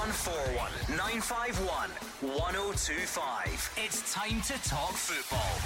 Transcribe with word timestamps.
0141 0.00 0.96
951 0.96 1.90
1025. 2.38 3.70
It's 3.84 4.14
time 4.14 4.40
to 4.40 4.54
talk 4.66 4.92
football. 4.92 5.60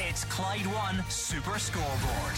It's 0.00 0.24
Clyde 0.24 0.66
One 0.66 1.04
Super 1.08 1.60
Scoreboard. 1.60 2.34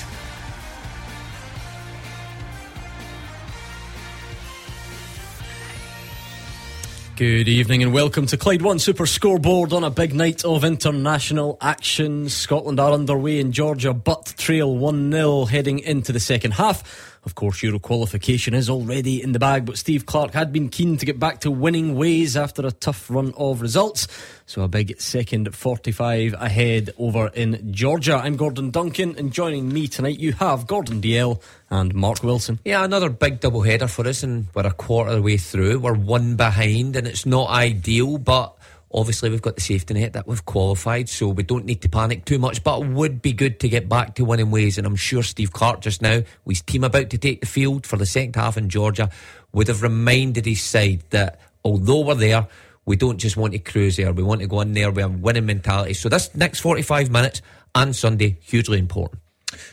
Good 7.17 7.49
evening 7.49 7.83
and 7.83 7.95
welcome 7.95 8.27
to 8.27 8.37
Clyde 8.37 8.61
One 8.61 8.79
Super 8.79 9.07
Scoreboard 9.07 9.73
on 9.73 9.83
a 9.83 9.91
big 9.91 10.15
night 10.15 10.45
of 10.45 10.63
international 10.63 11.57
action. 11.63 12.29
Scotland 12.29 12.79
are 12.81 12.93
underway 12.93 13.39
in 13.39 13.53
Georgia, 13.53 13.95
but 13.95 14.35
trail 14.37 14.77
1 14.77 15.11
0 15.11 15.47
heading 15.47 15.79
into 15.79 16.13
the 16.13 16.21
second 16.21 16.51
half. 16.51 17.14
Of 17.25 17.35
course, 17.35 17.63
Euro 17.63 17.79
qualification 17.79 18.53
is 18.53 18.69
already 18.69 19.23
in 19.23 19.33
the 19.33 19.39
bag, 19.39 19.65
but 19.65 19.79
Steve 19.79 20.05
Clarke 20.05 20.35
had 20.35 20.53
been 20.53 20.69
keen 20.69 20.99
to 20.99 21.07
get 21.07 21.19
back 21.19 21.41
to 21.41 21.51
winning 21.51 21.95
ways 21.95 22.37
after 22.37 22.67
a 22.67 22.71
tough 22.71 23.11
run 23.11 23.33
of 23.39 23.63
results. 23.63 24.07
So 24.45 24.61
a 24.61 24.69
big 24.69 25.01
second 25.01 25.55
45 25.55 26.35
ahead 26.35 26.91
over 26.99 27.29
in 27.29 27.73
Georgia. 27.73 28.17
I'm 28.17 28.37
Gordon 28.37 28.71
Duncan, 28.71 29.17
and 29.17 29.33
joining 29.33 29.73
me 29.73 29.89
tonight 29.89 30.21
you 30.21 30.35
have 30.35 30.67
Gordon 30.67 31.01
Dalziel 31.01 31.41
and 31.71 31.95
Mark 31.95 32.23
Wilson. 32.23 32.61
Yeah, 32.63 32.85
another 32.85 33.09
big 33.09 33.41
double 33.41 33.63
header 33.63 33.89
for 33.89 34.07
us, 34.07 34.23
and 34.23 34.47
we're 34.55 34.67
a 34.67 34.73
quarter 34.73 35.11
of 35.11 35.17
the 35.17 35.23
way 35.23 35.39
through. 35.39 35.79
We're 35.79 35.95
one 35.95 36.37
behind, 36.37 36.95
and 36.95 37.07
it's 37.07 37.25
not 37.25 37.49
ideal, 37.49 38.19
but 38.19 38.55
Obviously, 38.95 39.29
we've 39.29 39.43
got 39.43 39.57
the 39.57 39.61
safety 39.61 39.93
net 39.93 40.13
that 40.13 40.29
we've 40.29 40.45
qualified, 40.45 41.09
so 41.09 41.29
we 41.29 41.43
don't 41.43 41.65
need 41.65 41.83
to 41.83 41.89
panic 41.89 42.25
too 42.25 42.39
much. 42.39 42.63
But 42.63 42.81
it 42.81 42.89
would 42.91 43.21
be 43.21 43.33
good 43.33 43.59
to 43.61 43.69
get 43.69 43.89
back 43.89 44.15
to 44.15 44.25
winning 44.25 44.53
ways. 44.53 44.79
And 44.79 44.87
I'm 44.87 44.95
sure 44.95 45.25
Steve 45.25 45.53
Clarke 45.53 45.81
just 45.81 46.01
now, 46.01 46.23
with 46.45 46.59
his 46.59 46.63
team 46.63 46.85
about 46.85 47.11
to 47.11 47.19
take 47.19 47.41
the 47.41 47.47
field 47.47 47.87
for 47.87 47.97
the 47.97 48.07
second 48.07 48.37
half 48.37 48.57
in 48.57 48.69
Georgia, 48.69 49.11
would 49.53 49.67
have 49.67 49.83
reminded 49.83 50.47
his 50.47 50.63
side 50.63 51.03
that 51.11 51.41
although 51.65 52.03
we're 52.03 52.15
there, 52.15 52.47
we 52.87 52.95
don't 52.95 53.19
just 53.19 53.37
want 53.37 53.53
to 53.55 53.59
cruise 53.59 53.97
there. 53.97 54.13
We 54.13 54.23
want 54.23 54.43
to 54.43 54.47
go 54.47 54.61
in 54.61 54.75
there 54.75 54.93
with 54.93 55.05
a 55.05 55.09
winning 55.09 55.47
mentality. 55.47 55.95
So 55.95 56.09
this 56.09 56.33
next 56.37 56.61
45 56.61 57.11
minutes 57.11 57.43
and 57.75 57.97
Sunday, 57.97 58.39
hugely 58.43 58.79
important. 58.79 59.21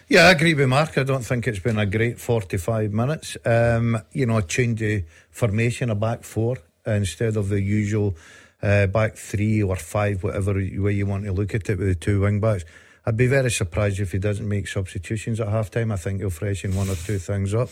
Yeah, 0.07 0.27
I 0.27 0.31
agree 0.31 0.55
with 0.55 0.67
Mark. 0.67 0.97
I 0.97 1.03
don't 1.03 1.23
think 1.23 1.47
it's 1.47 1.59
been 1.59 1.77
a 1.77 1.85
great 1.85 2.19
45 2.19 2.91
minutes. 2.91 3.37
Um, 3.45 4.01
you 4.11 4.25
know, 4.25 4.41
change 4.41 4.79
the 4.79 5.05
formation, 5.29 5.89
a 5.89 5.95
back 5.95 6.23
four 6.23 6.57
instead 6.85 7.37
of 7.37 7.49
the 7.49 7.61
usual 7.61 8.15
uh, 8.61 8.87
back 8.87 9.15
three 9.15 9.63
or 9.63 9.75
five, 9.75 10.23
whatever 10.23 10.53
way 10.53 10.93
you 10.93 11.05
want 11.05 11.25
to 11.25 11.31
look 11.31 11.55
at 11.55 11.69
it, 11.69 11.77
with 11.77 11.87
the 11.87 11.95
two 11.95 12.21
wing 12.21 12.39
backs. 12.39 12.63
I'd 13.05 13.17
be 13.17 13.27
very 13.27 13.49
surprised 13.49 13.99
if 13.99 14.11
he 14.11 14.19
doesn't 14.19 14.47
make 14.47 14.67
substitutions 14.67 15.39
at 15.39 15.47
half 15.47 15.71
time. 15.71 15.91
I 15.91 15.95
think 15.95 16.19
he'll 16.19 16.29
freshen 16.29 16.75
one 16.75 16.87
or 16.87 16.95
two 16.95 17.17
things 17.17 17.53
up. 17.53 17.69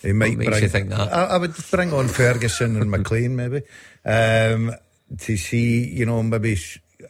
He 0.00 0.12
might 0.12 0.38
what 0.38 0.46
bring. 0.46 0.62
You 0.62 0.68
think 0.68 0.88
that? 0.88 1.12
I, 1.12 1.24
I, 1.26 1.36
would 1.36 1.54
bring 1.70 1.92
on 1.92 2.08
Ferguson 2.08 2.80
and 2.80 2.90
McLean 2.90 3.36
maybe 3.36 3.62
um, 4.06 4.72
to 5.18 5.36
see, 5.36 5.86
you 5.86 6.06
know, 6.06 6.22
maybe 6.22 6.56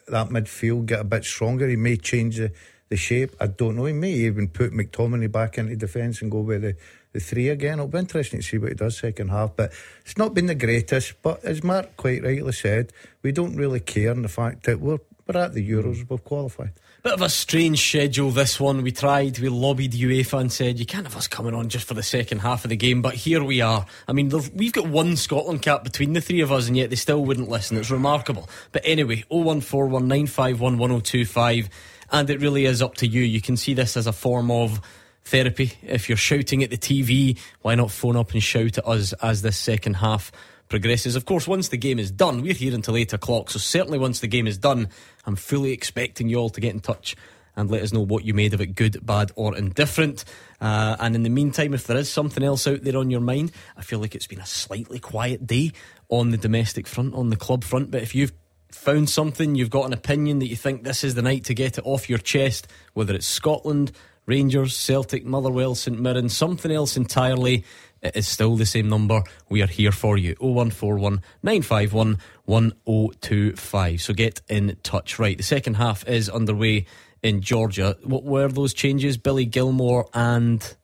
that 0.08 0.30
midfield 0.30 0.86
get 0.86 1.00
a 1.00 1.04
bit 1.04 1.24
stronger. 1.24 1.68
He 1.68 1.76
may 1.76 1.96
change 1.96 2.38
the, 2.38 2.52
the 2.88 2.96
shape. 2.96 3.36
I 3.38 3.46
don't 3.46 3.76
know. 3.76 3.84
He 3.84 3.92
may 3.92 4.12
even 4.12 4.48
put 4.48 4.72
McTominay 4.72 5.30
back 5.30 5.56
into 5.56 5.76
defence 5.76 6.22
and 6.22 6.30
go 6.30 6.40
with 6.40 6.62
the 6.62 6.76
the 7.12 7.20
three 7.20 7.48
again. 7.48 7.74
It'll 7.74 7.88
be 7.88 7.98
interesting 7.98 8.40
to 8.40 8.46
see 8.46 8.58
what 8.58 8.70
he 8.70 8.74
does 8.74 8.98
second 8.98 9.28
half. 9.28 9.56
But 9.56 9.72
it's 10.04 10.16
not 10.16 10.34
been 10.34 10.46
the 10.46 10.54
greatest. 10.54 11.20
But 11.22 11.44
as 11.44 11.62
Mark 11.62 11.96
quite 11.96 12.22
rightly 12.22 12.52
said, 12.52 12.92
we 13.22 13.32
don't 13.32 13.56
really 13.56 13.80
care 13.80 14.12
in 14.12 14.22
the 14.22 14.28
fact 14.28 14.64
that 14.64 14.80
we're 14.80 14.98
we're 15.32 15.40
at 15.40 15.54
the 15.54 15.68
Euros, 15.68 16.02
hmm. 16.02 16.06
we've 16.08 16.24
qualified. 16.24 16.72
Bit 17.02 17.14
of 17.14 17.22
a 17.22 17.30
strange 17.30 17.88
schedule, 17.88 18.30
this 18.30 18.60
one. 18.60 18.82
We 18.82 18.92
tried, 18.92 19.38
we 19.38 19.48
lobbied 19.48 19.92
UEFA 19.92 20.40
and 20.40 20.52
said, 20.52 20.78
you 20.78 20.84
can't 20.84 21.06
have 21.06 21.16
us 21.16 21.26
coming 21.28 21.54
on 21.54 21.70
just 21.70 21.86
for 21.86 21.94
the 21.94 22.02
second 22.02 22.40
half 22.40 22.64
of 22.64 22.70
the 22.70 22.76
game, 22.76 23.00
but 23.00 23.14
here 23.14 23.42
we 23.42 23.62
are. 23.62 23.86
I 24.06 24.12
mean, 24.12 24.30
we've 24.54 24.72
got 24.72 24.86
one 24.86 25.16
Scotland 25.16 25.62
cap 25.62 25.82
between 25.84 26.12
the 26.12 26.20
three 26.20 26.40
of 26.40 26.52
us, 26.52 26.68
and 26.68 26.76
yet 26.76 26.90
they 26.90 26.96
still 26.96 27.24
wouldn't 27.24 27.48
listen. 27.48 27.78
It's 27.78 27.90
remarkable. 27.90 28.50
But 28.72 28.82
anyway, 28.84 29.24
01419511025, 29.30 31.68
and 32.12 32.28
it 32.28 32.40
really 32.40 32.66
is 32.66 32.82
up 32.82 32.96
to 32.96 33.06
you. 33.06 33.22
You 33.22 33.40
can 33.40 33.56
see 33.56 33.72
this 33.72 33.96
as 33.96 34.06
a 34.06 34.12
form 34.12 34.50
of 34.50 34.82
therapy. 35.24 35.72
If 35.82 36.08
you're 36.08 36.18
shouting 36.18 36.62
at 36.62 36.70
the 36.70 36.78
TV, 36.78 37.38
why 37.62 37.74
not 37.74 37.90
phone 37.90 38.16
up 38.16 38.32
and 38.32 38.42
shout 38.42 38.78
at 38.78 38.86
us 38.86 39.12
as 39.14 39.42
this 39.42 39.56
second 39.56 39.94
half 39.94 40.32
progresses? 40.68 41.16
Of 41.16 41.24
course, 41.24 41.46
once 41.46 41.68
the 41.68 41.76
game 41.76 41.98
is 41.98 42.10
done, 42.10 42.42
we're 42.42 42.54
here 42.54 42.74
until 42.74 42.96
8 42.96 43.12
o'clock, 43.12 43.50
so 43.50 43.58
certainly 43.58 43.98
once 43.98 44.20
the 44.20 44.26
game 44.26 44.46
is 44.46 44.58
done, 44.58 44.88
I'm 45.26 45.36
fully 45.36 45.72
expecting 45.72 46.28
you 46.28 46.38
all 46.38 46.50
to 46.50 46.60
get 46.60 46.74
in 46.74 46.80
touch 46.80 47.16
and 47.56 47.70
let 47.70 47.82
us 47.82 47.92
know 47.92 48.00
what 48.00 48.24
you 48.24 48.34
made 48.34 48.54
of 48.54 48.60
it, 48.60 48.74
good, 48.74 49.04
bad, 49.04 49.32
or 49.34 49.56
indifferent. 49.56 50.24
Uh, 50.60 50.96
and 50.98 51.14
in 51.14 51.22
the 51.22 51.30
meantime, 51.30 51.74
if 51.74 51.86
there 51.86 51.96
is 51.96 52.10
something 52.10 52.42
else 52.42 52.66
out 52.66 52.82
there 52.82 52.96
on 52.96 53.10
your 53.10 53.20
mind, 53.20 53.52
I 53.76 53.82
feel 53.82 53.98
like 53.98 54.14
it's 54.14 54.26
been 54.26 54.40
a 54.40 54.46
slightly 54.46 54.98
quiet 54.98 55.46
day 55.46 55.72
on 56.08 56.30
the 56.30 56.38
domestic 56.38 56.86
front, 56.86 57.14
on 57.14 57.30
the 57.30 57.36
club 57.36 57.64
front. 57.64 57.90
But 57.90 58.02
if 58.02 58.14
you've 58.14 58.32
found 58.70 59.10
something, 59.10 59.54
you've 59.54 59.70
got 59.70 59.86
an 59.86 59.92
opinion 59.92 60.38
that 60.38 60.48
you 60.48 60.56
think 60.56 60.84
this 60.84 61.04
is 61.04 61.14
the 61.14 61.22
night 61.22 61.44
to 61.44 61.54
get 61.54 61.78
it 61.78 61.84
off 61.84 62.08
your 62.08 62.18
chest, 62.18 62.66
whether 62.94 63.14
it's 63.14 63.26
Scotland, 63.26 63.92
Rangers, 64.30 64.76
Celtic, 64.76 65.24
Motherwell, 65.24 65.74
St 65.74 65.98
Mirren, 65.98 66.28
something 66.28 66.70
else 66.70 66.96
entirely. 66.96 67.64
It 68.00 68.14
is 68.14 68.28
still 68.28 68.54
the 68.54 68.64
same 68.64 68.88
number. 68.88 69.22
We 69.48 69.60
are 69.60 69.66
here 69.66 69.90
for 69.90 70.16
you. 70.16 70.36
0141 70.38 71.20
951 71.42 72.16
1025. 72.44 74.00
So 74.00 74.14
get 74.14 74.40
in 74.48 74.76
touch. 74.84 75.18
Right, 75.18 75.36
the 75.36 75.42
second 75.42 75.74
half 75.74 76.06
is 76.06 76.28
underway 76.28 76.86
in 77.24 77.40
Georgia. 77.40 77.96
What 78.04 78.22
were 78.22 78.46
those 78.46 78.72
changes? 78.72 79.18
Billy 79.18 79.46
Gilmore 79.46 80.08
and 80.14 80.76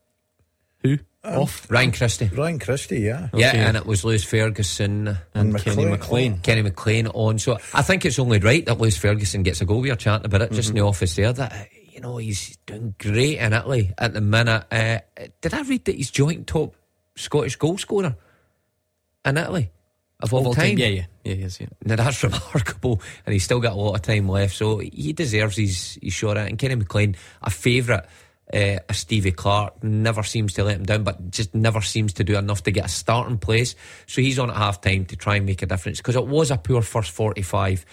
who? 0.82 0.98
Um, 1.22 1.42
Off? 1.42 1.70
Ryan 1.70 1.92
Christie. 1.92 2.26
Ryan 2.26 2.58
Christie, 2.58 3.00
yeah. 3.00 3.28
Yeah, 3.32 3.52
and 3.54 3.76
it 3.76 3.86
was 3.86 4.04
Lewis 4.04 4.24
Ferguson 4.24 5.06
and, 5.06 5.18
and 5.34 5.58
Kenny 5.58 5.84
McLean. 5.84 6.38
Kenny 6.38 6.62
McLean 6.62 7.06
on. 7.06 7.38
So 7.38 7.58
I 7.72 7.82
think 7.82 8.04
it's 8.04 8.18
only 8.18 8.40
right 8.40 8.66
that 8.66 8.78
Lewis 8.78 8.96
Ferguson 8.96 9.44
gets 9.44 9.60
a 9.60 9.64
goal. 9.64 9.80
We 9.80 9.92
are 9.92 9.96
chatting 9.96 10.26
about 10.26 10.42
it 10.42 10.50
just 10.50 10.68
mm-hmm. 10.68 10.78
in 10.78 10.82
the 10.82 10.88
office 10.88 11.14
there. 11.14 11.32
That 11.32 11.68
you 11.96 12.02
know, 12.02 12.18
he's 12.18 12.58
doing 12.66 12.94
great 12.98 13.38
in 13.38 13.54
Italy 13.54 13.94
at 13.96 14.12
the 14.12 14.20
minute. 14.20 14.66
Uh, 14.70 14.98
did 15.40 15.54
I 15.54 15.62
read 15.62 15.86
that 15.86 15.94
he's 15.94 16.10
joint 16.10 16.46
top 16.46 16.76
Scottish 17.14 17.56
goal 17.56 17.78
scorer 17.78 18.16
in 19.24 19.38
Italy 19.38 19.70
of 20.20 20.34
all, 20.34 20.46
all 20.46 20.54
time? 20.54 20.76
time? 20.76 20.78
Yeah, 20.78 20.86
yeah, 20.88 21.04
yeah, 21.24 21.34
he 21.34 21.42
is, 21.42 21.58
yeah. 21.58 21.68
Now 21.82 21.96
that's 21.96 22.22
remarkable, 22.22 23.00
and 23.24 23.32
he's 23.32 23.44
still 23.44 23.60
got 23.60 23.72
a 23.72 23.76
lot 23.76 23.94
of 23.94 24.02
time 24.02 24.28
left, 24.28 24.54
so 24.54 24.76
he 24.76 25.14
deserves 25.14 25.56
his, 25.56 25.98
his 26.02 26.12
shot 26.12 26.36
at. 26.36 26.46
It. 26.46 26.50
And 26.50 26.58
Kenny 26.58 26.74
McLean, 26.74 27.16
a 27.42 27.50
favourite. 27.50 28.04
Uh, 28.54 28.78
a 28.88 28.94
Stevie 28.94 29.32
Clarke. 29.32 29.82
never 29.82 30.22
seems 30.22 30.52
to 30.52 30.62
let 30.62 30.76
him 30.76 30.84
down, 30.84 31.02
but 31.02 31.32
just 31.32 31.52
never 31.52 31.80
seems 31.80 32.12
to 32.12 32.22
do 32.22 32.38
enough 32.38 32.62
to 32.62 32.70
get 32.70 32.84
a 32.84 32.88
starting 32.88 33.38
place. 33.38 33.74
So 34.06 34.22
he's 34.22 34.38
on 34.38 34.50
at 34.50 34.56
half 34.56 34.80
time 34.80 35.04
to 35.06 35.16
try 35.16 35.34
and 35.34 35.46
make 35.46 35.62
a 35.62 35.66
difference 35.66 35.98
because 35.98 36.14
it 36.14 36.28
was 36.28 36.52
a 36.52 36.56
poor 36.56 36.80
first 36.80 37.10
45 37.10 37.84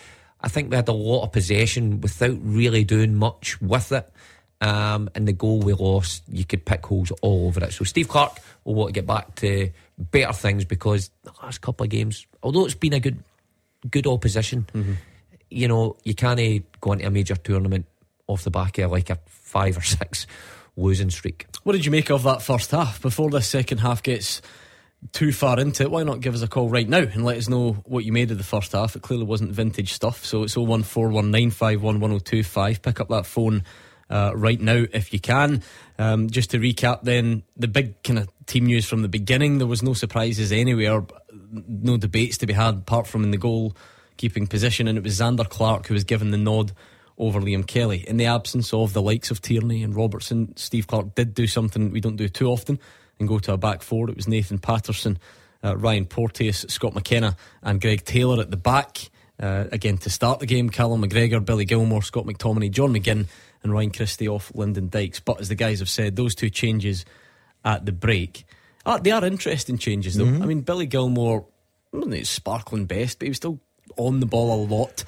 I 0.43 0.49
think 0.49 0.69
we 0.69 0.75
had 0.75 0.89
a 0.89 0.93
lot 0.93 1.23
of 1.23 1.31
possession 1.31 2.01
without 2.01 2.37
really 2.41 2.83
doing 2.83 3.15
much 3.15 3.61
with 3.61 3.91
it. 3.91 4.09
Um, 4.59 5.09
and 5.15 5.27
the 5.27 5.33
goal 5.33 5.59
we 5.59 5.73
lost, 5.73 6.23
you 6.29 6.45
could 6.45 6.65
pick 6.65 6.85
holes 6.85 7.11
all 7.21 7.47
over 7.47 7.63
it. 7.63 7.73
So 7.73 7.83
Steve 7.83 8.07
Clarke 8.07 8.39
will 8.63 8.75
want 8.75 8.89
to 8.89 8.93
get 8.93 9.05
back 9.07 9.35
to 9.35 9.71
better 9.97 10.33
things 10.33 10.65
because 10.65 11.11
the 11.23 11.31
last 11.41 11.61
couple 11.61 11.83
of 11.83 11.89
games, 11.89 12.25
although 12.41 12.65
it's 12.65 12.75
been 12.75 12.93
a 12.93 12.99
good, 12.99 13.23
good 13.89 14.07
opposition, 14.07 14.67
mm-hmm. 14.73 14.93
you 15.49 15.67
know, 15.67 15.97
you 16.03 16.13
can't 16.13 16.39
go 16.79 16.93
into 16.93 17.05
a 17.05 17.09
major 17.09 17.35
tournament 17.35 17.85
off 18.27 18.43
the 18.43 18.51
back 18.51 18.77
of 18.77 18.91
like 18.91 19.09
a 19.09 19.17
five 19.27 19.77
or 19.77 19.81
six 19.81 20.27
losing 20.75 21.09
streak. 21.09 21.45
What 21.63 21.73
did 21.73 21.85
you 21.85 21.91
make 21.91 22.09
of 22.09 22.23
that 22.23 22.41
first 22.41 22.71
half 22.71 23.01
before 23.01 23.29
the 23.29 23.41
second 23.41 23.79
half 23.79 24.01
gets? 24.03 24.41
Too 25.11 25.31
far 25.31 25.59
into 25.59 25.83
it, 25.83 25.91
why 25.91 26.01
not 26.03 26.21
give 26.21 26.33
us 26.33 26.41
a 26.41 26.47
call 26.47 26.69
right 26.69 26.87
now 26.87 26.99
and 26.99 27.25
let 27.25 27.37
us 27.37 27.49
know 27.49 27.73
what 27.85 28.05
you 28.05 28.13
made 28.13 28.31
of 28.31 28.37
the 28.37 28.43
first 28.43 28.71
half? 28.71 28.95
It 28.95 29.01
clearly 29.01 29.25
wasn't 29.25 29.51
vintage 29.51 29.91
stuff, 29.91 30.23
so 30.23 30.43
it's 30.43 30.55
01419511025. 30.55 32.81
Pick 32.81 32.99
up 32.99 33.09
that 33.09 33.25
phone 33.25 33.63
uh, 34.09 34.31
right 34.35 34.61
now 34.61 34.85
if 34.93 35.11
you 35.11 35.19
can. 35.19 35.63
Um, 35.97 36.29
just 36.29 36.51
to 36.51 36.59
recap, 36.59 37.01
then 37.03 37.43
the 37.57 37.67
big 37.67 38.01
kind 38.03 38.19
of 38.19 38.29
team 38.45 38.65
news 38.65 38.85
from 38.85 39.01
the 39.01 39.09
beginning. 39.09 39.57
There 39.57 39.67
was 39.67 39.83
no 39.83 39.93
surprises 39.93 40.51
anywhere, 40.51 41.03
no 41.51 41.97
debates 41.97 42.37
to 42.39 42.45
be 42.45 42.53
had 42.53 42.75
apart 42.75 43.07
from 43.07 43.23
in 43.23 43.31
the 43.31 43.37
goal 43.37 43.75
keeping 44.17 44.45
position, 44.47 44.87
and 44.87 44.97
it 44.97 45.03
was 45.03 45.19
Zander 45.19 45.49
Clark 45.49 45.87
who 45.87 45.95
was 45.95 46.03
given 46.03 46.31
the 46.31 46.37
nod 46.37 46.71
over 47.17 47.41
Liam 47.41 47.65
Kelly. 47.65 48.05
In 48.07 48.17
the 48.17 48.25
absence 48.25 48.73
of 48.73 48.93
the 48.93 49.01
likes 49.01 49.31
of 49.31 49.41
Tierney 49.41 49.81
and 49.83 49.95
Robertson, 49.95 50.55
Steve 50.55 50.85
Clarke 50.87 51.15
did 51.15 51.33
do 51.33 51.47
something 51.47 51.91
we 51.91 51.99
don't 51.99 52.15
do 52.15 52.29
too 52.29 52.47
often 52.47 52.79
and 53.19 53.27
go 53.27 53.39
to 53.39 53.53
a 53.53 53.57
back 53.57 53.81
four. 53.81 54.09
It 54.09 54.15
was 54.15 54.27
Nathan 54.27 54.59
Patterson, 54.59 55.19
uh, 55.63 55.77
Ryan 55.77 56.05
Porteous, 56.05 56.65
Scott 56.69 56.93
McKenna, 56.93 57.35
and 57.61 57.79
Greg 57.79 58.03
Taylor 58.03 58.41
at 58.41 58.51
the 58.51 58.57
back. 58.57 59.09
Uh, 59.39 59.65
again, 59.71 59.97
to 59.97 60.09
start 60.09 60.39
the 60.39 60.45
game, 60.45 60.69
Callum 60.69 61.01
McGregor, 61.01 61.43
Billy 61.43 61.65
Gilmore, 61.65 62.03
Scott 62.03 62.25
McTominay, 62.25 62.71
John 62.71 62.93
McGinn, 62.93 63.27
and 63.63 63.73
Ryan 63.73 63.91
Christie 63.91 64.27
off 64.27 64.51
Lyndon 64.53 64.89
Dykes. 64.89 65.19
But 65.19 65.41
as 65.41 65.49
the 65.49 65.55
guys 65.55 65.79
have 65.79 65.89
said, 65.89 66.15
those 66.15 66.35
two 66.35 66.49
changes 66.49 67.05
at 67.65 67.85
the 67.85 67.91
break, 67.91 68.45
are, 68.85 68.99
they 68.99 69.11
are 69.11 69.25
interesting 69.25 69.77
changes, 69.77 70.15
though. 70.15 70.25
Mm-hmm. 70.25 70.43
I 70.43 70.45
mean, 70.45 70.61
Billy 70.61 70.85
Gilmore 70.85 71.45
wasn't 71.91 72.13
his 72.13 72.29
sparkling 72.29 72.85
best, 72.85 73.19
but 73.19 73.25
he 73.25 73.29
was 73.29 73.37
still 73.37 73.59
on 73.97 74.19
the 74.19 74.25
ball 74.25 74.53
a 74.53 74.59
lot. 74.65 75.03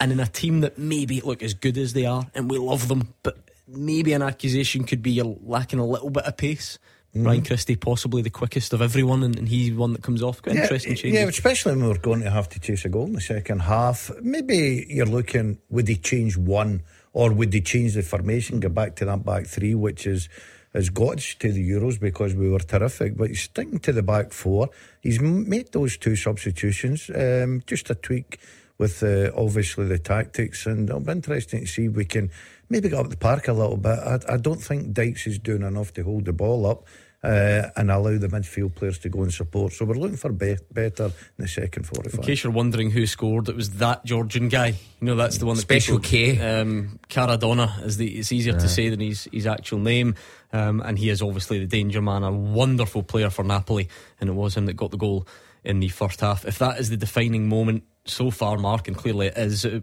And 0.00 0.12
in 0.12 0.20
a 0.20 0.26
team 0.26 0.60
that 0.60 0.76
maybe 0.76 1.20
look 1.20 1.42
as 1.42 1.54
good 1.54 1.78
as 1.78 1.92
they 1.92 2.04
are, 2.04 2.26
and 2.34 2.50
we 2.50 2.58
love 2.58 2.88
them, 2.88 3.14
but 3.22 3.38
maybe 3.66 4.12
an 4.12 4.22
accusation 4.22 4.84
could 4.84 5.02
be 5.02 5.12
you're 5.12 5.36
lacking 5.42 5.78
a 5.78 5.86
little 5.86 6.10
bit 6.10 6.24
of 6.24 6.36
pace 6.36 6.78
Ryan 7.24 7.44
Christie, 7.44 7.76
possibly 7.76 8.22
the 8.22 8.30
quickest 8.30 8.72
of 8.72 8.82
everyone, 8.82 9.22
and, 9.22 9.38
and 9.38 9.48
he's 9.48 9.72
one 9.72 9.92
that 9.92 10.02
comes 10.02 10.22
off. 10.22 10.42
Quite 10.42 10.56
interesting 10.56 10.94
change. 10.94 11.14
Yeah, 11.14 11.24
especially 11.24 11.76
when 11.76 11.88
we're 11.88 11.98
going 11.98 12.22
to 12.22 12.30
have 12.30 12.48
to 12.50 12.60
chase 12.60 12.84
a 12.84 12.88
goal 12.88 13.06
in 13.06 13.12
the 13.12 13.20
second 13.20 13.60
half. 13.60 14.10
Maybe 14.22 14.86
you're 14.88 15.06
looking, 15.06 15.58
would 15.70 15.86
they 15.86 15.94
change 15.94 16.36
one 16.36 16.82
or 17.12 17.32
would 17.32 17.50
they 17.50 17.62
change 17.62 17.94
the 17.94 18.02
formation, 18.02 18.60
go 18.60 18.68
back 18.68 18.96
to 18.96 19.06
that 19.06 19.24
back 19.24 19.46
three, 19.46 19.74
which 19.74 20.06
is 20.06 20.28
has 20.74 20.90
got 20.90 21.16
us 21.16 21.34
to 21.36 21.50
the 21.50 21.70
Euros 21.70 21.98
because 21.98 22.34
we 22.34 22.50
were 22.50 22.58
terrific. 22.58 23.16
But 23.16 23.30
he's 23.30 23.42
sticking 23.42 23.78
to 23.78 23.92
the 23.92 24.02
back 24.02 24.32
four. 24.32 24.68
He's 25.00 25.18
made 25.20 25.72
those 25.72 25.96
two 25.96 26.16
substitutions. 26.16 27.10
Um, 27.14 27.62
just 27.66 27.88
a 27.88 27.94
tweak 27.94 28.38
with 28.76 29.02
uh, 29.02 29.30
obviously 29.34 29.86
the 29.86 29.98
tactics, 29.98 30.66
and 30.66 30.88
it'll 30.90 31.00
be 31.00 31.12
interesting 31.12 31.60
to 31.60 31.66
see 31.66 31.86
if 31.86 31.92
we 31.92 32.04
can 32.04 32.30
maybe 32.68 32.90
get 32.90 32.98
up 32.98 33.08
the 33.08 33.16
park 33.16 33.48
a 33.48 33.54
little 33.54 33.78
bit. 33.78 33.98
I, 33.98 34.18
I 34.28 34.36
don't 34.36 34.62
think 34.62 34.92
Dykes 34.92 35.26
is 35.26 35.38
doing 35.38 35.62
enough 35.62 35.94
to 35.94 36.02
hold 36.02 36.26
the 36.26 36.34
ball 36.34 36.66
up 36.66 36.84
uh, 37.26 37.70
and 37.74 37.90
allow 37.90 38.16
the 38.16 38.28
midfield 38.28 38.76
players 38.76 38.98
to 38.98 39.08
go 39.08 39.22
and 39.22 39.34
support. 39.34 39.72
So 39.72 39.84
we're 39.84 39.94
looking 39.94 40.16
for 40.16 40.30
be- 40.30 40.58
better 40.70 41.06
in 41.06 41.12
the 41.38 41.48
second 41.48 41.84
45. 41.84 42.14
In 42.14 42.24
case 42.24 42.44
you're 42.44 42.52
wondering 42.52 42.90
who 42.90 43.04
scored, 43.06 43.48
it 43.48 43.56
was 43.56 43.70
that 43.78 44.04
Georgian 44.04 44.48
guy. 44.48 44.68
You 45.00 45.06
know, 45.08 45.16
that's 45.16 45.38
the 45.38 45.46
one 45.46 45.56
that 45.56 45.62
Special 45.62 45.98
people, 45.98 46.36
K. 46.36 46.60
Um, 46.60 47.00
Kvaradona 47.08 47.84
is 47.84 47.96
the. 47.96 48.18
It's 48.18 48.30
easier 48.30 48.52
to 48.52 48.68
say 48.68 48.88
than 48.90 49.00
his 49.00 49.28
his 49.32 49.46
actual 49.46 49.80
name, 49.80 50.14
um, 50.52 50.80
and 50.80 50.98
he 50.98 51.10
is 51.10 51.20
obviously 51.20 51.58
the 51.58 51.66
danger 51.66 52.00
man, 52.00 52.22
a 52.22 52.30
wonderful 52.30 53.02
player 53.02 53.28
for 53.28 53.44
Napoli, 53.44 53.88
and 54.20 54.30
it 54.30 54.34
was 54.34 54.56
him 54.56 54.66
that 54.66 54.74
got 54.74 54.92
the 54.92 54.96
goal 54.96 55.26
in 55.64 55.80
the 55.80 55.88
first 55.88 56.20
half. 56.20 56.44
If 56.44 56.58
that 56.60 56.78
is 56.78 56.90
the 56.90 56.96
defining 56.96 57.48
moment 57.48 57.82
so 58.04 58.30
far, 58.30 58.56
Mark, 58.56 58.86
and 58.86 58.96
clearly 58.96 59.26
it 59.26 59.36
is. 59.36 59.66
Uh, 59.66 59.80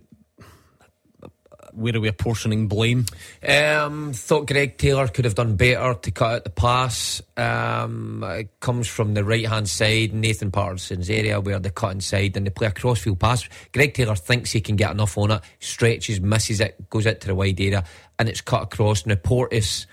where 1.75 1.95
are 1.95 1.99
we 1.99 2.07
apportioning 2.07 2.67
blame? 2.67 3.05
Um, 3.47 4.13
thought 4.13 4.47
Greg 4.47 4.77
Taylor 4.77 5.07
could 5.07 5.25
have 5.25 5.35
done 5.35 5.55
better 5.55 5.93
to 5.93 6.11
cut 6.11 6.31
out 6.31 6.43
the 6.43 6.49
pass. 6.49 7.21
Um, 7.35 8.23
it 8.23 8.59
comes 8.59 8.87
from 8.87 9.13
the 9.13 9.23
right 9.23 9.47
hand 9.47 9.69
side, 9.69 10.13
Nathan 10.13 10.51
Patterson's 10.51 11.09
area 11.09 11.39
where 11.39 11.59
they 11.59 11.69
cut 11.69 11.93
inside 11.93 12.37
and 12.37 12.45
they 12.45 12.51
play 12.51 12.67
a 12.67 12.71
crossfield 12.71 13.19
pass. 13.19 13.47
Greg 13.73 13.93
Taylor 13.93 14.15
thinks 14.15 14.51
he 14.51 14.61
can 14.61 14.75
get 14.75 14.91
enough 14.91 15.17
on 15.17 15.31
it, 15.31 15.41
stretches, 15.59 16.21
misses 16.21 16.59
it, 16.59 16.89
goes 16.89 17.07
out 17.07 17.21
to 17.21 17.27
the 17.27 17.35
wide 17.35 17.59
area, 17.59 17.83
and 18.19 18.29
it's 18.29 18.41
cut 18.41 18.63
across. 18.63 19.05
Now 19.05 19.15
Porteous 19.15 19.87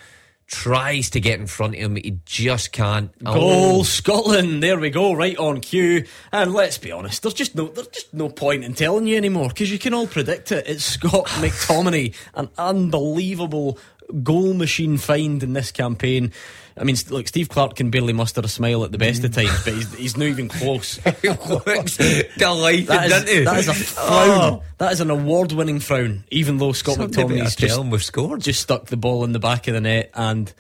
tries 0.51 1.11
to 1.11 1.21
get 1.21 1.41
in 1.41 1.47
front 1.47 1.75
of 1.75 1.81
him, 1.81 1.97
he 1.97 2.19
just 2.27 2.73
can't. 2.73 3.17
Goal 3.25 3.81
oh. 3.81 3.83
Scotland. 3.83 4.63
There 4.63 4.79
we 4.79 4.91
go, 4.91 5.13
right 5.13 5.39
on 5.39 5.61
cue. 5.61 6.05
And 6.33 6.53
let's 6.53 6.77
be 6.77 6.93
honest, 6.93 7.23
there's 7.23 7.35
just 7.35 7.55
no 7.55 7.69
there's 7.69 7.87
just 7.89 8.13
no 8.13 8.29
point 8.29 8.65
in 8.65 8.75
telling 8.75 9.07
you 9.07 9.17
anymore 9.17 9.49
because 9.49 9.71
you 9.71 9.79
can 9.79 9.95
all 9.95 10.07
predict 10.07 10.53
it. 10.53 10.67
It's 10.69 10.85
Scott 10.85 11.27
McTominay, 11.39 12.15
an 12.35 12.51
unbelievable 12.59 13.79
goal 14.23 14.55
machine 14.55 14.99
find 14.99 15.43
in 15.43 15.53
this 15.53 15.71
campaign. 15.71 16.33
I 16.81 16.85
mean, 16.85 16.97
look, 17.11 17.29
Steve 17.29 17.51
Clarke 17.51 17.77
can 17.77 17.91
barely 17.91 18.15
muster 18.15 18.41
a 18.43 18.49
smile 18.49 18.85
at 18.85 18.91
the 18.91 18.97
best 18.97 19.23
of 19.23 19.35
times, 19.35 19.65
but 19.65 19.75
he's, 19.75 19.95
he's 19.95 20.17
not 20.17 20.29
even 20.29 20.49
close. 20.49 20.99
Looks 21.23 21.99
delighted, 22.39 22.87
That 22.87 23.05
is, 23.05 23.11
doesn't 23.13 23.29
he? 23.29 23.45
that 23.45 23.59
is 23.59 23.69
a 23.69 23.75
frown. 23.75 24.63
That 24.79 24.93
is 24.93 25.01
an 25.03 25.11
award 25.11 25.53
winning 25.53 25.79
frown, 25.81 26.25
even 26.31 26.57
though 26.57 26.73
Scott 26.73 26.97
better 26.97 27.11
McTominay's 27.11 27.55
just, 27.55 27.79
we've 27.85 28.03
scored. 28.03 28.41
just 28.41 28.63
stuck 28.63 28.87
the 28.87 28.97
ball 28.97 29.25
in 29.25 29.33
the 29.33 29.39
back 29.39 29.69
of 29.69 29.75
the 29.75 29.83
net. 29.83 30.11
And 30.15 30.51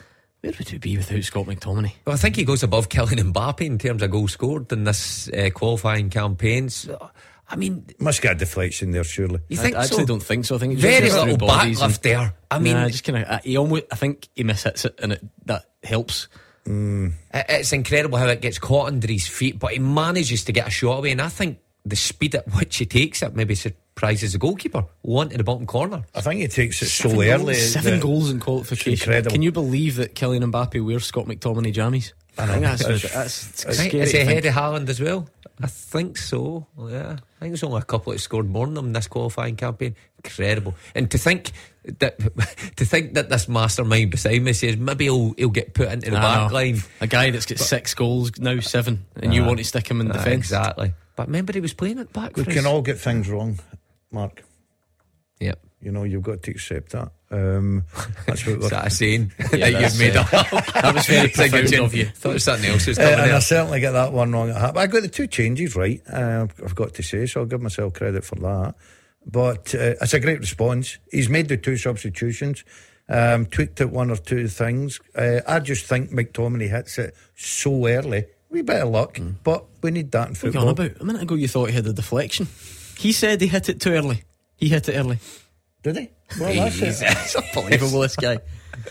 where 0.42 0.52
would 0.58 0.70
we 0.70 0.76
be 0.78 0.98
without 0.98 1.22
Scott 1.22 1.46
McTominay? 1.46 1.92
Well, 2.04 2.14
I 2.14 2.18
think 2.18 2.36
he 2.36 2.44
goes 2.44 2.62
above 2.62 2.90
Kylian 2.90 3.32
Mbappe 3.32 3.62
in 3.62 3.78
terms 3.78 4.02
of 4.02 4.10
goals 4.10 4.32
scored 4.32 4.70
in 4.72 4.84
this 4.84 5.30
uh, 5.30 5.48
qualifying 5.54 6.10
campaign. 6.10 6.68
So, 6.68 7.10
I 7.52 7.56
mean, 7.56 7.84
Must 7.98 8.22
get 8.22 8.32
a 8.32 8.34
deflection 8.36 8.92
there, 8.92 9.02
surely. 9.02 9.40
you 9.48 9.56
think 9.56 9.74
I 9.76 9.82
actually 9.82 9.98
so? 10.02 10.06
don't 10.06 10.22
think 10.22 10.44
so. 10.44 10.54
I 10.54 10.58
think 10.58 10.74
it's 10.74 10.82
Very 10.82 11.00
just 11.06 11.18
little 11.18 11.36
through 11.36 11.46
bodies 11.48 11.80
backlift 11.80 12.02
there. 12.02 12.34
I 12.50 12.58
mean, 12.60 12.74
Nah, 12.74 12.88
just 12.88 13.02
kind 13.04 13.24
of 13.24 13.42
he 13.44 13.56
almost. 13.56 13.84
I 13.90 13.96
think 13.96 14.28
he 14.36 14.44
mishits 14.44 14.84
it, 14.84 14.98
and 15.02 15.12
it 15.12 15.20
that 15.46 15.64
helps. 15.82 16.28
Hmm. 16.64 17.08
It- 17.34 17.46
It's 17.48 17.72
incredible 17.72 18.18
how 18.18 18.26
it 18.28 18.40
gets 18.40 18.58
caught 18.58 18.86
under 18.88 19.08
his 19.10 19.26
feet, 19.26 19.58
but 19.58 19.72
he 19.72 19.78
manages 19.80 20.44
to 20.44 20.52
get 20.52 20.68
a 20.68 20.70
shot 20.70 20.98
away. 20.98 21.10
And 21.10 21.20
I 21.22 21.28
think 21.28 21.58
the 21.84 21.96
speed 21.96 22.34
at 22.36 22.46
which 22.54 22.76
he 22.76 22.86
takes 22.86 23.22
it 23.22 23.34
maybe 23.34 23.54
surprises 23.54 24.32
the 24.34 24.38
goalkeeper. 24.38 24.84
One 25.02 25.32
in 25.32 25.38
the 25.38 25.44
bottom 25.44 25.66
corner. 25.66 26.04
I 26.14 26.20
think 26.20 26.40
he 26.42 26.46
takes 26.48 26.82
it 26.82 26.86
Seven 26.88 27.16
so 27.16 27.22
early. 27.22 27.54
seven 27.54 27.98
goals 28.00 28.30
in 28.30 28.38
qualification. 28.38 28.92
incredible. 29.10 29.32
Can 29.32 29.42
you 29.42 29.50
believe 29.50 29.96
that 29.96 30.14
Kylian 30.14 30.44
Mbappe 30.52 30.84
wears 30.84 31.06
Scott 31.06 31.26
McTominay 31.26 31.72
jammies? 31.74 32.12
I 32.42 32.46
think 32.46 32.62
that's, 32.62 32.80
It's- 32.82 33.12
that's, 33.14 33.66
I 33.66 33.72
think, 33.72 33.90
scary. 33.90 34.02
is 34.04 34.10
to 34.12 34.16
he 34.18 34.22
ahead 34.22 34.46
of 34.46 34.54
Haaland 34.54 34.88
as 34.88 35.00
well? 35.00 35.28
I 35.62 35.66
think 35.66 36.16
so. 36.16 36.66
Yeah, 36.78 37.12
I 37.12 37.40
think 37.40 37.52
there's 37.52 37.62
only 37.62 37.80
a 37.80 37.84
couple 37.84 38.12
that 38.12 38.18
scored 38.18 38.48
more 38.48 38.64
than 38.66 38.74
them 38.74 38.86
in 38.86 38.92
this 38.94 39.06
qualifying 39.08 39.56
campaign. 39.56 39.94
Incredible, 40.24 40.74
and 40.94 41.10
to 41.10 41.18
think 41.18 41.52
that 41.98 42.18
to 42.76 42.84
think 42.84 43.14
that 43.14 43.28
this 43.28 43.48
mastermind 43.48 44.10
beside 44.10 44.42
me 44.42 44.52
says 44.54 44.76
maybe 44.76 45.04
he'll 45.04 45.32
he'll 45.36 45.48
get 45.50 45.74
put 45.74 45.88
into 45.88 46.10
the 46.10 46.16
I 46.16 46.20
back 46.20 46.48
know. 46.50 46.54
line. 46.54 46.82
A 47.02 47.06
guy 47.06 47.30
that's 47.30 47.46
got 47.46 47.58
six 47.58 47.94
goals 47.94 48.38
now, 48.38 48.60
seven, 48.60 49.04
and 49.16 49.32
you 49.34 49.42
Ah. 49.42 49.46
want 49.46 49.58
to 49.58 49.64
stick 49.64 49.90
him 49.90 50.00
in 50.00 50.10
Ah, 50.10 50.14
defence. 50.14 50.34
exactly. 50.46 50.92
But 51.16 51.26
remember, 51.26 51.52
he 51.52 51.60
was 51.60 51.74
playing 51.74 51.98
it 51.98 52.12
back. 52.12 52.36
We 52.36 52.44
for 52.44 52.50
can 52.50 52.60
us. 52.60 52.66
all 52.66 52.80
get 52.82 52.98
things 52.98 53.28
wrong, 53.28 53.58
Mark. 54.10 54.42
Yep. 55.40 55.58
You 55.82 55.92
know, 55.92 56.04
you've 56.04 56.22
got 56.22 56.42
to 56.42 56.50
accept 56.50 56.92
that. 56.92 57.10
Um, 57.30 57.84
that's 58.26 58.44
what 58.46 58.56
Is 58.56 58.62
we're. 58.64 58.68
that 58.70 58.86
a 58.86 58.90
saying 58.90 59.32
Yeah, 59.38 59.46
that 59.46 59.70
you've 59.70 59.80
that's, 59.80 59.98
made 59.98 60.16
uh, 60.16 60.20
up? 60.20 60.30
That 60.74 60.94
was 60.94 61.06
very 61.06 61.28
It's 61.28 61.36
profound 61.36 61.74
of 61.74 61.94
you. 61.94 62.04
Thought 62.06 62.30
it 62.30 62.32
was 62.34 62.44
something 62.44 62.70
else 62.70 62.86
was 62.86 62.98
Uh, 62.98 63.02
coming 63.02 63.14
and 63.14 63.22
I 63.22 63.28
there. 63.28 63.40
certainly 63.40 63.80
get 63.80 63.92
that 63.92 64.12
one 64.12 64.32
wrong. 64.32 64.50
I 64.52 64.86
got 64.86 65.02
the 65.02 65.08
two 65.08 65.26
changes 65.26 65.74
right. 65.76 66.02
Uh, 66.12 66.46
I've 66.64 66.74
got 66.74 66.92
to 66.94 67.02
say, 67.02 67.24
so 67.26 67.40
I'll 67.40 67.46
give 67.46 67.62
myself 67.62 67.94
credit 67.94 68.24
for 68.24 68.34
that. 68.36 68.74
But 69.26 69.74
uh, 69.74 69.94
it's 70.00 70.12
a 70.14 70.20
great 70.20 70.40
response. 70.40 70.98
He's 71.10 71.28
made 71.28 71.48
the 71.48 71.56
two 71.56 71.76
substitutions, 71.76 72.64
um, 73.08 73.46
tweaked 73.46 73.80
out 73.80 73.90
one 73.90 74.10
or 74.10 74.16
two 74.16 74.48
things. 74.48 75.00
Uh, 75.14 75.40
I 75.46 75.60
just 75.60 75.86
think 75.86 76.10
McTominay 76.10 76.68
hits 76.68 76.98
it 76.98 77.14
so 77.36 77.86
early. 77.86 78.24
We 78.50 78.62
bit 78.62 78.82
of 78.82 78.88
luck, 78.90 79.18
but 79.44 79.64
we 79.82 79.92
need 79.92 80.10
that 80.12 80.28
in 80.28 80.34
What 80.34 80.42
are 80.42 80.46
you 80.46 80.52
football. 80.52 80.62
on 80.62 80.68
about? 80.70 81.00
A 81.00 81.04
minute 81.04 81.22
ago, 81.22 81.36
you 81.36 81.46
thought 81.48 81.70
he 81.70 81.74
had 81.76 81.86
a 81.86 81.92
deflection. 81.92 82.48
He 82.98 83.12
said 83.12 83.40
he 83.40 83.46
hit 83.46 83.68
it 83.68 83.80
too 83.80 83.92
early. 83.92 84.24
He 84.56 84.68
hit 84.68 84.88
it 84.88 84.94
early. 84.94 85.18
Did 85.82 85.96
he? 85.96 86.10
Well, 86.38 86.54
that's 86.54 86.76
it. 86.80 86.84
Jesus. 86.86 87.36
Unbelievable, 87.36 88.00
this 88.00 88.16
guy. 88.16 88.38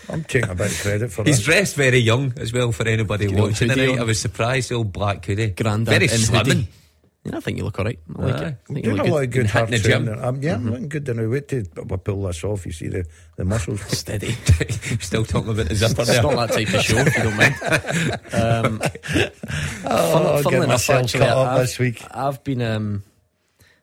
I'm 0.08 0.24
taking 0.24 0.50
a 0.50 0.54
bit 0.54 0.70
of 0.72 0.78
credit 0.80 1.12
for 1.12 1.24
He's 1.24 1.36
that. 1.38 1.38
He's 1.38 1.44
dressed 1.44 1.76
very 1.76 1.98
young 1.98 2.32
as 2.36 2.52
well 2.52 2.72
for 2.72 2.86
anybody 2.86 3.26
You 3.30 3.36
watching 3.36 3.68
hoodie 3.70 3.86
tonight. 3.86 4.00
I 4.00 4.04
was 4.04 4.20
surprised, 4.20 4.72
old 4.72 4.92
black 4.92 5.24
hoodie. 5.24 5.50
Grandad 5.50 5.86
Very 6.00 6.04
in 6.04 6.10
slimming. 6.10 6.66
Yeah, 7.24 7.36
I 7.36 7.40
think 7.40 7.58
you 7.58 7.64
look 7.64 7.78
all 7.78 7.84
right. 7.84 7.98
I 8.18 8.22
like 8.22 8.34
Aye. 8.34 8.38
it. 8.38 8.42
I 8.44 8.72
think 8.72 8.76
you 8.78 8.82
Doing 8.82 8.96
look 8.96 9.06
a 9.06 9.10
lot 9.10 9.18
good. 9.18 9.24
of 9.24 9.30
good 9.30 9.46
Hitting 9.46 9.50
hard 9.52 9.68
the 9.68 9.78
gym. 9.78 10.04
training. 10.06 10.24
Um, 10.24 10.42
yeah, 10.42 10.54
I'm 10.54 10.70
looking 10.70 10.88
good 10.88 11.16
now. 11.16 11.28
Wait 11.28 11.48
till 11.48 11.64
I 11.92 11.96
pull 11.96 12.22
this 12.22 12.44
off. 12.44 12.64
You 12.66 12.72
see 12.72 12.88
the, 12.88 13.04
the 13.36 13.44
muscles. 13.44 13.80
Steady. 13.98 14.32
Still 15.00 15.24
talking 15.26 15.50
about 15.50 15.68
the 15.68 15.74
zipper 15.74 16.00
It's 16.02 16.10
there. 16.10 16.22
not 16.22 16.48
that 16.48 16.52
type 16.54 16.72
of 16.74 16.80
show, 16.82 16.96
if 16.96 17.16
you 17.16 17.22
don't 17.22 17.36
mind. 17.36 17.54
Um, 18.32 18.80
Oh, 19.84 20.12
funnily 20.12 20.42
getting 20.44 20.56
enough, 20.58 20.68
myself 20.68 21.02
actually, 21.04 21.20
cut 21.20 21.28
up 21.28 21.48
I've, 21.48 21.58
this 21.60 21.78
week. 21.78 22.02
I've 22.10 22.44
been 22.44 22.62
um, 22.62 23.02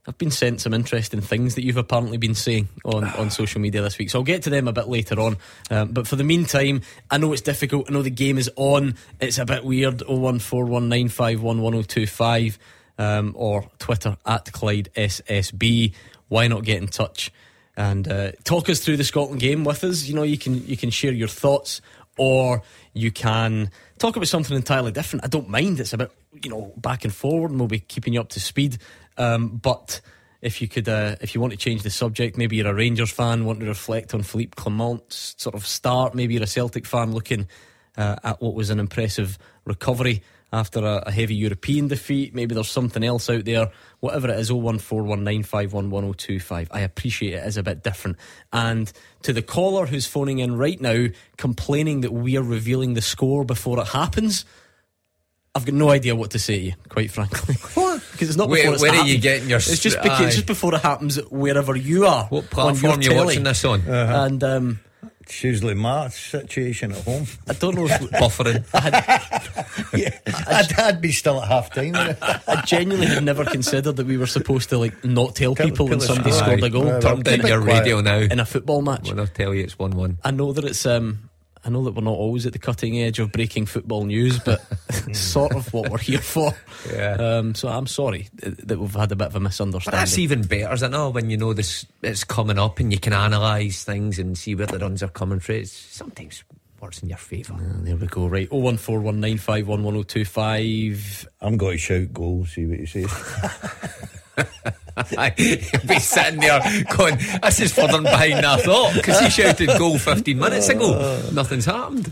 I've 0.08 0.18
been 0.18 0.32
sent 0.32 0.62
some 0.62 0.74
interesting 0.74 1.20
things 1.20 1.56
that 1.56 1.66
you've 1.66 1.78
apparently 1.78 2.18
been 2.18 2.36
saying 2.36 2.70
on, 2.86 3.04
on 3.04 3.30
social 3.30 3.60
media 3.60 3.82
this 3.82 3.98
week. 3.98 4.10
So 4.10 4.20
I'll 4.20 4.26
get 4.26 4.44
to 4.44 4.50
them 4.50 4.70
a 4.70 4.74
bit 4.74 4.88
later 4.88 5.20
on. 5.20 5.36
Um, 5.70 5.90
but 5.90 6.08
for 6.08 6.16
the 6.16 6.24
meantime, 6.24 6.80
I 7.12 7.18
know 7.18 7.34
it's 7.34 7.42
difficult. 7.42 7.90
I 7.90 7.94
know 7.94 8.02
the 8.02 8.10
game 8.10 8.38
is 8.38 8.50
on. 8.56 8.96
It's 9.20 9.38
a 9.38 9.44
bit 9.46 9.66
weird. 9.66 9.98
01419511025 10.00 12.58
um, 12.98 13.34
or 13.36 13.70
Twitter 13.80 14.16
at 14.26 14.50
Clyde 14.54 14.88
SSB. 14.96 15.94
Why 16.30 16.48
not 16.48 16.64
get 16.64 16.82
in 16.82 16.88
touch 16.88 17.34
and 17.76 18.08
uh, 18.08 18.32
talk 18.44 18.70
us 18.70 18.80
through 18.80 18.96
the 18.98 19.04
Scotland 19.04 19.42
game 19.42 19.66
with 19.66 19.84
us? 19.84 20.06
You 20.06 20.16
know, 20.16 20.24
you 20.24 20.38
can 20.38 20.66
you 20.68 20.78
can 20.78 20.90
share 20.90 21.14
your 21.14 21.28
thoughts 21.28 21.82
or 22.18 22.64
you 22.94 23.12
can 23.12 23.70
talk 24.00 24.16
about 24.16 24.28
something 24.28 24.56
entirely 24.56 24.92
different. 24.92 25.24
I 25.24 25.28
don't 25.28 25.50
mind. 25.50 25.80
It's 25.80 25.94
about 25.94 26.12
you 26.44 26.50
know 26.50 26.74
back 26.78 27.06
and 27.06 27.14
forward, 27.14 27.52
and 27.52 27.60
we'll 27.60 27.68
be 27.68 27.80
keeping 27.80 28.14
you 28.14 28.20
up 28.20 28.30
to 28.30 28.40
speed. 28.40 28.78
Um, 29.18 29.58
but 29.58 30.02
if 30.42 30.62
you 30.62 30.68
could, 30.68 30.88
uh, 30.88 31.16
if 31.22 31.34
you 31.34 31.42
want 31.42 31.52
to 31.52 31.58
change 31.58 31.84
the 31.84 31.90
subject, 31.90 32.38
maybe 32.38 32.58
you're 32.58 32.68
a 32.68 32.74
Rangers 32.74 33.12
fan, 33.12 33.46
want 33.46 33.60
to 33.62 33.66
reflect 33.66 34.14
on 34.14 34.24
Philippe 34.24 34.54
Clement's 34.56 35.36
sort 35.38 35.56
of 35.56 35.66
start. 35.66 36.16
Maybe 36.16 36.36
you're 36.36 36.44
a 36.44 36.48
Celtic 36.48 36.86
fan 36.86 37.12
looking 37.12 37.48
uh, 37.98 38.18
at 38.24 38.42
what 38.42 38.54
was 38.54 38.70
an 38.70 38.80
impressive 38.80 39.38
recovery 39.66 40.22
after 40.54 40.80
a, 40.80 41.04
a 41.08 41.12
heavy 41.12 41.36
European 41.36 41.88
defeat. 41.88 42.34
Maybe 42.34 42.56
there's 42.56 42.70
something 42.70 43.04
else 43.04 43.30
out 43.30 43.44
there. 43.46 43.72
Whatever 44.00 44.30
it 44.30 44.40
is, 44.40 44.50
01419511025. 44.52 46.68
I 46.72 46.80
appreciate 46.82 47.34
it 47.34 47.46
is 47.46 47.58
a 47.58 47.64
bit 47.64 47.84
different. 47.84 48.18
And 48.54 48.90
to 49.24 49.34
the 49.34 49.42
caller 49.42 49.88
who's 49.88 50.08
phoning 50.08 50.40
in 50.40 50.56
right 50.56 50.80
now, 50.80 51.08
complaining 51.38 52.00
that 52.02 52.14
we 52.14 52.38
are 52.38 52.44
revealing 52.44 52.94
the 52.94 53.02
score 53.02 53.44
before 53.44 53.80
it 53.80 53.88
happens. 53.88 54.46
I've 55.58 55.66
got 55.66 55.76
no 55.76 55.90
idea 55.90 56.16
what 56.16 56.32
to 56.32 56.40
say 56.40 56.60
to 56.60 56.66
you, 56.68 56.74
quite 56.90 57.12
frankly. 57.12 57.56
What? 57.74 58.02
Because 58.12 58.30
it's 58.30 58.38
not 58.38 58.50
Where- 58.50 58.62
before 58.62 58.74
it's 58.76 58.82
where 58.84 58.92
are 58.92 58.96
you 58.96 59.02
happened. 59.18 59.22
getting 59.24 59.50
your 59.50 59.58
It's 59.58 59.80
just 59.80 60.02
because, 60.02 60.22
it's 60.22 60.36
just 60.36 60.48
before 60.48 60.74
it 60.76 60.82
happens 60.82 61.18
wherever 61.30 61.76
you 61.76 62.06
are. 62.06 62.26
What 62.26 62.50
platform 62.50 63.02
your 63.02 63.02
you 63.02 63.10
telly. 63.18 63.26
watching 63.26 63.44
this 63.44 63.66
on? 63.66 63.82
And 63.88 64.44
um, 64.44 64.80
It's 65.22 65.44
usually 65.44 65.74
my 65.74 66.08
situation 66.10 66.92
at 66.94 67.04
home. 67.04 67.26
I 67.50 67.54
don't 67.54 67.76
know 67.76 67.86
if 67.86 67.92
Buffering. 68.22 68.64
yeah, 69.94 70.18
I'd, 70.48 70.74
I'd 70.80 71.02
be 71.02 71.12
still 71.12 71.42
at 71.42 71.48
half 71.48 71.74
time. 71.74 71.94
I 71.96 72.64
genuinely 72.66 73.08
had 73.08 73.24
never 73.24 73.46
considered 73.46 73.96
that 73.98 74.06
we 74.08 74.18
were 74.18 74.28
supposed 74.28 74.70
to 74.70 74.78
like 74.78 75.04
not 75.04 75.36
tell 75.36 75.54
Tell- 75.56 75.66
people 75.68 75.88
when 75.88 76.00
somebody 76.00 76.32
why. 76.32 76.38
scored 76.38 76.64
a 76.64 76.70
goal 76.70 76.86
Right, 76.86 77.02
Turn 77.02 77.22
down 77.22 77.46
your 77.46 77.62
quiet. 77.62 77.80
radio 77.80 78.02
now. 78.02 78.18
in 78.20 78.40
a 78.40 78.46
football 78.46 78.82
match. 78.82 79.10
When 79.10 79.20
I 79.20 79.26
tell 79.26 79.54
you 79.54 79.64
it's 79.64 79.78
1 79.78 79.92
1. 79.92 80.18
I 80.24 80.32
know 80.32 80.54
that 80.54 80.64
it's 80.66 80.86
um 80.86 81.30
I 81.68 81.70
know 81.70 81.84
that 81.84 81.94
we're 81.96 82.02
not 82.02 82.16
always 82.16 82.46
at 82.46 82.54
the 82.54 82.60
cutting 82.60 82.98
edge 82.98 83.20
of 83.20 83.34
breaking 83.34 83.66
football 83.66 84.06
news, 84.06 84.40
but 84.40 84.66
sort 85.14 85.54
of 85.54 85.74
what 85.74 85.92
we're 85.92 85.98
here 85.98 86.22
for. 86.22 86.54
Yeah. 86.90 87.16
Um, 87.16 87.56
so 87.56 87.68
I'm 87.68 87.88
sorry 87.88 88.30
that 88.42 88.80
we've 88.80 88.96
had 88.96 89.12
a 89.12 89.18
bit 89.18 89.28
of 89.28 89.36
a 89.36 89.42
misunderstanding. 89.42 89.92
But 89.92 90.00
misunderstanding. 90.00 90.00
that's 90.00 90.18
even 90.18 90.44
better, 90.44 90.74
isn't 90.76 90.94
it? 90.94 91.10
When 91.10 91.30
you 91.30 91.36
know 91.36 91.52
this, 91.52 91.86
it's 92.02 92.24
coming 92.24 92.58
up 92.58 92.80
and 92.80 92.94
you 92.94 93.00
can 93.00 93.12
analyse 93.12 93.84
things 93.84 94.18
and 94.18 94.38
see 94.38 94.56
where 94.56 94.66
the 94.66 94.80
runs 94.80 95.04
are 95.04 95.10
coming 95.10 95.42
from. 95.42 95.56
It's 95.56 95.74
sometimes 95.74 96.46
works 96.80 97.04
in 97.04 97.10
your 97.10 97.18
favour. 97.18 97.56
Ah, 97.58 97.80
there 97.82 97.98
we 97.98 98.08
go. 98.08 98.28
Right. 98.28 98.50
01419511025. 98.50 101.28
I'm 101.42 101.58
going 101.58 101.74
to 101.74 101.78
shout 101.78 102.14
goal, 102.14 102.46
see 102.46 102.66
what 102.66 102.80
you 102.80 102.86
says. 102.86 103.12
He'd 104.38 105.88
be 105.88 106.00
sitting 106.00 106.40
there 106.40 106.60
going, 106.96 107.18
This 107.44 107.60
is 107.60 107.74
further 107.74 108.02
behind 108.02 108.34
than 108.34 108.46
I 108.46 108.58
thought 108.58 108.94
because 108.96 109.20
he 109.20 109.30
shouted 109.30 109.70
goal 109.78 109.98
15 109.98 110.38
minutes 110.38 110.70
ago. 110.70 111.22
Nothing's 111.34 111.66
happened. 111.66 112.12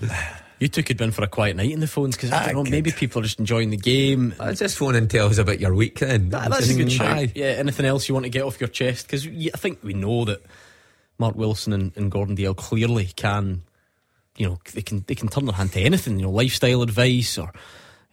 You 0.59 0.67
two 0.69 0.83
could 0.83 0.95
been 0.97 1.11
for 1.11 1.23
a 1.23 1.27
quiet 1.27 1.57
night 1.57 1.71
in 1.71 1.81
the 1.81 1.87
phones 1.87 2.15
because 2.15 2.31
I 2.31 2.45
don't 2.45 2.55
know, 2.55 2.63
could. 2.63 2.71
maybe 2.71 2.91
people 2.91 3.19
are 3.19 3.23
just 3.23 3.39
enjoying 3.39 3.71
the 3.71 3.77
game. 3.77 4.33
I 4.39 4.53
just 4.53 4.77
phone 4.77 4.95
and 4.95 5.09
tell 5.09 5.27
us 5.27 5.37
about 5.37 5.59
your 5.59 5.73
week 5.75 5.99
then. 5.99 6.29
That- 6.29 6.49
that's 6.49 6.69
a 6.69 6.73
good 6.75 6.85
Just- 6.87 6.97
shout. 6.97 7.35
Yeah, 7.35 7.47
anything 7.47 7.85
else 7.85 8.07
you 8.07 8.13
want 8.15 8.23
to 8.25 8.29
get 8.29 8.43
off 8.43 8.61
your 8.61 8.69
chest? 8.69 9.07
Because 9.07 9.27
I 9.27 9.57
think 9.57 9.79
we 9.83 9.93
know 9.93 10.23
that 10.25 10.41
Mark 11.17 11.35
Wilson 11.35 11.73
and, 11.73 11.91
and 11.97 12.09
Gordon 12.09 12.37
Dalziel 12.37 12.55
clearly 12.55 13.07
can, 13.17 13.63
you 14.37 14.47
know, 14.47 14.57
they 14.73 14.81
can 14.81 15.03
they 15.07 15.15
can 15.15 15.27
turn 15.27 15.45
their 15.45 15.55
hand 15.55 15.73
to 15.73 15.81
anything. 15.81 16.19
You 16.19 16.25
know, 16.27 16.31
lifestyle 16.31 16.81
advice 16.83 17.37
or 17.37 17.51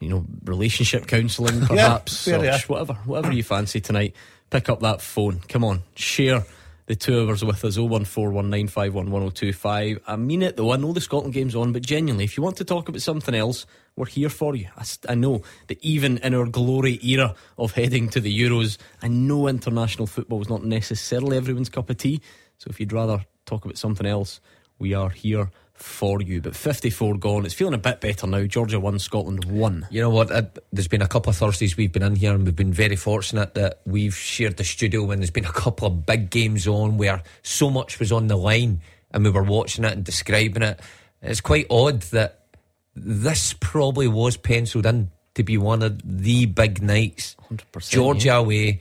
you 0.00 0.08
know, 0.08 0.24
relationship 0.44 1.06
counselling, 1.06 1.60
perhaps, 1.66 2.26
yeah. 2.26 2.58
whatever, 2.66 2.94
whatever 3.04 3.32
you 3.32 3.42
fancy 3.42 3.80
tonight. 3.80 4.14
Pick 4.50 4.68
up 4.68 4.80
that 4.80 5.00
phone. 5.00 5.40
Come 5.48 5.64
on, 5.64 5.82
share 5.94 6.44
the 6.86 6.96
two 6.96 7.20
hours 7.20 7.44
with 7.44 7.64
us. 7.64 7.78
01419511025. 7.78 10.00
I 10.06 10.16
mean 10.16 10.42
it 10.42 10.56
though. 10.56 10.72
I 10.72 10.76
know 10.76 10.92
the 10.92 11.00
Scotland 11.00 11.34
game's 11.34 11.56
on, 11.56 11.72
but 11.72 11.82
genuinely, 11.82 12.24
if 12.24 12.36
you 12.36 12.42
want 12.42 12.56
to 12.56 12.64
talk 12.64 12.88
about 12.88 13.00
something 13.00 13.34
else, 13.34 13.64
we're 13.96 14.06
here 14.06 14.28
for 14.28 14.56
you. 14.56 14.68
I 15.08 15.14
know 15.14 15.42
that 15.68 15.82
even 15.82 16.18
in 16.18 16.34
our 16.34 16.46
glory 16.46 16.98
era 17.02 17.34
of 17.58 17.72
heading 17.72 18.10
to 18.10 18.20
the 18.20 18.36
Euros, 18.36 18.76
I 19.02 19.08
know 19.08 19.48
international 19.48 20.06
football 20.06 20.42
is 20.42 20.48
not 20.48 20.64
necessarily 20.64 21.36
everyone's 21.36 21.68
cup 21.68 21.90
of 21.90 21.98
tea. 21.98 22.22
So 22.58 22.68
if 22.70 22.80
you'd 22.80 22.92
rather 22.92 23.24
talk 23.46 23.64
about 23.64 23.78
something 23.78 24.06
else, 24.06 24.40
we 24.78 24.94
are 24.94 25.10
here 25.10 25.50
for 25.82 26.20
you. 26.22 26.40
But 26.40 26.56
54 26.56 27.16
gone. 27.18 27.44
It's 27.44 27.54
feeling 27.54 27.74
a 27.74 27.78
bit 27.78 28.00
better 28.00 28.26
now. 28.26 28.44
Georgia 28.44 28.80
won, 28.80 28.98
Scotland 28.98 29.44
won. 29.44 29.86
You 29.90 30.00
know 30.00 30.10
what? 30.10 30.30
Uh, 30.30 30.42
there's 30.72 30.88
been 30.88 31.02
a 31.02 31.08
couple 31.08 31.30
of 31.30 31.36
Thursdays 31.36 31.76
we've 31.76 31.92
been 31.92 32.02
in 32.02 32.16
here, 32.16 32.34
and 32.34 32.44
we've 32.44 32.56
been 32.56 32.72
very 32.72 32.96
fortunate 32.96 33.54
that 33.54 33.80
we've 33.84 34.14
shared 34.14 34.56
the 34.56 34.64
studio 34.64 35.04
when 35.04 35.18
there's 35.18 35.30
been 35.30 35.44
a 35.44 35.52
couple 35.52 35.86
of 35.86 36.06
big 36.06 36.30
games 36.30 36.66
on 36.66 36.96
where 36.96 37.22
so 37.42 37.70
much 37.70 37.98
was 37.98 38.12
on 38.12 38.26
the 38.26 38.36
line, 38.36 38.80
and 39.10 39.24
we 39.24 39.30
were 39.30 39.42
watching 39.42 39.84
it 39.84 39.92
and 39.92 40.04
describing 40.04 40.62
it. 40.62 40.80
It's 41.20 41.40
quite 41.40 41.66
odd 41.70 42.02
that 42.02 42.46
this 42.94 43.54
probably 43.58 44.08
was 44.08 44.36
penciled 44.36 44.86
in 44.86 45.10
to 45.34 45.42
be 45.42 45.56
one 45.56 45.82
of 45.82 46.00
the 46.04 46.46
big 46.46 46.82
nights. 46.82 47.36
100%, 47.50 47.90
Georgia 47.90 48.36
away. 48.36 48.80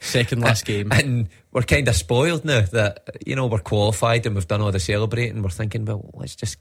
Second 0.00 0.42
last 0.42 0.64
game. 0.64 0.90
And 0.92 1.28
we're 1.52 1.62
kind 1.62 1.86
of 1.88 1.94
spoiled 1.96 2.44
now 2.44 2.62
that, 2.62 3.16
you 3.26 3.36
know, 3.36 3.46
we're 3.46 3.58
qualified 3.58 4.24
and 4.26 4.34
we've 4.34 4.48
done 4.48 4.62
all 4.62 4.72
the 4.72 4.80
celebrating. 4.80 5.42
We're 5.42 5.50
thinking, 5.50 5.84
well, 5.84 6.10
let's 6.14 6.34
just 6.34 6.56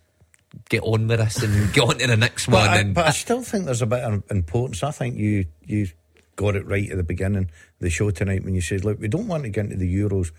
get 0.70 0.84
on 0.84 1.08
with 1.08 1.20
this 1.20 1.42
and 1.44 1.74
get 1.74 1.84
on 1.84 1.98
to 1.98 2.08
the 2.08 2.18
next 2.18 2.48
But 2.48 2.54
one. 2.54 2.70
I, 2.70 2.78
and 2.80 2.94
but 2.94 3.08
I 3.08 3.12
still 3.12 3.42
think 3.42 3.66
there's 3.66 3.82
a 3.82 3.86
bit 3.86 4.04
of 4.04 4.24
importance. 4.30 4.84
I 4.84 4.92
think 4.92 5.16
you 5.18 5.46
you 5.66 5.88
got 6.36 6.56
it 6.56 6.66
right 6.66 6.90
at 6.90 6.98
the 6.98 7.04
beginning 7.04 7.44
of 7.44 7.50
the 7.80 7.90
show 7.90 8.12
tonight 8.12 8.44
when 8.44 8.56
you 8.56 8.62
said, 8.62 8.84
"Look, 8.84 9.00
we 9.00 9.08
don't 9.08 9.28
want 9.28 9.44
to 9.44 9.50
get 9.50 9.66
into 9.66 9.78
the 9.78 9.96
Euros 9.96 10.32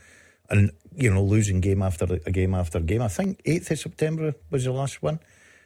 and 0.50 0.70
you 0.94 1.12
know 1.12 1.22
losing 1.22 1.60
game 1.60 1.82
after 1.82 2.04
a 2.26 2.30
game 2.30 2.54
after 2.54 2.80
game." 2.80 3.02
I 3.02 3.08
think 3.08 3.40
eighth 3.44 3.70
of 3.70 3.78
September 3.78 4.34
was 4.50 4.64
the 4.64 4.72
last 4.72 5.02
one, 5.02 5.20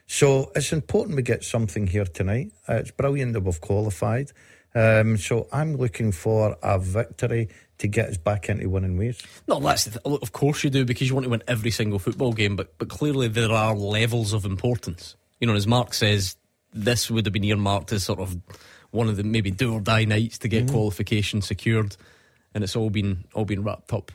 so 0.07 0.51
it's 0.55 0.71
important 0.73 1.17
we 1.17 1.21
get 1.21 1.43
something 1.43 1.85
here 1.85 2.05
tonight. 2.05 2.51
Uh, 2.67 2.75
it's 2.75 2.91
brilliant 2.91 3.33
that 3.33 3.41
we've 3.41 3.61
qualified. 3.61 4.31
Um, 4.73 5.17
so 5.17 5.47
I'm 5.51 5.75
looking 5.75 6.11
for 6.11 6.57
a 6.61 6.79
victory 6.79 7.49
to 7.79 7.87
get 7.87 8.09
us 8.09 8.17
back 8.17 8.49
into 8.49 8.69
winning 8.69 8.97
ways. 8.97 9.21
No, 9.47 9.59
that's 9.59 9.85
th- 9.85 9.97
of 10.05 10.31
course 10.31 10.63
you 10.63 10.69
do 10.69 10.85
because 10.85 11.09
you 11.09 11.13
want 11.13 11.25
to 11.25 11.29
win 11.29 11.43
every 11.47 11.71
single 11.71 11.99
football 11.99 12.33
game, 12.33 12.55
but 12.55 12.77
but 12.77 12.89
clearly 12.89 13.27
there 13.27 13.51
are 13.51 13.75
levels 13.75 14.33
of 14.33 14.45
importance. 14.45 15.15
You 15.39 15.47
know, 15.47 15.55
as 15.55 15.67
Mark 15.67 15.93
says, 15.93 16.35
this 16.73 17.11
would 17.11 17.25
have 17.25 17.33
been 17.33 17.43
earmarked 17.43 17.91
as 17.91 18.03
sort 18.03 18.19
of 18.19 18.37
one 18.91 19.09
of 19.09 19.17
the 19.17 19.23
maybe 19.23 19.51
do 19.51 19.73
or 19.73 19.81
die 19.81 20.05
nights 20.05 20.37
to 20.39 20.47
get 20.47 20.69
qualification 20.69 21.41
secured, 21.41 21.97
and 22.53 22.63
it's 22.63 22.75
all 22.75 22.89
been 22.89 23.25
all 23.33 23.45
been 23.45 23.63
wrapped 23.63 23.93
up 23.93 24.11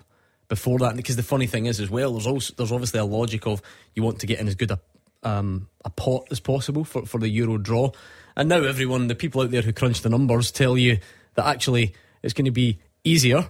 before 0.48 0.78
that. 0.80 0.96
Because 0.96 1.16
the 1.16 1.22
funny 1.22 1.46
thing 1.46 1.66
is, 1.66 1.80
as 1.80 1.90
well, 1.90 2.12
there's 2.12 2.26
also 2.26 2.54
there's 2.56 2.72
obviously 2.72 3.00
a 3.00 3.04
logic 3.04 3.46
of 3.46 3.62
you 3.94 4.02
want 4.02 4.20
to 4.20 4.26
get 4.26 4.40
in 4.40 4.48
as 4.48 4.54
good 4.54 4.70
a 4.70 4.80
um, 5.22 5.68
a 5.84 5.90
pot 5.90 6.26
as 6.30 6.40
possible 6.40 6.84
for, 6.84 7.06
for 7.06 7.18
the 7.18 7.28
Euro 7.28 7.58
draw. 7.58 7.90
And 8.36 8.48
now 8.48 8.62
everyone, 8.62 9.08
the 9.08 9.14
people 9.14 9.42
out 9.42 9.50
there 9.50 9.62
who 9.62 9.72
crunch 9.72 10.02
the 10.02 10.08
numbers, 10.08 10.50
tell 10.50 10.78
you 10.78 10.98
that 11.34 11.46
actually 11.46 11.94
it's 12.22 12.34
going 12.34 12.46
to 12.46 12.50
be 12.50 12.78
easier 13.04 13.48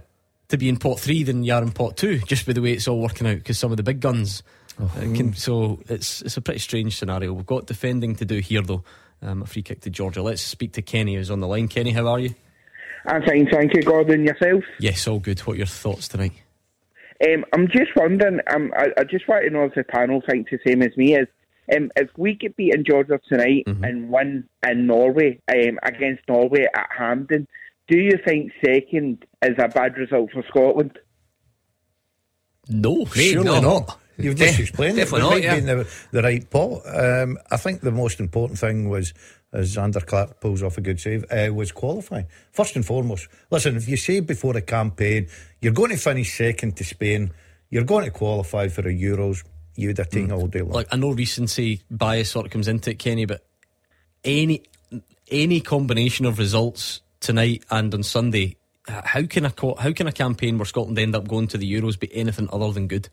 to 0.48 0.58
be 0.58 0.68
in 0.68 0.76
pot 0.76 1.00
three 1.00 1.22
than 1.22 1.44
you 1.44 1.54
are 1.54 1.62
in 1.62 1.72
pot 1.72 1.96
two, 1.96 2.18
just 2.20 2.46
by 2.46 2.52
the 2.52 2.60
way 2.60 2.72
it's 2.72 2.88
all 2.88 3.00
working 3.00 3.26
out. 3.26 3.36
Because 3.36 3.58
some 3.58 3.70
of 3.70 3.76
the 3.76 3.82
big 3.82 4.00
guns, 4.00 4.42
uh, 4.80 4.88
can, 5.14 5.34
so 5.34 5.80
it's 5.88 6.22
it's 6.22 6.36
a 6.36 6.40
pretty 6.40 6.60
strange 6.60 6.96
scenario. 6.96 7.32
We've 7.32 7.46
got 7.46 7.66
defending 7.66 8.16
to 8.16 8.24
do 8.24 8.38
here 8.38 8.62
though. 8.62 8.84
Um, 9.22 9.42
a 9.42 9.46
free 9.46 9.62
kick 9.62 9.82
to 9.82 9.90
Georgia. 9.90 10.20
Let's 10.20 10.42
speak 10.42 10.72
to 10.72 10.82
Kenny 10.82 11.14
who's 11.14 11.30
on 11.30 11.40
the 11.40 11.46
line. 11.46 11.68
Kenny, 11.68 11.92
how 11.92 12.08
are 12.08 12.18
you? 12.18 12.34
I'm 13.06 13.22
fine, 13.22 13.48
thank 13.50 13.74
you, 13.74 13.82
Gordon. 13.82 14.24
Yourself? 14.24 14.64
Yes, 14.78 15.06
all 15.08 15.18
good. 15.20 15.40
What 15.40 15.54
are 15.54 15.58
your 15.58 15.66
thoughts 15.66 16.08
tonight? 16.08 16.32
Um, 17.24 17.44
I'm 17.52 17.68
just 17.68 17.94
wondering. 17.96 18.40
Um, 18.52 18.72
I, 18.76 18.88
I 18.98 19.04
just 19.04 19.28
want 19.28 19.44
to 19.44 19.50
know 19.50 19.64
if 19.64 19.74
the 19.74 19.84
panel 19.84 20.22
thinks 20.28 20.50
the 20.50 20.58
same 20.66 20.82
as 20.82 20.96
me. 20.96 21.14
Is 21.16 21.28
um, 21.74 21.90
if 21.96 22.10
we 22.16 22.32
could 22.32 22.40
get 22.40 22.56
beaten 22.56 22.84
Georgia 22.84 23.20
tonight 23.28 23.64
and 23.66 24.10
win 24.10 24.44
in 24.68 24.86
Norway 24.86 25.40
um, 25.48 25.78
against 25.82 26.22
Norway 26.28 26.66
at 26.74 26.88
Hampden, 26.96 27.46
do 27.88 27.98
you 27.98 28.18
think 28.24 28.52
second 28.64 29.24
is 29.44 29.56
a 29.58 29.68
bad 29.68 29.96
result 29.96 30.30
for 30.32 30.42
Scotland? 30.48 30.98
No, 32.68 32.98
Me, 33.16 33.32
surely 33.32 33.44
no. 33.44 33.60
not. 33.60 33.98
You've 34.18 34.36
just 34.36 34.52
Def- 34.58 34.68
explained 34.68 34.98
it. 34.98 35.02
definitely 35.04 35.40
We 35.40 35.40
not, 35.40 35.42
yeah. 35.42 35.54
be 35.54 35.58
in 35.60 35.66
the, 35.78 35.88
the 36.10 36.22
right 36.22 36.48
pot. 36.50 36.82
Um, 36.86 37.38
I 37.50 37.56
think 37.56 37.80
the 37.80 37.90
most 37.90 38.20
important 38.20 38.58
thing 38.58 38.88
was, 38.88 39.14
as 39.52 39.74
Zander 39.76 40.04
Clark 40.04 40.40
pulls 40.40 40.62
off 40.62 40.78
a 40.78 40.80
good 40.80 41.00
save, 41.00 41.24
uh, 41.30 41.52
was 41.52 41.72
qualifying. 41.72 42.26
First 42.52 42.76
and 42.76 42.84
foremost, 42.86 43.28
listen, 43.50 43.76
if 43.76 43.88
you 43.88 43.96
say 43.96 44.20
before 44.20 44.56
a 44.56 44.60
campaign, 44.60 45.28
you're 45.60 45.72
going 45.72 45.90
to 45.90 45.96
finish 45.96 46.36
second 46.36 46.76
to 46.76 46.84
Spain, 46.84 47.32
you're 47.70 47.84
going 47.84 48.04
to 48.04 48.10
qualify 48.10 48.68
for 48.68 48.82
the 48.82 48.90
Euros, 48.90 49.44
you'd 49.74 49.98
have 49.98 50.10
taken 50.10 50.32
all 50.32 50.46
day 50.46 50.60
long. 50.60 50.72
Like 50.72 50.88
I 50.92 50.96
know 50.96 51.10
recency 51.10 51.82
bias 51.90 52.30
sort 52.30 52.46
of 52.46 52.52
comes 52.52 52.68
into 52.68 52.90
it, 52.90 52.98
Kenny, 52.98 53.24
but 53.24 53.44
any 54.24 54.62
any 55.30 55.60
combination 55.60 56.26
of 56.26 56.38
results 56.38 57.00
tonight 57.20 57.64
and 57.70 57.92
on 57.94 58.02
Sunday, 58.02 58.56
how 58.86 59.22
can 59.22 59.44
a 59.46 59.50
co- 59.50 59.76
how 59.76 59.92
can 59.92 60.06
a 60.06 60.12
campaign 60.12 60.58
where 60.58 60.66
Scotland 60.66 60.98
end 60.98 61.16
up 61.16 61.28
going 61.28 61.46
to 61.48 61.58
the 61.58 61.72
Euros 61.72 61.98
be 61.98 62.14
anything 62.14 62.48
other 62.52 62.72
than 62.72 62.88
good? 62.88 63.08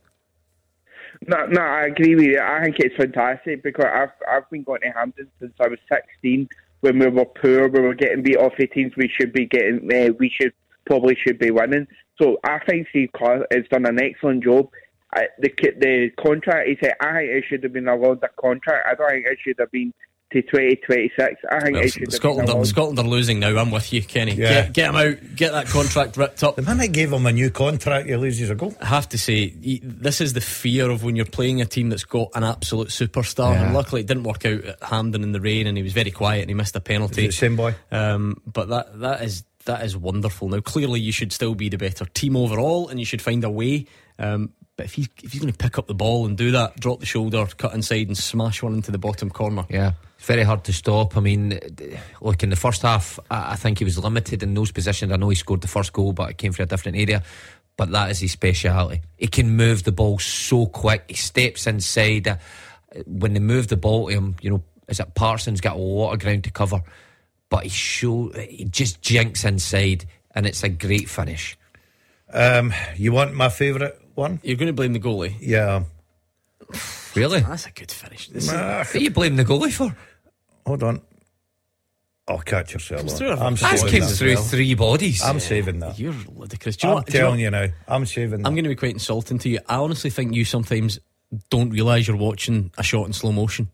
No, 1.27 1.45
no, 1.47 1.61
I 1.61 1.85
agree 1.85 2.15
with 2.15 2.25
you. 2.25 2.39
I 2.39 2.63
think 2.63 2.77
it's 2.79 2.95
fantastic 2.95 3.63
because 3.63 3.85
I've 3.85 4.11
I've 4.29 4.49
been 4.49 4.63
going 4.63 4.81
to 4.81 4.89
Hampden 4.89 5.29
since 5.39 5.53
I 5.59 5.67
was 5.67 5.79
16. 5.89 6.47
When 6.81 6.99
we 6.99 7.07
were 7.07 7.25
poor, 7.25 7.67
we 7.67 7.81
were 7.81 7.93
getting 7.93 8.23
beat 8.23 8.37
off 8.37 8.53
the 8.57 8.67
teams 8.67 8.93
we 8.95 9.09
should 9.19 9.33
be 9.33 9.45
getting. 9.45 9.89
Uh, 9.93 10.13
we 10.17 10.29
should 10.29 10.53
probably 10.85 11.15
should 11.15 11.37
be 11.37 11.51
winning. 11.51 11.87
So 12.21 12.37
I 12.43 12.59
think 12.59 12.87
Steve 12.89 13.09
Clarke 13.15 13.47
has 13.51 13.65
done 13.69 13.85
an 13.85 14.01
excellent 14.01 14.43
job. 14.43 14.69
I, 15.13 15.27
the 15.39 15.49
the 15.77 16.11
contract 16.21 16.67
he 16.67 16.77
said 16.81 16.93
I 16.99 17.13
think 17.13 17.31
it 17.31 17.43
should 17.47 17.63
have 17.63 17.73
been 17.73 17.87
a 17.87 17.95
longer 17.95 18.29
contract. 18.39 18.87
I 18.87 18.95
don't 18.95 19.09
think 19.09 19.25
it 19.25 19.37
should 19.43 19.59
have 19.59 19.71
been 19.71 19.93
to 20.31 20.41
2026. 20.43 21.35
I 21.49 21.59
think 21.59 21.75
Well, 21.75 21.83
it 21.83 21.89
should 21.89 22.03
have 22.03 22.13
Scotland 22.13 22.47
been 22.47 22.57
a 22.57 22.61
are, 22.61 22.65
Scotland 22.65 22.99
are 22.99 23.05
losing 23.05 23.39
now. 23.39 23.57
I'm 23.57 23.71
with 23.71 23.91
you, 23.91 24.03
Kenny. 24.03 24.35
Yeah. 24.35 24.65
Get, 24.65 24.73
get 24.73 24.89
him 24.89 24.95
out. 24.95 25.35
Get 25.35 25.51
that 25.53 25.67
contract 25.67 26.17
ripped 26.17 26.43
up. 26.43 26.55
the 26.55 26.61
minute 26.61 26.91
gave 26.91 27.11
him 27.11 27.25
a 27.25 27.31
new 27.31 27.49
contract, 27.49 28.07
he 28.07 28.15
loses 28.15 28.49
a 28.49 28.55
goal. 28.55 28.75
I 28.79 28.85
have 28.85 29.09
to 29.09 29.17
say, 29.17 29.49
this 29.81 30.21
is 30.21 30.33
the 30.33 30.41
fear 30.41 30.89
of 30.89 31.03
when 31.03 31.15
you're 31.15 31.25
playing 31.25 31.61
a 31.61 31.65
team 31.65 31.89
that's 31.89 32.03
got 32.03 32.29
an 32.35 32.43
absolute 32.43 32.89
superstar. 32.89 33.53
Yeah. 33.53 33.65
And 33.65 33.73
luckily, 33.73 34.01
it 34.01 34.07
didn't 34.07 34.23
work 34.23 34.45
out 34.45 34.63
at 34.63 34.83
Hampden 34.83 35.23
in 35.23 35.31
the 35.31 35.41
rain, 35.41 35.65
and 35.65 35.75
he 35.77 35.83
was 35.83 35.93
very 35.93 36.11
quiet 36.11 36.41
and 36.41 36.49
he 36.49 36.53
missed 36.53 36.75
a 36.75 36.81
penalty. 36.81 37.25
Is 37.25 37.35
it 37.35 37.37
same 37.37 37.55
boy? 37.55 37.73
Um, 37.91 38.39
but 38.45 38.69
that 38.69 38.99
that 38.99 39.23
is 39.23 39.45
that 39.65 39.83
is 39.83 39.97
wonderful. 39.97 40.49
Now, 40.49 40.59
clearly, 40.59 40.99
you 40.99 41.11
should 41.11 41.31
still 41.31 41.55
be 41.55 41.69
the 41.69 41.77
better 41.77 42.05
team 42.05 42.35
overall, 42.35 42.87
and 42.89 42.99
you 42.99 43.05
should 43.05 43.21
find 43.21 43.43
a 43.43 43.49
way. 43.49 43.87
Um, 44.19 44.53
but 44.79 44.85
if 44.85 44.93
he's 44.93 45.09
if 45.21 45.33
he's 45.33 45.41
going 45.41 45.51
to 45.51 45.57
pick 45.57 45.77
up 45.77 45.87
the 45.87 45.93
ball 45.93 46.25
and 46.25 46.37
do 46.37 46.51
that, 46.51 46.79
drop 46.79 47.01
the 47.01 47.05
shoulder, 47.05 47.45
cut 47.57 47.73
inside, 47.73 48.07
and 48.07 48.17
smash 48.17 48.63
one 48.63 48.75
into 48.75 48.91
the 48.91 48.97
bottom 48.97 49.29
corner, 49.29 49.65
Yeah, 49.67 49.91
it's 50.15 50.25
very 50.25 50.43
hard 50.43 50.63
to 50.63 50.71
stop. 50.71 51.17
I 51.17 51.19
mean, 51.19 51.59
look, 52.21 52.43
in 52.43 52.49
the 52.49 52.55
first 52.55 52.83
half, 52.83 53.19
I 53.29 53.51
I 53.51 53.55
think 53.57 53.79
he 53.79 53.83
was 53.83 53.99
limited 53.99 54.41
in 54.41 54.53
those 54.53 54.71
positions. 54.71 55.11
I 55.11 55.17
know 55.17 55.27
he 55.27 55.35
scored 55.35 55.59
the 55.59 55.67
first 55.67 55.91
goal, 55.91 56.13
but 56.13 56.29
it 56.29 56.37
came 56.37 56.53
from 56.53 56.63
a 56.63 56.65
different 56.67 56.97
area. 56.97 57.23
But 57.75 57.91
that 57.91 58.09
is 58.09 58.19
his 58.19 58.31
speciality. 58.31 59.01
He 59.17 59.27
can 59.27 59.57
move 59.57 59.83
the 59.83 59.91
ball 59.91 60.17
so 60.17 60.65
quick. 60.65 61.03
He 61.09 61.15
steps 61.15 61.67
inside. 61.67 62.29
Uh, 62.29 62.37
when 63.05 63.33
they 63.33 63.41
move 63.41 63.67
the 63.67 63.75
ball 63.75 64.07
to 64.07 64.13
him, 64.13 64.37
you 64.41 64.49
know, 64.49 64.63
is 64.87 65.01
it 65.01 65.13
Patterson's 65.13 65.59
got 65.59 65.75
a 65.75 65.79
lot 65.79 66.13
of 66.13 66.19
ground 66.19 66.45
to 66.45 66.51
cover, 66.51 66.81
but 67.49 67.63
he 67.63 67.69
show 67.69 68.31
he 68.31 68.63
just 68.63 69.01
jinks 69.01 69.43
inside, 69.43 70.05
and 70.33 70.45
it's 70.45 70.63
a 70.63 70.69
great 70.69 71.09
finish. 71.09 71.57
Um, 72.31 72.73
you 72.95 73.11
want 73.11 73.33
my 73.33 73.49
favourite 73.49 73.93
one? 74.19 74.39
you're 74.43 74.57
going 74.57 74.67
to 74.67 74.73
blame 74.73 74.93
the 74.93 74.99
goalie. 74.99 75.33
Yeah. 75.39 75.83
Really? 77.15 77.39
That's 77.39 77.65
a 77.65 77.71
good 77.71 77.91
finish. 77.91 78.27
This 78.27 78.45
is- 78.45 78.51
What 78.51 78.95
are 78.95 78.99
you 78.99 79.09
blaming 79.11 79.37
the 79.37 79.45
goalie 79.45 79.73
for? 79.73 79.95
hold 80.65 80.83
on. 80.83 81.01
I'll 82.27 82.37
catch 82.37 82.73
yourself. 82.73 82.99
Comes 83.01 83.13
on. 83.13 83.17
through 83.17 83.29
a- 83.31 83.37
I'm 83.37 83.55
That's 83.55 83.81
saving 83.81 83.89
came 83.91 84.01
that. 84.01 84.15
through 84.15 84.35
three 84.35 84.75
bodies. 84.75 85.23
I'm 85.23 85.39
saving 85.39 85.79
that. 85.79 85.97
you're 85.97 86.13
ludicrous. 86.35 86.77
Do 86.77 86.85
you 86.85 86.91
know 86.91 86.97
I'm 86.97 87.01
what- 87.01 87.05
do 87.07 87.13
you 87.13 87.19
know 87.19 87.25
telling 87.25 87.39
what- 87.53 87.61
you 87.61 87.67
now. 87.67 87.73
I'm 87.87 88.05
saving 88.05 88.41
that. 88.43 88.47
I'm 88.47 88.53
going 88.53 88.65
to 88.65 88.69
be 88.69 88.75
quite 88.75 88.91
insulting 88.93 89.39
to 89.39 89.49
you. 89.49 89.59
I 89.67 89.77
honestly 89.77 90.11
think 90.11 90.35
you 90.35 90.45
sometimes 90.45 90.99
don't 91.49 91.71
realise 91.71 92.07
you're 92.07 92.17
watching 92.17 92.71
a 92.77 92.83
shot 92.83 93.07
in 93.07 93.13
slow 93.13 93.31
motion. 93.31 93.69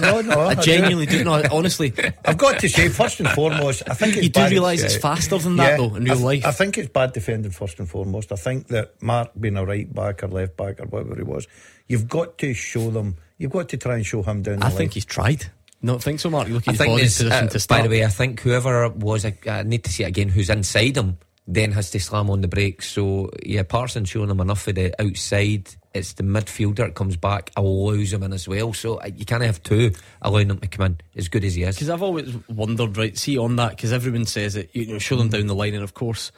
No, 0.00 0.20
no, 0.22 0.40
I 0.40 0.54
do. 0.54 0.62
genuinely 0.62 1.06
do. 1.06 1.24
not. 1.24 1.50
honestly, 1.50 1.92
I've 2.24 2.38
got 2.38 2.60
to 2.60 2.68
say, 2.68 2.88
first 2.88 3.20
and 3.20 3.28
foremost, 3.30 3.82
I 3.88 3.94
think 3.94 4.16
it's 4.16 4.24
you 4.24 4.28
do 4.30 4.46
realise 4.48 4.82
it's 4.82 4.96
faster 4.96 5.38
than 5.38 5.56
that, 5.56 5.76
though, 5.78 5.94
in 5.94 6.02
I 6.02 6.14
real 6.14 6.14
th- 6.14 6.24
life. 6.24 6.46
I 6.46 6.52
think 6.52 6.78
it's 6.78 6.88
bad 6.88 7.12
defending 7.12 7.50
first 7.52 7.78
and 7.78 7.88
foremost. 7.88 8.32
I 8.32 8.36
think 8.36 8.68
that 8.68 9.00
Mark 9.02 9.30
being 9.38 9.56
a 9.56 9.64
right 9.64 9.92
back 9.92 10.22
or 10.22 10.28
left 10.28 10.56
back 10.56 10.80
or 10.80 10.86
whatever 10.86 11.16
he 11.16 11.22
was, 11.22 11.46
you've 11.88 12.08
got 12.08 12.38
to 12.38 12.54
show 12.54 12.90
them. 12.90 13.16
You've 13.38 13.52
got 13.52 13.68
to 13.70 13.76
try 13.76 13.96
and 13.96 14.04
show 14.06 14.22
him 14.22 14.42
down. 14.42 14.62
I 14.62 14.70
the 14.70 14.76
think 14.76 14.90
line. 14.90 14.94
he's 14.94 15.04
tried. 15.04 15.46
No, 15.80 15.98
think 15.98 16.18
so, 16.18 16.28
Mark. 16.28 16.48
You 16.48 16.54
look 16.54 16.64
at 16.64 16.70
I 16.70 16.72
his 16.72 16.78
think 16.78 16.90
body 16.90 17.02
there's, 17.02 17.16
position 17.18 17.46
uh, 17.46 17.50
to 17.50 17.60
start. 17.60 17.82
by 17.82 17.86
the 17.86 17.90
way, 17.90 18.04
I 18.04 18.08
think 18.08 18.40
whoever 18.40 18.88
was, 18.88 19.24
I, 19.24 19.38
I 19.46 19.62
need 19.62 19.84
to 19.84 19.90
see 19.92 20.02
it 20.02 20.08
again, 20.08 20.28
who's 20.28 20.50
inside 20.50 20.96
him, 20.96 21.18
then 21.46 21.70
has 21.72 21.90
to 21.92 22.00
slam 22.00 22.30
on 22.30 22.40
the 22.40 22.48
brakes. 22.48 22.88
So, 22.90 23.30
yeah, 23.44 23.62
Patterson's 23.62 24.08
showing 24.08 24.28
him 24.28 24.40
enough 24.40 24.66
of 24.66 24.74
the 24.74 24.92
outside. 25.00 25.68
It's 25.94 26.12
the 26.12 26.22
midfielder 26.22 26.76
that 26.76 26.94
comes 26.94 27.16
back, 27.16 27.50
I 27.56 27.60
will 27.60 27.86
lose 27.86 28.12
him 28.12 28.22
in 28.22 28.32
as 28.32 28.46
well. 28.46 28.72
So, 28.72 28.96
uh, 28.96 29.10
you 29.14 29.24
can't 29.24 29.42
have 29.42 29.62
two 29.62 29.92
allowing 30.20 30.50
him 30.50 30.58
to 30.58 30.68
come 30.68 30.86
in 30.86 31.00
as 31.16 31.28
good 31.28 31.44
as 31.44 31.54
he 31.54 31.62
is. 31.62 31.76
Because 31.76 31.90
I've 31.90 32.02
always 32.02 32.36
wondered, 32.48 32.96
right? 32.96 33.16
See 33.16 33.38
on 33.38 33.56
that, 33.56 33.70
because 33.70 33.92
everyone 33.92 34.26
says 34.26 34.54
it. 34.56 34.70
You 34.74 34.86
know, 34.86 34.98
show 34.98 35.16
them 35.16 35.28
down 35.28 35.46
the 35.46 35.54
line, 35.54 35.74
and 35.74 35.82
of 35.82 35.94
course, 35.94 36.30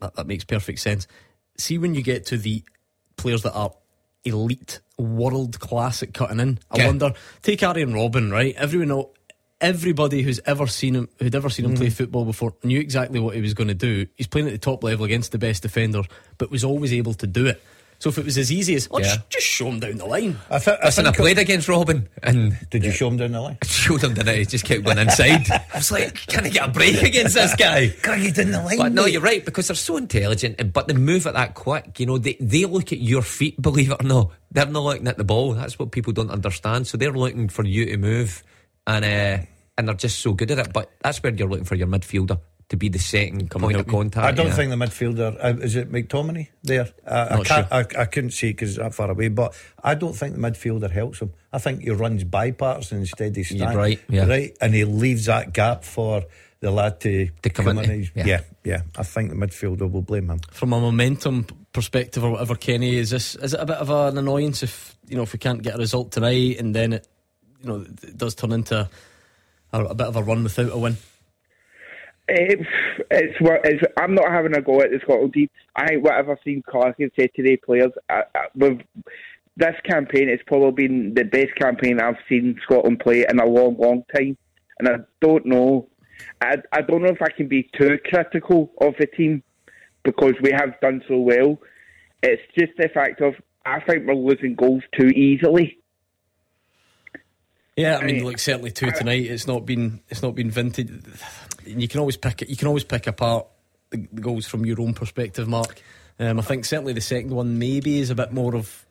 that, 0.00 0.14
that 0.14 0.26
makes 0.26 0.44
perfect 0.44 0.78
sense. 0.78 1.06
See 1.58 1.78
when 1.78 1.94
you 1.94 2.02
get 2.02 2.26
to 2.26 2.38
the 2.38 2.62
players 3.16 3.42
that 3.42 3.54
are 3.54 3.72
elite, 4.24 4.80
world 4.98 5.58
class 5.58 6.02
at 6.02 6.14
cutting 6.14 6.40
in. 6.40 6.58
I 6.70 6.86
wonder. 6.86 7.12
Take 7.42 7.62
Arjen 7.62 7.92
Robben, 7.92 8.30
right? 8.30 8.54
Everyone 8.56 8.88
know. 8.88 9.10
Everybody 9.60 10.22
who's 10.22 10.40
ever 10.44 10.66
seen 10.66 10.96
him, 10.96 11.08
who'd 11.20 11.36
ever 11.36 11.48
seen 11.48 11.66
him 11.66 11.76
play 11.76 11.88
football 11.88 12.24
before, 12.24 12.52
knew 12.64 12.80
exactly 12.80 13.20
what 13.20 13.36
he 13.36 13.40
was 13.40 13.54
going 13.54 13.68
to 13.68 13.74
do. 13.74 14.08
He's 14.16 14.26
playing 14.26 14.48
at 14.48 14.52
the 14.52 14.58
top 14.58 14.82
level 14.82 15.04
against 15.04 15.30
the 15.30 15.38
best 15.38 15.62
defender, 15.62 16.02
but 16.36 16.50
was 16.50 16.64
always 16.64 16.92
able 16.92 17.14
to 17.14 17.28
do 17.28 17.46
it. 17.46 17.62
So 18.02 18.08
if 18.08 18.18
it 18.18 18.24
was 18.24 18.36
as 18.36 18.50
easy 18.50 18.74
as, 18.74 18.88
oh, 18.90 18.98
Yeah. 18.98 19.04
just, 19.04 19.30
just 19.30 19.46
show 19.46 19.68
him 19.68 19.78
down 19.78 19.96
the 19.96 20.04
line. 20.04 20.36
I, 20.50 20.58
th- 20.58 20.76
I 20.82 20.86
Listen, 20.86 21.06
I 21.06 21.12
played 21.12 21.38
against 21.38 21.68
Robben 21.68 22.08
and 22.20 22.58
Did 22.68 22.82
you 22.82 22.90
show 22.90 23.06
him 23.06 23.16
down 23.16 23.30
the 23.30 23.40
line? 23.40 23.58
I 23.62 23.66
showed 23.66 24.02
him 24.02 24.14
that 24.14 24.26
he 24.26 24.44
just 24.44 24.64
kept 24.64 24.82
going 24.82 24.98
inside. 24.98 25.48
I 25.48 25.62
was 25.76 25.92
like, 25.92 26.16
can 26.26 26.44
I 26.44 26.48
get 26.48 26.68
a 26.68 26.72
break 26.72 27.00
against 27.00 27.34
this 27.36 27.54
guy? 27.54 27.90
Can 28.02 28.14
I 28.14 28.18
get 28.24 28.38
in 28.38 28.50
the 28.50 28.60
line? 28.60 28.78
But 28.78 28.90
no, 28.92 29.06
you're 29.06 29.20
right 29.22 29.44
because 29.44 29.68
they're 29.68 29.76
so 29.76 29.98
intelligent, 29.98 30.56
and 30.58 30.72
but 30.72 30.88
they 30.88 30.94
move 30.94 31.28
at 31.28 31.34
that 31.34 31.54
quick. 31.54 32.00
You 32.00 32.06
know, 32.06 32.18
they 32.18 32.36
they 32.40 32.64
look 32.64 32.92
at 32.92 32.98
your 32.98 33.22
feet. 33.22 33.62
Believe 33.62 33.92
it 33.92 34.02
or 34.02 34.04
not, 34.04 34.32
they're 34.50 34.66
not 34.66 34.82
looking 34.82 35.06
at 35.06 35.16
the 35.16 35.22
ball. 35.22 35.52
That's 35.54 35.78
what 35.78 35.92
people 35.92 36.12
don't 36.12 36.32
understand. 36.32 36.88
So 36.88 36.96
they're 36.98 37.12
looking 37.12 37.48
for 37.48 37.64
you 37.64 37.86
to 37.86 37.96
move, 37.98 38.42
and 38.84 39.04
uh, 39.04 39.46
and 39.78 39.86
they're 39.86 39.94
just 39.94 40.18
so 40.18 40.32
good 40.32 40.50
at 40.50 40.58
it. 40.58 40.72
But 40.72 40.90
that's 41.02 41.22
where 41.22 41.32
you're 41.32 41.48
looking 41.48 41.66
for 41.66 41.76
your 41.76 41.86
midfielder 41.86 42.40
to 42.72 42.76
be 42.78 42.88
the 42.88 42.98
second 42.98 43.50
point 43.50 43.76
of 43.76 43.86
contact. 43.86 44.26
I 44.26 44.32
don't 44.32 44.46
yeah. 44.46 44.54
think 44.54 44.70
the 44.70 44.76
midfielder 44.76 45.36
uh, 45.44 45.58
is 45.60 45.76
it 45.76 45.92
McTominay 45.92 46.48
there. 46.62 46.88
I 47.06 47.36
Not 47.36 47.44
can't. 47.44 47.68
I, 47.70 47.80
I 47.98 48.04
couldn't 48.06 48.30
see 48.30 48.48
because 48.48 48.70
it's 48.70 48.78
that 48.78 48.94
far 48.94 49.10
away. 49.10 49.28
But 49.28 49.54
I 49.84 49.94
don't 49.94 50.14
think 50.14 50.34
the 50.34 50.40
midfielder 50.40 50.90
helps 50.90 51.20
him. 51.20 51.34
I 51.52 51.58
think 51.58 51.82
he 51.82 51.90
runs 51.90 52.24
by 52.24 52.50
Patterson 52.50 53.00
instead 53.00 53.36
of 53.36 53.44
stand. 53.44 53.76
right, 53.76 54.00
yeah. 54.08 54.24
right, 54.26 54.56
and 54.62 54.74
he 54.74 54.86
leaves 54.86 55.26
that 55.26 55.52
gap 55.52 55.84
for 55.84 56.24
the 56.60 56.70
lad 56.70 56.98
to, 57.00 57.28
To 57.42 57.50
come 57.50 57.68
in. 57.68 57.78
into, 57.80 57.92
He's- 57.92 58.10
yeah. 58.14 58.24
yeah, 58.26 58.40
yeah. 58.64 58.82
I 58.96 59.02
think 59.02 59.28
the 59.28 59.36
midfielder 59.36 59.90
will 59.92 60.00
blame 60.00 60.30
him. 60.30 60.40
from 60.50 60.72
a 60.72 60.80
momentum 60.80 61.44
perspective 61.74 62.24
or 62.24 62.30
whatever, 62.30 62.54
Kenny, 62.54 62.96
is 62.96 63.10
this 63.10 63.34
is 63.34 63.52
it 63.52 63.60
a 63.60 63.66
bit 63.66 63.76
of 63.76 63.90
an 63.90 64.16
annoyance 64.16 64.62
if 64.62 64.96
you 65.08 65.16
know 65.16 65.24
if 65.24 65.34
we 65.34 65.38
can't 65.38 65.62
get 65.62 65.74
a 65.74 65.78
result 65.78 66.10
tonight 66.10 66.58
and 66.58 66.74
then 66.74 66.94
it 66.94 67.06
you 67.60 67.68
know 67.68 67.84
it 68.02 68.16
does 68.16 68.34
turn 68.34 68.52
into 68.52 68.88
a, 69.74 69.84
a 69.84 69.94
bit 69.94 70.06
of 70.06 70.16
a 70.16 70.22
run 70.22 70.42
without 70.42 70.72
a 70.72 70.78
win? 70.78 70.96
It's, 72.28 72.68
it's, 73.10 73.36
it's, 73.40 73.82
I'm 73.98 74.14
not 74.14 74.30
having 74.30 74.56
a 74.56 74.62
go 74.62 74.80
at 74.80 74.90
the 74.90 75.00
Scotland 75.02 75.34
team. 75.34 75.50
I 75.76 75.88
think 75.88 76.04
whatever 76.04 76.38
Steve 76.40 76.62
Clarke 76.68 77.00
has 77.00 77.10
said 77.18 77.30
to 77.34 77.42
the 77.42 77.56
players, 77.56 77.90
uh, 78.08 78.22
uh, 78.34 78.40
with 78.54 78.80
this 79.56 79.74
campaign, 79.84 80.28
it's 80.28 80.42
probably 80.46 80.86
been 80.86 81.14
the 81.14 81.24
best 81.24 81.54
campaign 81.56 82.00
I've 82.00 82.16
seen 82.28 82.58
Scotland 82.62 83.00
play 83.00 83.26
in 83.28 83.40
a 83.40 83.46
long, 83.46 83.76
long 83.78 84.04
time. 84.14 84.36
And 84.78 84.88
I 84.88 84.96
don't 85.20 85.44
know, 85.46 85.88
I, 86.40 86.56
I 86.72 86.82
don't 86.82 87.02
know 87.02 87.10
if 87.10 87.22
I 87.22 87.30
can 87.30 87.48
be 87.48 87.68
too 87.78 87.98
critical 88.04 88.72
of 88.80 88.94
the 88.98 89.06
team 89.06 89.42
because 90.04 90.34
we 90.42 90.52
have 90.52 90.80
done 90.80 91.02
so 91.08 91.18
well. 91.18 91.58
It's 92.22 92.42
just 92.56 92.72
the 92.78 92.88
fact 92.88 93.20
of 93.20 93.34
I 93.64 93.80
think 93.80 94.06
we're 94.06 94.14
losing 94.14 94.54
goals 94.54 94.82
too 94.98 95.08
easily. 95.08 95.78
Yeah, 97.76 97.96
I 97.98 98.04
mean, 98.04 98.16
Right. 98.16 98.24
like 98.24 98.38
certainly 98.38 98.70
two 98.70 98.90
tonight. 98.90 99.24
It's 99.24 99.46
not 99.46 99.64
been 99.64 100.00
it's 100.08 100.22
not 100.22 100.34
been 100.34 100.50
vintage. 100.50 100.90
You 101.64 101.88
can 101.88 102.00
always 102.00 102.16
pick 102.16 102.42
it. 102.42 102.48
You 102.50 102.56
can 102.56 102.68
always 102.68 102.84
pick 102.84 103.06
apart 103.06 103.46
the, 103.90 104.06
the 104.12 104.20
goals 104.20 104.46
from 104.46 104.66
your 104.66 104.80
own 104.80 104.94
perspective, 104.94 105.48
Mark. 105.48 105.80
Um, 106.18 106.38
I 106.38 106.42
think 106.42 106.64
certainly 106.64 106.92
the 106.92 107.00
second 107.00 107.30
one 107.30 107.58
maybe 107.58 107.98
is 108.00 108.10
a 108.10 108.14
bit 108.14 108.32
more 108.32 108.54
of 108.54 108.84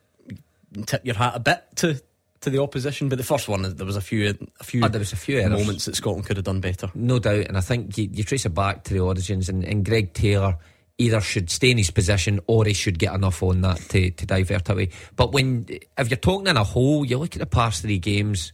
tip 0.86 1.04
your 1.04 1.14
hat 1.14 1.34
a 1.36 1.40
bit 1.40 1.62
to 1.76 2.00
to 2.40 2.50
the 2.50 2.60
opposition, 2.60 3.08
but 3.08 3.18
the 3.18 3.24
first 3.24 3.48
one 3.48 3.62
there 3.76 3.86
was 3.86 3.94
a 3.96 4.00
few 4.00 4.34
a 4.58 4.64
few 4.64 4.84
Oh, 4.84 4.88
there 4.88 4.98
was 4.98 5.12
a 5.12 5.16
few 5.16 5.38
errors. 5.38 5.60
moments 5.60 5.84
that 5.84 5.94
Scotland 5.94 6.26
could 6.26 6.36
have 6.38 6.44
done 6.44 6.60
better. 6.60 6.90
No 6.94 7.20
doubt, 7.20 7.46
and 7.46 7.56
I 7.56 7.60
think 7.60 7.96
you, 7.96 8.08
you 8.12 8.24
trace 8.24 8.44
it 8.46 8.54
back 8.54 8.82
to 8.84 8.94
the 8.94 9.00
origins, 9.00 9.48
and, 9.48 9.64
and 9.64 9.84
Greg 9.84 10.12
Taylor 10.12 10.56
either 10.98 11.20
should 11.20 11.50
stay 11.50 11.70
in 11.70 11.78
his 11.78 11.90
position 11.92 12.40
or 12.48 12.64
he 12.64 12.72
should 12.74 12.98
get 12.98 13.14
enough 13.14 13.42
on 13.44 13.60
that 13.62 13.76
to, 13.90 14.10
to 14.10 14.26
divert 14.26 14.68
away. 14.68 14.88
But 15.14 15.32
when 15.32 15.66
if 15.96 16.10
you're 16.10 16.16
talking 16.16 16.48
in 16.48 16.56
a 16.56 16.64
whole, 16.64 17.04
you 17.04 17.18
look 17.18 17.36
at 17.36 17.40
the 17.40 17.46
past 17.46 17.82
three 17.82 17.98
games. 17.98 18.52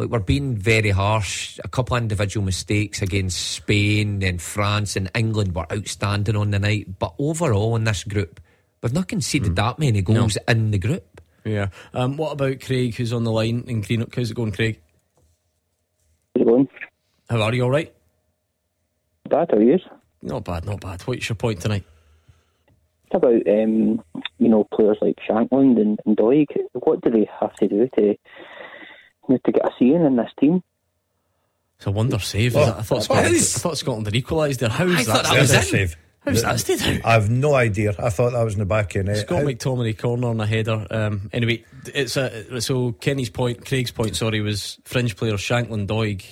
Like 0.00 0.08
we're 0.08 0.20
being 0.20 0.56
very 0.56 0.88
harsh. 0.90 1.60
A 1.62 1.68
couple 1.68 1.94
of 1.94 2.02
individual 2.02 2.42
mistakes 2.44 3.02
against 3.02 3.38
Spain 3.38 4.22
and 4.22 4.40
France 4.40 4.96
and 4.96 5.10
England 5.14 5.54
were 5.54 5.70
outstanding 5.70 6.36
on 6.36 6.52
the 6.52 6.58
night. 6.58 6.98
But 6.98 7.14
overall 7.18 7.76
in 7.76 7.84
this 7.84 8.04
group, 8.04 8.40
we've 8.82 8.94
not 8.94 9.08
conceded 9.08 9.56
that 9.56 9.78
many 9.78 10.00
goals 10.00 10.38
in 10.48 10.70
the 10.70 10.78
group. 10.78 11.20
Yeah. 11.44 11.68
Um, 11.92 12.16
what 12.16 12.32
about 12.32 12.60
Craig, 12.60 12.94
who's 12.94 13.12
on 13.12 13.24
the 13.24 13.30
line 13.30 13.64
in 13.66 13.82
Greenock? 13.82 14.14
How's 14.14 14.30
it 14.30 14.34
going, 14.34 14.52
Craig? 14.52 14.80
How's 16.34 16.42
it 16.42 16.46
going? 16.46 16.68
How 17.28 17.42
are 17.42 17.54
you? 17.54 17.64
All 17.64 17.70
right? 17.70 17.92
Bad, 19.28 19.48
how 19.50 19.58
are 19.58 19.62
you? 19.62 19.78
Not 20.22 20.44
bad, 20.44 20.64
not 20.64 20.80
bad. 20.80 21.02
What's 21.02 21.28
your 21.28 21.36
point 21.36 21.60
tonight? 21.60 21.84
What 23.10 23.18
about 23.18 23.46
um, 23.48 24.02
you 24.38 24.48
know 24.48 24.66
players 24.72 24.98
like 25.02 25.16
Shankland 25.28 25.78
and, 25.78 25.98
and 26.06 26.16
Doig? 26.16 26.46
What 26.72 27.02
do 27.02 27.10
they 27.10 27.28
have 27.40 27.54
to 27.56 27.68
do 27.68 27.88
to 27.98 28.14
you 29.30 29.34
know, 29.36 29.40
to 29.44 29.52
get 29.52 29.64
a 29.64 29.70
seeing 29.78 30.04
in 30.04 30.16
this 30.16 30.30
team? 30.38 30.62
It's 31.78 31.86
a 31.86 31.90
wonder 31.90 32.18
save. 32.18 32.56
Oh, 32.56 32.60
is 32.62 32.68
it? 32.68 32.74
I 32.74 32.82
thought 32.82 33.02
Scotland. 33.04 33.34
I 33.36 33.38
thought 33.40 33.78
Scotland 33.78 34.06
had 34.06 34.16
equalised 34.16 34.60
there. 34.60 34.68
How's 34.68 34.90
I 34.90 34.96
that? 34.96 35.04
thought 35.06 35.22
that 35.24 35.32
There's 35.34 35.40
was 35.50 35.52
a 35.52 35.58
it. 35.60 35.64
save. 35.64 35.96
How's 36.26 36.42
that 36.42 36.60
stayed 36.60 36.82
out? 36.82 37.00
I've 37.06 37.30
no 37.30 37.54
idea. 37.54 37.94
I 37.98 38.10
thought 38.10 38.32
that 38.32 38.42
was 38.44 38.52
in 38.52 38.58
the 38.58 38.66
back 38.66 38.94
end. 38.94 39.08
Scott 39.16 39.38
How- 39.38 39.44
McTominay 39.48 39.96
corner 39.98 40.28
on 40.28 40.38
a 40.38 40.46
header. 40.46 40.86
Um, 40.90 41.30
anyway, 41.32 41.64
it's 41.94 42.18
a 42.18 42.60
so 42.60 42.92
Kenny's 42.92 43.30
point, 43.30 43.64
Craig's 43.64 43.90
point. 43.90 44.14
Sorry, 44.16 44.42
was 44.42 44.78
fringe 44.84 45.16
player 45.16 45.32
Shankland 45.34 45.86
Doig. 45.86 46.22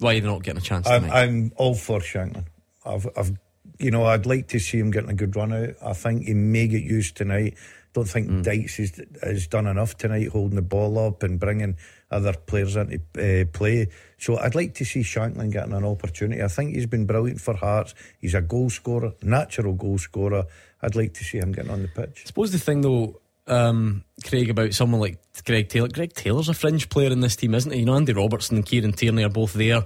Why 0.00 0.16
are 0.16 0.20
they 0.20 0.26
not 0.26 0.42
getting 0.42 0.60
a 0.60 0.64
chance 0.64 0.86
I'm. 0.86 1.10
I'm 1.10 1.52
all 1.56 1.74
for 1.74 2.00
Shankland. 2.00 2.44
I've, 2.84 3.08
I've, 3.16 3.32
you 3.78 3.90
know, 3.90 4.04
I'd 4.04 4.26
like 4.26 4.48
to 4.48 4.58
see 4.58 4.78
him 4.78 4.90
getting 4.90 5.10
a 5.10 5.14
good 5.14 5.34
run 5.34 5.54
out. 5.54 5.70
I 5.82 5.94
think 5.94 6.24
he 6.26 6.34
may 6.34 6.68
get 6.68 6.82
used 6.82 7.16
tonight. 7.16 7.54
Don't 7.94 8.04
think 8.08 8.28
Mm. 8.28 8.44
Dykes 8.44 8.76
has, 8.76 9.00
has 9.22 9.46
done 9.46 9.66
enough 9.66 9.96
tonight, 9.96 10.28
holding 10.28 10.56
the 10.56 10.62
ball 10.62 10.98
up 10.98 11.22
and 11.22 11.40
bringing 11.40 11.78
other 12.10 12.32
players 12.32 12.76
into 12.76 13.00
uh, 13.18 13.44
play. 13.52 13.88
So 14.18 14.38
I'd 14.38 14.54
like 14.54 14.74
to 14.74 14.84
see 14.84 15.00
Shankland 15.00 15.52
getting 15.52 15.74
an 15.74 15.84
opportunity. 15.84 16.42
I 16.42 16.48
think 16.48 16.74
he's 16.74 16.86
been 16.86 17.06
brilliant 17.06 17.40
for 17.40 17.54
Hearts. 17.54 17.94
He's 18.20 18.34
a 18.34 18.40
goal 18.40 18.70
scorer, 18.70 19.12
natural 19.22 19.74
goal 19.74 19.98
scorer. 19.98 20.44
I'd 20.80 20.96
like 20.96 21.14
to 21.14 21.24
see 21.24 21.38
him 21.38 21.52
getting 21.52 21.70
on 21.70 21.82
the 21.82 21.88
pitch. 21.88 22.22
I 22.24 22.26
suppose 22.28 22.50
the 22.52 22.58
thing 22.58 22.80
though, 22.80 23.20
um, 23.46 24.04
Craig, 24.24 24.50
about 24.50 24.72
someone 24.74 25.00
like 25.00 25.18
Greg 25.44 25.68
Taylor. 25.68 25.88
Greg 25.88 26.12
Taylor's 26.14 26.48
a 26.48 26.54
fringe 26.54 26.88
player 26.88 27.10
in 27.10 27.20
this 27.20 27.36
team, 27.36 27.54
isn't 27.54 27.72
he? 27.72 27.80
You 27.80 27.86
know, 27.86 27.96
Andy 27.96 28.12
Robertson 28.12 28.56
and 28.56 28.66
Kieran 28.66 28.92
Tierney 28.92 29.24
are 29.24 29.28
both 29.30 29.52
there. 29.54 29.82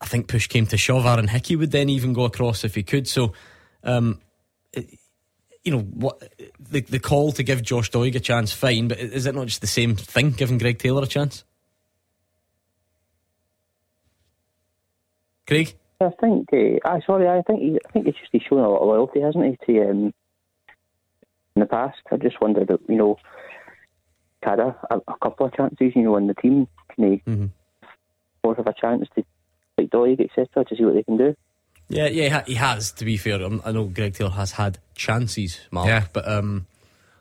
I 0.00 0.06
think 0.06 0.28
push 0.28 0.46
came 0.46 0.66
to 0.66 0.76
shove. 0.76 1.06
Aaron 1.06 1.28
Hickey 1.28 1.56
would 1.56 1.70
then 1.70 1.88
even 1.88 2.12
go 2.12 2.24
across 2.24 2.64
if 2.64 2.74
he 2.74 2.82
could. 2.82 3.08
So, 3.08 3.32
um, 3.82 4.20
it- 4.72 4.98
you 5.64 5.72
know, 5.72 5.80
what 5.80 6.22
the 6.60 6.80
the 6.82 7.00
call 7.00 7.32
to 7.32 7.42
give 7.42 7.60
Josh 7.60 7.90
Doig 7.90 8.14
a 8.14 8.20
chance, 8.20 8.52
fine, 8.52 8.86
but 8.86 9.00
is 9.00 9.26
it 9.26 9.34
not 9.34 9.48
just 9.48 9.60
the 9.62 9.66
same 9.66 9.96
thing 9.96 10.30
giving 10.30 10.58
Greg 10.58 10.78
Taylor 10.78 11.02
a 11.02 11.06
chance? 11.08 11.42
Craig, 15.46 15.74
I 16.00 16.10
think. 16.20 16.48
Uh, 16.52 16.78
I 16.88 17.00
sorry. 17.06 17.28
I 17.28 17.42
think. 17.42 17.60
He, 17.60 17.78
I 17.86 17.92
think 17.92 18.06
it's 18.06 18.18
just 18.18 18.30
he's 18.32 18.42
shown 18.42 18.60
a 18.60 18.68
lot 18.68 18.80
of 18.82 18.88
loyalty, 18.88 19.20
hasn't 19.20 19.44
he? 19.66 19.72
To 19.74 19.90
um, 19.90 20.14
in 21.56 21.60
the 21.60 21.66
past, 21.66 21.98
I 22.12 22.16
just 22.16 22.40
wondered, 22.40 22.68
that, 22.68 22.80
you 22.88 22.96
know, 22.96 23.16
had 24.42 24.60
a, 24.60 24.76
a, 24.90 24.96
a 25.08 25.14
couple 25.22 25.46
of 25.46 25.54
chances, 25.54 25.92
you 25.94 26.02
know, 26.02 26.16
in 26.16 26.26
the 26.26 26.34
team, 26.34 26.68
can 26.94 27.12
he 27.12 27.22
Mhm. 27.30 27.50
more 28.44 28.54
of 28.54 28.66
a 28.66 28.74
chance 28.78 29.08
to 29.16 29.24
like 29.78 29.90
Doig, 29.90 30.20
etc., 30.20 30.64
to 30.66 30.76
see 30.76 30.84
what 30.84 30.94
they 30.94 31.02
can 31.02 31.16
do? 31.16 31.34
yeah, 31.88 32.06
yeah, 32.08 32.42
he 32.46 32.54
has. 32.54 32.92
To 32.92 33.04
be 33.04 33.16
fair, 33.16 33.42
Um, 33.42 33.62
I 33.64 33.72
know 33.72 33.84
Greg 33.84 34.14
Taylor 34.14 34.30
has 34.30 34.52
had 34.52 34.78
chances, 34.94 35.60
Mark, 35.70 35.86
Yeah. 35.88 36.04
but 36.12 36.28
um, 36.28 36.66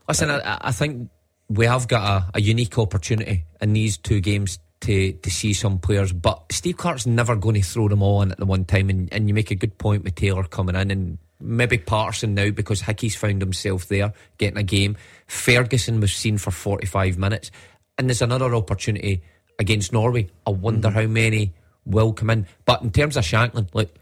Listen, 0.08 0.30
I, 0.30 0.58
I 0.62 0.72
think 0.72 1.10
we 1.50 1.66
have 1.66 1.88
got 1.88 2.04
a, 2.04 2.32
a 2.36 2.42
unique 2.42 2.78
opportunity 2.78 3.46
in 3.62 3.74
these 3.74 3.98
two 3.98 4.20
games 4.20 4.60
to, 4.82 5.14
to 5.14 5.30
see 5.32 5.54
some 5.54 5.80
players, 5.80 6.14
but 6.14 6.44
Steve 6.52 6.78
Clarke's 6.78 7.06
never 7.06 7.36
going 7.36 7.56
to 7.56 7.62
throw 7.62 7.88
them 7.88 8.04
all 8.04 8.22
in 8.22 8.32
at 8.32 8.38
the 8.38 8.46
one 8.46 8.66
time. 8.66 8.90
And, 8.90 9.12
and 9.12 9.28
you 9.28 9.34
make 9.34 9.52
a 9.52 9.56
good 9.56 9.78
point 9.78 10.04
with 10.04 10.16
Taylor 10.16 10.44
coming 10.44 10.76
in 10.76 10.92
and 10.92 11.18
maybe 11.40 11.78
Patterson 11.78 12.34
now 12.34 12.52
because 12.52 12.82
Hickey's 12.82 13.16
found 13.16 13.42
himself 13.42 13.88
there 13.88 14.14
getting 14.38 14.58
a 14.58 14.64
game. 14.64 14.98
Ferguson 15.28 16.00
was 16.00 16.14
seen 16.14 16.38
for 16.38 16.52
45 16.52 17.18
minutes. 17.18 17.52
And 17.98 18.10
there's 18.10 18.22
another 18.22 18.54
opportunity 18.54 19.22
against 19.58 19.94
Norway. 19.94 20.30
I 20.46 20.52
wonder 20.52 20.90
mm-hmm. 20.90 20.98
how 20.98 21.08
many 21.08 21.54
will 21.86 22.14
come 22.14 22.30
in. 22.30 22.48
But 22.66 22.82
in 22.82 22.92
terms 22.92 23.18
of 23.18 23.24
Shankland, 23.24 23.74
look, 23.74 23.94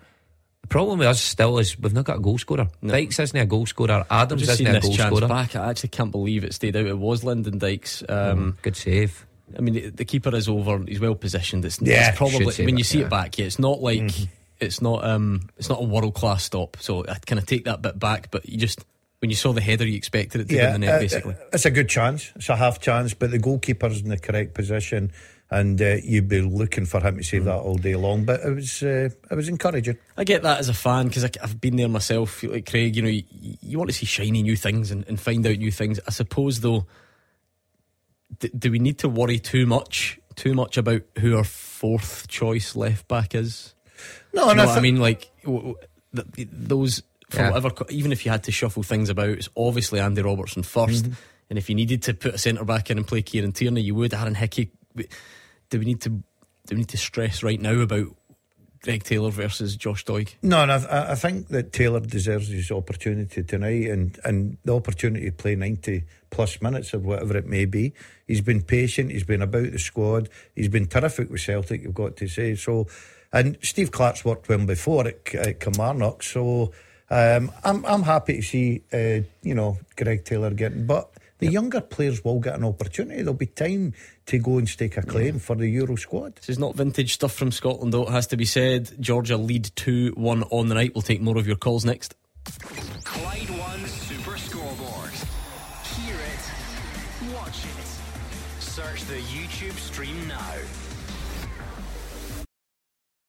the 0.61 0.67
problem 0.67 0.99
with 0.99 1.07
us 1.07 1.21
still 1.21 1.59
is 1.59 1.77
we've 1.77 1.93
not 1.93 2.05
got 2.05 2.17
a 2.17 2.21
goal 2.21 2.37
scorer. 2.37 2.67
No. 2.81 2.93
Dykes 2.93 3.19
isn't 3.19 3.39
a 3.39 3.45
goal 3.45 3.65
scorer. 3.65 4.05
Adams 4.09 4.49
isn't 4.49 4.65
a 4.67 4.79
goal 4.79 4.93
scorer. 4.93 5.27
Back, 5.27 5.55
I 5.55 5.69
actually 5.69 5.89
can't 5.89 6.11
believe 6.11 6.43
it 6.43 6.53
stayed 6.53 6.75
out. 6.75 6.85
It 6.85 6.97
was 6.97 7.23
Lyndon 7.23 7.57
Dykes. 7.57 8.03
Um, 8.07 8.53
mm, 8.53 8.61
good 8.61 8.75
save. 8.75 9.27
I 9.57 9.61
mean, 9.61 9.73
the, 9.73 9.89
the, 9.89 10.05
keeper 10.05 10.33
is 10.35 10.47
over. 10.47 10.83
He's 10.87 10.99
well 10.99 11.15
positioned. 11.15 11.65
It's, 11.65 11.81
yeah, 11.81 12.09
it's 12.09 12.17
probably 12.17 12.45
when 12.65 12.77
you 12.77 12.83
see 12.83 12.99
yeah. 12.99 13.05
it 13.05 13.09
back. 13.09 13.37
Yeah, 13.37 13.45
it's 13.45 13.59
not 13.59 13.81
like 13.81 14.01
mm-hmm. 14.01 14.23
it's 14.59 14.81
not 14.81 15.03
um 15.03 15.49
it's 15.57 15.69
not 15.69 15.81
a 15.81 15.85
world 15.85 16.13
class 16.13 16.43
stop. 16.43 16.77
So 16.79 17.05
I 17.07 17.15
kind 17.25 17.39
of 17.39 17.45
take 17.45 17.65
that 17.65 17.81
bit 17.81 17.99
back. 17.99 18.31
But 18.31 18.47
you 18.47 18.57
just 18.57 18.83
when 19.19 19.29
you 19.29 19.35
saw 19.35 19.53
the 19.53 19.61
header, 19.61 19.85
you 19.85 19.95
expected 19.95 20.41
it 20.41 20.49
to 20.49 20.55
yeah, 20.55 20.69
go 20.69 20.75
in 20.75 20.81
the 20.81 20.87
net. 20.87 20.95
Uh, 20.95 20.99
basically, 20.99 21.35
it's 21.51 21.65
a 21.65 21.71
good 21.71 21.89
chance. 21.89 22.31
It's 22.35 22.49
a 22.49 22.55
half 22.55 22.79
chance, 22.79 23.13
but 23.13 23.31
the 23.31 23.39
goalkeeper's 23.39 24.01
in 24.01 24.09
the 24.09 24.17
correct 24.17 24.53
position 24.53 25.11
and 25.53 25.79
uh, 25.83 25.97
you'd 26.03 26.27
be 26.27 26.41
looking 26.41 26.85
for 26.85 26.99
him 26.99 27.17
to 27.17 27.23
save 27.23 27.43
mm. 27.43 27.45
that 27.45 27.57
all 27.57 27.75
day 27.75 27.95
long. 27.95 28.25
But 28.25 28.41
it 28.41 28.55
was 28.55 28.81
uh, 28.81 29.09
it 29.29 29.35
was 29.35 29.47
encouraging. 29.47 29.97
I 30.17 30.23
get 30.23 30.41
that 30.41 30.59
as 30.59 30.67
a 30.67 30.73
fan 30.73 31.07
because 31.07 31.23
I've 31.23 31.61
been 31.61 31.75
there 31.75 31.87
myself. 31.87 32.41
Like 32.41 32.69
Craig, 32.69 32.95
you 32.95 33.03
know, 33.03 33.09
you, 33.09 33.23
you 33.61 33.77
want 33.77 33.91
to 33.91 33.95
see 33.95 34.07
shiny 34.07 34.41
new 34.41 34.55
things 34.55 34.89
and, 34.89 35.07
and, 35.07 35.19
find 35.19 35.45
out 35.45 35.57
new 35.57 35.71
things. 35.71 35.99
I 36.07 36.11
suppose 36.11 36.61
though, 36.61 36.87
do 38.39 38.71
we 38.71 38.79
need 38.79 38.99
to 38.99 39.09
worry 39.09 39.39
too 39.39 39.65
much 39.65 40.19
too 40.35 40.53
much 40.53 40.77
about 40.77 41.01
who 41.19 41.37
our 41.37 41.43
fourth 41.43 42.27
choice 42.27 42.75
left 42.75 43.07
back 43.07 43.35
is? 43.35 43.75
No, 44.33 44.49
you 44.49 44.55
know 44.55 44.65
what 44.65 44.77
I 44.77 44.81
mean, 44.81 44.99
like 44.99 45.31
w- 45.43 45.75
w- 46.13 46.47
those. 46.51 47.03
For 47.29 47.39
yeah. 47.39 47.49
whatever, 47.49 47.71
even 47.89 48.11
if 48.11 48.25
you 48.25 48.31
had 48.31 48.43
to 48.43 48.51
shuffle 48.51 48.83
things 48.83 49.09
about, 49.09 49.29
it's 49.29 49.49
obviously 49.57 49.99
Andy 49.99 50.21
Robertson 50.21 50.61
1st 50.61 51.01
mm-hmm. 51.01 51.13
And 51.49 51.57
if 51.57 51.67
you 51.67 51.75
needed 51.75 52.03
to 52.03 52.13
put 52.13 52.35
a 52.35 52.37
centre 52.37 52.63
back 52.63 52.89
in 52.89 52.97
and 52.97 53.07
play 53.07 53.21
Kieran 53.21 53.51
Tierney, 53.51 53.81
you 53.81 53.95
would. 53.95 54.13
Aaron 54.13 54.35
Hickey 54.35 54.71
do 55.69 55.79
we 55.79 55.85
need 55.85 56.01
to 56.01 56.09
do 56.09 56.23
we 56.71 56.77
need 56.77 56.89
to 56.89 56.97
stress 56.97 57.43
right 57.43 57.59
now 57.59 57.79
about 57.79 58.07
Greg 58.81 59.03
Taylor 59.03 59.31
versus 59.31 59.75
Josh 59.75 60.05
Doig? 60.05 60.35
No, 60.41 60.61
and 60.61 60.71
I, 60.71 61.11
I 61.11 61.15
think 61.15 61.47
that 61.49 61.73
Taylor 61.73 61.99
deserves 61.99 62.49
his 62.49 62.71
opportunity 62.71 63.43
tonight 63.43 63.89
and, 63.89 64.19
and 64.23 64.57
the 64.63 64.75
opportunity 64.75 65.25
to 65.25 65.31
play 65.31 65.55
90 65.55 66.03
plus 66.33 66.61
minutes 66.61 66.93
of 66.93 67.05
whatever 67.05 67.37
it 67.37 67.45
may 67.45 67.63
be. 67.63 67.93
He's 68.27 68.41
been 68.41 68.63
patient. 68.63 69.11
He's 69.11 69.23
been 69.23 69.43
about 69.43 69.71
the 69.71 69.77
squad. 69.77 70.29
He's 70.55 70.67
been 70.67 70.87
terrific 70.87 71.29
with 71.29 71.41
Celtic, 71.41 71.83
you've 71.83 71.93
got 71.93 72.17
to 72.17 72.27
say. 72.27 72.55
So, 72.55 72.87
and 73.31 73.57
Steve 73.61 73.91
Clarke's 73.91 74.25
worked 74.25 74.47
with 74.47 74.59
him 74.59 74.65
before 74.65 75.07
at, 75.07 75.35
at 75.35 75.59
Kilmarnock. 75.59 76.23
So 76.23 76.73
um, 77.11 77.51
I'm, 77.63 77.85
I'm 77.85 78.01
happy 78.01 78.37
to 78.37 78.41
see, 78.41 78.81
uh, 78.91 79.23
you 79.43 79.53
know, 79.53 79.77
Greg 79.95 80.25
Taylor 80.25 80.49
getting, 80.49 80.87
but 80.87 81.11
the 81.37 81.45
yep. 81.45 81.53
younger 81.53 81.81
players 81.81 82.23
will 82.25 82.39
get 82.39 82.55
an 82.55 82.63
opportunity. 82.63 83.21
There'll 83.21 83.35
be 83.35 83.45
time 83.45 83.93
to 84.25 84.39
go 84.39 84.57
and 84.57 84.67
stake 84.67 84.97
a 84.97 85.03
claim 85.03 85.35
yeah. 85.35 85.39
for 85.39 85.55
the 85.55 85.67
Euro 85.67 85.95
squad. 85.97 86.37
This 86.37 86.49
is 86.49 86.57
not 86.57 86.75
vintage 86.75 87.13
stuff 87.13 87.33
from 87.33 87.51
Scotland, 87.51 87.93
though, 87.93 88.07
it 88.07 88.11
has 88.11 88.25
to 88.27 88.37
be 88.37 88.45
said. 88.45 88.91
Georgia 88.99 89.37
lead 89.37 89.69
2 89.75 90.13
1 90.15 90.43
on 90.43 90.69
the 90.69 90.75
night. 90.75 90.93
We'll 90.95 91.03
take 91.03 91.21
more 91.21 91.37
of 91.37 91.45
your 91.45 91.57
calls 91.57 91.85
next. 91.85 92.15
Clyde 93.03 93.49
1 93.49 93.85
Search 98.73 99.03
the 99.03 99.19
YouTube 99.29 99.77
stream 99.77 100.27
now. 100.27 100.55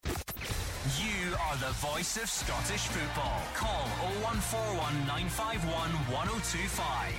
You 0.06 1.34
are 1.34 1.56
the 1.58 1.70
voice 1.86 2.16
of 2.16 2.30
Scottish 2.30 2.86
football. 2.86 3.42
Call 3.52 3.84
0141 4.22 5.06
951 5.06 5.90
1025. 6.14 7.12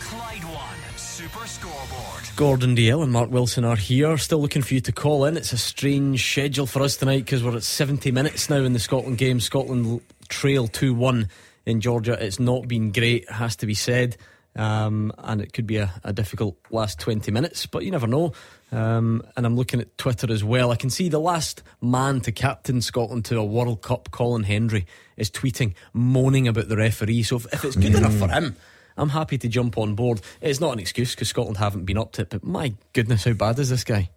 Clyde 0.00 0.44
One 0.44 0.98
Super 0.98 1.46
Scoreboard. 1.46 2.36
Gordon 2.36 2.76
Dalziel 2.76 3.02
and 3.02 3.12
Mark 3.12 3.30
Wilson 3.30 3.64
are 3.64 3.76
here. 3.76 4.18
Still 4.18 4.42
looking 4.42 4.60
for 4.60 4.74
you 4.74 4.82
to 4.82 4.92
call 4.92 5.24
in. 5.24 5.38
It's 5.38 5.54
a 5.54 5.56
strange 5.56 6.22
schedule 6.32 6.66
for 6.66 6.82
us 6.82 6.98
tonight 6.98 7.24
because 7.24 7.42
we're 7.42 7.56
at 7.56 7.62
70 7.62 8.10
minutes 8.10 8.50
now 8.50 8.62
in 8.62 8.74
the 8.74 8.78
Scotland 8.78 9.16
game. 9.16 9.40
Scotland 9.40 10.02
trail 10.28 10.68
2 10.68 10.92
1 10.92 11.28
in 11.64 11.80
Georgia. 11.80 12.22
It's 12.22 12.38
not 12.38 12.68
been 12.68 12.92
great, 12.92 13.30
has 13.30 13.56
to 13.56 13.64
be 13.64 13.72
said. 13.72 14.18
Um, 14.60 15.10
and 15.16 15.40
it 15.40 15.54
could 15.54 15.66
be 15.66 15.78
a, 15.78 15.90
a, 16.04 16.12
difficult 16.12 16.54
last 16.68 17.00
20 17.00 17.30
minutes, 17.30 17.64
but 17.64 17.82
you 17.82 17.90
never 17.90 18.06
know. 18.06 18.34
Um, 18.70 19.22
and 19.34 19.46
I'm 19.46 19.56
looking 19.56 19.80
at 19.80 19.96
Twitter 19.96 20.30
as 20.30 20.44
well. 20.44 20.70
I 20.70 20.76
can 20.76 20.90
see 20.90 21.08
the 21.08 21.18
last 21.18 21.62
man 21.80 22.20
to 22.20 22.30
captain 22.30 22.82
Scotland 22.82 23.24
to 23.26 23.38
a 23.38 23.44
World 23.44 23.80
Cup, 23.80 24.10
Colin 24.10 24.42
Hendry, 24.42 24.84
is 25.16 25.30
tweeting, 25.30 25.72
moaning 25.94 26.46
about 26.46 26.68
the 26.68 26.76
referee. 26.76 27.22
So 27.22 27.36
if, 27.36 27.46
if 27.54 27.64
it's 27.64 27.76
good 27.76 27.94
enough 27.94 28.12
for 28.12 28.28
him, 28.28 28.54
I'm 28.98 29.08
happy 29.08 29.38
to 29.38 29.48
jump 29.48 29.78
on 29.78 29.94
board. 29.94 30.20
It's 30.42 30.60
not 30.60 30.74
an 30.74 30.78
excuse 30.78 31.14
because 31.14 31.30
Scotland 31.30 31.56
haven't 31.56 31.86
been 31.86 31.96
up 31.96 32.12
to 32.12 32.22
it, 32.22 32.28
but 32.28 32.44
my 32.44 32.74
goodness, 32.92 33.24
how 33.24 33.32
bad 33.32 33.58
is 33.60 33.70
this 33.70 33.82
guy? 33.82 34.10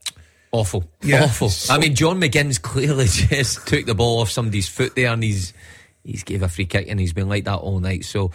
Awful. 0.52 0.84
Yeah. 1.02 1.24
Awful. 1.24 1.52
So 1.52 1.74
I 1.74 1.78
mean, 1.78 1.96
John 1.96 2.20
McGinn's 2.20 2.58
clearly 2.58 3.06
just 3.10 3.66
took 3.66 3.86
the 3.86 3.96
ball 3.96 4.20
off 4.20 4.30
somebody's 4.30 4.68
foot 4.68 4.94
there 4.94 5.14
and 5.14 5.24
he's 5.24 5.54
he's 6.04 6.24
gave 6.24 6.44
a 6.44 6.50
free 6.50 6.66
kick 6.66 6.88
and 6.90 7.00
he's 7.00 7.14
been 7.14 7.30
like 7.30 7.46
that 7.46 7.60
all 7.60 7.80
night. 7.80 8.04
So, 8.04 8.32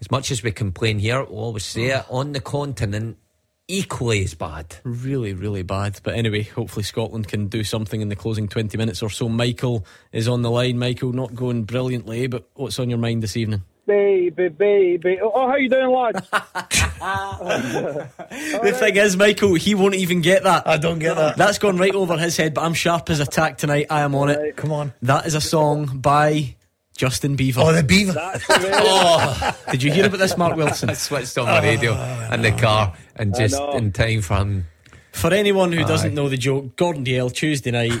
as 0.00 0.10
much 0.10 0.30
as 0.30 0.42
we 0.42 0.52
complain 0.52 0.98
here, 0.98 1.24
we'll 1.24 1.38
always 1.38 1.64
say 1.64 1.86
it 1.86 2.04
oh. 2.08 2.18
on 2.18 2.32
the 2.32 2.40
continent, 2.40 3.18
equally 3.66 4.24
as 4.24 4.34
bad. 4.34 4.76
Really, 4.84 5.34
really 5.34 5.62
bad. 5.62 6.00
But 6.02 6.14
anyway, 6.14 6.42
hopefully 6.42 6.84
Scotland 6.84 7.28
can 7.28 7.48
do 7.48 7.64
something 7.64 8.00
in 8.00 8.08
the 8.08 8.16
closing 8.16 8.48
20 8.48 8.76
minutes 8.78 9.02
or 9.02 9.10
so. 9.10 9.28
Michael 9.28 9.84
is 10.12 10.28
on 10.28 10.42
the 10.42 10.50
line. 10.50 10.78
Michael, 10.78 11.12
not 11.12 11.34
going 11.34 11.64
brilliantly, 11.64 12.24
eh, 12.24 12.26
but 12.28 12.48
what's 12.54 12.78
on 12.78 12.88
your 12.88 12.98
mind 12.98 13.22
this 13.22 13.36
evening? 13.36 13.62
baby, 13.88 14.48
baby. 14.48 15.18
Oh, 15.20 15.32
oh 15.34 15.48
how 15.48 15.56
you 15.56 15.68
doing, 15.68 15.90
lad? 15.90 16.14
the 18.62 18.76
thing 18.78 18.96
is, 18.96 19.16
Michael, 19.16 19.54
he 19.54 19.74
won't 19.74 19.94
even 19.96 20.20
get 20.20 20.44
that. 20.44 20.68
I 20.68 20.76
don't 20.76 20.98
get 21.00 21.16
that. 21.16 21.36
That's 21.36 21.58
gone 21.58 21.78
right 21.78 21.94
over 21.94 22.16
his 22.16 22.36
head, 22.36 22.54
but 22.54 22.62
I'm 22.62 22.74
sharp 22.74 23.10
as 23.10 23.18
a 23.18 23.26
tack 23.26 23.58
tonight. 23.58 23.86
I 23.90 24.02
am 24.02 24.14
on 24.14 24.28
it. 24.28 24.56
Come 24.56 24.70
on. 24.70 24.92
That 25.02 25.26
is 25.26 25.34
a 25.34 25.40
song 25.40 25.98
by 25.98 26.54
Justin 26.98 27.36
Beaver. 27.36 27.60
Oh, 27.62 27.72
the 27.72 27.82
Beaver. 27.82 28.14
oh, 28.50 29.56
did 29.70 29.82
you 29.82 29.92
hear 29.92 30.06
about 30.06 30.18
this, 30.18 30.36
Mark 30.36 30.56
Wilson? 30.56 30.90
I 30.90 30.94
switched 30.94 31.38
on 31.38 31.46
the 31.46 31.66
radio 31.66 31.92
oh, 31.92 32.34
in 32.34 32.42
the 32.42 32.52
car 32.52 32.94
and 33.16 33.34
just 33.34 33.58
in 33.74 33.92
time 33.92 34.20
for 34.20 34.36
him 34.36 34.66
for 35.12 35.32
anyone 35.34 35.72
who 35.72 35.84
doesn't 35.84 36.14
know 36.14 36.28
the 36.28 36.36
joke, 36.36 36.76
Gordon 36.76 37.04
Dalziel 37.04 37.32
Tuesday 37.32 37.70
night 37.72 37.92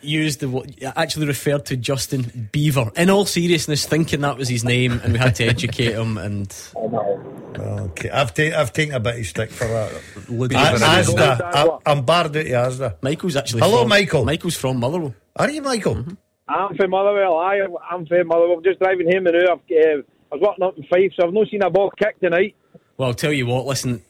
used 0.00 0.40
the 0.40 0.92
actually 0.96 1.26
referred 1.26 1.66
to 1.66 1.76
Justin 1.76 2.48
Beaver. 2.50 2.90
In 2.96 3.10
all 3.10 3.26
seriousness, 3.26 3.84
thinking 3.84 4.22
that 4.22 4.38
was 4.38 4.48
his 4.48 4.64
name, 4.64 5.00
and 5.04 5.12
we 5.12 5.18
had 5.18 5.34
to 5.36 5.44
educate 5.44 5.92
him. 5.92 6.16
And 6.16 6.54
okay, 6.74 8.10
I've, 8.10 8.32
ta- 8.32 8.58
I've 8.58 8.72
taken 8.72 8.94
a 8.94 9.00
bit 9.00 9.18
of 9.18 9.26
stick 9.26 9.50
for 9.50 9.66
that. 9.66 9.92
Asda, 10.28 11.80
I, 11.84 11.92
am 11.92 12.04
barred 12.04 12.36
out 12.36 12.46
of 12.46 12.46
Asda. 12.46 13.02
Michael's 13.02 13.36
actually. 13.36 13.60
Hello, 13.60 13.80
from, 13.80 13.88
Michael. 13.88 14.24
Michael's 14.24 14.56
from 14.56 14.78
Motherwell. 14.78 15.14
Are 15.36 15.50
you, 15.50 15.60
Michael? 15.60 15.96
Mm-hmm. 15.96 16.14
I'm 16.48 16.76
from 16.76 16.90
Motherwell. 16.90 17.36
I, 17.38 17.60
I'm 17.90 18.06
from 18.06 18.26
Motherwell. 18.28 18.58
I'm 18.58 18.64
Just 18.64 18.78
driving 18.78 19.10
him 19.10 19.26
and 19.26 19.36
I've, 19.36 19.58
uh, 19.58 20.02
I 20.32 20.34
was 20.34 20.40
working 20.40 20.64
up 20.64 20.76
in 20.76 20.84
Fife, 20.84 21.12
so 21.18 21.26
I've 21.26 21.32
not 21.32 21.48
seen 21.48 21.62
a 21.62 21.70
ball 21.70 21.90
kick 21.90 22.20
tonight. 22.20 22.54
Well, 22.96 23.08
I'll 23.08 23.14
tell 23.14 23.32
you 23.32 23.46
what. 23.46 23.66
Listen, 23.66 24.02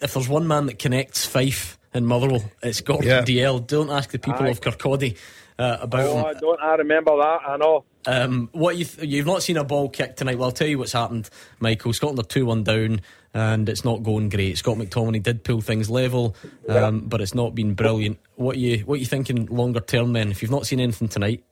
if 0.00 0.14
there's 0.14 0.28
one 0.28 0.46
man 0.46 0.66
that 0.66 0.78
connects 0.78 1.24
Fife 1.26 1.78
and 1.92 2.06
Motherwell, 2.06 2.44
it's 2.62 2.80
Gordon 2.80 3.08
yeah. 3.08 3.22
Dalziel. 3.22 3.66
Don't 3.66 3.90
ask 3.90 4.10
the 4.10 4.18
people 4.18 4.44
Aye. 4.44 4.50
of 4.50 4.60
Kirkcaldy 4.60 5.16
uh, 5.58 5.78
about 5.82 6.06
oh, 6.06 6.18
him. 6.18 6.24
I 6.24 6.32
don't. 6.34 6.60
I 6.60 6.74
remember 6.76 7.16
that. 7.16 7.40
I 7.46 7.56
know. 7.56 7.84
Um, 8.06 8.48
what 8.52 8.76
you 8.76 8.86
th- 8.86 9.06
you've 9.06 9.26
not 9.26 9.42
seen 9.42 9.58
a 9.58 9.64
ball 9.64 9.90
kick 9.90 10.16
tonight? 10.16 10.38
Well, 10.38 10.48
I'll 10.48 10.52
tell 10.52 10.66
you 10.66 10.78
what's 10.78 10.92
happened, 10.92 11.28
Michael. 11.58 11.92
Scotland 11.92 12.18
are 12.18 12.28
two 12.28 12.46
one 12.46 12.64
down, 12.64 13.02
and 13.34 13.68
it's 13.68 13.84
not 13.84 14.02
going 14.02 14.30
great. 14.30 14.56
Scott 14.56 14.78
McTominay 14.78 15.22
did 15.22 15.44
pull 15.44 15.60
things 15.60 15.90
level, 15.90 16.34
um, 16.68 16.74
yeah. 16.74 16.90
but 16.90 17.20
it's 17.20 17.34
not 17.34 17.54
been 17.54 17.74
brilliant. 17.74 18.18
What 18.36 18.56
you 18.56 18.78
what 18.80 19.00
you 19.00 19.06
thinking 19.06 19.46
longer 19.46 19.80
term 19.80 20.14
then? 20.14 20.30
If 20.30 20.40
you've 20.40 20.50
not 20.50 20.66
seen 20.66 20.80
anything 20.80 21.08
tonight. 21.08 21.44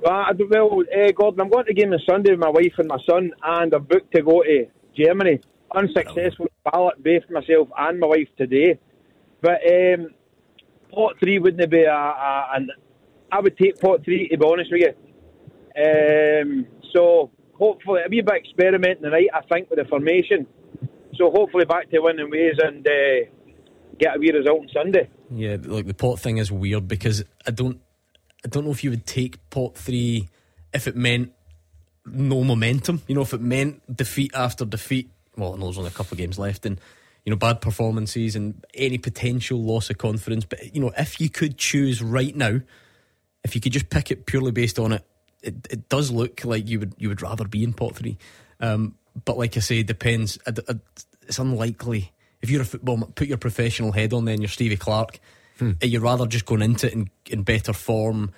Well, 0.00 0.26
well 0.50 0.82
uh, 0.94 1.12
Gordon, 1.12 1.40
I'm 1.40 1.50
going 1.50 1.66
to 1.66 1.74
game 1.74 1.92
on 1.92 2.00
Sunday 2.08 2.30
with 2.30 2.40
my 2.40 2.50
wife 2.50 2.74
and 2.78 2.88
my 2.88 2.98
son, 3.08 3.32
and 3.42 3.74
I'm 3.74 3.84
booked 3.84 4.14
to 4.14 4.22
go 4.22 4.42
to 4.42 4.66
Germany 4.96 5.40
unsuccessful 5.74 6.46
ballot, 6.64 7.02
both 7.02 7.28
myself 7.30 7.68
and 7.76 8.00
my 8.00 8.06
wife 8.06 8.28
today. 8.36 8.78
But 9.40 9.60
um, 9.66 10.14
pot 10.92 11.14
three 11.20 11.38
wouldn't 11.38 11.70
be 11.70 11.82
a, 11.82 11.92
a, 11.92 12.48
an. 12.54 12.70
I 13.30 13.40
would 13.40 13.56
take 13.58 13.80
pot 13.80 14.04
three 14.04 14.28
to 14.28 14.38
be 14.38 14.44
honest 14.44 14.72
with 14.72 14.82
you. 14.82 14.94
Um, 15.80 16.66
so 16.92 17.30
hopefully 17.54 18.02
a 18.04 18.08
bit 18.08 18.28
experimenting 18.28 19.04
tonight. 19.04 19.28
I 19.34 19.42
think 19.42 19.70
with 19.70 19.78
the 19.78 19.84
formation. 19.84 20.46
So 21.16 21.30
hopefully 21.30 21.64
back 21.64 21.90
to 21.90 22.00
winning 22.00 22.30
ways 22.30 22.54
and 22.62 22.86
uh, 22.86 23.28
get 23.98 24.16
a 24.16 24.18
wee 24.18 24.32
result 24.32 24.60
on 24.60 24.68
Sunday. 24.72 25.08
Yeah, 25.30 25.56
like 25.62 25.86
the 25.86 25.94
pot 25.94 26.20
thing 26.20 26.38
is 26.38 26.50
weird 26.50 26.88
because 26.88 27.24
I 27.46 27.50
don't, 27.50 27.80
I 28.44 28.48
don't 28.48 28.64
know 28.64 28.70
if 28.70 28.84
you 28.84 28.90
would 28.90 29.06
take 29.06 29.50
pot 29.50 29.76
three 29.76 30.28
if 30.72 30.86
it 30.86 30.96
meant 30.96 31.32
no 32.06 32.44
momentum. 32.44 33.02
You 33.06 33.14
know, 33.14 33.22
if 33.22 33.32
it 33.32 33.40
meant 33.40 33.96
defeat 33.96 34.32
after 34.34 34.64
defeat 34.64 35.10
well, 35.38 35.54
I 35.54 35.56
know 35.56 35.66
there's 35.66 35.78
only 35.78 35.90
a 35.90 35.94
couple 35.94 36.14
of 36.14 36.18
games 36.18 36.38
left, 36.38 36.66
and 36.66 36.80
you 37.24 37.30
know, 37.30 37.36
bad 37.36 37.60
performances 37.60 38.36
and 38.36 38.64
any 38.74 38.98
potential 38.98 39.62
loss 39.62 39.90
of 39.90 39.98
confidence. 39.98 40.44
But 40.44 40.74
you 40.74 40.80
know, 40.80 40.92
if 40.98 41.20
you 41.20 41.30
could 41.30 41.56
choose 41.56 42.02
right 42.02 42.34
now, 42.34 42.60
if 43.44 43.54
you 43.54 43.60
could 43.60 43.72
just 43.72 43.90
pick 43.90 44.10
it 44.10 44.26
purely 44.26 44.50
based 44.50 44.78
on 44.78 44.92
it, 44.92 45.04
it, 45.42 45.54
it 45.70 45.88
does 45.88 46.10
look 46.10 46.44
like 46.44 46.68
you 46.68 46.80
would 46.80 46.94
you 46.98 47.08
would 47.08 47.22
rather 47.22 47.46
be 47.46 47.62
in 47.62 47.72
pot 47.72 47.94
three. 47.94 48.18
Um, 48.60 48.96
but 49.24 49.38
like 49.38 49.56
I 49.56 49.60
say, 49.60 49.80
it 49.80 49.86
depends. 49.86 50.38
It's 51.22 51.38
unlikely 51.38 52.12
if 52.40 52.50
you're 52.50 52.62
a 52.62 52.66
football, 52.66 52.98
put 53.14 53.28
your 53.28 53.38
professional 53.38 53.92
head 53.92 54.12
on. 54.12 54.24
Then 54.24 54.40
you're 54.40 54.48
Stevie 54.48 54.76
Clarke. 54.76 55.20
Hmm. 55.58 55.72
You're 55.82 56.02
rather 56.02 56.26
just 56.26 56.46
going 56.46 56.62
into 56.62 56.86
it 56.86 56.92
in, 56.92 57.10
in 57.26 57.42
better 57.42 57.72
form 57.72 58.32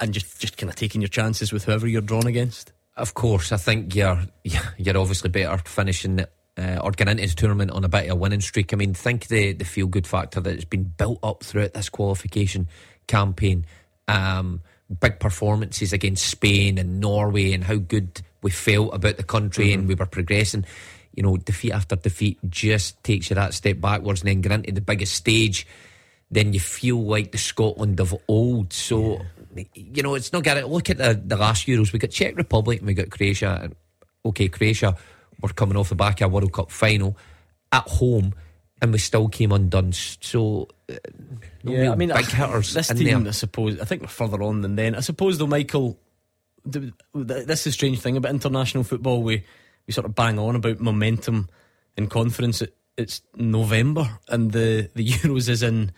and 0.00 0.12
just 0.12 0.40
just 0.40 0.56
kind 0.56 0.70
of 0.70 0.76
taking 0.76 1.00
your 1.00 1.08
chances 1.08 1.52
with 1.52 1.64
whoever 1.64 1.86
you're 1.86 2.02
drawn 2.02 2.26
against. 2.26 2.72
Of 2.96 3.14
course, 3.14 3.52
I 3.52 3.56
think 3.56 3.94
you're 3.94 4.22
you're 4.76 4.98
obviously 4.98 5.30
better 5.30 5.58
finishing 5.58 6.20
uh, 6.58 6.78
or 6.82 6.90
getting 6.92 7.18
into 7.18 7.34
the 7.34 7.40
tournament 7.40 7.70
on 7.70 7.84
a 7.84 7.88
bit 7.88 8.06
of 8.06 8.12
a 8.12 8.14
winning 8.14 8.40
streak. 8.40 8.72
I 8.72 8.76
mean, 8.76 8.94
think 8.94 9.28
the 9.28 9.52
the 9.52 9.64
feel 9.64 9.86
good 9.86 10.06
factor 10.06 10.40
that 10.40 10.54
has 10.54 10.64
been 10.64 10.84
built 10.84 11.18
up 11.22 11.42
throughout 11.42 11.74
this 11.74 11.88
qualification 11.88 12.68
campaign. 13.06 13.66
Um, 14.08 14.62
big 15.00 15.18
performances 15.18 15.92
against 15.92 16.28
Spain 16.28 16.78
and 16.78 17.00
Norway, 17.00 17.52
and 17.52 17.64
how 17.64 17.76
good 17.76 18.22
we 18.42 18.50
felt 18.50 18.94
about 18.94 19.16
the 19.16 19.22
country, 19.22 19.68
mm-hmm. 19.68 19.80
and 19.80 19.88
we 19.88 19.94
were 19.94 20.06
progressing. 20.06 20.64
You 21.14 21.22
know, 21.22 21.36
defeat 21.38 21.72
after 21.72 21.96
defeat 21.96 22.38
just 22.48 23.02
takes 23.02 23.30
you 23.30 23.34
that 23.34 23.54
step 23.54 23.80
backwards, 23.80 24.20
and 24.20 24.28
then 24.28 24.42
get 24.42 24.52
into 24.52 24.72
the 24.72 24.80
biggest 24.80 25.14
stage. 25.14 25.66
Then 26.30 26.52
you 26.52 26.60
feel 26.60 27.02
like 27.02 27.32
the 27.32 27.38
Scotland 27.38 28.00
of 28.00 28.14
old. 28.28 28.72
So. 28.72 29.14
Yeah 29.14 29.22
you 29.74 30.02
know, 30.02 30.14
it's 30.14 30.32
not 30.32 30.42
getting. 30.42 30.66
Look 30.66 30.90
at 30.90 30.98
the, 30.98 31.20
the 31.24 31.36
last 31.36 31.66
Euros. 31.66 31.92
We 31.92 31.98
got 31.98 32.10
Czech 32.10 32.36
Republic 32.36 32.80
and 32.80 32.86
we 32.86 32.94
got 32.94 33.10
Croatia. 33.10 33.60
And 33.62 33.76
okay, 34.24 34.48
Croatia 34.48 34.96
were 35.40 35.48
coming 35.50 35.76
off 35.76 35.88
the 35.88 35.94
back 35.94 36.20
of 36.20 36.30
a 36.30 36.34
World 36.34 36.52
Cup 36.52 36.70
final 36.70 37.16
at 37.72 37.86
home, 37.88 38.34
and 38.80 38.92
we 38.92 38.98
still 38.98 39.28
came 39.28 39.52
undone. 39.52 39.92
So, 39.92 40.68
uh, 40.90 40.94
no 41.64 41.72
yeah, 41.72 41.92
I 41.92 41.94
mean, 41.94 42.10
big 42.14 42.26
hitters. 42.26 42.74
This 42.74 42.90
in 42.90 42.98
team, 42.98 43.22
there. 43.22 43.28
I 43.28 43.32
suppose, 43.32 43.80
I 43.80 43.84
think 43.84 44.02
we're 44.02 44.08
further 44.08 44.42
on 44.42 44.62
than 44.62 44.76
then. 44.76 44.94
I 44.94 45.00
suppose, 45.00 45.38
though, 45.38 45.46
Michael, 45.46 45.98
this 46.64 47.60
is 47.60 47.66
a 47.66 47.72
strange 47.72 48.00
thing 48.00 48.16
about 48.16 48.32
international 48.32 48.84
football. 48.84 49.22
We 49.22 49.44
we 49.86 49.92
sort 49.92 50.06
of 50.06 50.14
bang 50.14 50.38
on 50.38 50.56
about 50.56 50.80
momentum 50.80 51.48
and 51.96 52.10
confidence. 52.10 52.62
It, 52.62 52.74
it's 52.96 53.22
November, 53.36 54.18
and 54.28 54.52
the 54.52 54.90
the 54.94 55.06
Euros 55.08 55.48
is 55.48 55.62
in 55.62 55.92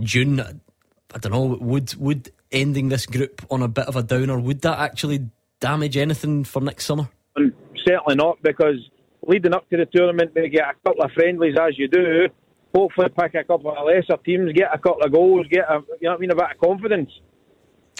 June. 0.00 0.40
I 0.40 1.18
don't 1.18 1.32
know. 1.32 1.58
Would 1.60 1.94
would 1.96 2.30
ending 2.50 2.88
this 2.88 3.06
group 3.06 3.44
on 3.50 3.62
a 3.62 3.68
bit 3.68 3.86
of 3.86 3.96
a 3.96 4.02
downer, 4.02 4.38
would 4.38 4.62
that 4.62 4.78
actually 4.78 5.28
damage 5.60 5.96
anything 5.96 6.44
for 6.44 6.60
next 6.60 6.86
summer? 6.86 7.08
Um, 7.36 7.52
certainly 7.86 8.14
not, 8.14 8.42
because 8.42 8.76
leading 9.26 9.54
up 9.54 9.68
to 9.70 9.76
the 9.76 9.86
tournament, 9.86 10.32
we 10.34 10.48
get 10.48 10.64
a 10.64 10.74
couple 10.88 11.04
of 11.04 11.12
friendlies 11.12 11.56
as 11.60 11.78
you 11.78 11.88
do. 11.88 12.28
Hopefully, 12.74 13.08
pick 13.08 13.34
a 13.34 13.44
couple 13.44 13.70
of 13.70 13.86
lesser 13.86 14.20
teams, 14.24 14.52
get 14.52 14.74
a 14.74 14.78
couple 14.78 15.02
of 15.02 15.12
goals, 15.12 15.46
get 15.50 15.64
a 15.68 15.80
you 16.00 16.08
know 16.08 16.10
what 16.10 16.16
I 16.16 16.20
mean, 16.20 16.30
a 16.30 16.36
bit 16.36 16.44
of 16.52 16.60
confidence. 16.62 17.10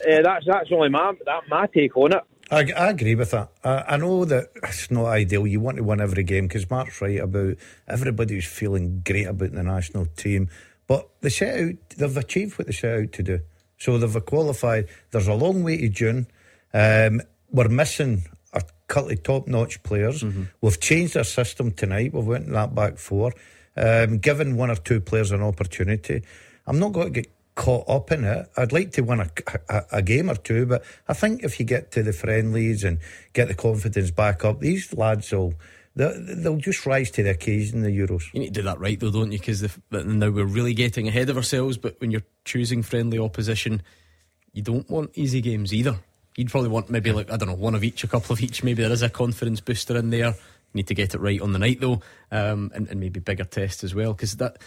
Uh, 0.00 0.22
that's 0.22 0.44
that's 0.46 0.70
only 0.72 0.90
my 0.90 1.12
that 1.24 1.42
my 1.48 1.66
take 1.66 1.96
on 1.96 2.12
it. 2.12 2.22
I, 2.50 2.70
I 2.76 2.90
agree 2.90 3.14
with 3.14 3.30
that. 3.32 3.50
I, 3.62 3.84
I, 3.88 3.96
know 3.98 4.24
that 4.24 4.48
it's 4.62 4.90
not 4.90 5.04
ideal. 5.06 5.46
You 5.46 5.60
want 5.60 5.76
to 5.76 5.82
win 5.82 6.00
every 6.00 6.22
game 6.22 6.48
because 6.48 6.68
Mark's 6.70 7.00
right 7.02 7.20
about 7.20 7.56
everybody's 7.86 8.46
feeling 8.46 9.02
great 9.04 9.26
about 9.26 9.52
the 9.52 9.62
national 9.62 10.06
team. 10.06 10.48
But 10.88 11.08
the 11.20 11.30
set 11.30 11.60
out, 11.60 11.74
they've 11.96 12.16
achieved 12.16 12.58
what 12.58 12.66
they 12.66 12.72
set 12.72 12.98
out 12.98 13.12
to 13.12 13.22
do. 13.22 13.40
So 13.76 13.98
they've 13.98 14.24
qualified. 14.24 14.88
There's 15.12 15.28
a 15.28 15.34
long 15.34 15.62
way 15.62 15.76
to 15.76 15.88
June. 15.88 16.26
Um, 16.74 17.20
we're 17.52 17.68
missing 17.68 18.24
a 18.52 18.62
couple 18.88 19.12
of 19.12 19.22
top 19.22 19.46
notch 19.46 19.82
players. 19.84 20.24
Mm-hmm. 20.24 20.44
We've 20.60 20.80
changed 20.80 21.16
our 21.16 21.24
system 21.24 21.70
tonight. 21.70 22.12
We've 22.12 22.26
went 22.26 22.50
that 22.50 22.74
back 22.74 22.98
four. 22.98 23.32
Um, 23.76 24.18
given 24.18 24.56
one 24.56 24.72
or 24.72 24.76
two 24.76 25.00
players 25.00 25.30
an 25.30 25.42
opportunity. 25.42 26.24
I'm 26.66 26.80
not 26.80 26.92
going 26.92 27.12
to 27.12 27.20
get 27.22 27.30
caught 27.54 27.88
up 27.88 28.10
in 28.10 28.24
it. 28.24 28.50
I'd 28.56 28.72
like 28.72 28.92
to 28.92 29.02
win 29.02 29.20
a, 29.20 29.30
a, 29.68 29.82
a, 29.92 30.02
game 30.02 30.30
or 30.30 30.36
two, 30.36 30.64
but 30.64 30.84
I 31.08 31.12
think 31.12 31.42
if 31.42 31.58
you 31.58 31.66
get 31.66 31.90
to 31.92 32.02
the 32.02 32.12
friendlies 32.12 32.84
and 32.84 32.98
get 33.32 33.48
the 33.48 33.54
confidence 33.54 34.10
back 34.10 34.44
up, 34.44 34.60
these 34.60 34.94
lads 34.94 35.32
will 35.32 35.54
they'll 35.98 36.56
just 36.58 36.86
rise 36.86 37.10
to 37.12 37.22
the 37.22 37.30
occasion. 37.30 37.82
The 37.82 37.88
Euros. 37.88 38.32
You 38.32 38.40
need 38.40 38.54
to 38.54 38.60
do 38.60 38.62
that 38.62 38.78
right, 38.78 38.98
though, 38.98 39.10
don't 39.10 39.32
you? 39.32 39.38
Because 39.38 39.62
now 39.90 40.30
we're 40.30 40.44
really 40.44 40.74
getting 40.74 41.08
ahead 41.08 41.28
of 41.28 41.36
ourselves. 41.36 41.76
But 41.76 42.00
when 42.00 42.10
you're 42.10 42.22
choosing 42.44 42.82
friendly 42.82 43.18
opposition, 43.18 43.82
you 44.52 44.62
don't 44.62 44.88
want 44.88 45.10
easy 45.14 45.40
games 45.40 45.74
either. 45.74 45.98
You'd 46.36 46.50
probably 46.50 46.70
want 46.70 46.88
maybe 46.88 47.10
like 47.10 47.32
I 47.32 47.36
don't 47.36 47.48
know 47.48 47.54
one 47.54 47.74
of 47.74 47.82
each, 47.82 48.04
a 48.04 48.06
couple 48.06 48.32
of 48.32 48.40
each. 48.40 48.62
Maybe 48.62 48.82
there 48.82 48.92
is 48.92 49.02
a 49.02 49.10
confidence 49.10 49.60
booster 49.60 49.96
in 49.96 50.10
there. 50.10 50.28
You 50.28 50.34
need 50.74 50.86
to 50.86 50.94
get 50.94 51.14
it 51.14 51.20
right 51.20 51.40
on 51.40 51.52
the 51.52 51.58
night 51.58 51.80
though, 51.80 52.00
um, 52.30 52.70
and, 52.74 52.86
and 52.88 53.00
maybe 53.00 53.18
bigger 53.18 53.44
tests 53.44 53.82
as 53.82 53.94
well. 53.94 54.12
Because 54.12 54.36
that 54.36 54.58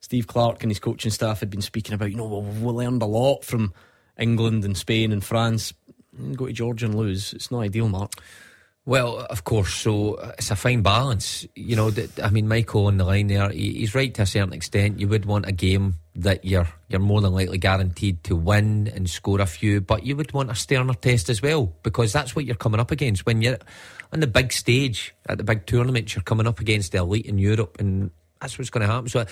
Steve 0.00 0.26
Clarke 0.26 0.62
and 0.62 0.70
his 0.70 0.80
coaching 0.80 1.10
staff 1.10 1.40
had 1.40 1.50
been 1.50 1.60
speaking 1.60 1.92
about. 1.92 2.10
You 2.10 2.16
know, 2.16 2.26
well, 2.26 2.42
we 2.42 2.72
learned 2.72 3.02
a 3.02 3.06
lot 3.06 3.44
from 3.44 3.74
England 4.18 4.64
and 4.64 4.76
Spain 4.76 5.12
and 5.12 5.22
France. 5.22 5.74
Go 6.34 6.46
to 6.46 6.52
Georgia 6.52 6.86
and 6.86 6.94
lose. 6.94 7.34
It's 7.34 7.50
not 7.50 7.60
ideal, 7.60 7.90
Mark. 7.90 8.12
Well, 8.88 9.18
of 9.18 9.44
course. 9.44 9.74
So 9.74 10.14
uh, 10.14 10.32
it's 10.38 10.50
a 10.50 10.56
fine 10.56 10.80
balance. 10.80 11.46
You 11.54 11.76
know, 11.76 11.92
I 12.22 12.30
mean, 12.30 12.48
Michael 12.48 12.86
on 12.86 12.96
the 12.96 13.04
line 13.04 13.26
there, 13.26 13.50
he's 13.50 13.94
right 13.94 14.14
to 14.14 14.22
a 14.22 14.26
certain 14.26 14.54
extent. 14.54 14.98
You 14.98 15.08
would 15.08 15.26
want 15.26 15.44
a 15.44 15.52
game 15.52 15.96
that 16.14 16.42
you're 16.42 16.66
you're 16.88 16.98
more 16.98 17.20
than 17.20 17.34
likely 17.34 17.58
guaranteed 17.58 18.24
to 18.24 18.34
win 18.34 18.90
and 18.94 19.10
score 19.10 19.42
a 19.42 19.46
few, 19.46 19.82
but 19.82 20.06
you 20.06 20.16
would 20.16 20.32
want 20.32 20.50
a 20.50 20.54
sterner 20.54 20.94
test 20.94 21.28
as 21.28 21.42
well 21.42 21.70
because 21.82 22.14
that's 22.14 22.34
what 22.34 22.46
you're 22.46 22.56
coming 22.56 22.80
up 22.80 22.90
against 22.90 23.26
when 23.26 23.42
you're 23.42 23.58
on 24.10 24.20
the 24.20 24.26
big 24.26 24.54
stage 24.54 25.14
at 25.28 25.36
the 25.36 25.44
big 25.44 25.66
tournaments. 25.66 26.14
You're 26.14 26.22
coming 26.22 26.46
up 26.46 26.58
against 26.58 26.92
the 26.92 26.98
elite 26.98 27.26
in 27.26 27.36
Europe, 27.36 27.76
and 27.78 28.10
that's 28.40 28.58
what's 28.58 28.70
going 28.70 28.86
to 28.86 28.92
happen. 28.92 29.10
So. 29.10 29.26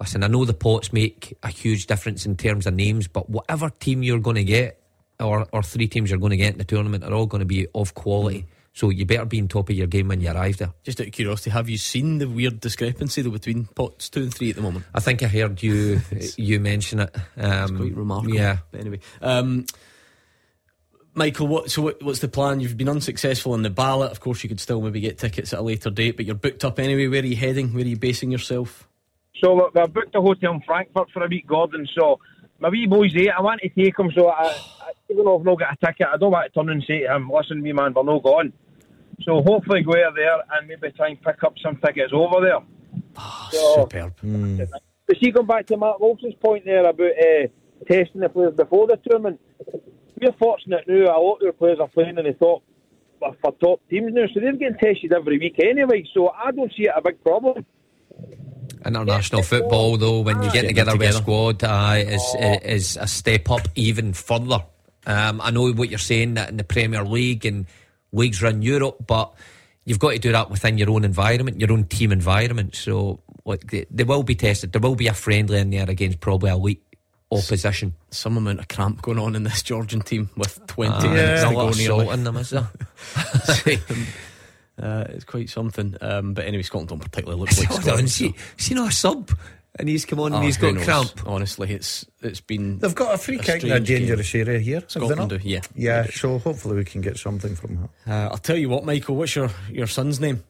Listen, 0.00 0.22
I 0.22 0.28
know 0.28 0.46
the 0.46 0.54
pots 0.54 0.94
make 0.94 1.36
a 1.42 1.48
huge 1.48 1.86
difference 1.86 2.24
in 2.24 2.38
terms 2.38 2.66
of 2.66 2.72
names, 2.72 3.06
but 3.06 3.28
whatever 3.28 3.68
team 3.68 4.02
you're 4.02 4.18
going 4.18 4.36
to 4.36 4.44
get, 4.44 4.81
or, 5.20 5.46
or 5.52 5.62
three 5.62 5.88
teams 5.88 6.10
you're 6.10 6.18
going 6.18 6.30
to 6.30 6.36
get 6.36 6.52
in 6.52 6.58
the 6.58 6.64
tournament 6.64 7.04
are 7.04 7.12
all 7.12 7.26
going 7.26 7.40
to 7.40 7.46
be 7.46 7.66
of 7.74 7.94
quality. 7.94 8.46
So 8.74 8.88
you 8.88 9.04
better 9.04 9.26
be 9.26 9.38
in 9.38 9.48
top 9.48 9.68
of 9.68 9.76
your 9.76 9.86
game 9.86 10.08
when 10.08 10.22
you 10.22 10.30
arrive 10.30 10.56
there. 10.56 10.72
Just 10.82 11.00
out 11.00 11.06
of 11.06 11.12
curiosity, 11.12 11.50
have 11.50 11.68
you 11.68 11.76
seen 11.76 12.18
the 12.18 12.28
weird 12.28 12.60
discrepancy 12.60 13.20
though 13.20 13.30
between 13.30 13.66
pots 13.66 14.08
two 14.08 14.22
and 14.22 14.34
three 14.34 14.50
at 14.50 14.56
the 14.56 14.62
moment? 14.62 14.86
I 14.94 15.00
think 15.00 15.22
I 15.22 15.26
heard 15.26 15.62
you 15.62 16.00
you 16.36 16.58
mention 16.58 17.00
it. 17.00 17.14
Um, 17.36 17.62
it's 17.62 17.70
quite 17.72 17.96
remarkable. 17.96 18.34
Yeah. 18.34 18.58
But 18.70 18.80
anyway, 18.80 19.00
um, 19.20 19.66
Michael, 21.14 21.48
what, 21.48 21.70
so 21.70 21.82
what, 21.82 22.02
what's 22.02 22.20
the 22.20 22.28
plan? 22.28 22.60
You've 22.60 22.78
been 22.78 22.88
unsuccessful 22.88 23.54
in 23.54 23.60
the 23.60 23.70
ballot. 23.70 24.10
Of 24.10 24.20
course, 24.20 24.42
you 24.42 24.48
could 24.48 24.60
still 24.60 24.80
maybe 24.80 25.00
get 25.00 25.18
tickets 25.18 25.52
at 25.52 25.58
a 25.58 25.62
later 25.62 25.90
date, 25.90 26.16
but 26.16 26.24
you're 26.24 26.34
booked 26.34 26.64
up 26.64 26.78
anyway. 26.78 27.08
Where 27.08 27.22
are 27.22 27.26
you 27.26 27.36
heading? 27.36 27.74
Where 27.74 27.84
are 27.84 27.88
you 27.88 27.98
basing 27.98 28.30
yourself? 28.30 28.88
So 29.42 29.54
look, 29.54 29.76
I've 29.76 29.92
booked 29.92 30.14
a 30.14 30.20
hotel 30.22 30.52
in 30.52 30.62
Frankfurt 30.62 31.10
for 31.12 31.22
a 31.24 31.28
week, 31.28 31.46
Gordon. 31.46 31.86
So 31.94 32.18
my 32.62 32.68
wee 32.68 32.86
boy's 32.86 33.14
eight. 33.16 33.30
I 33.36 33.42
want 33.42 33.60
to 33.60 33.68
take 33.68 33.98
him, 33.98 34.10
so 34.14 34.28
I, 34.28 34.44
I, 34.46 34.92
even 35.10 35.24
though 35.24 35.38
I've 35.38 35.44
not 35.44 35.58
got 35.58 35.72
a 35.72 35.86
ticket, 35.86 36.06
I 36.12 36.16
don't 36.16 36.30
want 36.30 36.50
to 36.50 36.58
turn 36.58 36.70
and 36.70 36.82
say 36.86 37.00
to 37.00 37.16
him, 37.16 37.28
"Listen, 37.28 37.60
me 37.60 37.72
man, 37.72 37.92
we're 37.92 38.04
not 38.04 38.22
going." 38.22 38.52
So 39.22 39.42
hopefully 39.42 39.82
go 39.82 39.92
out 39.92 40.14
there 40.14 40.38
and 40.52 40.68
maybe 40.68 40.92
try 40.92 41.08
and 41.08 41.20
pick 41.20 41.42
up 41.42 41.54
some 41.60 41.76
tickets 41.76 42.12
over 42.14 42.40
there. 42.40 42.60
Oh, 43.16 43.48
so, 43.50 43.74
superb. 43.82 44.14
Mm. 44.20 44.68
But 45.06 45.16
see, 45.18 45.32
going 45.32 45.46
back 45.46 45.66
to 45.66 45.76
Mark 45.76 45.98
Wilson's 45.98 46.34
point 46.36 46.64
there 46.64 46.86
about 46.86 47.00
uh, 47.00 47.48
testing 47.90 48.20
the 48.20 48.28
players 48.28 48.54
before 48.54 48.86
the 48.86 48.98
tournament, 49.08 49.40
we're 50.20 50.32
fortunate 50.38 50.84
now. 50.86 51.16
A 51.16 51.20
lot 51.20 51.42
of 51.42 51.46
the 51.46 51.52
players 51.52 51.78
are 51.80 51.88
playing 51.88 52.16
in 52.16 52.24
the 52.24 52.32
top 52.32 52.62
for 53.18 53.52
top 53.60 53.80
teams 53.90 54.12
now, 54.12 54.26
so 54.32 54.40
they're 54.40 54.52
getting 54.52 54.78
tested 54.78 55.12
every 55.12 55.38
week 55.38 55.58
anyway. 55.58 56.04
So 56.14 56.28
I 56.28 56.52
don't 56.52 56.72
see 56.76 56.84
it 56.84 56.92
a 56.96 57.02
big 57.02 57.22
problem. 57.24 57.66
International 58.84 59.42
football, 59.42 59.96
though, 59.96 60.20
when 60.20 60.42
you 60.42 60.50
get 60.50 60.66
together, 60.66 60.96
with 60.96 61.10
a 61.10 61.12
squad, 61.12 61.62
uh, 61.64 61.94
is 61.96 62.34
is 62.64 62.96
a 62.96 63.06
step 63.06 63.50
up 63.50 63.68
even 63.74 64.12
further. 64.12 64.64
Um, 65.06 65.40
I 65.40 65.50
know 65.50 65.72
what 65.72 65.88
you're 65.88 65.98
saying 65.98 66.34
that 66.34 66.48
in 66.48 66.56
the 66.56 66.64
Premier 66.64 67.04
League 67.04 67.44
and 67.44 67.66
leagues 68.12 68.42
around 68.42 68.62
Europe, 68.62 68.98
but 69.06 69.32
you've 69.84 69.98
got 69.98 70.10
to 70.10 70.18
do 70.18 70.32
that 70.32 70.50
within 70.50 70.78
your 70.78 70.90
own 70.90 71.04
environment, 71.04 71.60
your 71.60 71.72
own 71.72 71.84
team 71.84 72.12
environment. 72.12 72.76
So, 72.76 73.20
like, 73.44 73.70
they, 73.70 73.86
they 73.90 74.04
will 74.04 74.22
be 74.22 74.34
tested. 74.34 74.72
There 74.72 74.80
will 74.80 74.94
be 74.94 75.08
a 75.08 75.14
friendly 75.14 75.58
in 75.58 75.70
there 75.70 75.90
against 75.90 76.20
probably 76.20 76.50
elite 76.50 76.82
opposition. 77.32 77.94
Some 78.10 78.36
amount 78.36 78.60
of 78.60 78.68
cramp 78.68 79.02
going 79.02 79.18
on 79.18 79.34
in 79.34 79.42
this 79.42 79.62
Georgian 79.62 80.02
team 80.02 80.30
with 80.36 80.64
20 80.66 80.92
uh, 80.92 81.10
minutes 81.10 81.42
to 81.42 81.54
go 81.54 81.70
nearly. 81.70 82.08
in 82.08 82.24
them, 82.24 82.36
is 82.36 82.50
there? 82.50 82.68
Uh, 84.80 85.04
it's 85.10 85.24
quite 85.24 85.48
something. 85.50 85.96
Um, 86.00 86.34
but 86.34 86.44
anyway, 86.46 86.62
Scotland 86.62 86.88
don't 86.88 86.98
particularly 86.98 87.40
look 87.40 87.50
like 87.58 87.66
Hold 87.68 87.82
Scotland. 87.82 88.02
On, 88.04 88.08
see, 88.08 88.34
see, 88.56 88.74
no, 88.74 88.86
a 88.86 88.92
sub. 88.92 89.30
And 89.78 89.88
he's 89.88 90.04
come 90.04 90.20
on 90.20 90.34
oh, 90.34 90.36
and 90.36 90.44
he's 90.44 90.58
got 90.58 90.74
knows? 90.74 90.84
cramp. 90.84 91.10
Honestly, 91.26 91.70
it's 91.72 92.04
it's 92.20 92.42
been. 92.42 92.78
They've 92.78 92.94
got 92.94 93.14
a 93.14 93.18
free 93.18 93.38
a 93.38 93.42
kick 93.42 93.64
in 93.64 93.72
a 93.72 93.80
dangerous 93.80 94.30
game. 94.30 94.46
area 94.46 94.58
here. 94.58 94.82
Scotland 94.86 95.30
do, 95.30 95.38
yeah. 95.42 95.60
Yeah, 95.74 96.06
so 96.10 96.38
hopefully 96.38 96.76
we 96.76 96.84
can 96.84 97.00
get 97.00 97.16
something 97.16 97.54
from 97.54 97.76
her. 97.76 97.88
Uh, 98.06 98.28
I'll 98.32 98.36
tell 98.38 98.56
you 98.58 98.68
what, 98.68 98.84
Michael. 98.84 99.16
What's 99.16 99.34
your, 99.34 99.48
your 99.70 99.86
son's 99.86 100.20
name? 100.20 100.42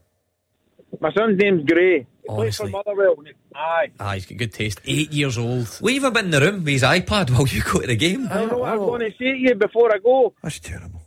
My 1.00 1.12
son's 1.12 1.38
name's 1.38 1.64
Gray. 1.64 2.00
He 2.00 2.06
Honestly. 2.28 2.70
plays 2.70 2.72
for 2.72 2.82
Motherwell. 2.85 3.14
Aye. 3.54 3.90
Ah, 4.00 4.14
he's 4.14 4.26
got 4.26 4.38
good 4.38 4.52
taste. 4.52 4.80
Eight 4.87 5.12
years 5.12 5.38
old. 5.38 5.78
Leave 5.80 6.04
him 6.04 6.16
in 6.16 6.30
the 6.30 6.40
room 6.40 6.56
with 6.64 6.68
his 6.68 6.82
iPad 6.82 7.30
while 7.30 7.46
you 7.46 7.62
go 7.62 7.80
to 7.80 7.87
the 7.87 7.96
game. 7.96 8.28
I 8.30 8.44
know 8.44 8.58
what 8.58 8.70
I'm 8.72 8.78
going 8.78 9.00
to 9.00 9.11
say 9.18 9.32
to 9.32 9.38
you 9.38 9.54
before 9.54 9.94
I 9.94 9.98
go. 9.98 10.32
That's 10.42 10.58
terrible. 10.58 11.02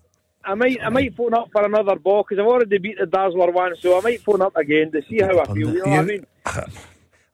I 0.46 0.54
might, 0.56 0.78
I 0.84 0.90
might 0.90 1.16
phone 1.16 1.34
up 1.34 1.50
for 1.52 1.64
another 1.66 1.96
ball 1.96 2.24
because 2.24 2.40
I've 2.42 2.48
already 2.48 2.78
beat 2.78 2.98
the 3.00 3.06
Dazzler 3.06 3.52
one, 3.52 3.76
so 3.78 3.98
I 3.98 4.02
might 4.02 4.22
phone 4.22 4.42
up 4.42 4.56
again 4.56 4.92
to 4.92 5.02
see 5.10 5.20
how 5.22 5.40
I 5.40 5.46
feel. 5.46 5.74
You 5.74 5.84
know 5.86 5.90
what 5.92 6.00
I 6.00 6.04
mean? 6.04 6.26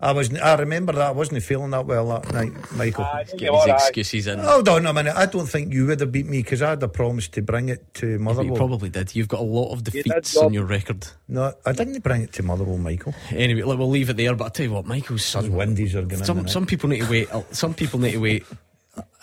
I 0.04 0.13
was. 0.13 0.34
I 0.39 0.56
remember 0.56 0.93
that 0.93 1.02
I 1.10 1.12
wasn't 1.12 1.43
feeling 1.43 1.69
that 1.71 1.86
well 1.86 2.08
that 2.10 2.34
night, 2.34 2.52
Michael. 2.71 3.04
Aye, 3.04 3.24
Get 3.38 3.41
his 3.41 3.50
all 3.52 3.67
right. 3.67 3.76
excuses 3.76 4.26
in. 4.26 4.39
Hold 4.39 4.67
on 4.67 4.88
a 4.88 4.93
minute. 4.93 5.15
I 5.15 5.28
don't 5.28 5.45
think 5.45 5.71
you 5.71 5.86
would 5.86 6.00
have 6.00 6.12
beat 6.12 6.26
me 6.26 6.39
because 6.39 6.63
I 6.63 6.71
had 6.71 6.82
a 6.82 6.88
promise 6.88 7.28
to 7.28 7.43
bring 7.43 7.69
it 7.69 7.93
to 7.95 8.17
But 8.17 8.43
you 8.43 8.54
probably 8.56 8.89
did. 8.89 9.13
You've 9.15 9.28
got 9.28 9.41
a 9.41 9.43
lot 9.43 9.71
of 9.71 9.84
defeats 9.84 10.34
Bob. 10.34 10.45
on 10.45 10.54
your 10.54 10.65
record. 10.65 11.06
No, 11.28 11.54
I 11.67 11.74
didn't 11.74 12.02
bring 12.04 12.24
it 12.24 12.34
to 12.34 12.41
Motherwell, 12.41 12.80
Michael. 12.80 13.13
Anyway, 13.30 13.62
look, 13.62 13.78
we'll 13.78 13.91
leave 13.91 14.10
it 14.10 14.17
there. 14.17 14.34
But 14.34 14.45
I 14.45 14.50
tell 14.50 14.65
you 14.65 14.71
what, 14.71 14.88
Michael's 14.88 15.19
Those 15.34 15.43
son. 15.45 15.52
windies 15.54 15.93
are 15.95 16.02
going 16.02 16.24
Some 16.24 16.47
some 16.47 16.65
people 16.65 16.89
need 16.89 17.02
to 17.04 17.10
wait. 17.12 17.32
uh, 17.32 17.43
Some 17.52 17.76
people 17.76 18.00
need 18.00 18.13
to 18.13 18.17
wait 18.21 18.43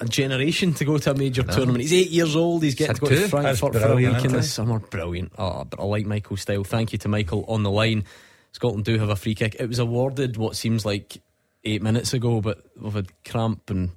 a 0.00 0.04
generation 0.06 0.74
to 0.74 0.84
go 0.84 0.98
to 0.98 1.10
a 1.10 1.14
major 1.14 1.42
tournament. 1.42 1.80
He's 1.80 1.92
eight 1.92 2.10
years 2.10 2.36
old. 2.36 2.62
He's 2.62 2.74
getting 2.74 2.96
to 2.96 3.00
go 3.00 3.08
Had 3.08 3.18
to. 3.18 3.28
Frankfurt 3.28 3.74
for 3.74 3.92
a 3.92 3.94
week 3.96 4.24
in 4.24 4.32
the 4.32 4.42
summer. 4.42 4.78
Brilliant. 4.78 5.32
Oh, 5.38 5.64
but 5.64 5.80
I 5.80 5.84
like 5.84 6.06
Michael's 6.06 6.42
style. 6.42 6.64
Thank 6.64 6.92
you 6.92 6.98
to 6.98 7.08
Michael 7.08 7.44
on 7.48 7.62
the 7.62 7.70
line. 7.70 8.04
Scotland 8.52 8.84
do 8.84 8.98
have 8.98 9.10
a 9.10 9.16
free 9.16 9.34
kick. 9.34 9.56
It 9.58 9.68
was 9.68 9.78
awarded 9.78 10.36
what 10.36 10.56
seems 10.56 10.84
like 10.84 11.20
eight 11.64 11.82
minutes 11.82 12.12
ago, 12.14 12.40
but 12.40 12.64
we've 12.80 12.94
had 12.94 13.08
cramp 13.24 13.70
and 13.70 13.90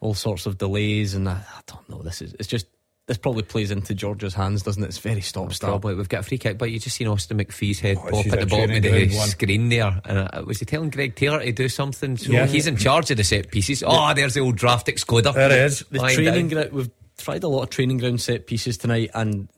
all 0.00 0.14
sorts 0.14 0.46
of 0.46 0.58
delays, 0.58 1.14
and 1.14 1.28
I, 1.28 1.32
I 1.32 1.60
don't 1.66 1.88
know. 1.88 2.02
This 2.02 2.22
is 2.22 2.34
it's 2.38 2.48
just 2.48 2.66
this 3.06 3.18
probably 3.18 3.42
plays 3.42 3.70
into 3.70 3.94
George's 3.94 4.32
hands, 4.34 4.62
doesn't 4.62 4.82
it? 4.82 4.86
It's 4.86 4.98
very 4.98 5.20
stop 5.20 5.52
start. 5.52 5.70
Probably 5.72 5.94
we've 5.94 6.08
got 6.08 6.20
a 6.20 6.22
free 6.22 6.38
kick, 6.38 6.56
but 6.56 6.70
you 6.70 6.78
just 6.78 6.96
seen 6.96 7.06
Austin 7.06 7.36
McPhee's 7.38 7.78
head 7.80 7.98
Oh, 8.00 8.08
pop 8.10 8.22
she's 8.24 8.32
at 8.32 8.40
the 8.40 8.46
bottom 8.46 8.70
of 8.70 8.82
the 8.82 9.16
one. 9.16 9.28
screen 9.28 9.68
there. 9.68 10.00
And 10.04 10.18
uh, 10.18 10.42
was 10.46 10.58
he 10.60 10.64
telling 10.64 10.88
Greg 10.90 11.14
Taylor 11.14 11.40
to 11.42 11.52
do 11.52 11.68
something? 11.68 12.16
So 12.16 12.32
Yeah. 12.32 12.46
he's 12.46 12.66
in 12.66 12.76
charge 12.76 13.10
of 13.10 13.16
the 13.18 13.24
set 13.24 13.50
pieces. 13.50 13.82
Oh, 13.86 14.14
there's 14.14 14.34
the 14.34 14.40
old 14.40 14.56
draft 14.56 14.86
excluder. 14.86 15.34
There 15.34 15.50
it 15.52 15.58
is. 15.66 15.80
The 15.90 15.98
Lying 16.00 16.14
training 16.16 16.48
ground. 16.48 16.72
We've 16.72 16.90
tried 17.18 17.42
a 17.44 17.48
lot 17.48 17.62
of 17.64 17.70
training 17.70 17.98
ground 17.98 18.20
set 18.22 18.46
pieces 18.46 18.78
tonight, 18.78 19.10
and 19.14 19.48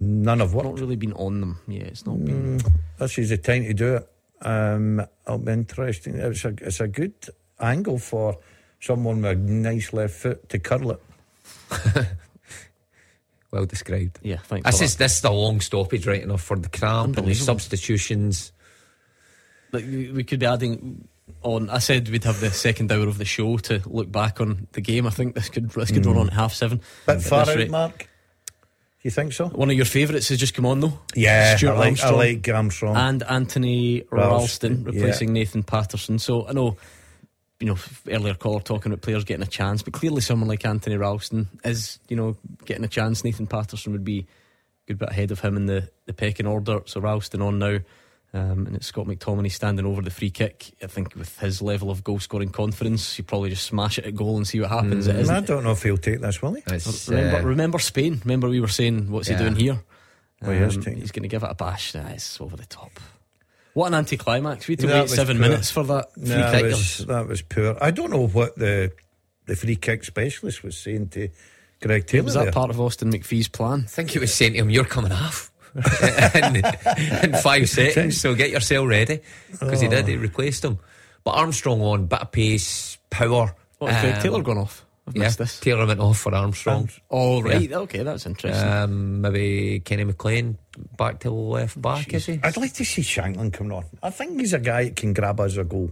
None 0.00 0.40
of 0.40 0.54
what 0.54 0.64
not 0.64 0.78
really 0.78 0.94
been 0.94 1.12
on 1.14 1.40
them. 1.40 1.58
Yeah, 1.66 1.82
it's 1.82 2.06
not 2.06 2.24
been. 2.24 2.60
This 2.98 3.18
is 3.18 3.30
the 3.30 3.36
time 3.36 3.64
to 3.64 3.74
do 3.74 3.96
it. 3.96 4.08
Um, 4.42 5.00
it'll 5.26 5.38
be 5.38 5.50
interesting. 5.52 6.14
It's 6.14 6.44
a, 6.44 6.54
it's 6.60 6.78
a 6.78 6.86
good 6.86 7.14
angle 7.58 7.98
for 7.98 8.38
someone 8.78 9.22
with 9.22 9.32
a 9.32 9.34
nice 9.34 9.92
left 9.92 10.14
foot 10.14 10.48
to 10.50 10.60
curl 10.60 10.92
it. 10.92 11.00
Well 13.50 13.66
described. 13.66 14.18
Yeah, 14.22 14.38
thanks. 14.38 14.66
This 14.66 14.78
for 14.78 14.84
is 14.84 14.96
this 14.96 15.18
is 15.18 15.24
a 15.24 15.30
long 15.30 15.60
stoppage 15.60 16.06
right 16.06 16.22
enough 16.22 16.42
for 16.42 16.56
the 16.56 16.68
cramp 16.68 17.16
and 17.16 17.26
the 17.26 17.34
substitutions. 17.34 18.52
that. 19.70 19.78
Like, 19.78 19.84
we 19.86 20.10
we 20.12 20.24
could 20.24 20.40
be 20.40 20.46
adding 20.46 21.08
on. 21.42 21.70
I 21.70 21.78
said 21.78 22.08
we'd 22.08 22.24
have 22.24 22.40
the 22.40 22.50
second 22.50 22.92
hour 22.92 23.08
of 23.08 23.18
the 23.18 23.24
show 23.24 23.56
to 23.58 23.82
look 23.86 24.12
back 24.12 24.40
on 24.40 24.68
the 24.72 24.80
game. 24.80 25.06
I 25.06 25.10
think 25.10 25.34
this 25.34 25.48
could 25.48 25.70
this 25.70 25.90
could 25.90 26.04
run 26.04 26.16
hmm. 26.16 26.22
on 26.22 26.28
half 26.28 26.52
seven. 26.52 26.80
Bit 27.06 27.16
At 27.16 27.22
far 27.22 27.46
this 27.46 27.48
out, 27.54 27.56
rate. 27.56 27.70
Mark. 27.70 28.08
You 29.02 29.10
think 29.12 29.32
so? 29.32 29.46
One 29.46 29.70
of 29.70 29.76
your 29.76 29.86
favourites 29.86 30.28
has 30.28 30.38
just 30.38 30.54
come 30.54 30.66
on 30.66 30.80
though. 30.80 30.98
Yeah, 31.14 31.56
Stuart 31.56 31.72
I 31.72 31.74
like, 31.74 31.80
I 31.80 31.88
Armstrong. 31.88 32.16
like 32.16 32.48
Armstrong. 32.48 32.96
and 32.96 33.22
Anthony 33.22 34.02
Ralston, 34.10 34.84
Ralston 34.84 34.84
replacing 34.84 35.32
Nathan 35.32 35.62
Patterson. 35.62 36.18
So 36.18 36.46
I 36.48 36.52
know, 36.52 36.76
you 37.60 37.66
know, 37.66 37.76
earlier 38.08 38.34
caller 38.34 38.60
talking 38.60 38.92
about 38.92 39.02
players 39.02 39.24
getting 39.24 39.42
a 39.42 39.46
chance, 39.50 39.82
but 39.82 39.92
clearly 39.92 40.20
someone 40.20 40.48
like 40.48 40.64
Anthony 40.64 40.96
Ralston 40.96 41.48
is, 41.64 41.98
you 42.08 42.16
know, 42.16 42.36
getting 42.64 42.84
a 42.84 42.88
chance. 42.88 43.24
Nathan 43.24 43.46
Patterson 43.48 43.92
would 43.92 44.04
be 44.04 44.20
a 44.20 44.26
good 44.86 44.98
bit 44.98 45.10
ahead 45.10 45.30
of 45.32 45.40
him 45.40 45.56
in 45.56 45.66
the, 45.66 45.88
the 46.06 46.12
pecking 46.12 46.46
order. 46.46 46.80
So 46.86 47.00
Ralston 47.00 47.42
on 47.42 47.58
now. 47.58 47.78
Um, 48.34 48.66
and 48.66 48.76
it's 48.76 48.86
Scott 48.88 49.06
McTominay 49.06 49.50
standing 49.50 49.86
over 49.86 50.02
the 50.02 50.10
free 50.10 50.28
kick. 50.30 50.74
I 50.82 50.86
think 50.86 51.14
with 51.16 51.38
his 51.38 51.62
level 51.62 51.90
of 51.90 52.04
goal 52.04 52.18
scoring 52.18 52.50
confidence, 52.50 53.16
you 53.16 53.24
probably 53.24 53.48
just 53.48 53.64
smash 53.66 53.98
it 53.98 54.04
at 54.04 54.14
goal 54.14 54.36
and 54.36 54.46
see 54.46 54.60
what 54.60 54.68
happens. 54.68 55.06
It 55.06 55.16
I 55.16 55.20
isn't. 55.20 55.46
don't 55.46 55.64
know 55.64 55.70
if 55.72 55.82
he'll 55.82 55.96
take 55.96 56.20
this, 56.20 56.42
will 56.42 56.52
he? 56.52 56.62
It's, 56.70 57.08
Remember, 57.08 57.38
uh, 57.38 57.42
remember 57.42 57.78
Spain. 57.78 58.20
Remember 58.24 58.50
we 58.50 58.60
were 58.60 58.68
saying, 58.68 59.10
what's 59.10 59.30
Yeah. 59.30 59.38
he 59.38 59.42
doing 59.44 59.56
here? 59.56 59.80
Well, 60.42 60.50
he 60.52 60.58
is 60.58 60.76
Um, 60.76 60.82
taking- 60.82 61.00
he's 61.00 61.10
going 61.10 61.22
to 61.22 61.28
give 61.28 61.42
it 61.42 61.50
a 61.50 61.54
bash. 61.54 61.94
Nah, 61.94 62.06
it's 62.08 62.38
over 62.38 62.54
the 62.54 62.66
top. 62.66 63.00
What 63.78 63.86
an 63.86 63.94
anticlimax! 63.94 64.66
We 64.66 64.72
had 64.72 64.80
to 64.80 64.86
That 64.88 65.00
wait 65.02 65.10
seven 65.10 65.36
poor. 65.38 65.48
minutes 65.48 65.70
for 65.70 65.84
that 65.84 66.12
free 66.14 66.24
No, 66.24 66.50
kick. 66.50 66.62
that 66.62 66.64
was, 66.64 67.06
that 67.06 67.28
was 67.28 67.42
poor. 67.42 67.76
I 67.80 67.92
don't 67.92 68.10
know 68.10 68.26
what 68.26 68.56
the 68.56 68.90
the 69.46 69.54
free 69.54 69.76
kick 69.76 70.02
specialist 70.02 70.64
was 70.64 70.76
saying 70.76 71.10
to 71.10 71.28
Greg 71.80 72.06
Taylor. 72.08 72.24
was 72.24 72.34
that 72.34 72.42
there. 72.44 72.52
part 72.52 72.70
of 72.70 72.80
Austin 72.80 73.12
McPhee's 73.12 73.46
plan? 73.46 73.82
I 73.84 73.88
think 73.88 74.10
he 74.10 74.18
was 74.18 74.34
saying 74.34 74.54
to 74.54 74.58
him, 74.58 74.70
"You're 74.70 74.84
coming 74.84 75.12
off." 75.12 75.52
in, 76.34 76.56
in 77.22 77.32
five 77.40 77.68
seconds, 77.78 78.20
so 78.20 78.34
get 78.34 78.50
yourself 78.50 78.88
ready 78.88 79.20
because 79.52 79.80
he 79.80 79.86
did. 79.86 80.08
He 80.08 80.16
replaced 80.16 80.64
him, 80.64 80.80
but 81.22 81.32
Armstrong 81.36 81.80
on 81.80 82.06
bit 82.06 82.20
of 82.20 82.32
pace, 82.32 82.98
power. 83.10 83.54
What 83.78 83.92
has 83.92 84.02
Greg 84.02 84.14
um, 84.16 84.22
Taylor 84.22 84.42
gone 84.42 84.58
off? 84.58 84.84
I've 85.08 85.16
Yeah, 85.16 85.22
missed 85.24 85.38
this. 85.38 85.58
Taylor 85.60 85.86
went 85.86 86.00
off 86.00 86.18
for 86.18 86.34
Armstrong. 86.34 86.88
Oh 87.10 87.40
right, 87.42 87.72
okay, 87.72 88.02
that's 88.02 88.26
interesting. 88.26 88.68
Um, 88.68 89.20
maybe 89.22 89.80
Kenny 89.80 90.04
McLean 90.04 90.58
back 90.96 91.20
to 91.20 91.30
left 91.30 91.80
back, 91.80 92.12
is 92.14 92.26
he? 92.26 92.38
I'd 92.42 92.56
like 92.56 92.74
to 92.74 92.84
see 92.84 93.02
Shankland 93.02 93.52
coming 93.54 93.72
on. 93.72 93.84
I 94.02 94.10
think 94.10 94.38
he's 94.38 94.52
a 94.52 94.58
guy 94.60 94.84
that 94.84 94.96
can 94.96 95.12
grab 95.14 95.40
us 95.40 95.56
a 95.56 95.64
goal. 95.64 95.90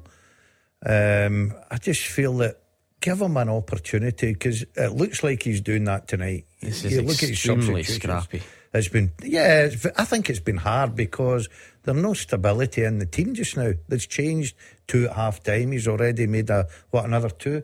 Um, 0.85 1.55
I 1.71 1.79
just 1.79 2.03
feel 2.07 2.37
that 2.39 2.61
give 3.01 3.21
him 3.21 3.37
an 3.37 3.49
opportunity 3.49 4.33
because 4.33 4.63
it 4.75 4.93
looks 4.93 5.23
like 5.25 5.43
he's 5.43 5.61
doing 5.61 5.85
that 5.85 6.09
tonight. 6.09 6.47
this 6.61 6.85
is 6.85 6.93
You 6.93 7.03
look 7.03 7.15
at 7.15 7.21
his 7.21 7.31
extremely 7.31 7.83
substitutions. 7.83 8.03
scrappy. 8.03 8.43
It's 8.75 8.89
been 8.89 9.13
yeah. 9.23 9.65
It's, 9.65 9.87
I 9.97 10.05
think 10.05 10.29
it's 10.29 10.41
been 10.41 10.59
hard 10.59 10.95
because 10.95 11.49
there's 11.85 11.97
no 11.97 12.13
stability 12.13 12.85
in 12.85 12.99
the 12.99 13.07
team 13.07 13.35
just 13.35 13.57
now. 13.57 13.73
That's 13.89 14.07
changed 14.07 14.55
two 14.87 15.07
at 15.09 15.17
half 15.17 15.43
time. 15.43 15.73
He's 15.73 15.89
already 15.89 16.27
made 16.27 16.51
a 16.51 16.67
what 16.91 17.07
another 17.07 17.31
two. 17.31 17.63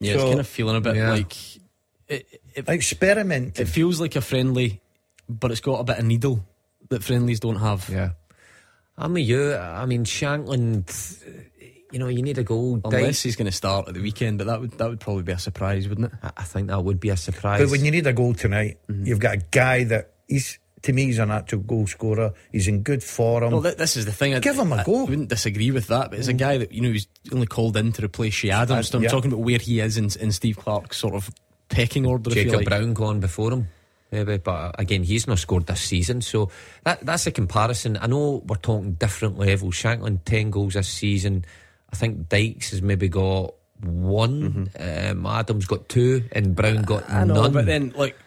Yeah, 0.00 0.14
So, 0.14 0.18
it's 0.20 0.28
kind 0.30 0.40
of 0.40 0.46
feeling 0.46 0.76
a 0.76 0.80
bit 0.80 0.96
Yeah. 0.96 1.10
like 1.10 1.36
it, 2.08 2.26
it, 2.54 2.68
experiment. 2.68 3.60
it 3.60 3.66
feels 3.68 4.00
like 4.00 4.16
a 4.16 4.20
friendly, 4.20 4.80
but 5.28 5.50
it's 5.50 5.60
got 5.60 5.78
a 5.80 5.84
bit 5.84 5.98
of 5.98 6.04
needle 6.04 6.44
that 6.88 7.04
friendlies 7.04 7.38
don't 7.40 7.56
have. 7.56 7.88
Yeah. 7.88 8.10
I'm 8.96 9.12
with 9.14 9.26
you. 9.26 9.54
I 9.54 9.86
mean, 9.86 10.04
Shankland, 10.04 11.22
you 11.92 11.98
know, 11.98 12.08
you 12.08 12.22
need 12.22 12.38
a 12.38 12.42
goal. 12.44 12.80
Unless 12.84 13.02
Dykes- 13.02 13.22
he's 13.22 13.36
going 13.36 13.46
to 13.46 13.52
start 13.56 13.88
at 13.88 13.94
the 13.94 14.00
weekend, 14.00 14.38
but 14.38 14.46
that 14.46 14.60
would 14.60 14.72
that 14.72 14.88
would 14.88 15.00
probably 15.00 15.22
be 15.22 15.32
a 15.32 15.38
surprise, 15.38 15.88
wouldn't 15.88 16.12
it? 16.12 16.18
I- 16.22 16.32
I 16.38 16.42
think 16.44 16.68
that 16.68 16.82
would 16.84 17.00
be 17.00 17.08
a 17.10 17.16
surprise. 17.16 17.60
But 17.60 17.70
when 17.70 17.84
you 17.84 17.90
need 17.90 18.06
a 18.06 18.12
goal 18.12 18.34
tonight, 18.34 18.78
Mm-hmm. 18.88 19.06
you've 19.06 19.18
got 19.20 19.34
a 19.34 19.42
guy 19.50 19.84
that 19.84 20.12
he's 20.28 20.58
to 20.82 20.92
me 20.92 21.04
he's 21.06 21.18
an 21.18 21.30
actual 21.30 21.60
goal 21.60 21.86
scorer. 21.86 22.32
He's 22.52 22.68
in 22.68 22.82
good 22.82 23.02
form. 23.02 23.50
Well, 23.52 23.62
th- 23.62 23.76
this 23.76 23.96
is 23.96 24.04
the 24.06 24.12
thing. 24.12 24.34
I, 24.34 24.38
Give 24.40 24.58
him 24.58 24.72
a 24.72 24.76
I- 24.76 24.84
go. 24.84 25.00
I 25.00 25.10
wouldn't 25.10 25.28
disagree 25.28 25.70
with 25.70 25.88
that, 25.88 26.10
but 26.10 26.18
it's 26.18 26.28
a 26.28 26.32
guy 26.32 26.58
that 26.58 26.72
you 26.72 26.80
know 26.80 26.90
he's 26.92 27.06
only 27.32 27.46
called 27.46 27.76
in 27.76 27.92
to 27.92 28.04
replace 28.04 28.34
Shea 28.34 28.50
Adams. 28.50 28.88
So 28.88 28.98
I'm 28.98 29.04
yeah. 29.04 29.10
talking 29.10 29.32
about 29.32 29.44
where 29.44 29.58
he 29.58 29.80
is 29.80 29.96
in, 29.96 30.08
in 30.20 30.32
Steve 30.32 30.56
Clarke's 30.58 30.96
sort 30.98 31.14
of 31.14 31.30
pecking 31.68 32.06
order. 32.06 32.30
if 32.30 32.36
you 32.36 32.44
Jacob 32.44 32.56
like. 32.60 32.66
Brown 32.68 32.94
gone 32.94 33.20
before 33.20 33.52
him. 33.52 33.68
Maybe, 34.12 34.38
but 34.38 34.74
again, 34.78 35.04
he's 35.04 35.28
not 35.28 35.38
scored 35.38 35.66
this 35.66 35.80
season, 35.82 36.20
so 36.20 36.50
that 36.82 37.06
that's 37.06 37.28
a 37.28 37.30
comparison. 37.30 37.96
I 38.00 38.08
know 38.08 38.42
we're 38.44 38.56
talking 38.56 38.94
different 38.94 39.38
levels. 39.38 39.74
Shankland 39.76 40.24
ten 40.24 40.50
goals 40.50 40.74
this 40.74 40.88
season. 40.88 41.44
I 41.92 41.96
think 41.96 42.28
Dykes 42.28 42.70
has 42.70 42.82
maybe 42.82 43.08
got 43.08 43.54
one. 43.80 44.68
Um, 44.78 45.26
Adams 45.26 45.66
got 45.66 45.88
two, 45.88 46.24
and 46.32 46.54
Brown 46.56 46.82
got 46.82 47.04
Mm-hmm. 47.04 47.16
I 47.16 47.24
know, 47.24 47.34
none. 47.42 47.52
but 47.52 47.66
then 47.66 47.92
like 47.96 48.12
in, 48.12 48.16
th- 48.16 48.20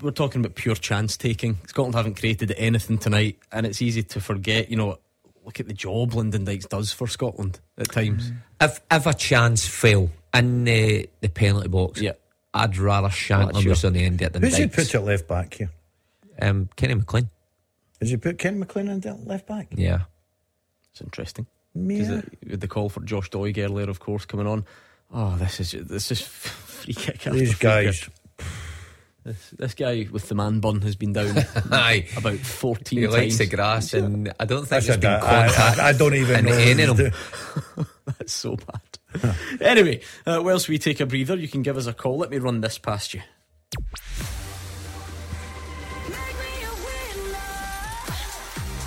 we're 0.00 0.10
talking 0.10 0.40
about 0.40 0.54
pure 0.54 0.74
chance 0.74 1.16
taking. 1.16 1.58
Scotland 1.66 1.94
haven't 1.94 2.18
created 2.18 2.52
anything 2.56 2.98
tonight, 2.98 3.38
and 3.50 3.66
it's 3.66 3.80
easy 3.82 4.02
to 4.02 4.20
forget. 4.20 4.70
You 4.70 4.76
know, 4.76 4.98
look 5.44 5.60
at 5.60 5.66
the 5.66 5.72
job 5.74 6.14
Lyndon 6.14 6.44
Dykes 6.44 6.66
does 6.66 6.92
for 6.92 7.06
Scotland 7.06 7.60
at 7.78 7.90
times. 7.90 8.32
if 8.60 8.80
if 8.90 9.06
a 9.06 9.14
chance 9.14 9.66
fell 9.66 10.10
in 10.34 10.64
the 10.64 11.08
the 11.20 11.28
penalty 11.28 11.68
box, 11.68 12.00
Yeah. 12.00 12.12
I'd 12.54 12.76
rather 12.76 13.08
Shankland 13.08 13.62
sure. 13.62 13.70
was 13.70 13.84
on 13.84 13.94
the 13.94 14.04
end 14.04 14.20
of 14.20 14.26
it 14.26 14.32
than 14.34 14.42
Who's 14.42 14.56
he 14.56 14.64
Dykes. 14.66 14.76
put 14.76 14.94
at 14.94 15.04
left 15.04 15.26
back 15.28 15.54
here? 15.54 15.70
Um, 16.40 16.68
Kenny 16.76 16.94
McLean. 16.94 17.30
Did 18.00 18.10
you 18.10 18.18
put 18.18 18.38
Kenny 18.38 18.58
McLean 18.58 18.88
in 18.88 19.06
at 19.06 19.26
left 19.26 19.46
back? 19.46 19.68
Yeah. 19.74 20.02
It's 20.90 21.00
interesting. 21.00 21.46
Yeah. 21.74 22.18
it- 22.18 22.38
with 22.50 22.60
the 22.60 22.68
call 22.68 22.90
for 22.90 23.00
Josh 23.00 23.30
Doig 23.30 23.56
earlier, 23.58 23.88
of 23.88 24.00
course, 24.00 24.26
coming 24.26 24.46
on. 24.46 24.66
Oh, 25.10 25.36
this 25.36 25.60
is 25.60 25.72
this 25.72 26.10
is 26.10 26.20
free 26.26 26.92
kick. 26.94 27.26
After 27.26 27.32
These 27.38 27.54
free 27.54 27.62
guys. 27.68 28.00
kick. 28.00 28.12
This, 29.24 29.50
this 29.56 29.74
guy 29.74 30.08
with 30.10 30.28
the 30.28 30.34
man 30.34 30.58
bun 30.58 30.80
has 30.82 30.96
been 30.96 31.12
down 31.12 31.36
Aye. 31.70 32.06
about 32.16 32.38
fourteen 32.38 32.98
He 33.00 33.04
times. 33.06 33.16
likes 33.16 33.38
the 33.38 33.46
grass, 33.46 33.94
and 33.94 34.32
I 34.40 34.44
don't 34.46 34.60
think 34.66 34.68
That's 34.70 34.86
there's 34.86 34.96
a- 34.96 35.00
been 35.00 35.10
I- 35.12 35.46
contact. 35.48 35.78
I, 35.78 35.88
I 35.88 35.92
don't 35.92 36.14
even 36.14 36.38
in 36.40 36.44
know. 36.46 36.52
any 36.58 36.82
of 36.82 36.96
them. 36.96 37.12
That's 38.18 38.32
so 38.32 38.56
bad. 38.56 39.36
anyway, 39.60 40.00
uh, 40.26 40.40
whilst 40.42 40.68
we 40.68 40.78
take 40.78 40.98
a 41.00 41.06
breather, 41.06 41.36
you 41.36 41.46
can 41.48 41.62
give 41.62 41.76
us 41.76 41.86
a 41.86 41.92
call. 41.92 42.18
Let 42.18 42.30
me 42.30 42.38
run 42.38 42.60
this 42.62 42.78
past 42.78 43.14
you. 43.14 43.20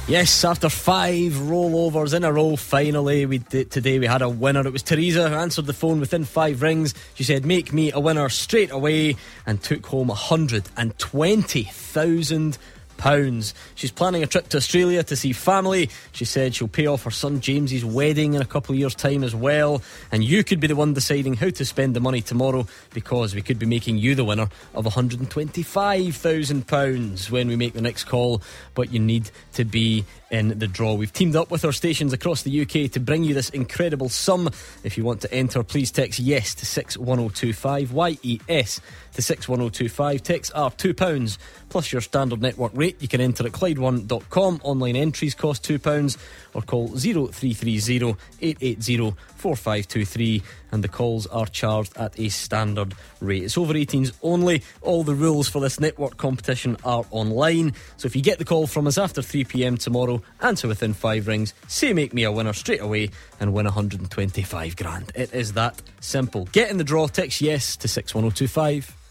Yes, 0.08 0.45
after 0.45 0.70
five 0.70 1.34
rollovers 1.34 2.14
in 2.14 2.24
a 2.24 2.32
row, 2.32 2.56
finally, 2.58 3.26
we 3.26 3.39
did, 3.39 3.72
today 3.72 3.97
we 3.97 4.06
had 4.06 4.22
a 4.22 4.30
winner. 4.30 4.68
It 4.68 4.72
was 4.72 4.84
Teresa 4.84 5.30
who 5.30 5.36
answered 5.36 5.66
the 5.66 5.74
phone 5.74 5.99
within 5.99 6.26
five 6.26 6.62
rings. 6.62 6.93
She 7.16 7.24
said, 7.24 7.43
Make 7.43 7.74
me 7.74 7.91
a 7.91 7.99
winner 7.99 8.30
straight 8.30 8.70
away 8.70 9.16
and 9.47 9.64
took 9.64 9.88
home 9.88 10.12
a 10.12 10.14
£120,000 10.14 12.58
pounds. 13.06 13.53
She's 13.76 13.91
planning 13.91 14.24
a 14.24 14.28
trip 14.28 14.49
to 14.49 14.58
Australia 14.58 15.03
to 15.03 15.16
see 15.16 15.32
family. 15.32 15.91
She 16.12 16.26
said 16.26 16.56
she'll 16.56 16.68
pay 16.68 16.88
off 16.88 17.03
her 17.03 17.12
son 17.12 17.39
James's 17.39 17.86
wedding 17.86 18.34
in 18.34 18.41
a 18.41 18.45
couple 18.45 18.74
of 18.74 18.80
years' 18.80 18.95
time 18.95 19.24
as 19.24 19.36
well. 19.36 19.84
And 20.12 20.24
you 20.24 20.43
could 20.43 20.60
be 20.60 20.66
the 20.66 20.76
one 20.76 20.95
deciding 20.95 21.36
how 21.36 21.51
to 21.51 21.66
spend 21.66 21.95
the 21.95 21.99
money 21.99 22.22
tomorrow 22.22 22.66
because 22.95 23.36
we 23.36 23.43
could 23.43 23.60
be 23.60 23.68
making 23.68 23.99
you 23.99 24.16
the 24.16 24.26
winner 24.26 24.49
of 24.74 24.86
£125,000 24.86 27.30
when 27.30 27.47
we 27.47 27.56
make 27.56 27.74
the 27.74 27.82
next 27.82 28.06
call. 28.06 28.41
But 28.74 28.91
you 28.91 28.99
need 28.99 29.30
to 29.53 29.66
be 29.66 30.03
in 30.32 30.58
the 30.58 30.68
draw. 30.68 30.95
We've 30.95 31.14
teamed 31.14 31.36
up 31.36 31.51
with 31.51 31.64
our 31.64 31.72
stations 31.72 32.12
across 32.12 32.41
the 32.41 32.62
UK 32.62 32.89
to 32.93 32.99
bring 32.99 33.24
you 33.24 33.36
this 33.36 33.51
incredible 33.51 34.10
sum. 34.10 34.49
If 34.84 34.97
you 34.97 35.03
want 35.03 35.22
to 35.22 35.32
enter, 35.32 35.62
please 35.62 35.91
text 35.91 36.20
yes 36.20 36.56
to 36.56 36.66
61025 36.66 37.91
YES 37.91 38.82
to 39.16 39.22
61025. 39.22 40.24
Texts 40.24 40.53
are 40.53 40.72
£2 40.72 41.38
plus 41.70 41.91
your 41.91 42.01
standard 42.01 42.41
network 42.41 42.72
rate. 42.76 43.01
You 43.01 43.07
can 43.07 43.22
enter 43.22 43.45
at 43.45 43.51
Clyde1.com. 43.51 44.61
Online 44.63 44.95
entries 44.95 45.36
cost 45.36 45.63
£2 45.63 46.18
or 46.53 46.61
call 46.61 46.88
0330 46.88 48.16
880 48.41 49.16
4523 49.38 50.43
and 50.72 50.84
the 50.84 50.88
calls 50.88 51.28
are 51.28 51.45
charged 51.45 51.95
at 51.97 52.20
a 52.20 52.30
standard 52.30 52.93
rate. 53.22 53.43
It's 53.43 53.57
over 53.57 53.74
18s 53.74 54.13
only. 54.22 54.63
All 54.82 55.03
the 55.03 55.16
rules 55.16 55.47
for 55.47 55.61
this 55.61 55.80
network 55.80 56.18
competition 56.18 56.78
are 56.84 57.05
online. 57.11 57.74
So 57.97 58.07
if 58.07 58.16
you 58.16 58.22
get 58.22 58.39
the 58.39 58.45
call 58.45 58.68
from 58.68 58.88
us 58.88 58.97
after 58.97 59.22
3 59.22 59.45
pm 59.45 59.78
tomorrow, 59.78 60.22
answer 60.41 60.68
within 60.68 60.93
five 60.93 61.28
rings, 61.28 61.53
say 61.68 61.93
make 61.93 62.13
me 62.13 62.24
a 62.24 62.32
winner 62.32 62.53
straight 62.53 62.82
away 62.82 63.11
and 63.39 63.53
win 63.53 63.66
125 63.66 64.76
grand. 64.76 65.11
It 65.16 65.34
is 65.34 65.53
that 65.53 65.82
simple. 66.01 66.45
Get 66.51 66.70
in 66.70 66.78
the 66.78 66.84
draw, 66.84 67.07
text 67.07 67.41
yes 67.41 67.78
to 67.78 67.88
61025. 67.88 69.05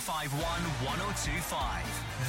0141 0.00 0.40
951 0.88 1.04
1025. 1.04 1.84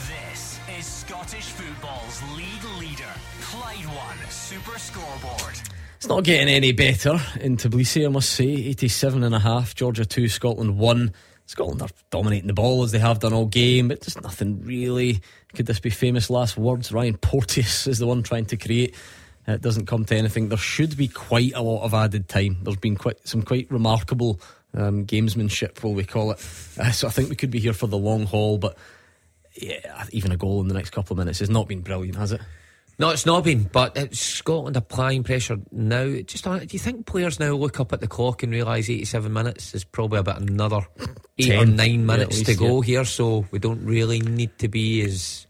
This 0.09 0.59
is 0.77 0.85
Scottish 0.85 1.45
football's 1.45 2.21
league 2.35 2.79
leader, 2.79 3.07
Clyde 3.39 3.85
One 3.85 4.17
Super 4.29 4.77
Scoreboard. 4.77 5.55
It's 5.95 6.07
not 6.07 6.25
getting 6.25 6.53
any 6.53 6.73
better 6.73 7.17
in 7.39 7.55
Tbilisi, 7.55 8.05
I 8.05 8.09
must 8.09 8.31
say. 8.31 8.45
87 8.45 9.23
and 9.23 9.33
a 9.33 9.39
half, 9.39 9.73
Georgia 9.73 10.03
2, 10.03 10.27
Scotland 10.27 10.77
1. 10.77 11.13
Scotland 11.45 11.81
are 11.81 11.89
dominating 12.09 12.47
the 12.47 12.53
ball 12.53 12.83
as 12.83 12.91
they 12.91 12.99
have 12.99 13.19
done 13.19 13.31
all 13.31 13.45
game, 13.45 13.87
but 13.87 14.01
just 14.01 14.21
nothing 14.21 14.65
really. 14.65 15.21
Could 15.53 15.67
this 15.67 15.79
be 15.79 15.89
famous 15.89 16.29
last 16.29 16.57
words? 16.57 16.91
Ryan 16.91 17.15
Porteous 17.15 17.87
is 17.87 17.99
the 17.99 18.07
one 18.07 18.21
trying 18.21 18.47
to 18.47 18.57
create. 18.57 18.95
It 19.47 19.61
doesn't 19.61 19.85
come 19.85 20.03
to 20.05 20.15
anything. 20.15 20.49
There 20.49 20.57
should 20.57 20.97
be 20.97 21.07
quite 21.07 21.53
a 21.55 21.61
lot 21.61 21.83
of 21.83 21.93
added 21.93 22.27
time. 22.27 22.57
There's 22.63 22.75
been 22.75 22.97
quite 22.97 23.25
some 23.25 23.43
quite 23.43 23.71
remarkable 23.71 24.41
um, 24.73 25.05
gamesmanship, 25.05 25.83
will 25.83 25.93
we 25.93 26.03
call 26.03 26.31
it? 26.31 26.37
Uh, 26.79 26.91
so 26.91 27.07
I 27.07 27.11
think 27.11 27.29
we 27.29 27.35
could 27.35 27.51
be 27.51 27.59
here 27.59 27.73
for 27.73 27.87
the 27.87 27.97
long 27.97 28.25
haul, 28.25 28.57
but 28.57 28.77
yeah, 29.55 30.05
even 30.11 30.31
a 30.31 30.37
goal 30.37 30.61
in 30.61 30.67
the 30.67 30.73
next 30.73 30.91
couple 30.91 31.13
of 31.13 31.17
minutes 31.17 31.39
has 31.39 31.49
not 31.49 31.67
been 31.67 31.81
brilliant, 31.81 32.17
has 32.17 32.31
it? 32.31 32.41
No, 33.01 33.09
it's 33.09 33.25
not 33.25 33.43
been, 33.43 33.63
but 33.63 33.97
it's 33.97 34.19
Scotland 34.19 34.77
applying 34.77 35.23
pressure 35.23 35.57
now. 35.71 36.17
Just 36.21 36.45
uh, 36.45 36.59
do 36.59 36.67
you 36.69 36.77
think 36.77 37.07
players 37.07 37.39
now 37.39 37.53
look 37.53 37.79
up 37.79 37.93
at 37.93 37.99
the 37.99 38.07
clock 38.07 38.43
and 38.43 38.51
realise 38.51 38.91
87 38.91 39.33
minutes 39.33 39.73
is 39.73 39.83
probably 39.83 40.19
about 40.19 40.41
another 40.41 40.85
eight 41.39 41.53
or 41.53 41.65
nine 41.65 42.01
yeah, 42.01 42.05
minutes 42.05 42.43
to 42.43 42.53
go 42.53 42.81
yeah. 42.81 42.85
here? 42.85 43.05
So 43.05 43.47
we 43.49 43.57
don't 43.57 43.83
really 43.83 44.19
need 44.19 44.55
to 44.59 44.67
be 44.67 45.01
as 45.01 45.47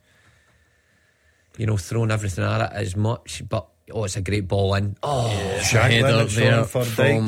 you 1.58 1.66
know 1.66 1.76
throwing 1.76 2.12
everything 2.12 2.46
at 2.46 2.62
it 2.62 2.74
as 2.74 2.96
much. 2.96 3.44
But 3.50 3.68
oh, 3.92 4.06
it's 4.06 4.16
a 4.16 4.22
great 4.22 4.48
ball 4.48 4.74
in. 4.76 4.96
Oh, 5.04 5.60
Shankland 5.62 5.92
header 5.92 6.22
it's 6.22 6.36
there 6.38 6.60
on 6.60 6.66
for 6.66 6.86
from- 6.86 7.28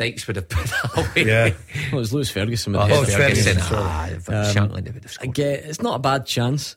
Dykes. 0.00 0.24
Dykes 0.24 0.26
would 0.26 0.36
have 0.36 0.48
put 0.48 0.66
that 0.66 0.96
away. 0.96 1.24
Yeah. 1.26 1.44
Well, 1.92 1.98
it 1.98 2.02
was 2.04 2.12
Lewis 2.12 2.30
Ferguson 2.30 2.72
with 2.72 2.82
Oh, 2.82 2.86
the 2.88 2.94
Oh, 2.94 3.02
header. 3.02 3.12
Ferguson. 3.12 3.54
Ferguson. 3.56 3.76
Ah, 3.78 4.08
but 4.26 4.34
Um, 4.34 4.54
Shankland 4.54 4.72
would 4.84 4.86
have 4.86 5.04
I 5.04 5.08
scored. 5.08 5.34
get 5.34 5.64
it's 5.64 5.82
not 5.82 5.96
a 5.96 5.98
bad 5.98 6.26
chance. 6.26 6.76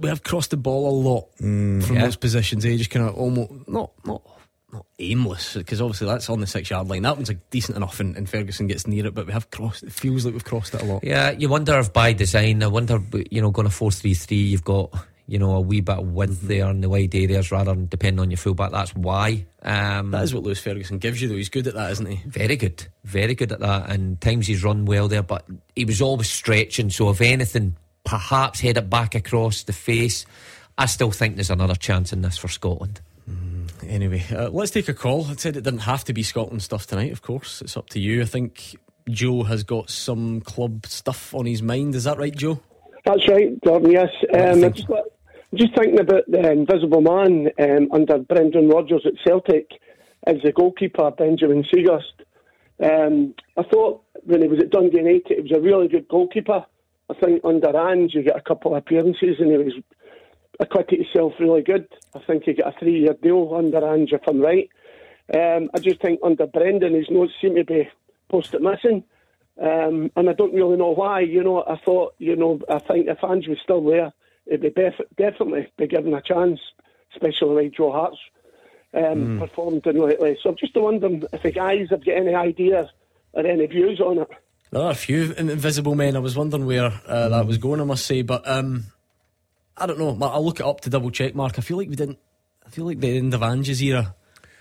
We 0.00 0.08
have 0.08 0.22
crossed 0.22 0.50
the 0.50 0.56
ball 0.56 0.88
a 0.88 0.94
lot 0.96 1.28
from 1.38 1.80
Yeah. 1.94 2.02
those 2.04 2.16
positions. 2.16 2.64
Eh? 2.64 2.76
Just 2.76 2.90
kind 2.90 3.06
of 3.08 3.14
almost 3.16 3.52
not 3.68 3.90
not 4.06 4.22
not 4.72 4.86
aimless 4.98 5.54
because 5.54 5.80
obviously 5.80 6.06
that's 6.08 6.28
on 6.30 6.40
the 6.40 6.46
six 6.46 6.70
yard 6.70 6.88
line. 6.88 7.02
That 7.02 7.16
one's 7.16 7.28
like 7.28 7.50
decent 7.50 7.76
enough, 7.76 8.00
and, 8.00 8.16
and 8.16 8.28
Ferguson 8.28 8.66
gets 8.66 8.86
near 8.86 9.06
it. 9.06 9.14
But 9.14 9.26
we 9.26 9.32
have 9.32 9.50
crossed. 9.50 9.82
It 9.82 9.92
feels 9.92 10.24
like 10.24 10.32
we've 10.34 10.44
crossed 10.44 10.74
it 10.74 10.80
a 10.80 10.84
lot. 10.84 11.04
Yeah, 11.04 11.30
you 11.32 11.48
wonder 11.50 11.78
if 11.78 11.92
by 11.92 12.12
design, 12.14 12.62
I 12.62 12.66
wonder, 12.68 12.98
you 13.30 13.40
know, 13.42 13.50
going 13.50 13.66
a 13.66 13.70
4 13.70 13.92
3 13.92 14.14
3, 14.14 14.36
you've 14.36 14.64
got, 14.64 14.90
you 15.26 15.38
know, 15.38 15.52
a 15.56 15.60
wee 15.60 15.80
bit 15.80 15.98
of 15.98 16.12
width 16.12 16.42
there 16.42 16.68
in 16.70 16.80
the 16.82 16.88
wide 16.88 17.14
areas 17.14 17.50
rather 17.50 17.72
than 17.74 17.86
depending 17.86 18.20
on 18.20 18.30
your 18.30 18.36
fullback. 18.38 18.70
That's 18.72 18.94
why. 18.94 19.46
Um, 19.62 20.10
That 20.10 20.22
is 20.24 20.34
what 20.34 20.42
Lewis 20.42 20.60
Ferguson 20.60 20.98
gives 20.98 21.22
you, 21.22 21.28
though. 21.28 21.36
He's 21.36 21.48
good 21.48 21.66
at 21.66 21.74
that, 21.74 21.90
isn't 21.92 22.06
he? 22.06 22.20
very 22.28 22.56
good, 22.56 22.86
very 23.04 23.34
good 23.34 23.50
at 23.52 23.60
that. 23.60 23.88
And 23.90 24.20
times 24.20 24.46
he's 24.46 24.62
run 24.62 24.84
well 24.84 25.08
there, 25.08 25.22
but 25.22 25.46
he 25.74 25.84
was 25.84 26.02
always 26.02 26.28
stretching. 26.30 26.90
So, 26.90 27.08
if 27.10 27.20
anything, 27.20 27.76
perhaps 28.04 28.60
head 28.60 28.76
it 28.76 28.90
back 28.90 29.14
across 29.14 29.62
the 29.62 29.72
face. 29.72 30.26
I 30.76 30.86
still 30.86 31.10
think 31.10 31.36
there's 31.36 31.50
another 31.50 31.74
chance 31.76 32.12
in 32.12 32.20
this 32.22 32.36
for 32.36 32.48
Scotland. 32.48 33.00
Anyway, 33.86 34.24
uh, 34.30 34.48
let's 34.50 34.70
take 34.70 34.88
a 34.88 34.94
call. 34.94 35.26
I 35.26 35.34
said 35.36 35.56
it 35.56 35.62
didn't 35.62 35.80
have 35.80 36.04
to 36.04 36.12
be 36.12 36.22
Scotland 36.22 36.62
stuff 36.62 36.86
tonight. 36.86 37.12
Of 37.12 37.22
course, 37.22 37.60
it's 37.62 37.76
up 37.76 37.88
to 37.90 38.00
you. 38.00 38.22
I 38.22 38.24
think 38.24 38.76
Joe 39.08 39.42
has 39.44 39.62
got 39.62 39.90
some 39.90 40.40
club 40.40 40.86
stuff 40.86 41.34
on 41.34 41.46
his 41.46 41.62
mind. 41.62 41.94
Is 41.94 42.04
that 42.04 42.18
right, 42.18 42.34
Joe? 42.34 42.60
That's 43.04 43.26
right, 43.28 43.60
Gordon. 43.62 43.90
Yes, 43.90 44.08
um, 44.32 44.64
I 44.64 44.68
just, 44.70 44.88
got- 44.88 45.04
just 45.56 45.74
thinking 45.76 46.00
about 46.00 46.24
the 46.28 46.50
Invisible 46.50 47.00
Man 47.00 47.48
um, 47.60 47.88
under 47.92 48.18
Brendan 48.18 48.68
Rodgers 48.68 49.06
at 49.06 49.12
Celtic 49.26 49.70
as 50.26 50.36
the 50.42 50.52
goalkeeper, 50.52 51.10
Benjamin 51.10 51.64
Siegrist. 51.64 52.24
Um, 52.82 53.34
I 53.56 53.62
thought 53.62 54.02
when 54.24 54.42
he 54.42 54.48
was 54.48 54.60
at 54.60 54.70
Dundee 54.70 54.98
United, 54.98 55.36
he 55.36 55.42
was 55.42 55.52
a 55.52 55.60
really 55.60 55.88
good 55.88 56.08
goalkeeper. 56.08 56.64
I 57.10 57.14
think 57.14 57.42
under 57.44 57.76
Ange, 57.76 58.14
you 58.14 58.22
get 58.22 58.36
a 58.36 58.40
couple 58.40 58.72
of 58.72 58.78
appearances 58.78 59.36
and 59.38 59.50
he 59.50 59.58
was 59.58 59.74
acquitted 60.60 61.00
himself 61.00 61.34
really 61.38 61.62
good. 61.62 61.86
I 62.14 62.20
think 62.20 62.44
he 62.44 62.54
got 62.54 62.74
a 62.74 62.78
three-year 62.78 63.16
deal 63.22 63.54
under 63.54 63.86
Ange, 63.86 64.12
if 64.12 64.22
I'm 64.26 64.40
right. 64.40 64.68
Um, 65.34 65.70
I 65.74 65.78
just 65.78 66.00
think 66.00 66.20
under 66.22 66.46
Brendan, 66.46 66.94
his 66.94 67.10
notes 67.10 67.32
seem 67.40 67.54
to 67.56 67.64
be 67.64 67.88
posted 68.28 68.62
missing. 68.62 69.04
Um, 69.60 70.10
and 70.16 70.28
I 70.28 70.32
don't 70.32 70.54
really 70.54 70.76
know 70.76 70.90
why. 70.90 71.20
You 71.20 71.44
know, 71.44 71.64
I 71.64 71.78
thought, 71.84 72.14
you 72.18 72.34
know, 72.34 72.60
I 72.68 72.78
think 72.78 73.06
if 73.08 73.22
Ange 73.22 73.48
was 73.48 73.58
still 73.62 73.84
there, 73.84 74.12
he'd 74.48 74.60
be 74.60 74.70
bef- 74.70 75.16
definitely 75.16 75.68
be 75.76 75.86
given 75.86 76.14
a 76.14 76.22
chance, 76.22 76.60
especially 77.12 77.64
like 77.64 77.74
Joe 77.74 77.92
Hart's 77.92 78.18
um, 78.94 79.38
performed 79.38 79.86
in 79.86 80.00
lately. 80.00 80.36
So 80.42 80.50
I'm 80.50 80.56
just 80.56 80.74
wondering 80.76 81.24
if 81.32 81.42
the 81.42 81.50
guys 81.50 81.88
have 81.90 82.04
got 82.04 82.16
any 82.16 82.34
ideas 82.34 82.88
or 83.32 83.46
any 83.46 83.66
views 83.66 84.00
on 84.00 84.18
it. 84.18 84.28
There 84.70 84.82
are 84.82 84.90
a 84.90 84.94
few 84.96 85.32
invisible 85.34 85.94
men. 85.94 86.16
I 86.16 86.20
was 86.20 86.36
wondering 86.36 86.66
where 86.66 86.92
uh, 87.06 87.28
that 87.28 87.46
was 87.46 87.58
going. 87.58 87.80
I 87.80 87.84
must 87.84 88.06
say, 88.06 88.22
but 88.22 88.46
um, 88.48 88.84
I 89.76 89.86
don't 89.86 89.98
know. 89.98 90.16
I'll 90.20 90.44
look 90.44 90.60
it 90.60 90.66
up 90.66 90.80
to 90.82 90.90
double 90.90 91.10
check. 91.10 91.34
Mark, 91.34 91.58
I 91.58 91.62
feel 91.62 91.76
like 91.76 91.88
we 91.88 91.96
didn't. 91.96 92.18
I 92.66 92.70
feel 92.70 92.86
like 92.86 93.00
the 93.00 93.16
end 93.16 93.34
of 93.34 93.42
Ange's 93.42 93.82
era. 93.82 94.14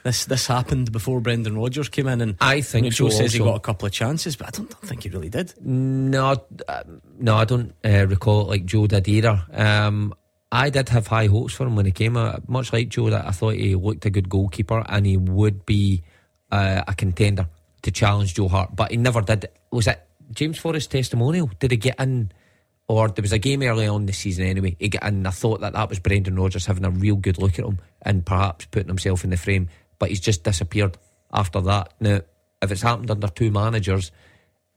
This 0.04 0.26
this 0.26 0.48
happened 0.48 0.92
before 0.92 1.22
Brendan 1.22 1.58
Rodgers 1.58 1.88
came 1.88 2.08
in, 2.08 2.20
and 2.20 2.36
I 2.42 2.60
think 2.60 2.84
you 2.84 2.90
know, 2.90 2.96
Joe 2.96 3.10
so 3.10 3.20
says 3.20 3.34
he 3.34 3.40
got 3.40 3.56
a 3.56 3.60
couple 3.62 3.86
of 3.86 3.94
chances, 3.94 4.36
but 4.36 4.50
I 4.50 4.52
don't, 4.52 4.70
don't 4.70 4.86
think 4.86 5.04
he 5.04 5.10
really 5.10 5.30
did. 5.30 5.54
No, 5.62 6.36
uh, 6.68 6.84
no, 7.20 7.36
I 7.38 7.46
don't 7.46 7.74
uh, 7.86 8.06
recall 8.08 8.42
it 8.42 8.48
like 8.50 8.66
Joe 8.66 8.86
did 8.86 9.08
either. 9.08 9.42
Um, 9.54 10.14
I 10.52 10.70
did 10.70 10.90
have 10.90 11.08
high 11.08 11.28
hopes 11.28 11.54
for 11.54 11.66
him 11.66 11.78
when 11.78 11.86
he 11.86 11.94
came. 11.94 12.18
Uh, 12.18 12.38
much 12.48 12.74
like 12.74 12.90
Joe, 12.90 13.10
that 13.10 13.26
I 13.26 13.32
thought 13.32 13.56
he 13.56 13.76
looked 13.76 14.06
a 14.06 14.10
good 14.10 14.28
goalkeeper 14.28 14.84
and 14.88 15.06
he 15.06 15.16
would 15.16 15.66
be 15.66 16.04
uh, 16.52 16.84
a 16.88 16.94
contender 16.94 17.48
to 17.82 17.92
challenge 17.92 18.36
Joe 18.36 18.48
Hart, 18.48 18.76
but 18.76 18.92
he 18.92 18.98
never 18.98 19.22
did. 19.22 19.48
Was 19.72 19.88
it 19.88 20.06
James 20.32 20.58
Forrest's 20.58 20.88
testimonial? 20.88 21.50
Did 21.60 21.72
he 21.72 21.78
get 21.78 22.00
in? 22.00 22.32
Or 22.88 23.08
there 23.08 23.22
was 23.22 23.32
a 23.32 23.40
game 23.40 23.64
early 23.64 23.88
on 23.88 24.06
this 24.06 24.18
season 24.18 24.46
anyway. 24.46 24.76
He 24.78 24.90
got 24.90 25.04
in. 25.04 25.26
I 25.26 25.32
thought 25.32 25.62
that 25.62 25.74
that 25.74 25.90
was 25.90 26.00
Brendan 26.00 26.36
Rodgers 26.36 26.66
having 26.66 26.84
a 26.84 26.92
real 26.92 27.16
good 27.16 27.38
look 27.38 27.58
at 27.58 27.66
him 27.66 27.80
and 28.02 28.26
perhaps 28.26 28.66
putting 28.66 28.90
himself 28.90 29.24
in 29.24 29.30
the 29.30 29.38
frame. 29.38 29.70
But 30.04 30.10
he's 30.10 30.20
just 30.20 30.44
disappeared 30.44 30.98
after 31.32 31.62
that. 31.62 31.94
Now, 32.02 32.20
if 32.62 32.72
it's 32.74 32.82
happened 32.82 33.10
under 33.10 33.30
two 33.30 33.52
managers, 33.52 34.12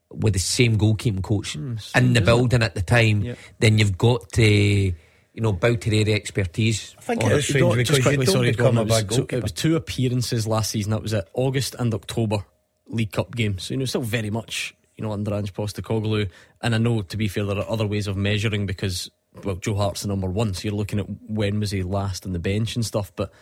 with 0.09 0.35
the 0.35 0.39
same 0.39 0.79
goalkeeping 0.79 1.21
coach 1.21 1.55
hmm, 1.55 1.75
in 1.97 2.13
the 2.13 2.21
building 2.21 2.63
at 2.63 2.77
the 2.77 2.81
time, 2.81 3.23
Yeah. 3.23 3.35
then 3.59 3.77
you've 3.77 3.99
got 3.99 4.31
to, 4.35 4.45
you 4.45 4.95
know, 5.35 5.53
bow 5.53 5.75
to 5.75 5.91
their 5.91 6.15
expertise. 6.15 6.95
I 6.97 7.01
think 7.03 7.25
it 7.25 7.33
it. 7.33 7.39
is 7.39 7.49
strange 7.49 7.75
because 7.75 7.99
you 7.99 8.15
don't 8.25 8.43
become 8.45 8.77
Gordon, 8.77 8.79
a 8.79 8.83
it 8.83 8.85
was, 8.85 9.03
bad 9.03 9.11
so 9.11 9.17
goalkeeper. 9.17 9.37
it 9.37 9.43
was 9.43 9.51
two 9.51 9.75
appearances 9.75 10.47
last 10.47 10.71
season. 10.71 10.93
That 10.93 11.03
was 11.03 11.13
at 11.13 11.29
August 11.33 11.75
and 11.77 11.93
October 11.93 12.45
League 12.87 13.11
Cup 13.11 13.35
games. 13.35 13.65
So 13.65 13.75
you 13.75 13.79
know, 13.79 13.85
still 13.87 14.03
very 14.03 14.31
much 14.31 14.77
you 14.97 15.03
know 15.03 15.11
under 15.11 15.35
Ange 15.35 15.53
Postecoglou. 15.53 16.31
And 16.63 16.73
I 16.73 16.79
know 16.79 17.03
to 17.03 17.17
be 17.17 17.27
fair, 17.27 17.45
there 17.47 17.59
are 17.59 17.69
other 17.69 17.89
ways 17.89 18.07
of 18.07 18.17
measuring 18.17 18.65
because 18.65 19.11
well, 19.43 19.57
Joe 19.57 19.75
Hart's 19.75 20.03
the 20.03 20.09
number 20.09 20.29
one, 20.29 20.55
so 20.55 20.69
you're 20.69 20.73
looking 20.73 21.01
at 21.01 21.07
when 21.27 21.59
was 21.59 21.73
he 21.73 21.83
last 21.83 22.27
on 22.27 22.33
the 22.33 22.39
bench 22.39 22.77
and 22.77 22.87
stuff. 22.87 23.11
But 23.17 23.31
it 23.31 23.35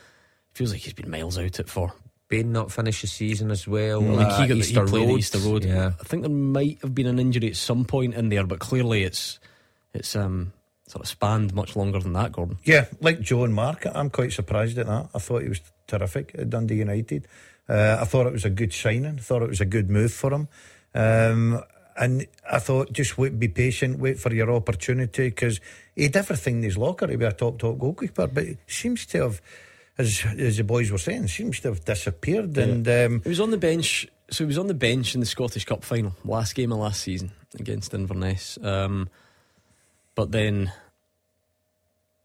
feels 0.54 0.72
like 0.72 0.80
he's 0.80 0.92
been 0.92 1.10
miles 1.10 1.38
out 1.38 1.60
it 1.60 1.68
for. 1.68 1.92
Bain 2.28 2.52
not 2.52 2.72
finish 2.72 3.02
the 3.02 3.06
season 3.06 3.50
as 3.50 3.68
well. 3.68 4.02
I 4.02 4.16
think 4.16 4.30
uh, 4.30 4.40
he 4.40 4.48
got 4.48 4.56
Easter 4.56 4.86
he 4.86 4.96
Road. 4.96 5.18
Easter 5.18 5.38
Road. 5.38 5.64
Yeah. 5.64 5.92
I 6.00 6.04
think 6.04 6.22
there 6.22 6.30
might 6.30 6.78
have 6.80 6.94
been 6.94 7.06
an 7.06 7.18
injury 7.18 7.48
at 7.50 7.56
some 7.56 7.84
point 7.84 8.14
in 8.14 8.30
there, 8.30 8.46
but 8.46 8.60
clearly 8.60 9.02
it's 9.02 9.38
it's 9.92 10.16
um 10.16 10.52
sort 10.86 11.02
of 11.02 11.08
spanned 11.08 11.54
much 11.54 11.76
longer 11.76 11.98
than 11.98 12.12
that, 12.14 12.32
Gordon. 12.32 12.58
Yeah, 12.64 12.86
like 13.00 13.20
Joe 13.20 13.44
and 13.44 13.54
Mark, 13.54 13.86
I'm 13.92 14.10
quite 14.10 14.32
surprised 14.32 14.78
at 14.78 14.86
that. 14.86 15.08
I 15.14 15.18
thought 15.18 15.42
he 15.42 15.48
was 15.48 15.60
terrific 15.86 16.34
at 16.38 16.50
Dundee 16.50 16.76
United. 16.76 17.26
Uh, 17.68 17.98
I 18.00 18.04
thought 18.04 18.26
it 18.26 18.32
was 18.32 18.44
a 18.44 18.50
good 18.50 18.72
signing. 18.72 19.16
I 19.18 19.22
thought 19.22 19.42
it 19.42 19.48
was 19.48 19.60
a 19.60 19.66
good 19.66 19.88
move 19.90 20.12
for 20.12 20.32
him. 20.32 20.48
Um, 20.94 21.62
and 21.96 22.26
I 22.50 22.58
thought 22.58 22.92
just 22.92 23.16
wait, 23.16 23.38
be 23.38 23.48
patient, 23.48 23.98
wait 23.98 24.18
for 24.18 24.32
your 24.32 24.50
opportunity 24.50 25.28
because 25.28 25.60
he 25.94 26.04
had 26.04 26.16
everything 26.16 26.58
in 26.58 26.62
his 26.64 26.76
locker 26.76 27.06
to 27.06 27.16
be 27.16 27.24
a 27.24 27.32
top 27.32 27.58
top 27.58 27.78
goalkeeper, 27.78 28.26
but 28.26 28.44
he 28.44 28.56
seems 28.66 29.06
to 29.06 29.22
have, 29.22 29.40
as 29.98 30.24
as 30.38 30.56
the 30.56 30.64
boys 30.64 30.90
were 30.90 30.98
saying, 30.98 31.28
seems 31.28 31.60
to 31.60 31.68
have 31.68 31.84
disappeared. 31.84 32.56
And 32.58 32.86
um, 32.88 33.20
He 33.22 33.28
was 33.28 33.40
on 33.40 33.50
the 33.50 33.58
bench. 33.58 34.08
So 34.30 34.44
he 34.44 34.46
was 34.46 34.58
on 34.58 34.66
the 34.68 34.74
bench 34.74 35.14
in 35.14 35.20
the 35.20 35.26
Scottish 35.26 35.64
Cup 35.66 35.84
final, 35.84 36.14
last 36.24 36.54
game 36.54 36.72
of 36.72 36.78
last 36.78 37.02
season 37.02 37.30
against 37.58 37.92
Inverness. 37.92 38.58
Um, 38.62 39.08
but 40.14 40.32
then, 40.32 40.72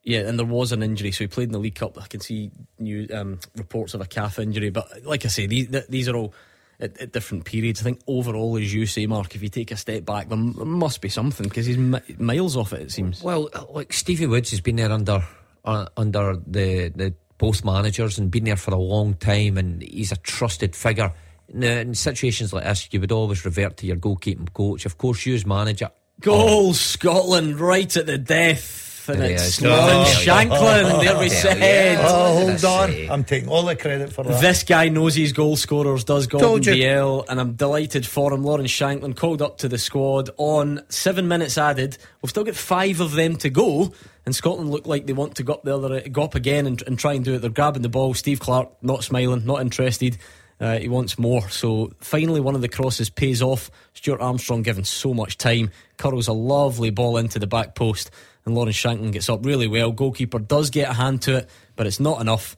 yeah, 0.04 0.22
and 0.22 0.40
there 0.40 0.46
was 0.46 0.72
an 0.72 0.82
injury. 0.82 1.12
So 1.12 1.26
he 1.26 1.28
played 1.28 1.50
in 1.50 1.52
the 1.52 1.60
League 1.60 1.76
Cup. 1.76 2.02
I 2.02 2.08
can 2.08 2.22
see 2.22 2.52
new 2.80 3.08
um, 3.14 3.40
reports 3.56 3.94
of 3.94 4.02
a 4.02 4.06
calf 4.06 4.40
injury. 4.40 4.70
But 4.70 5.04
like 5.06 5.26
I 5.26 5.28
say, 5.28 5.46
these 5.46 5.68
th- 5.70 5.88
these 5.90 6.08
are 6.08 6.16
all 6.16 6.34
at, 6.80 6.98
at 7.02 7.12
different 7.12 7.44
periods. 7.46 7.82
I 7.82 7.84
think 7.84 8.00
overall, 8.08 8.58
as 8.58 8.74
you 8.74 8.86
say, 8.86 9.06
Mark, 9.06 9.36
if 9.36 9.44
you 9.44 9.50
take 9.50 9.72
a 9.72 9.76
step 9.78 10.06
back, 10.06 10.30
there 10.30 10.38
m- 10.38 10.56
must 10.70 11.02
be 11.02 11.10
something 11.10 11.48
because 11.48 11.66
he's 11.66 11.78
mi- 11.78 12.00
miles 12.18 12.56
off 12.56 12.72
it. 12.74 12.82
It 12.82 12.92
seems. 12.92 13.22
Well, 13.22 13.50
like 13.72 13.92
Stevie 13.92 14.26
Woods 14.28 14.52
has 14.52 14.62
been 14.62 14.78
there 14.78 14.92
under 14.92 15.22
uh, 15.66 15.88
under 15.98 16.38
the 16.48 16.90
the 16.96 17.14
both 17.40 17.66
managers 17.66 18.20
and 18.20 18.30
been 18.30 18.44
there 18.44 18.56
for 18.56 18.76
a 18.76 18.78
long 18.78 19.16
time, 19.16 19.58
and 19.58 19.82
he's 19.82 20.12
a 20.12 20.18
trusted 20.18 20.76
figure. 20.76 21.12
Now, 21.52 21.80
in 21.80 21.96
situations 21.96 22.54
like 22.54 22.66
this, 22.66 22.88
you 22.92 23.00
would 23.00 23.12
always 23.12 23.44
revert 23.44 23.78
to 23.78 23.88
your 23.88 23.96
goalkeeping 23.96 24.54
coach. 24.54 24.86
Of 24.86 25.00
course, 25.00 25.26
you 25.26 25.34
as 25.34 25.48
manager. 25.48 25.90
Goal 26.20 26.74
Scotland 26.74 27.60
right 27.60 27.98
at 27.98 28.06
the 28.06 28.20
death. 28.20 28.89
And 29.10 29.20
There 29.22 29.28
he 29.30 29.34
it's. 29.36 29.62
Lawrence 29.62 30.10
Oh, 30.10 30.22
Shankland. 30.32 31.04
There 31.04 31.20
we 31.20 31.30
said. 31.30 31.98
oh, 32.02 32.48
hold 32.48 32.66
on. 32.66 33.10
I'm 33.10 33.24
taking 33.24 33.50
all 33.50 33.64
the 33.64 33.76
credit 33.76 34.14
for 34.14 34.24
that. 34.24 34.42
This 34.42 34.64
guy 34.64 34.90
knows 34.90 35.16
his 35.16 35.34
goal 35.34 35.56
scorers, 35.56 36.04
does 36.04 36.28
Gordon. 36.28 36.74
Biel, 36.74 37.26
and 37.28 37.40
I'm 37.40 37.54
delighted 37.54 38.06
for 38.06 38.34
him. 38.34 38.44
Lawrence 38.44 38.72
Shankland 38.72 39.16
called 39.16 39.42
up 39.42 39.58
to 39.60 39.68
the 39.68 39.78
squad 39.78 40.30
on 40.38 40.82
seven 40.90 41.28
minutes 41.28 41.58
added. 41.58 41.98
We've 42.22 42.30
still 42.30 42.44
got 42.44 42.56
five 42.56 43.00
of 43.00 43.14
them 43.14 43.36
to 43.38 43.50
go, 43.50 43.94
and 44.26 44.36
Scotland 44.36 44.70
look 44.70 44.86
like 44.86 45.06
they 45.08 45.14
want 45.14 45.36
to 45.36 45.44
go 45.44 45.54
up 45.54 45.64
the 45.64 45.76
other, 45.76 46.02
go 46.10 46.24
up 46.24 46.36
again 46.36 46.68
and, 46.68 46.82
and 46.86 46.98
try 47.00 47.14
and 47.14 47.26
do 47.26 47.36
it. 47.36 47.40
They're 47.40 47.50
grabbing 47.50 47.82
the 47.82 47.90
ball. 47.90 48.14
Steve 48.14 48.40
Clarke 48.40 48.72
not 48.84 49.04
smiling, 49.04 49.46
not 49.46 49.62
interested. 49.62 50.18
Uh, 50.62 50.78
he 50.78 50.90
wants 50.90 51.18
more. 51.18 51.48
So 51.50 51.94
finally, 52.02 52.42
one 52.42 52.54
of 52.54 52.60
the 52.60 52.68
crosses 52.68 53.10
pays 53.10 53.42
off. 53.42 53.72
Stuart 53.94 54.20
Armstrong 54.20 54.62
given 54.62 54.84
so 54.84 55.14
much 55.14 55.38
time, 55.38 55.72
curls 55.98 56.28
a 56.28 56.34
lovely 56.34 56.90
ball 56.90 57.16
into 57.16 57.40
the 57.40 57.48
back 57.48 57.76
post, 57.76 58.12
and 58.50 58.56
Lawrence 58.58 58.76
Shankland 58.78 59.14
gets 59.14 59.30
up 59.30 59.46
really 59.46 59.68
well. 59.68 59.92
Goalkeeper 59.92 60.40
does 60.40 60.70
get 60.70 60.90
a 60.90 60.94
hand 60.94 61.22
to 61.24 61.38
it, 61.38 61.50
but 61.76 61.88
it's 61.88 62.00
not 62.00 62.20
enough. 62.20 62.58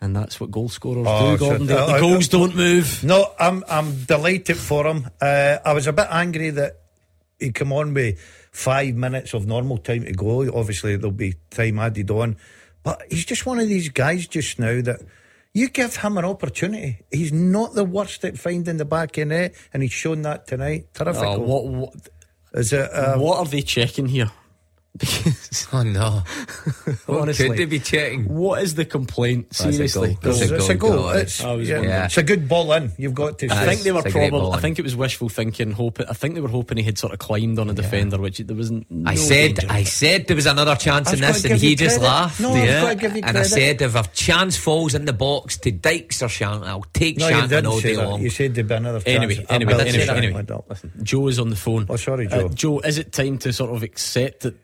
And 0.00 0.16
that's 0.16 0.40
what 0.40 0.50
goal 0.50 0.68
scorers 0.68 1.06
Oh, 1.08 1.32
do, 1.32 1.38
Gordon. 1.38 1.68
so- 1.68 1.74
the, 1.74 1.86
the 1.86 1.92
uh, 1.92 2.00
goals 2.00 2.28
don't 2.28 2.56
move. 2.56 3.04
No, 3.04 3.32
I'm 3.38 3.62
I'm 3.68 4.04
delighted 4.04 4.56
for 4.56 4.86
him. 4.86 5.06
Uh, 5.20 5.58
I 5.64 5.72
was 5.74 5.86
a 5.86 5.92
bit 5.92 6.06
angry 6.10 6.50
that 6.50 6.80
he 7.38 7.52
come 7.52 7.72
on 7.72 7.94
with 7.94 8.18
five 8.50 8.94
minutes 8.94 9.32
of 9.34 9.46
normal 9.46 9.78
time 9.78 10.04
to 10.04 10.12
go. 10.12 10.40
Obviously, 10.52 10.96
there'll 10.96 11.12
be 11.12 11.34
time 11.50 11.78
added 11.78 12.10
on, 12.10 12.36
but 12.82 13.00
he's 13.10 13.24
just 13.24 13.46
one 13.46 13.60
of 13.60 13.68
these 13.68 13.90
guys 13.90 14.26
just 14.26 14.58
now 14.58 14.80
that 14.82 15.00
you 15.54 15.68
give 15.68 15.94
him 15.96 16.18
an 16.18 16.24
opportunity. 16.24 16.98
He's 17.12 17.32
not 17.32 17.74
the 17.74 17.84
worst 17.84 18.24
at 18.24 18.38
finding 18.38 18.78
the 18.78 18.84
back 18.84 19.18
in 19.18 19.30
it, 19.30 19.54
and 19.72 19.82
he's 19.84 19.92
shown 19.92 20.22
that 20.22 20.46
tonight. 20.48 20.92
Terrific. 20.94 21.22
Oh, 21.22 21.38
what, 21.38 21.64
what, 21.66 21.94
Is 22.54 22.72
it? 22.72 22.90
Uh, 22.92 23.18
what 23.18 23.38
are 23.38 23.44
they 23.46 23.62
checking 23.62 24.06
here? 24.06 24.32
Because 24.98 25.68
Oh 25.72 25.82
no! 25.82 26.22
What 27.06 27.22
Honestly. 27.22 27.48
could 27.48 27.56
they 27.58 27.64
be 27.64 27.78
checking? 27.78 28.28
what 28.28 28.62
is 28.62 28.74
the 28.74 28.84
complaint? 28.84 29.54
Seriously, 29.54 30.18
goal. 30.20 30.32
It's, 30.32 30.50
a 30.50 30.54
it's 30.54 30.68
a 30.68 30.74
goal, 30.74 30.90
goal. 30.90 30.98
goal, 31.04 31.10
It's, 31.12 31.42
I 31.42 31.54
yeah, 31.56 32.04
it's 32.04 32.18
a 32.18 32.22
good 32.22 32.46
ball 32.48 32.72
in. 32.74 32.92
You've 32.98 33.14
got 33.14 33.38
to 33.38 33.48
I 33.48 33.64
think 33.66 33.80
they 33.82 33.92
were 33.92 34.00
It's 34.00 34.08
a 34.08 34.12
great 34.12 34.30
probably. 34.30 34.52
I 34.52 34.60
think 34.60 34.78
it 34.78 34.82
was 34.82 34.94
wishful 34.94 35.28
thinking. 35.30 35.72
Hoping. 35.72 36.06
I 36.08 36.12
think 36.12 36.34
they 36.34 36.40
were 36.42 36.48
hoping 36.48 36.76
he 36.76 36.84
had 36.84 36.98
sort 36.98 37.12
of 37.14 37.18
climbed 37.20 37.58
on 37.58 37.70
a 37.70 37.74
defender, 37.74 38.18
which 38.18 38.38
there 38.38 38.54
was. 38.56 38.70
No 38.70 38.82
I 39.06 39.14
said. 39.14 39.64
I 39.68 39.84
said 39.84 40.26
there 40.26 40.36
was 40.36 40.46
another 40.46 40.76
chance 40.76 41.08
I've 41.08 41.14
in 41.14 41.20
this, 41.20 41.44
and 41.46 41.58
he 41.58 41.74
just 41.74 41.96
credit. 41.98 42.10
laughed. 42.12 42.40
No, 42.40 42.52
I've 42.52 42.64
yeah. 42.68 42.80
gotta 42.82 42.94
give 42.96 43.16
you 43.16 43.22
and 43.24 43.38
I 43.38 43.42
said, 43.44 43.80
if 43.80 43.94
a 43.94 44.06
chance 44.08 44.56
falls 44.58 44.94
in 44.94 45.06
the 45.06 45.12
box 45.14 45.56
to 45.58 45.70
Dykes 45.70 46.22
or 46.22 46.26
Shankland, 46.26 46.66
I'll 46.66 46.84
take 46.92 47.16
No, 47.18 47.28
you 47.28 47.36
all 47.36 47.46
day 47.80 47.96
that. 47.96 48.08
long. 48.08 48.20
You 48.22 48.30
said 48.30 48.54
there'd 48.54 48.68
be 48.68 48.74
another 48.74 49.00
chance. 49.00 49.08
Anyway, 49.08 49.46
I- 49.48 49.54
anyway, 49.54 49.72
I 49.74 49.76
did 49.78 49.86
anyway, 49.88 50.00
say 50.00 50.06
that. 50.06 50.16
anyway. 50.18 50.38
I 50.40 50.42
don't. 50.42 50.68
Listen, 50.68 50.92
Joe 51.02 51.28
is 51.28 51.38
on 51.38 51.48
the 51.50 51.56
phone. 51.56 51.86
Oh, 51.88 51.96
sorry, 51.96 52.26
Uh, 52.26 52.30
Joe. 52.42 52.48
Joe, 52.50 52.78
is 52.80 52.98
it 52.98 53.12
time 53.12 53.38
to 53.38 53.52
sort 53.52 53.74
of 53.74 53.82
accept 53.82 54.40
that 54.40 54.54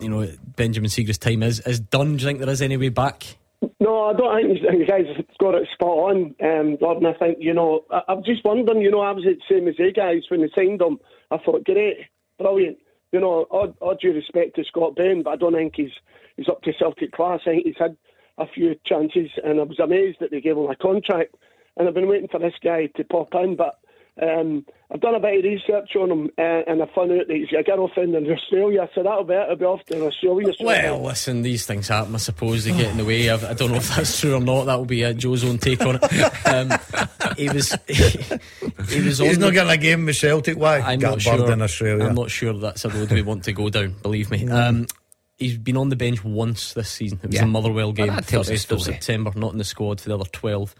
you 0.00 0.08
know 0.08 0.28
Benjamin 0.56 0.90
Siegrist's 0.90 1.18
time 1.18 1.42
is 1.42 1.60
is 1.60 1.80
done? 1.80 2.16
Do 2.16 2.22
you 2.22 2.28
think 2.28 2.40
there 2.40 2.50
is 2.50 2.62
any 2.62 2.76
way 2.76 2.88
back? 2.88 3.36
No, 3.80 4.04
I 4.04 4.12
don't 4.12 4.60
think 4.60 4.60
the 4.60 4.86
guys 4.86 5.06
got 5.38 5.54
it 5.54 5.68
spot 5.72 5.88
on, 5.88 6.34
um. 6.42 7.06
I 7.06 7.12
think, 7.18 7.38
you 7.40 7.54
know, 7.54 7.84
I, 7.90 8.00
I'm 8.08 8.22
just 8.24 8.44
wondering, 8.44 8.82
you 8.82 8.90
know, 8.90 9.00
I 9.00 9.12
was 9.12 9.24
the 9.24 9.36
same 9.50 9.68
as 9.68 9.76
they 9.78 9.92
guys 9.92 10.22
when 10.28 10.42
they 10.42 10.50
signed 10.54 10.80
him. 10.80 10.98
I 11.30 11.38
thought, 11.38 11.64
great, 11.64 11.98
brilliant. 12.38 12.78
You 13.12 13.20
know, 13.20 13.46
all, 13.50 13.74
all 13.80 13.94
due 13.94 14.12
respect 14.12 14.56
to 14.56 14.64
Scott 14.64 14.96
Bain, 14.96 15.22
but 15.22 15.30
I 15.30 15.36
don't 15.36 15.54
think 15.54 15.74
he's 15.76 15.92
he's 16.36 16.48
up 16.48 16.62
to 16.62 16.72
Celtic 16.78 17.12
class. 17.12 17.40
I 17.42 17.50
think 17.50 17.66
he's 17.66 17.78
had 17.78 17.96
a 18.38 18.46
few 18.46 18.74
chances, 18.84 19.30
and 19.42 19.60
I 19.60 19.62
was 19.62 19.78
amazed 19.78 20.18
that 20.20 20.30
they 20.30 20.40
gave 20.40 20.56
him 20.56 20.70
a 20.70 20.76
contract. 20.76 21.34
And 21.76 21.88
I've 21.88 21.94
been 21.94 22.08
waiting 22.08 22.28
for 22.28 22.40
this 22.40 22.54
guy 22.62 22.86
to 22.96 23.04
pop 23.04 23.34
in, 23.34 23.56
but 23.56 23.78
um, 24.22 24.64
I've 24.92 25.00
done 25.00 25.14
a 25.16 25.20
bit 25.20 25.38
of 25.38 25.44
research 25.44 25.96
on 25.96 26.10
him, 26.10 26.30
uh, 26.38 26.42
and 26.68 26.80
I 26.82 26.86
found 26.94 27.10
out 27.12 27.26
that 27.26 27.36
he's 27.36 27.48
got 27.50 27.60
a 27.60 27.62
girlfriend 27.64 28.14
in 28.14 28.30
Australia, 28.30 28.88
so 28.94 29.02
that'll 29.02 29.24
be 29.24 29.34
it. 29.34 29.46
I'll 29.50 29.56
be 29.56 29.64
off 29.64 29.84
to 29.86 30.06
Australia. 30.06 30.52
soon. 30.56 30.66
Well, 30.68 31.02
listen, 31.02 31.42
these 31.42 31.66
things 31.66 31.88
happen. 31.88 32.14
I 32.14 32.18
suppose 32.18 32.64
they 32.64 32.70
get 32.72 32.92
in 32.92 32.98
the 32.98 33.04
way. 33.04 33.28
I've, 33.28 33.44
I 33.44 33.54
don't 33.54 33.70
know 33.72 33.78
if 33.78 33.88
that's 33.96 34.20
true 34.20 34.34
or 34.36 34.40
not. 34.40 34.64
That 34.66 34.76
will 34.76 34.84
be 34.84 35.04
uh, 35.04 35.12
Joe's 35.14 35.44
own 35.44 35.58
take 35.58 35.80
on 35.80 35.98
it. 36.00 36.46
Um, 36.46 36.70
he 37.36 37.48
was, 37.48 37.76
he, 37.88 39.00
was 39.02 39.20
on 39.20 39.26
He's 39.26 39.38
the- 39.38 39.46
not 39.46 39.52
getting 39.52 39.72
a 39.72 39.76
game 39.76 40.06
with 40.06 40.16
Celtic. 40.16 40.56
Why? 40.58 40.78
I'm 40.78 41.00
Got 41.00 41.08
not 41.10 41.14
bird 41.16 41.22
sure. 41.46 41.52
in 41.52 41.62
Australia. 41.62 42.04
I'm 42.06 42.14
not 42.14 42.30
sure 42.30 42.52
that's 42.52 42.84
a 42.84 42.90
road 42.90 43.10
we 43.10 43.22
want 43.22 43.44
to 43.44 43.52
go 43.52 43.68
down. 43.70 43.96
Believe 44.02 44.30
me. 44.30 44.48
Um, 44.48 44.86
he's 45.38 45.58
been 45.58 45.76
on 45.76 45.88
the 45.88 45.96
bench 45.96 46.22
once 46.22 46.74
this 46.74 46.88
season. 46.90 47.18
It 47.24 47.26
was 47.28 47.34
Yeah. 47.36 47.42
a 47.42 47.46
Motherwell 47.46 47.90
game, 47.92 48.06
Well, 48.08 48.16
that 48.16 48.28
tells 48.28 48.46
the 48.46 48.54
30th 48.54 48.70
of. 48.72 48.82
September. 48.82 49.32
Not 49.34 49.52
in 49.52 49.58
the 49.58 49.64
squad 49.64 50.00
for 50.00 50.08
the 50.08 50.14
other 50.14 50.30
twelve. 50.30 50.74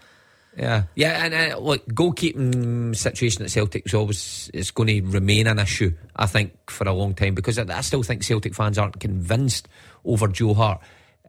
Yeah, 0.57 0.83
yeah, 0.95 1.25
and 1.25 1.53
uh, 1.53 1.57
look, 1.59 1.85
goalkeeping 1.87 2.95
situation 2.95 3.43
at 3.43 3.51
Celtic 3.51 3.85
is 3.85 3.93
always 3.93 4.49
it's 4.53 4.71
going 4.71 4.87
to 4.87 5.01
remain 5.09 5.47
an 5.47 5.59
issue. 5.59 5.91
I 6.15 6.27
think 6.27 6.53
for 6.69 6.87
a 6.87 6.93
long 6.93 7.13
time 7.13 7.35
because 7.35 7.59
I, 7.59 7.65
I 7.77 7.81
still 7.81 8.03
think 8.03 8.23
Celtic 8.23 8.55
fans 8.55 8.77
aren't 8.77 8.99
convinced 8.99 9.67
over 10.05 10.27
Joe 10.29 10.53
Hart, 10.53 10.79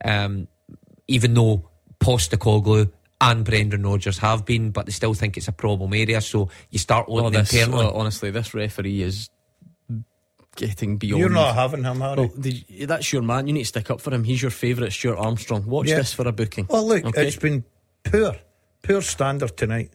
um, 0.05 0.47
even 1.09 1.35
though 1.35 1.69
Postecoglou 1.99 2.93
and 3.21 3.45
Brendan 3.45 3.83
Rodgers 3.85 4.19
have 4.19 4.45
been, 4.45 4.71
but 4.71 4.87
they 4.87 4.93
still 4.93 5.15
think 5.15 5.37
it's 5.37 5.49
a 5.49 5.53
problem 5.53 5.93
area. 5.95 6.21
So 6.21 6.49
you 6.71 6.79
start 6.79 7.07
Oh, 7.09 7.15
looking 7.15 7.33
this, 7.33 7.53
internally. 7.53 7.87
oh, 7.87 7.99
honestly, 7.99 8.31
this 8.31 8.55
referee 8.55 9.03
is 9.03 9.29
getting 10.55 10.97
beyond. 10.99 11.21
You're 11.21 11.31
not 11.31 11.55
having 11.55 11.83
him, 11.85 12.01
Harry. 12.01 12.17
Well, 12.17 12.33
did 12.39 12.65
you- 12.69 12.87
that's 12.87 13.13
your 13.13 13.23
man. 13.23 13.47
You 13.47 13.53
need 13.55 13.61
to 13.63 13.67
stick 13.69 13.91
up 13.91 14.01
for 14.01 14.13
him. 14.15 14.25
He's 14.25 14.41
your 14.41 14.51
favourite, 14.51 14.93
Stuart 14.93 15.17
Armstrong. 15.19 15.67
Watch 15.67 15.89
Yeah. 15.89 15.97
this 15.97 16.13
for 16.13 16.27
a 16.29 16.33
booking. 16.33 16.67
Well, 16.71 16.87
look, 16.87 17.05
Okay? 17.07 17.27
it's 17.27 17.37
been 17.37 17.65
poor, 18.05 18.37
poor 18.87 19.03
standard 19.03 19.57
tonight. 19.57 19.91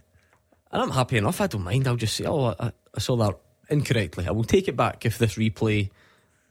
And 0.71 0.81
I'm 0.81 0.91
happy 0.91 1.17
enough. 1.17 1.41
I 1.41 1.47
don't 1.47 1.63
mind. 1.63 1.87
I'll 1.87 1.95
just 1.97 2.15
say, 2.15 2.25
oh, 2.25 2.55
I, 2.59 2.71
I 2.95 2.99
saw 2.99 3.15
that 3.17 3.37
incorrectly. 3.69 4.27
I 4.27 4.31
will 4.31 4.43
take 4.43 4.67
it 4.67 4.75
back 4.75 5.05
if 5.05 5.17
this 5.17 5.35
replay 5.35 5.89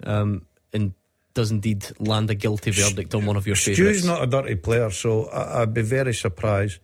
um, 0.05 0.47
and 0.73 0.93
does 1.35 1.51
indeed 1.51 1.87
land 1.99 2.29
a 2.31 2.35
guilty 2.35 2.71
verdict 2.71 3.15
on 3.15 3.25
one 3.25 3.37
of 3.37 3.47
your 3.47 3.57
Stu's 3.57 3.79
favourites. 3.79 4.05
not 4.05 4.23
a 4.23 4.27
dirty 4.27 4.57
player, 4.57 4.91
so 4.91 5.27
I, 5.27 5.63
I'd 5.63 5.73
be 5.75 5.83
very 5.83 6.13
surprised. 6.15 6.81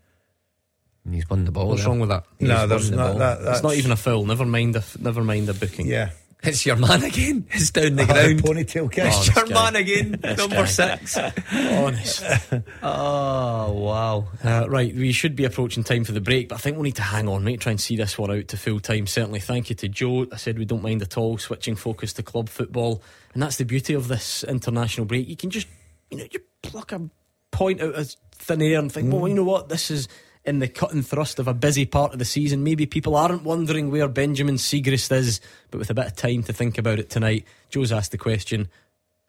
He's 1.11 1.29
won 1.29 1.45
the 1.45 1.53
ball. 1.53 1.69
What's 1.69 1.83
there. 1.83 1.91
wrong 1.91 2.01
with 2.01 2.09
that? 2.09 2.25
He's 2.39 2.49
no, 2.49 2.67
there's 2.67 2.91
the 2.91 2.97
not 2.97 3.11
ball. 3.11 3.19
that. 3.19 3.37
It's 3.39 3.45
That's 3.45 3.63
not 3.63 3.75
even 3.75 3.93
a 3.93 3.97
foul. 3.97 4.25
Never 4.25 4.45
mind. 4.45 4.75
A, 4.75 4.79
f- 4.79 4.99
never 4.99 5.23
mind 5.23 5.49
a 5.49 5.55
booking. 5.55 5.87
Yeah, 5.87 6.11
It's 6.47 6.65
your 6.65 6.77
man 6.77 7.03
again. 7.03 7.47
It's 7.51 7.71
down 7.71 7.97
the 7.97 8.05
ground. 8.07 8.43
ponytail 8.43 8.91
kick. 8.93 9.05
Oh, 9.05 9.09
It's 9.09 9.35
your 9.35 9.45
guy. 9.47 9.55
man 9.55 9.77
again. 9.77 10.11
Number 10.23 10.47
guy. 10.57 10.65
six. 10.67 11.19
Honest. 11.19 12.25
Oh 12.83 13.73
wow. 13.73 14.29
Uh, 14.45 14.67
right, 14.69 14.95
we 14.95 15.13
should 15.13 15.35
be 15.37 15.45
approaching 15.45 15.83
time 15.85 16.05
for 16.05 16.13
the 16.13 16.21
break, 16.21 16.49
but 16.49 16.57
I 16.57 16.59
think 16.59 16.77
we 16.77 16.85
need 16.85 16.97
to 16.97 17.03
hang 17.03 17.29
on, 17.29 17.43
mate. 17.45 17.61
Try 17.61 17.73
and 17.73 17.81
see 17.81 17.97
this 17.97 18.17
one 18.17 18.31
out 18.31 18.49
to 18.49 18.57
full 18.57 18.81
time. 18.81 19.07
Certainly, 19.07 19.41
thank 19.41 19.71
you 19.71 19.77
to 19.77 19.89
Joe. 19.89 20.27
I 20.33 20.37
said 20.37 20.59
we 20.59 20.65
don't 20.65 20.83
mind 20.83 21.03
at 21.03 21.17
all 21.19 21.39
switching 21.39 21.75
focus 21.77 22.13
to 22.15 22.23
club 22.23 22.49
football, 22.49 23.03
and 23.35 23.43
that's 23.43 23.57
the 23.57 23.65
beauty 23.65 23.95
of 23.95 24.09
this 24.09 24.45
international 24.45 25.07
break. 25.07 25.29
You 25.29 25.37
can 25.37 25.51
just, 25.51 25.67
you 26.11 26.19
know, 26.19 26.27
you 26.31 26.41
pluck 26.63 26.93
a 26.93 27.09
point 27.51 27.81
out 27.81 27.95
of 27.95 28.15
thin 28.33 28.63
air 28.63 28.79
and 28.79 28.93
think, 28.93 29.13
well, 29.13 29.27
you 29.27 29.35
know 29.35 29.45
what, 29.45 29.69
this 29.69 29.91
is 29.91 30.09
in 30.47 30.61
the 30.61 30.69
cut 30.69 30.93
and 30.93 31.07
thrust 31.07 31.39
of 31.39 31.49
a 31.49 31.55
busy 31.55 31.85
part 31.85 32.13
of 32.13 32.19
the 32.19 32.25
season. 32.25 32.63
Maybe 32.63 32.87
people 32.87 33.17
aren't 33.17 33.43
wondering 33.43 33.91
where 33.91 34.09
Benjamin 34.09 34.57
Siegrist 34.57 35.13
is, 35.13 35.41
but 35.71 35.79
with 35.79 35.91
a 35.91 35.95
bit 35.95 36.07
of 36.07 36.17
time 36.17 36.43
to 36.45 36.53
think 36.53 36.79
about 36.79 36.99
it 36.99 37.11
tonight, 37.11 37.45
Joe's 37.71 37.93
asked 37.93 38.13
the 38.13 38.19
question. 38.19 38.69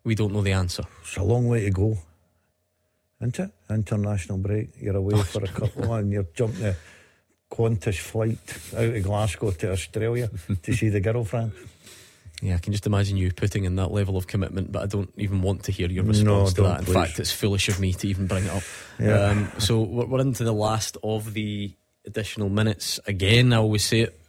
We 0.03 0.15
don't 0.15 0.34
know 0.34 0.41
the 0.41 0.53
answer. 0.53 0.84
It's 1.01 1.18
a 1.18 1.24
long 1.24 1.47
way 1.47 1.61
to 1.65 1.72
go, 1.72 1.97
isn't 3.20 3.39
it? 3.39 3.51
International 3.70 4.38
break. 4.38 4.70
You're 4.80 4.95
away 4.95 5.15
oh, 5.15 5.24
for 5.24 5.43
a 5.43 5.47
couple, 5.47 5.93
and 5.93 6.11
you're 6.11 6.28
jumping 6.34 6.65
a 6.65 6.76
Qantas 7.51 7.99
flight 7.99 8.38
out 8.76 8.95
of 8.95 9.03
Glasgow 9.03 9.51
to 9.51 9.72
Australia 9.72 10.30
to 10.63 10.74
see 10.74 10.89
the 10.89 10.99
girlfriend. 10.99 11.51
Yeah, 12.41 12.55
I 12.55 12.59
can 12.59 12.71
just 12.71 12.85
imagine 12.85 13.17
you 13.17 13.31
putting 13.31 13.63
in 13.65 13.75
that 13.77 13.91
level 13.91 14.15
of 14.15 14.27
commitment, 14.27 14.71
but 14.71 14.83
I 14.83 14.85
don't 14.85 15.11
even 15.17 15.41
want 15.41 15.63
to 15.63 15.71
hear 15.71 15.89
your 15.89 16.03
No, 16.03 16.09
response 16.09 16.53
to 16.53 16.61
don't, 16.61 16.69
that. 16.71 16.79
In 16.81 16.85
please. 16.85 16.93
fact, 16.93 17.19
it's 17.19 17.31
foolish 17.31 17.67
of 17.67 17.79
me 17.79 17.93
to 17.93 18.07
even 18.07 18.27
bring 18.27 18.45
it 18.45 18.51
up. 18.51 18.63
Yeah. 18.99 19.21
Um, 19.29 19.51
so 19.57 19.81
we're, 19.81 20.05
we're 20.05 20.19
into 20.21 20.43
the 20.43 20.53
last 20.53 20.97
of 21.03 21.33
the 21.33 21.73
additional 22.05 22.49
minutes. 22.49 22.99
Again, 23.07 23.53
I 23.53 23.57
always 23.57 23.83
say 23.83 24.01
it 24.01 24.19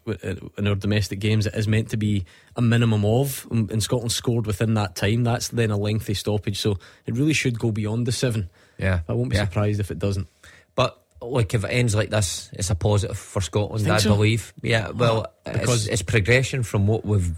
in 0.56 0.66
our 0.66 0.74
domestic 0.74 1.18
games, 1.20 1.46
it 1.46 1.54
is 1.54 1.68
meant 1.68 1.90
to 1.90 1.98
be 1.98 2.24
a 2.56 2.62
minimum 2.62 3.04
of, 3.04 3.46
and 3.50 3.82
Scotland 3.82 4.10
scored 4.10 4.46
within 4.46 4.72
that 4.74 4.96
time. 4.96 5.22
That's 5.22 5.48
then 5.48 5.70
a 5.70 5.76
lengthy 5.76 6.14
stoppage, 6.14 6.58
so 6.58 6.78
it 7.04 7.14
really 7.14 7.34
should 7.34 7.58
go 7.58 7.70
beyond 7.72 8.06
the 8.06 8.12
seven. 8.12 8.48
Yeah, 8.78 9.00
I 9.06 9.12
won't 9.12 9.28
be 9.28 9.36
yeah. 9.36 9.44
surprised 9.44 9.80
if 9.80 9.90
it 9.90 9.98
doesn't. 9.98 10.28
But 10.74 10.98
like 11.20 11.52
if 11.52 11.62
it 11.64 11.68
ends 11.68 11.94
like 11.94 12.08
this, 12.10 12.48
it's 12.54 12.70
a 12.70 12.74
positive 12.74 13.18
for 13.18 13.42
Scotland. 13.42 13.86
I 13.90 13.98
so? 13.98 14.14
believe. 14.14 14.54
Yeah, 14.62 14.90
well, 14.92 15.26
Because- 15.44 15.60
because 15.60 15.88
it's, 15.88 16.02
progression 16.02 16.62
from 16.62 16.86
what 16.86 17.04
we've 17.04 17.32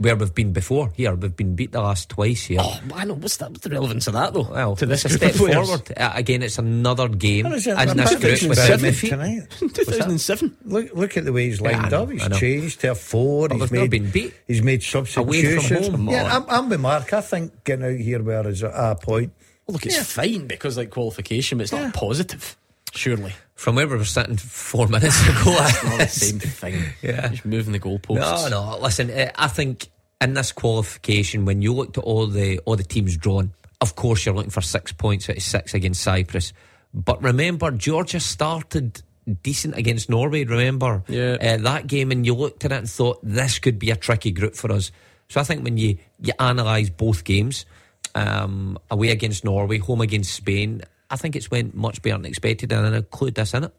where 0.00 0.16
we've 0.16 0.34
been 0.34 0.52
before. 0.52 0.90
Here, 0.96 1.14
we've 1.14 1.36
been 1.36 1.54
beat 1.54 1.72
the 1.72 1.80
last 1.80 2.08
twice 2.08 2.46
here. 2.46 2.60
Oh, 2.62 2.80
I 2.94 3.04
know. 3.04 3.14
What's 3.14 3.36
that? 3.36 3.50
What's 3.50 3.62
the 3.62 3.70
relevance 3.70 4.06
of 4.06 4.14
that, 4.14 4.32
though? 4.32 4.48
Well, 4.50 4.74
to 4.76 4.86
this 4.86 5.04
a 5.04 5.10
step 5.10 5.34
forward. 5.34 5.92
Uh, 5.94 6.12
again, 6.14 6.42
it's 6.42 6.58
another 6.58 7.06
game 7.08 7.44
What 7.44 7.52
is 7.54 7.66
it? 7.66 7.72
in 7.72 7.76
I'm 7.78 7.96
this 7.96 8.08
group 8.10 8.22
thinking 8.22 8.48
with 8.48 8.58
seven 8.58 8.92
feet. 8.92 9.10
tonight. 9.10 9.42
2007. 9.58 10.56
Look, 10.64 10.94
look 10.94 11.16
at 11.16 11.24
the 11.24 11.32
way 11.32 11.46
he's 11.46 11.60
lined 11.60 11.76
I 11.76 11.88
know, 11.90 12.02
up. 12.04 12.10
He's 12.10 12.28
changed 12.38 12.80
to 12.80 12.92
a 12.92 12.94
four. 12.94 13.48
But 13.48 13.58
he's 13.58 13.70
made, 13.70 13.90
been 13.90 14.10
beat. 14.10 14.34
He's 14.48 14.62
made 14.62 14.82
substitutions. 14.82 15.70
Away 15.70 15.90
from 15.90 16.06
home. 16.06 16.08
Yeah, 16.14 16.36
I'm, 16.36 16.44
I'm 16.48 16.68
with 16.70 16.80
Mark. 16.80 17.12
I 17.12 17.20
think 17.20 17.64
getting 17.64 17.84
out 17.84 18.00
here 18.00 18.22
where 18.22 18.48
is 18.48 18.62
a, 18.62 18.68
a 18.68 18.94
point. 18.96 19.32
Well, 19.66 19.74
look, 19.74 19.84
it's 19.86 20.12
fine 20.12 20.46
because 20.46 20.76
like 20.78 20.90
qualification, 20.90 21.58
but 21.58 21.64
it's 21.64 21.72
not 21.72 21.92
positive. 21.94 22.56
Surely, 22.92 23.34
From 23.60 23.74
where 23.74 23.86
we 23.86 23.96
were 23.98 24.06
sitting 24.06 24.38
four 24.38 24.88
minutes 24.96 25.20
ago. 25.28 25.54
it's 25.58 25.84
not 25.84 25.98
the 25.98 26.06
same 26.08 26.38
thing. 26.38 26.82
Yeah. 27.02 27.28
just 27.28 27.44
moving 27.44 27.72
the 27.72 27.78
goalposts. 27.78 28.50
No, 28.50 28.72
no. 28.72 28.78
Listen, 28.78 29.10
uh, 29.10 29.30
I 29.36 29.48
think 29.48 29.88
in 30.18 30.32
this 30.32 30.50
qualification, 30.50 31.44
when 31.44 31.60
you 31.60 31.74
looked 31.74 31.98
at 31.98 32.04
all 32.04 32.26
the 32.26 32.58
all 32.60 32.76
the 32.76 32.82
teams 32.84 33.18
drawn, 33.18 33.52
of 33.82 33.96
course 33.96 34.24
you're 34.24 34.34
looking 34.34 34.50
for 34.50 34.62
six 34.62 34.92
points 34.92 35.28
out 35.28 35.36
of 35.36 35.42
six 35.42 35.74
against 35.74 36.00
Cyprus. 36.00 36.54
But 36.94 37.22
remember, 37.22 37.70
Georgia 37.70 38.18
started 38.18 39.02
decent 39.42 39.76
against 39.76 40.08
Norway. 40.08 40.44
Remember, 40.44 41.04
Yeah. 41.06 41.36
uh, 41.38 41.56
that 41.58 41.86
game, 41.86 42.10
and 42.12 42.24
you 42.24 42.34
looked 42.34 42.64
at 42.64 42.72
it 42.72 42.78
and 42.78 42.88
thought 42.90 43.20
this 43.22 43.58
could 43.58 43.78
be 43.78 43.90
a 43.90 43.96
tricky 43.96 44.30
group 44.30 44.54
for 44.54 44.72
us. 44.72 44.90
So 45.28 45.38
I 45.38 45.44
think 45.44 45.64
when 45.64 45.76
you 45.76 45.98
you 46.22 46.32
analyse 46.38 46.88
both 46.88 47.24
games, 47.24 47.66
um, 48.14 48.78
away 48.90 49.10
against 49.10 49.44
Norway, 49.44 49.76
home 49.78 50.00
against 50.00 50.32
Spain. 50.34 50.80
I 51.10 51.16
think 51.16 51.36
it's 51.36 51.50
went 51.50 51.74
much 51.74 52.00
better 52.02 52.16
than 52.16 52.26
expected, 52.26 52.72
and 52.72 52.94
I 52.94 52.98
include 52.98 53.34
this 53.34 53.52
in 53.54 53.64
it. 53.64 53.72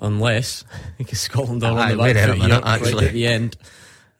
unless 0.00 0.64
because 0.98 1.20
Scotland 1.20 1.62
are 1.64 1.78
on 1.78 1.88
the 1.90 1.96
back 1.96 2.16
foot 2.16 2.38
minute, 2.38 2.64
here 2.64 2.94
right 2.94 3.04
at 3.04 3.12
the 3.12 3.26
end. 3.26 3.56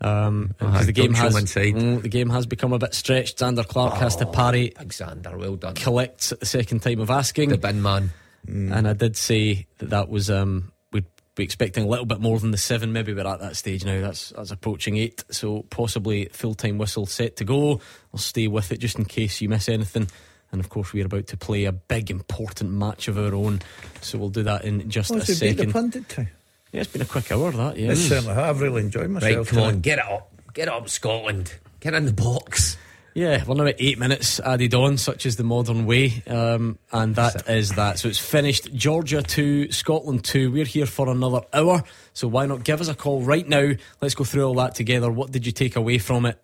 Um, 0.00 0.54
the 0.58 0.92
game 0.92 1.14
has 1.14 1.34
mm, 1.34 2.02
the 2.02 2.08
game 2.08 2.28
has 2.30 2.44
become 2.46 2.72
a 2.72 2.78
bit 2.78 2.92
stretched. 2.92 3.38
Zander 3.38 3.66
Clark 3.66 3.94
has 3.94 4.16
to 4.16 4.26
parry, 4.26 4.72
Alexander, 4.76 5.36
well 5.38 5.54
done. 5.56 5.74
collects 5.76 6.32
at 6.32 6.40
the 6.40 6.46
second 6.46 6.80
time 6.80 6.98
of 6.98 7.08
asking, 7.10 7.50
The 7.50 7.58
bin 7.58 7.82
man. 7.82 8.10
and 8.46 8.88
I 8.88 8.94
did 8.94 9.16
say 9.16 9.66
that 9.78 9.90
that 9.90 10.08
was 10.08 10.28
um, 10.28 10.72
we'd 10.92 11.06
be 11.36 11.44
expecting 11.44 11.84
a 11.84 11.86
little 11.86 12.04
bit 12.06 12.18
more 12.20 12.38
than 12.40 12.50
the 12.50 12.58
seven. 12.58 12.92
Maybe 12.92 13.14
we're 13.14 13.24
at 13.26 13.38
that 13.40 13.54
stage 13.56 13.84
now. 13.84 14.00
That's 14.00 14.30
that's 14.30 14.50
approaching 14.50 14.96
eight, 14.96 15.22
so 15.30 15.62
possibly 15.70 16.24
full 16.32 16.54
time 16.54 16.78
whistle 16.78 17.06
set 17.06 17.36
to 17.36 17.44
go. 17.44 17.80
I'll 18.12 18.18
stay 18.18 18.48
with 18.48 18.72
it 18.72 18.78
just 18.80 18.98
in 18.98 19.04
case 19.04 19.40
you 19.40 19.48
miss 19.48 19.68
anything. 19.68 20.08
And 20.52 20.60
of 20.60 20.68
course, 20.68 20.92
we're 20.92 21.06
about 21.06 21.26
to 21.28 21.36
play 21.36 21.64
a 21.64 21.72
big, 21.72 22.10
important 22.10 22.70
match 22.70 23.08
of 23.08 23.18
our 23.18 23.34
own. 23.34 23.62
So 24.02 24.18
we'll 24.18 24.28
do 24.28 24.42
that 24.42 24.64
in 24.64 24.88
just 24.90 25.10
a 25.10 25.16
it 25.16 25.26
beat 25.26 25.26
the 25.26 25.48
second. 25.48 25.72
pundit 25.72 26.08
too? 26.08 26.26
Yeah, 26.72 26.82
it's 26.82 26.92
been 26.92 27.02
a 27.02 27.06
quick 27.06 27.32
hour, 27.32 27.50
that, 27.52 27.78
yeah. 27.78 27.92
It 27.92 27.96
certainly. 27.96 28.34
I've 28.34 28.60
really 28.60 28.82
enjoyed 28.82 29.10
myself. 29.10 29.36
Right, 29.36 29.46
come 29.46 29.58
on, 29.60 29.80
get 29.80 29.98
it 29.98 30.04
up. 30.04 30.30
Get 30.54 30.68
it 30.68 30.74
up, 30.74 30.88
Scotland. 30.88 31.54
Get 31.80 31.94
in 31.94 32.06
the 32.06 32.12
box. 32.12 32.76
Yeah, 33.14 33.44
we're 33.46 33.56
now 33.56 33.66
at 33.66 33.76
eight 33.78 33.98
minutes 33.98 34.40
added 34.40 34.72
on, 34.74 34.96
such 34.96 35.26
is 35.26 35.36
the 35.36 35.44
modern 35.44 35.84
way. 35.84 36.22
Um, 36.26 36.78
and 36.92 37.14
that 37.16 37.48
is 37.48 37.72
that. 37.72 37.98
So 37.98 38.08
it's 38.08 38.18
finished. 38.18 38.72
Georgia 38.74 39.22
2, 39.22 39.70
Scotland 39.70 40.24
2. 40.24 40.50
We're 40.50 40.64
here 40.64 40.86
for 40.86 41.10
another 41.10 41.42
hour. 41.52 41.82
So 42.14 42.26
why 42.26 42.46
not 42.46 42.64
give 42.64 42.80
us 42.80 42.88
a 42.88 42.94
call 42.94 43.22
right 43.22 43.46
now? 43.46 43.72
Let's 44.00 44.14
go 44.14 44.24
through 44.24 44.44
all 44.46 44.54
that 44.54 44.74
together. 44.74 45.10
What 45.10 45.30
did 45.30 45.44
you 45.44 45.52
take 45.52 45.76
away 45.76 45.98
from 45.98 46.24
it? 46.24 46.38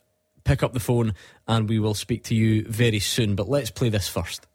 Pick 0.49 0.63
up 0.63 0.73
the 0.73 0.81
phone 0.81 1.13
and 1.47 1.69
we 1.69 1.79
will 1.79 1.93
speak 1.93 2.25
to 2.25 2.35
you 2.35 2.65
very 2.65 3.01
soon. 3.01 3.35
But 3.35 3.51
let's 3.51 3.71
play 3.71 3.91
this 3.91 4.09
first. 4.09 4.47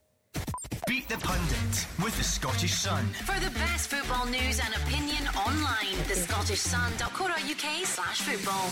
Beat 0.87 1.07
the 1.07 1.17
Pundit 1.17 1.85
with 2.03 2.17
the 2.17 2.23
Scottish 2.23 2.73
Sun. 2.73 3.05
For 3.23 3.39
the 3.39 3.51
best 3.51 3.91
football 3.91 4.25
news 4.25 4.59
and 4.59 4.73
opinion 4.73 5.27
online, 5.37 5.95
the 6.07 6.15
Scottish 6.15 6.61
thescottishsun.co.uk 6.61 7.85
slash 7.85 8.21
football. 8.21 8.71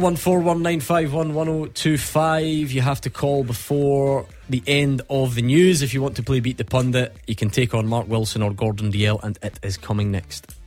01419511025. 0.00 2.70
You 2.70 2.80
have 2.80 3.02
to 3.02 3.10
call 3.10 3.44
before 3.44 4.24
the 4.48 4.62
end 4.66 5.02
of 5.10 5.34
the 5.34 5.42
news. 5.42 5.82
If 5.82 5.92
you 5.92 6.00
want 6.00 6.16
to 6.16 6.22
play 6.22 6.40
Beat 6.40 6.56
the 6.56 6.64
Pundit, 6.64 7.14
you 7.26 7.34
can 7.34 7.50
take 7.50 7.74
on 7.74 7.86
Mark 7.86 8.08
Wilson 8.08 8.40
or 8.40 8.54
Gordon 8.54 8.92
Dalziel, 8.92 9.22
and 9.22 9.38
it 9.42 9.60
is 9.62 9.76
coming 9.76 10.10
next. 10.10 10.57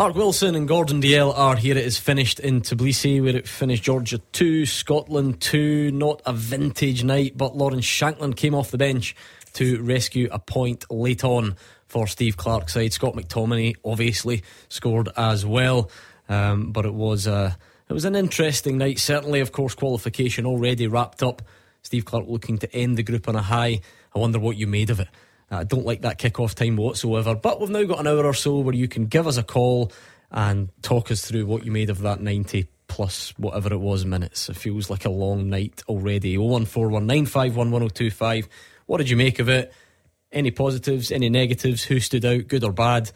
Mark 0.00 0.14
Wilson 0.14 0.54
and 0.54 0.66
Gordon 0.66 1.02
Dalziel 1.02 1.36
are 1.36 1.56
here. 1.56 1.76
It 1.76 1.84
is 1.84 1.98
finished 1.98 2.40
in 2.40 2.62
Tbilisi, 2.62 3.22
where 3.22 3.36
it 3.36 3.46
finished 3.46 3.82
Georgia 3.82 4.16
2, 4.32 4.64
Scotland 4.64 5.42
2. 5.42 5.90
Not 5.90 6.22
a 6.24 6.32
vintage 6.32 7.04
night, 7.04 7.36
but 7.36 7.54
Lawrence 7.54 7.84
Shankland 7.84 8.34
came 8.36 8.54
off 8.54 8.70
the 8.70 8.78
bench 8.78 9.14
to 9.52 9.82
rescue 9.82 10.26
a 10.32 10.38
point 10.38 10.90
late 10.90 11.22
on 11.22 11.54
for 11.86 12.06
Steve 12.06 12.38
Clarke's 12.38 12.72
side. 12.72 12.94
Scott 12.94 13.12
McTominay 13.12 13.74
obviously 13.84 14.42
scored 14.70 15.10
as 15.18 15.44
well, 15.44 15.90
um, 16.30 16.72
but 16.72 16.86
it 16.86 16.94
was 16.94 17.26
a, 17.26 17.58
it 17.86 17.92
was 17.92 18.06
an 18.06 18.16
interesting 18.16 18.78
night. 18.78 18.98
Certainly, 18.98 19.40
of 19.40 19.52
course, 19.52 19.74
qualification 19.74 20.46
already 20.46 20.86
wrapped 20.86 21.22
up. 21.22 21.42
Steve 21.82 22.06
Clarke 22.06 22.26
looking 22.26 22.56
to 22.56 22.74
end 22.74 22.96
the 22.96 23.02
group 23.02 23.28
on 23.28 23.36
a 23.36 23.42
high. 23.42 23.82
I 24.16 24.18
wonder 24.18 24.38
what 24.38 24.56
you 24.56 24.66
made 24.66 24.88
of 24.88 24.98
it. 24.98 25.08
I 25.50 25.64
don't 25.64 25.84
like 25.84 26.02
that 26.02 26.18
kick-off 26.18 26.54
time 26.54 26.76
whatsoever. 26.76 27.34
But 27.34 27.60
we've 27.60 27.70
now 27.70 27.82
got 27.84 28.00
an 28.00 28.06
hour 28.06 28.24
or 28.24 28.34
so 28.34 28.60
where 28.60 28.74
you 28.74 28.88
can 28.88 29.06
give 29.06 29.26
us 29.26 29.36
a 29.36 29.42
call 29.42 29.92
and 30.30 30.68
talk 30.82 31.10
us 31.10 31.24
through 31.24 31.46
what 31.46 31.64
you 31.64 31.72
made 31.72 31.90
of 31.90 32.02
that 32.02 32.20
90 32.20 32.68
plus 32.86 33.34
whatever 33.36 33.72
it 33.72 33.78
was 33.78 34.04
minutes. 34.04 34.48
It 34.48 34.56
feels 34.56 34.90
like 34.90 35.04
a 35.04 35.10
long 35.10 35.48
night 35.48 35.82
already. 35.88 36.36
01419511025. 36.36 38.48
What 38.86 38.98
did 38.98 39.10
you 39.10 39.16
make 39.16 39.38
of 39.38 39.48
it? 39.48 39.72
Any 40.32 40.50
positives, 40.50 41.10
any 41.10 41.28
negatives? 41.28 41.84
Who 41.84 42.00
stood 42.00 42.24
out, 42.24 42.48
good 42.48 42.64
or 42.64 42.72
bad? 42.72 43.10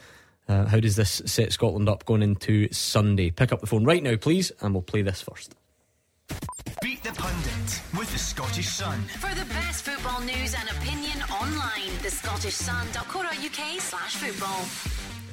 Uh, 0.49 0.67
how 0.67 0.81
does 0.81 0.97
this 0.97 1.23
set 1.27 1.53
Scotland 1.53 1.89
up 1.89 2.05
going 2.05 2.23
into 2.23 2.73
Sunday? 2.73 3.31
Pick 3.31 3.53
up 3.53 3.61
the 3.61 3.67
phone 3.67 3.85
right 3.85 4.03
now, 4.03 4.17
please, 4.17 4.51
and 4.61 4.75
we'll 4.75 4.83
play 4.83 5.03
this 5.03 5.23
first. 5.23 5.55
Beat 6.83 7.03
the 7.03 7.13
Pundit 7.13 7.83
with 7.99 8.11
the 8.13 8.19
Scottish 8.19 8.69
Sun. 8.69 9.01
For 9.19 9.35
the 9.35 9.45
best 9.47 9.85
football 9.85 10.21
news 10.21 10.55
and 10.55 10.69
opinion 10.71 11.23
online, 11.31 11.97
the 12.03 12.11
Scottish 12.11 12.55
thescottishsun.co.uk 12.59 13.81
slash 13.81 14.17
football. 14.17 14.65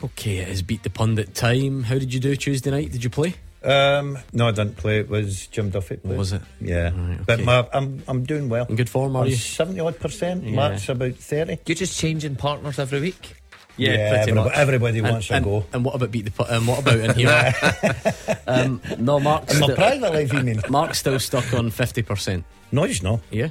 Okay, 0.04 0.38
it 0.38 0.50
is 0.50 0.62
beat 0.62 0.84
the 0.84 0.90
pundit 0.90 1.36
time. 1.36 1.84
How 1.84 1.98
did 1.98 2.14
you 2.14 2.20
do 2.20 2.36
Tuesday 2.36 2.72
night? 2.72 2.92
Did 2.92 3.04
you 3.04 3.10
play? 3.10 3.36
Um, 3.64 4.18
no, 4.34 4.48
I 4.48 4.52
didn't 4.52 4.78
play. 4.78 5.00
It 5.00 5.10
was 5.10 5.46
Jim 5.48 5.70
Duffy. 5.70 5.98
Played. 5.98 6.18
Was 6.18 6.34
it? 6.34 6.42
Yeah, 6.60 6.92
Right, 6.96 7.20
but 7.26 7.40
my, 7.42 7.68
I'm 7.74 8.02
I'm 8.08 8.24
doing 8.24 8.50
well. 8.50 8.66
In 8.66 8.76
good 8.76 8.90
form, 8.90 9.16
are 9.16 9.24
I'm 9.24 9.30
you? 9.30 9.36
seventy 9.36 9.80
odd 9.80 10.00
percent. 10.00 10.44
Yeah. 10.44 10.56
Mark's 10.56 10.90
about 10.90 11.14
thirty. 11.16 11.60
You're 11.68 11.76
just 11.76 12.00
changing 12.00 12.38
partners 12.38 12.80
every 12.80 13.00
week. 13.02 13.36
Yeah, 13.82 13.90
Yeah, 13.92 14.10
pretty 14.10 14.22
everybody- 14.32 14.50
much. 14.50 14.58
everybody 14.58 15.00
And- 15.00 15.08
wants 15.10 15.30
a 15.30 15.34
and, 15.34 15.46
go. 15.46 15.66
And 15.74 15.86
what 15.86 15.96
about 15.96 16.12
beat 16.12 16.26
the 16.26 16.32
pu- 16.32 16.46
um, 16.54 16.68
what 16.68 16.80
about 16.80 17.00
in 17.00 17.14
here? 17.16 17.54
um, 18.48 18.82
no, 19.00 19.20
Mark's 19.20 19.54
In 19.54 19.60
my 19.60 19.66
still, 19.68 19.76
private 19.76 20.14
life, 20.14 20.34
you 20.34 20.42
mean? 20.44 20.62
Mark's 20.70 21.00
still 21.00 21.20
stuck 21.20 21.54
on 21.54 21.70
fifty 21.72 22.02
percent. 22.02 22.44
No, 22.72 22.84
he's 22.84 23.02
not. 23.04 23.20
Yeah, 23.32 23.50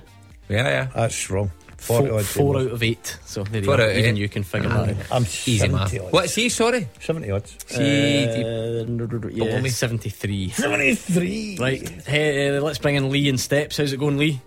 Yeah, 0.49 0.69
yeah. 0.69 0.89
That's 0.95 1.29
wrong. 1.31 1.51
Forty 1.77 2.09
four, 2.09 2.19
odd. 2.19 2.25
four 2.27 2.57
out 2.59 2.71
of 2.73 2.83
eight. 2.83 3.19
So 3.25 3.43
there 3.43 3.61
you 3.63 3.65
Four 3.67 3.79
go. 3.79 3.85
out 3.85 3.97
Even 3.97 4.17
eight. 4.17 4.21
you 4.21 4.29
can 4.29 4.43
figure 4.43 4.69
that 4.69 4.91
out. 4.91 4.97
I'm 5.11 5.23
Easy 5.23 5.59
seventy 5.59 5.97
math. 5.97 6.05
odds. 6.05 6.13
What's 6.13 6.35
he, 6.35 6.49
sorry? 6.51 6.89
Seventy 7.01 7.31
odds. 7.31 7.57
See, 7.69 8.27
Uh, 8.27 8.85
yeah, 9.33 9.61
me. 9.61 9.71
seventy-three. 9.71 10.51
Seventy-three. 10.51 11.57
Right, 11.59 11.89
hey, 12.07 12.55
uh, 12.57 12.61
let's 12.61 12.79
bring 12.79 12.97
in 12.97 13.09
Lee 13.11 13.29
in 13.31 13.39
steps. 13.39 13.79
How's 13.79 13.93
it 13.95 13.99
going, 13.99 14.19
Lee? 14.19 14.41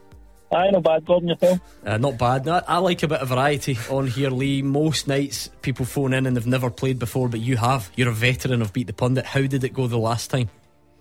Aye, 0.54 0.70
no 0.72 0.82
bad, 0.82 1.06
Gordon, 1.06 1.30
yourself. 1.30 1.60
Uh, 1.86 1.98
not 1.98 2.18
bad. 2.18 2.48
I, 2.48 2.62
I 2.68 2.78
like 2.78 3.02
a 3.04 3.08
bit 3.08 3.22
of 3.22 3.30
variety 3.30 3.78
on 3.90 4.08
here, 4.08 4.30
Lee. 4.30 4.62
Most 4.62 5.08
nights 5.08 5.50
people 5.62 5.86
phone 5.86 6.14
in 6.14 6.26
and 6.26 6.38
they've 6.38 6.46
never 6.46 6.70
played 6.70 7.00
before, 7.00 7.28
but 7.28 7.40
you 7.40 7.58
have. 7.58 7.90
You're 7.96 8.10
a 8.10 8.14
veteran 8.14 8.62
of 8.62 8.72
Beat 8.74 8.88
the 8.88 8.94
Pundit. 8.94 9.26
How 9.26 9.42
did 9.42 9.64
it 9.64 9.74
go 9.74 9.88
the 9.88 9.98
last 9.98 10.30
time? 10.30 10.50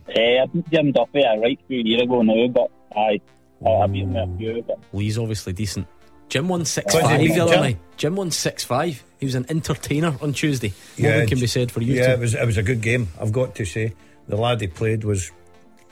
Eh, 0.09 0.40
I 0.42 0.46
beat 0.46 0.68
Jim 0.70 0.92
Duffy 0.92 1.20
a 1.22 1.38
right 1.38 1.59
few 1.68 1.80
years 1.84 2.03
ago 2.03 2.22
now, 2.22 2.48
but 2.48 2.70
aye, 2.96 3.20
I, 3.64 3.68
I 3.70 3.86
beat 3.86 4.05
him 4.05 4.16
a 4.16 4.36
few. 4.38 4.62
But 4.66 4.78
Lee's 4.92 5.18
obviously 5.18 5.53
decent. 5.53 5.86
Jim 6.28 6.48
won 6.48 6.64
six 6.64 6.94
What 6.94 7.03
five 7.05 7.20
he 7.20 7.28
the 7.28 7.40
other 7.40 7.53
Jim? 7.53 7.61
night. 7.62 7.78
Jim 7.98 8.16
won 8.16 8.30
six 8.30 8.64
five. 8.64 9.03
He 9.20 9.26
was 9.26 9.34
an 9.34 9.44
entertainer 9.50 10.14
on 10.22 10.32
Tuesday. 10.32 10.72
Yeah, 10.96 11.11
what 11.11 11.16
more 11.18 11.26
can 11.26 11.40
be 11.40 11.46
said 11.46 11.70
for 11.70 11.82
you 11.82 11.94
Yeah, 11.94 12.07
two? 12.07 12.12
it 12.14 12.18
was 12.20 12.34
it 12.34 12.46
was 12.46 12.57
a 12.57 12.62
good 12.62 12.80
game. 12.80 13.09
I've 13.20 13.32
got 13.32 13.55
to 13.57 13.64
say, 13.66 13.92
the 14.28 14.36
lad 14.36 14.61
he 14.62 14.66
played 14.66 15.05
was 15.05 15.30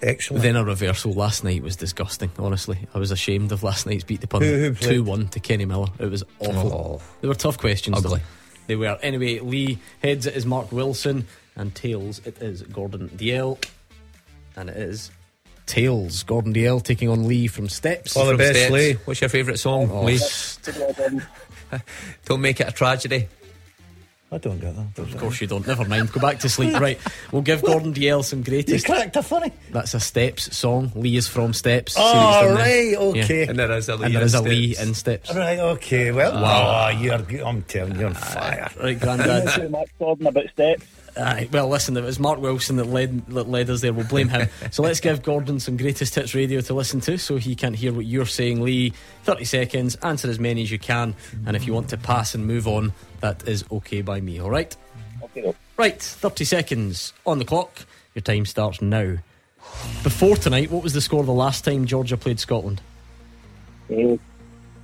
excellent. 0.03 0.43
Then 0.43 0.57
a 0.57 0.65
reversal 0.65 1.13
last 1.13 1.45
night 1.45 1.63
was 1.63 1.77
disgusting. 1.77 2.31
Honestly, 2.39 2.79
I 2.95 2.99
was 2.99 3.11
ashamed 3.11 3.53
of 3.53 3.63
last 3.63 3.87
night's 3.87 4.05
beat 4.05 4.21
the 4.21 4.27
pundit. 4.27 4.49
Who- 4.51 4.65
who 4.69 4.75
played? 4.75 4.91
Two 4.91 5.03
one 5.05 5.29
to 5.29 5.41
Kenny 5.41 5.65
Miller. 5.65 5.89
It 5.99 6.07
was 6.11 6.23
awful. 6.39 6.73
Oh. 7.03 7.03
They 7.21 7.29
were 7.29 7.35
tough 7.35 7.59
questions. 7.59 7.97
Ugly. 7.99 8.19
Though. 8.19 8.25
They 8.67 8.77
were. 8.77 8.99
Anyway, 9.03 9.41
Lee 9.41 9.79
heads 10.03 10.27
it 10.27 10.35
is 10.37 10.47
Mark 10.47 10.71
Wilson, 10.73 11.27
and 11.57 11.75
tails 11.75 12.21
it 12.25 12.39
is 12.41 12.63
Gordon 12.63 13.09
Dalziel, 13.11 13.63
and 14.57 14.71
it 14.71 14.77
is 14.77 15.11
Tails. 15.67 16.23
Gordon 16.25 16.53
Dalziel 16.55 16.83
taking 16.83 17.09
on 17.09 17.27
Lee 17.29 17.47
from 17.47 17.69
Steps. 17.69 18.17
All 18.17 18.27
the 18.27 18.37
best, 18.37 18.59
Steps. 18.59 18.73
Lee. 18.73 18.93
What's 19.05 19.21
your 19.21 19.31
favourite 19.31 19.59
song, 19.59 19.89
Oh, 19.93 20.03
Lee? 20.05 20.19
Don't 22.25 22.41
make 22.41 22.61
it 22.61 22.69
a 22.69 22.73
tragedy. 22.73 23.29
I 24.33 24.39
don't 24.39 24.61
get 24.61 24.77
that. 24.77 25.03
Of 25.03 25.17
course 25.19 25.41
you 25.41 25.49
don't. 25.49 25.67
Never 25.67 25.85
mind. 25.85 26.13
Go 26.13 26.21
back 26.21 26.39
to 26.41 26.49
sleep. 26.49 26.79
Right. 26.79 27.01
We'll 27.33 27.43
give 27.43 27.63
Gordon 27.63 27.93
Dalziel 27.93 28.25
some 28.25 28.39
You 28.41 28.45
greatest. 28.45 28.87
cracked 28.87 29.17
a 29.17 29.25
funny. 29.25 29.51
That's 29.73 29.93
a 29.95 29.99
Steps 29.99 30.57
song. 30.57 30.93
Lee 30.95 31.17
is 31.17 31.27
from 31.27 31.53
Steps. 31.53 31.95
See 31.95 32.01
what 32.01 32.15
Oh, 32.15 32.31
he's 32.41 32.47
done 32.49 32.57
there? 32.59 32.85
Yeah. 32.85 32.99
okay. 33.25 33.47
And 33.49 33.59
there 33.59 33.73
is 33.73 33.89
a 33.89 33.97
Lee. 33.97 34.05
And 34.07 34.15
there 34.15 34.23
is 34.23 34.35
a 34.35 34.39
instead. 34.39 34.51
Lee 34.53 34.77
in 34.79 34.95
Steps. 34.95 35.35
Right, 35.35 35.59
okay. 35.59 36.13
Well, 36.13 36.33
ah. 36.37 36.43
wow. 36.43 36.89
you're, 36.91 37.45
I'm 37.45 37.63
telling 37.63 37.95
you, 37.95 37.99
you're 38.01 38.09
on 38.09 38.15
fire. 38.15 38.71
Right, 38.81 39.03
Not 39.03 39.19
Grandad. 39.19 39.49
too 39.63 39.69
much 39.69 39.89
Gordon 39.99 40.27
about 40.29 40.49
steps. 40.51 40.87
Aye, 41.17 41.49
well, 41.51 41.69
listen, 41.69 41.97
it 41.97 42.05
was 42.05 42.21
Mark 42.21 42.39
Wilson 42.41 42.77
that 42.77 42.85
led, 42.85 43.27
that 43.27 43.49
led 43.49 43.69
us 43.69 43.81
there. 43.81 43.93
We'll 43.93 44.07
blame 44.07 44.29
him. 44.29 44.49
so 44.71 44.85
let's 44.85 45.01
give 45.01 45.25
Gordon 45.25 45.59
some 45.59 45.77
greatest 45.77 46.15
hits 46.15 46.37
radio 46.37 46.61
to 46.61 46.73
listen 46.73 47.01
to 47.01 47.19
so 47.19 47.37
he 47.37 47.57
can't 47.57 47.75
hear 47.75 47.93
what 47.93 48.07
you're 48.07 48.27
saying, 48.27 48.63
Lee. 48.63 48.93
30 49.25 49.45
seconds, 49.45 49.97
answer 49.97 50.31
as 50.31 50.39
many 50.39 50.63
as 50.63 50.71
you 50.71 50.79
can. 50.79 51.17
And 51.47 51.57
if 51.57 51.67
you 51.67 51.75
want 51.75 51.89
to 51.89 51.97
pass 51.97 52.37
and 52.37 52.47
move 52.47 52.69
on, 52.69 52.93
that 53.21 53.47
is 53.49 53.65
okay 53.71 54.03
by 54.03 54.21
me, 54.21 54.41
all 54.41 54.51
right? 54.51 54.75
Okay. 55.23 55.55
Right, 55.77 56.01
30 56.01 56.45
seconds 56.45 57.13
on 57.27 57.39
the 57.39 57.45
clock. 57.45 57.87
Your 58.15 58.23
time 58.23 58.45
starts 58.47 58.83
now. 58.83 59.17
Before 60.03 60.37
tonight, 60.37 60.71
what 60.71 60.83
was 60.83 60.95
the 60.95 61.01
score 61.01 61.23
the 61.23 61.33
last 61.33 61.65
time 61.65 61.87
Georgia 61.87 62.17
played 62.17 62.41
Scotland? 62.41 62.81
Uh, 63.91 63.95
2 63.95 64.19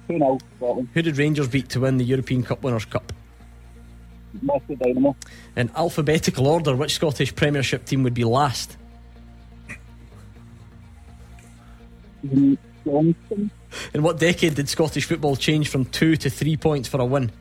0 0.08 0.38
Scotland. 0.56 0.88
Who 0.94 1.02
did 1.02 1.16
Rangers 1.16 1.48
beat 1.48 1.68
to 1.70 1.80
win 1.80 1.96
the 1.96 2.04
European 2.04 2.42
Cup 2.42 2.62
Winners' 2.62 2.84
Cup? 2.84 3.12
Moscow 4.42 4.74
Dynamo. 4.74 5.16
In 5.56 5.70
alphabetical 5.74 6.46
order, 6.46 6.76
which 6.76 6.94
Scottish 6.94 7.34
Premiership 7.34 7.86
team 7.86 8.02
would 8.02 8.14
be 8.14 8.24
last? 8.24 8.76
Johnstone. 12.84 13.50
In 13.94 14.02
what 14.02 14.18
decade 14.18 14.54
did 14.54 14.68
Scottish 14.68 15.06
football 15.06 15.36
change 15.36 15.68
from 15.68 15.84
two 15.86 16.16
to 16.16 16.30
three 16.30 16.56
points 16.56 16.88
for 16.88 17.00
a 17.00 17.04
win? 17.04 17.32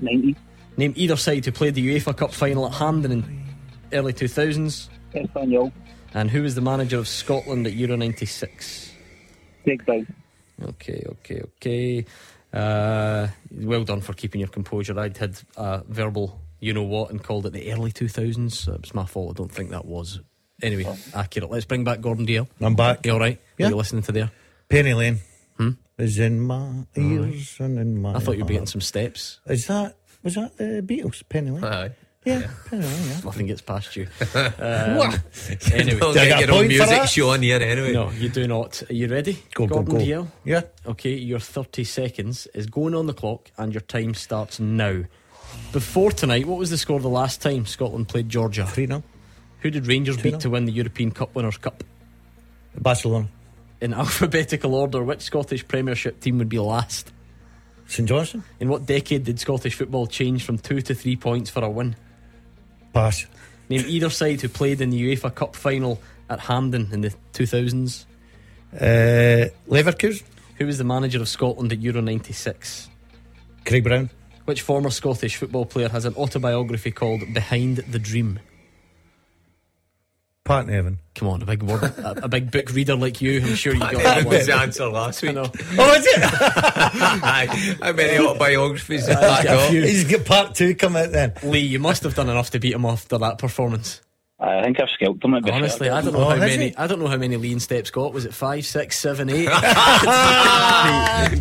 90. 0.00 0.36
Name 0.76 0.92
either 0.96 1.16
side 1.16 1.44
who 1.44 1.52
played 1.52 1.74
the 1.74 1.96
UEFA 1.96 2.16
Cup 2.16 2.32
final 2.32 2.66
at 2.66 2.74
Hampden 2.74 3.12
in 3.12 3.44
early 3.92 4.12
2000s. 4.12 4.88
Espanyol. 5.14 5.72
And 6.14 6.30
who 6.30 6.42
was 6.42 6.54
the 6.54 6.60
manager 6.60 6.98
of 6.98 7.08
Scotland 7.08 7.66
at 7.66 7.74
Euro 7.74 7.96
96? 7.96 8.92
Craig 9.64 9.84
Brown. 9.84 10.06
Okay, 10.62 11.04
okay, 11.06 11.42
okay. 11.42 12.04
Uh, 12.52 13.28
well 13.52 13.84
done 13.84 14.00
for 14.00 14.12
keeping 14.12 14.40
your 14.40 14.48
composure. 14.48 14.98
I'd 14.98 15.16
had 15.16 15.38
a 15.56 15.82
verbal 15.88 16.40
you 16.60 16.72
know 16.72 16.82
what 16.82 17.10
and 17.10 17.22
called 17.22 17.46
it 17.46 17.52
the 17.52 17.72
early 17.72 17.92
2000s. 17.92 18.68
It 18.68 18.80
was 18.80 18.94
my 18.94 19.04
fault. 19.04 19.30
I 19.30 19.34
don't 19.34 19.52
think 19.52 19.70
that 19.70 19.84
was. 19.84 20.20
Anyway, 20.62 20.86
accurate. 21.14 21.50
Let's 21.50 21.66
bring 21.66 21.84
back 21.84 22.00
Gordon 22.00 22.26
Dalziel. 22.26 22.48
I'm 22.60 22.74
back. 22.74 23.04
You 23.04 23.12
all 23.12 23.20
right? 23.20 23.38
Yeah. 23.58 23.66
Are 23.66 23.70
you 23.70 23.76
listening 23.76 24.02
to 24.04 24.12
there? 24.12 24.30
Penny 24.68 24.94
Lane 24.94 25.14
is 25.14 25.20
in 25.98 26.40
my 26.40 26.84
ears 26.96 27.56
and 27.58 27.78
in 27.78 28.00
my. 28.00 28.14
I 28.14 28.18
thought 28.18 28.32
you 28.36 28.44
were 28.44 28.48
getting 28.48 28.58
heart. 28.58 28.68
some 28.68 28.80
steps. 28.80 29.40
Is 29.46 29.66
that 29.66 29.96
was 30.22 30.34
that 30.34 30.56
the 30.56 30.82
Beatles? 30.86 31.22
Penny 31.28 31.50
Lane. 31.50 31.64
Aye. 31.64 31.90
yeah, 32.24 32.50
Penny 32.68 32.82
Lane. 32.82 33.08
Yeah. 33.08 33.20
Nothing 33.24 33.46
gets 33.46 33.62
past 33.62 33.96
you. 33.96 34.06
Um, 34.34 34.96
what? 34.96 35.20
Anyway, 35.72 35.98
Don't 35.98 36.14
get 36.14 36.28
get 36.28 36.40
your 36.48 36.56
own 36.58 36.68
music 36.68 36.88
that? 36.88 37.08
show 37.08 37.30
on 37.30 37.42
here 37.42 37.60
anyway. 37.60 37.92
no, 37.92 38.10
you 38.10 38.28
do 38.28 38.46
not. 38.46 38.82
Are 38.90 38.92
you 38.94 39.06
ready? 39.08 39.34
Go, 39.54 39.66
go, 39.66 39.76
Gordon 39.76 39.94
go. 39.94 40.00
Dale? 40.00 40.28
Yeah. 40.44 40.62
Okay, 40.84 41.14
your 41.14 41.38
30 41.40 41.84
seconds 41.84 42.46
is 42.54 42.66
going 42.66 42.94
on 42.94 43.06
the 43.06 43.14
clock 43.14 43.50
and 43.56 43.72
your 43.72 43.80
time 43.82 44.14
starts 44.14 44.58
now. 44.60 45.04
Before 45.72 46.10
tonight, 46.10 46.46
what 46.46 46.58
was 46.58 46.70
the 46.70 46.78
score 46.78 47.00
the 47.00 47.08
last 47.08 47.40
time 47.40 47.64
Scotland 47.66 48.08
played 48.08 48.28
Georgia? 48.28 48.66
Three 48.66 48.86
now. 48.86 49.02
Who 49.60 49.70
did 49.70 49.86
Rangers 49.86 50.16
beat 50.16 50.34
2-0. 50.34 50.40
to 50.40 50.50
win 50.50 50.64
the 50.66 50.72
European 50.72 51.10
Cup 51.12 51.34
Winners' 51.34 51.56
Cup? 51.58 51.82
Barcelona. 52.78 53.28
In 53.80 53.92
alphabetical 53.94 54.74
order, 54.74 55.02
which 55.02 55.22
Scottish 55.22 55.66
Premiership 55.66 56.20
team 56.20 56.38
would 56.38 56.48
be 56.48 56.58
last? 56.58 57.12
St 57.86 58.08
Johnstone. 58.08 58.44
In 58.58 58.68
what 58.68 58.86
decade 58.86 59.24
did 59.24 59.38
Scottish 59.38 59.74
football 59.74 60.06
change 60.06 60.44
from 60.44 60.58
two 60.58 60.80
to 60.82 60.94
three 60.94 61.16
points 61.16 61.50
for 61.50 61.62
a 61.62 61.70
win? 61.70 61.96
Pass. 62.92 63.26
Name 63.68 63.84
either 63.86 64.10
side 64.10 64.40
who 64.40 64.48
played 64.48 64.80
in 64.80 64.90
the 64.90 65.16
UEFA 65.16 65.34
Cup 65.34 65.54
final 65.54 66.00
at 66.28 66.40
Hampden 66.40 66.88
in 66.92 67.00
the 67.02 67.14
2000s. 67.32 68.04
Uh, 68.72 69.48
Leverkusen. 69.68 70.22
Who 70.58 70.66
was 70.66 70.78
the 70.78 70.84
manager 70.84 71.20
of 71.20 71.28
Scotland 71.28 71.70
at 71.72 71.80
Euro 71.80 72.00
96? 72.00 72.88
Craig 73.66 73.84
Brown. 73.84 74.10
Which 74.46 74.62
former 74.62 74.90
Scottish 74.90 75.36
football 75.36 75.66
player 75.66 75.88
has 75.88 76.04
an 76.04 76.14
autobiography 76.14 76.92
called 76.92 77.22
Behind 77.34 77.76
the 77.78 77.98
Dream? 77.98 78.40
Pat 80.46 80.66
Nevin. 80.66 80.98
Come 81.14 81.28
on, 81.28 81.42
a 81.42 81.44
big 81.46 81.62
word, 81.62 81.82
a, 81.82 82.24
a 82.24 82.28
big 82.28 82.50
book 82.50 82.70
reader 82.72 82.94
like 82.96 83.20
you. 83.20 83.40
I'm 83.42 83.54
sure 83.54 83.74
you 83.74 83.80
got 83.80 83.92
That 83.94 84.24
that 84.24 84.26
was 84.26 84.46
the 84.46 84.52
one. 84.52 84.62
answer 84.62 84.86
last 84.88 85.22
I 85.22 85.26
week. 85.26 85.34
know. 85.36 85.50
Oh, 85.78 85.94
is 85.94 86.06
it? 86.06 86.20
Aye. 86.22 87.76
How 87.82 87.92
many 87.92 88.18
autobiographies 88.26 89.06
have 89.08 89.22
I 89.22 89.28
I've 89.38 89.44
got 89.44 89.70
a 89.70 89.80
got? 89.80 89.88
He's 89.88 90.04
got 90.04 90.24
part 90.24 90.54
two 90.54 90.74
come 90.74 90.96
out 90.96 91.12
then. 91.12 91.32
Lee, 91.42 91.58
you 91.60 91.78
must 91.78 92.02
have 92.04 92.14
done 92.14 92.28
enough 92.30 92.50
to 92.50 92.58
beat 92.58 92.72
him 92.74 92.84
after 92.84 93.18
that 93.18 93.38
performance. 93.38 94.00
I 94.38 94.62
think 94.62 94.78
I've 94.80 94.90
scalped 94.90 95.24
him. 95.24 95.32
at 95.32 95.48
Honestly, 95.48 95.88
I 95.88 96.02
don't 96.02 96.12
know 96.12 96.20
Oh, 96.26 96.28
how 96.28 96.36
many. 96.36 96.68
he? 96.68 96.76
I 96.76 96.86
don't 96.86 97.00
know 97.00 97.06
how 97.08 97.16
many 97.16 97.38
lean 97.38 97.58
steps 97.58 97.90
got. 97.90 98.12
Was 98.12 98.26
it 98.26 98.34
five, 98.34 98.66
six, 98.66 98.98
seven, 98.98 99.30
eight? 99.30 99.48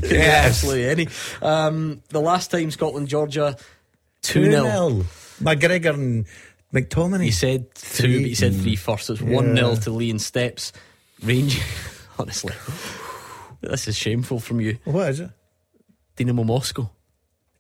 Yes. 0.02 0.46
Absolutely 0.48 0.86
any. 0.90 1.08
Um, 1.42 2.02
the 2.10 2.22
last 2.22 2.52
time 2.52 2.72
Scotland 2.72 3.08
Georgia 3.10 3.58
two 4.22 4.46
0 4.50 4.64
2-0. 4.64 5.04
McGregor 5.44 5.94
and 5.94 6.26
McTominay. 6.74 7.24
He 7.26 7.32
said 7.32 7.74
two, 7.76 8.22
but 8.22 8.28
he 8.30 8.36
said 8.36 8.54
three 8.54 8.76
first. 8.76 9.06
So 9.08 9.14
It's 9.14 9.22
one 9.22 9.56
0 9.56 9.76
to 9.76 9.92
Lee 9.92 10.10
and 10.10 10.22
Steps. 10.22 10.74
Range. 11.24 11.62
Honestly, 12.20 12.54
this 13.62 13.88
is 13.88 13.98
shameful 13.98 14.40
from 14.40 14.62
you, 14.62 14.78
What 14.86 15.10
is 15.10 15.20
it? 15.20 15.30
Dynamo 16.16 16.44
Moscow. 16.44 16.90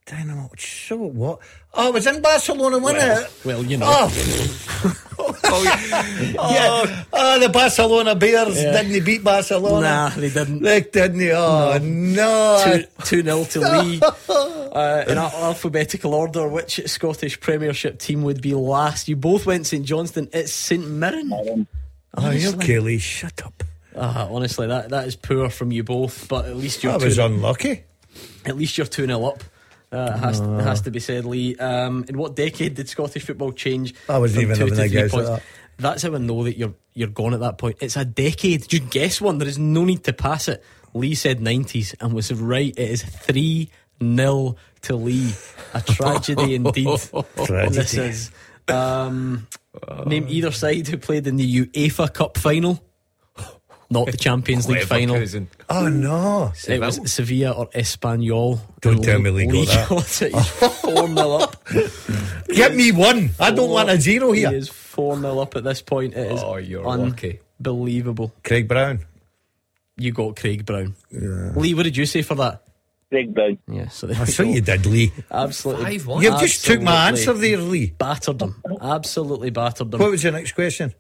Dynamo. 0.06 0.49
So 0.58 0.97
what? 0.97 1.39
Oh, 1.74 1.89
it 1.89 1.93
was 1.93 2.08
in 2.08 2.22
Barcelona, 2.22 2.78
wasn't 2.78 3.03
it? 3.24 3.32
Well, 3.43 3.66
you 3.66 3.78
know. 3.78 3.86
Oh, 3.89 5.01
yeah. 5.64 7.03
Oh, 7.14 7.39
the 7.39 7.49
Barcelona 7.49 8.16
Bears 8.16 8.62
Yeah. 8.62 8.82
didn't 8.82 9.06
beat 9.06 9.24
Barcelona? 9.24 9.82
Nah, 9.88 10.10
they 10.10 10.30
didn't. 10.30 10.62
They 10.62 10.82
didn't. 10.82 11.22
Oh 11.32 11.78
no! 11.82 12.62
Two, 12.64 13.03
two 13.06 13.24
nil 13.24 13.45
to 13.45 13.60
Lee. 13.82 14.01
Uh, 14.01 15.03
in 15.08 15.18
al- 15.18 15.32
alphabetical 15.49 16.14
order, 16.14 16.47
which 16.47 16.82
Scottish 16.88 17.39
Premiership 17.39 17.99
team 17.99 18.24
would 18.24 18.41
be 18.41 18.53
last? 18.53 19.08
You 19.08 19.16
both 19.16 19.45
went 19.45 19.68
St 19.68 19.86
Johnstone. 19.86 20.28
It's 20.34 20.51
St 20.53 20.86
Mirren. 20.88 21.68
oh, 22.18 22.32
you 22.32 22.53
Kelly, 22.58 22.97
shut 22.97 23.41
up. 23.45 23.64
Ah, 23.97 24.28
honestly, 24.30 24.68
that, 24.68 24.89
that 24.89 25.08
is 25.08 25.16
poor 25.16 25.49
from 25.49 25.72
you 25.72 25.84
both. 25.84 26.28
But 26.28 26.45
at 26.45 26.58
least 26.58 26.84
you're 26.84 26.91
I 26.93 26.97
was 26.97 27.18
unlucky. 27.18 27.84
at 28.45 28.58
least 28.58 28.78
you're 28.78 28.88
two 28.88 29.06
0 29.06 29.24
up. 29.26 29.43
Uh, 29.95 30.13
it, 30.15 30.19
has, 30.19 30.39
it 30.39 30.61
has 30.61 30.81
to 30.81 30.91
be 30.91 30.99
said, 30.99 31.25
Lee. 31.25 31.55
Um, 31.55 32.05
in 32.07 32.17
what 32.17 32.35
decade 32.35 32.75
did 32.75 32.89
Scottish 32.89 33.25
football 33.25 33.51
change? 33.51 33.93
I 34.09 34.17
wasn't 34.17 34.43
even 34.43 34.57
having 34.57 34.75
to 34.75 34.81
a 34.81 34.89
guess 34.89 35.13
at 35.13 35.25
that. 35.25 35.43
That's 35.77 36.03
how 36.03 36.15
I 36.15 36.17
know 36.19 36.43
that 36.43 36.57
you're 36.57 36.73
you're 36.93 37.09
gone 37.09 37.33
at 37.33 37.41
that 37.41 37.57
point. 37.57 37.77
It's 37.81 37.97
a 37.97 38.05
decade. 38.05 38.71
You 38.71 38.79
guess 38.79 39.19
one. 39.19 39.37
There 39.39 39.47
is 39.47 39.59
no 39.59 39.83
need 39.83 40.03
to 40.05 40.13
pass 40.13 40.47
it. 40.47 40.63
Lee 40.93 41.15
said 41.15 41.41
nineties 41.41 41.93
and 41.99 42.13
was 42.13 42.33
right. 42.33 42.73
It 42.77 42.89
is 42.89 43.03
three 43.03 43.69
0 44.01 44.55
to 44.83 44.95
Lee. 44.95 45.33
A 45.73 45.81
tragedy 45.81 46.55
indeed. 46.55 46.99
Tragedy. 47.45 47.75
This 47.75 47.93
is. 47.93 48.31
Um, 48.67 49.47
name 50.05 50.25
either 50.27 50.51
side 50.51 50.87
who 50.87 50.97
played 50.97 51.27
in 51.27 51.35
the 51.35 51.65
UEFA 51.65 52.11
Cup 52.13 52.37
final. 52.37 52.83
Not 53.95 54.11
the 54.11 54.17
Champions 54.17 54.67
League 54.67 54.83
final. 54.83 55.15
Oh 55.69 55.87
no! 55.89 56.51
It 56.67 56.79
was 56.81 57.11
Sevilla 57.11 57.51
or 57.51 57.67
Espanyol. 57.69 58.59
Don't 58.81 59.01
tell 59.03 59.19
me 59.19 59.29
Lee 59.31 59.65
got 59.65 59.67
that. 59.67 59.89
got 59.89 60.21
it. 60.21 60.33
He's 60.35 60.49
4 60.81 61.07
0 61.07 61.31
up. 61.31 61.65
Get 62.47 62.75
me 62.75 62.91
one. 62.91 63.31
I 63.39 63.51
don't 63.51 63.69
want 63.71 63.89
a 63.89 63.99
zero 63.99 64.31
here. 64.31 64.47
He 64.49 64.53
here. 64.53 64.57
is 64.57 64.69
4 64.69 65.19
0 65.19 65.39
up 65.39 65.55
at 65.55 65.63
this 65.63 65.81
point. 65.81 66.13
It 66.13 66.31
is 66.31 66.43
Oh, 66.43 66.57
you're 66.57 66.83
lucky. 66.83 67.39
unbelievable. 67.59 68.33
Craig 68.43 68.67
Brown. 68.67 68.99
You 69.97 70.11
got 70.11 70.35
Craig 70.35 70.65
Brown. 70.65 70.95
Lee, 71.11 71.73
what 71.73 71.83
did 71.83 71.95
you 71.97 72.05
say 72.05 72.21
for 72.21 72.35
that? 72.35 72.61
Craig 73.09 73.33
Brown. 73.33 73.57
Yeah, 73.71 73.87
so 73.89 74.07
there 74.07 74.17
I 74.17 74.21
we 74.21 74.25
saw 74.31 74.43
you 74.43 74.61
did, 74.61 74.85
Lee. 74.85 75.13
Absolutely. 75.31 75.85
Five 75.99 76.07
one. 76.07 76.23
You 76.23 76.31
just 76.39 76.65
took 76.65 76.81
my 76.81 77.07
answer 77.07 77.33
there, 77.33 77.57
Lee. 77.59 77.87
Battered 77.97 78.39
them. 78.39 78.61
Absolutely 78.81 79.51
battered 79.51 79.91
them. 79.91 79.99
What 80.01 80.11
was 80.11 80.23
your 80.23 80.33
next 80.33 80.51
question? 80.53 80.93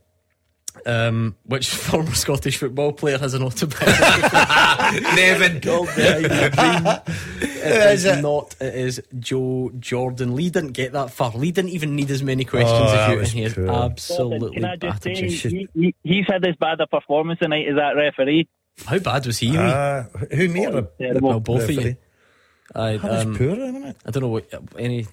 Um, 0.87 1.35
which 1.45 1.67
former 1.75 2.13
Scottish 2.13 2.57
football 2.57 2.93
player 2.93 3.17
has 3.17 3.33
an 3.33 3.41
autobiography 3.41 5.01
Nevin. 5.15 5.59
called 5.61 5.87
Behind 5.95 6.25
the 6.25 7.01
Dream? 7.39 7.49
It 7.49 7.93
is 7.93 8.05
is 8.05 8.17
it? 8.17 8.21
not. 8.21 8.55
It 8.61 8.75
is 8.75 9.01
Joe 9.19 9.71
Jordan. 9.79 10.35
Lee 10.35 10.51
didn't 10.51 10.73
get 10.73 10.91
that 10.93 11.09
far. 11.09 11.31
Lee 11.31 11.51
didn't 11.51 11.71
even 11.71 11.95
need 11.95 12.11
as 12.11 12.21
many 12.21 12.45
questions 12.45 12.71
Oh, 12.79 12.93
as 12.93 13.09
you, 13.11 13.17
and 13.19 13.27
he 13.29 13.41
has 13.41 13.53
poor. 13.55 13.69
absolutely 13.71 14.51
Can 14.53 14.65
I 14.65 14.75
just 14.75 15.03
battered 15.03 15.17
say, 15.17 15.49
he, 15.49 15.67
he, 15.73 15.95
he's 16.03 16.25
had 16.27 16.45
as 16.45 16.55
bad 16.57 16.79
a 16.81 16.85
performance 16.87 17.39
tonight 17.39 17.67
as 17.67 17.75
that 17.77 17.95
referee. 17.95 18.47
How 18.85 18.99
bad 18.99 19.25
was 19.25 19.39
he? 19.39 19.57
Uh, 19.57 20.03
who 20.33 20.49
me 20.49 20.67
or 20.67 20.83
Terrible. 20.99 21.29
well, 21.29 21.39
both 21.39 21.63
of 21.63 21.71
you. 21.71 21.77
referee? 21.77 21.97
I, 22.75 22.97
That 22.97 23.25
um, 23.25 23.35
poor, 23.35 23.49
isn't 23.49 23.83
it? 23.85 23.97
I 24.05 24.11
don't 24.11 24.21
know 24.21 24.29
what 24.29 24.47
any 24.77 25.07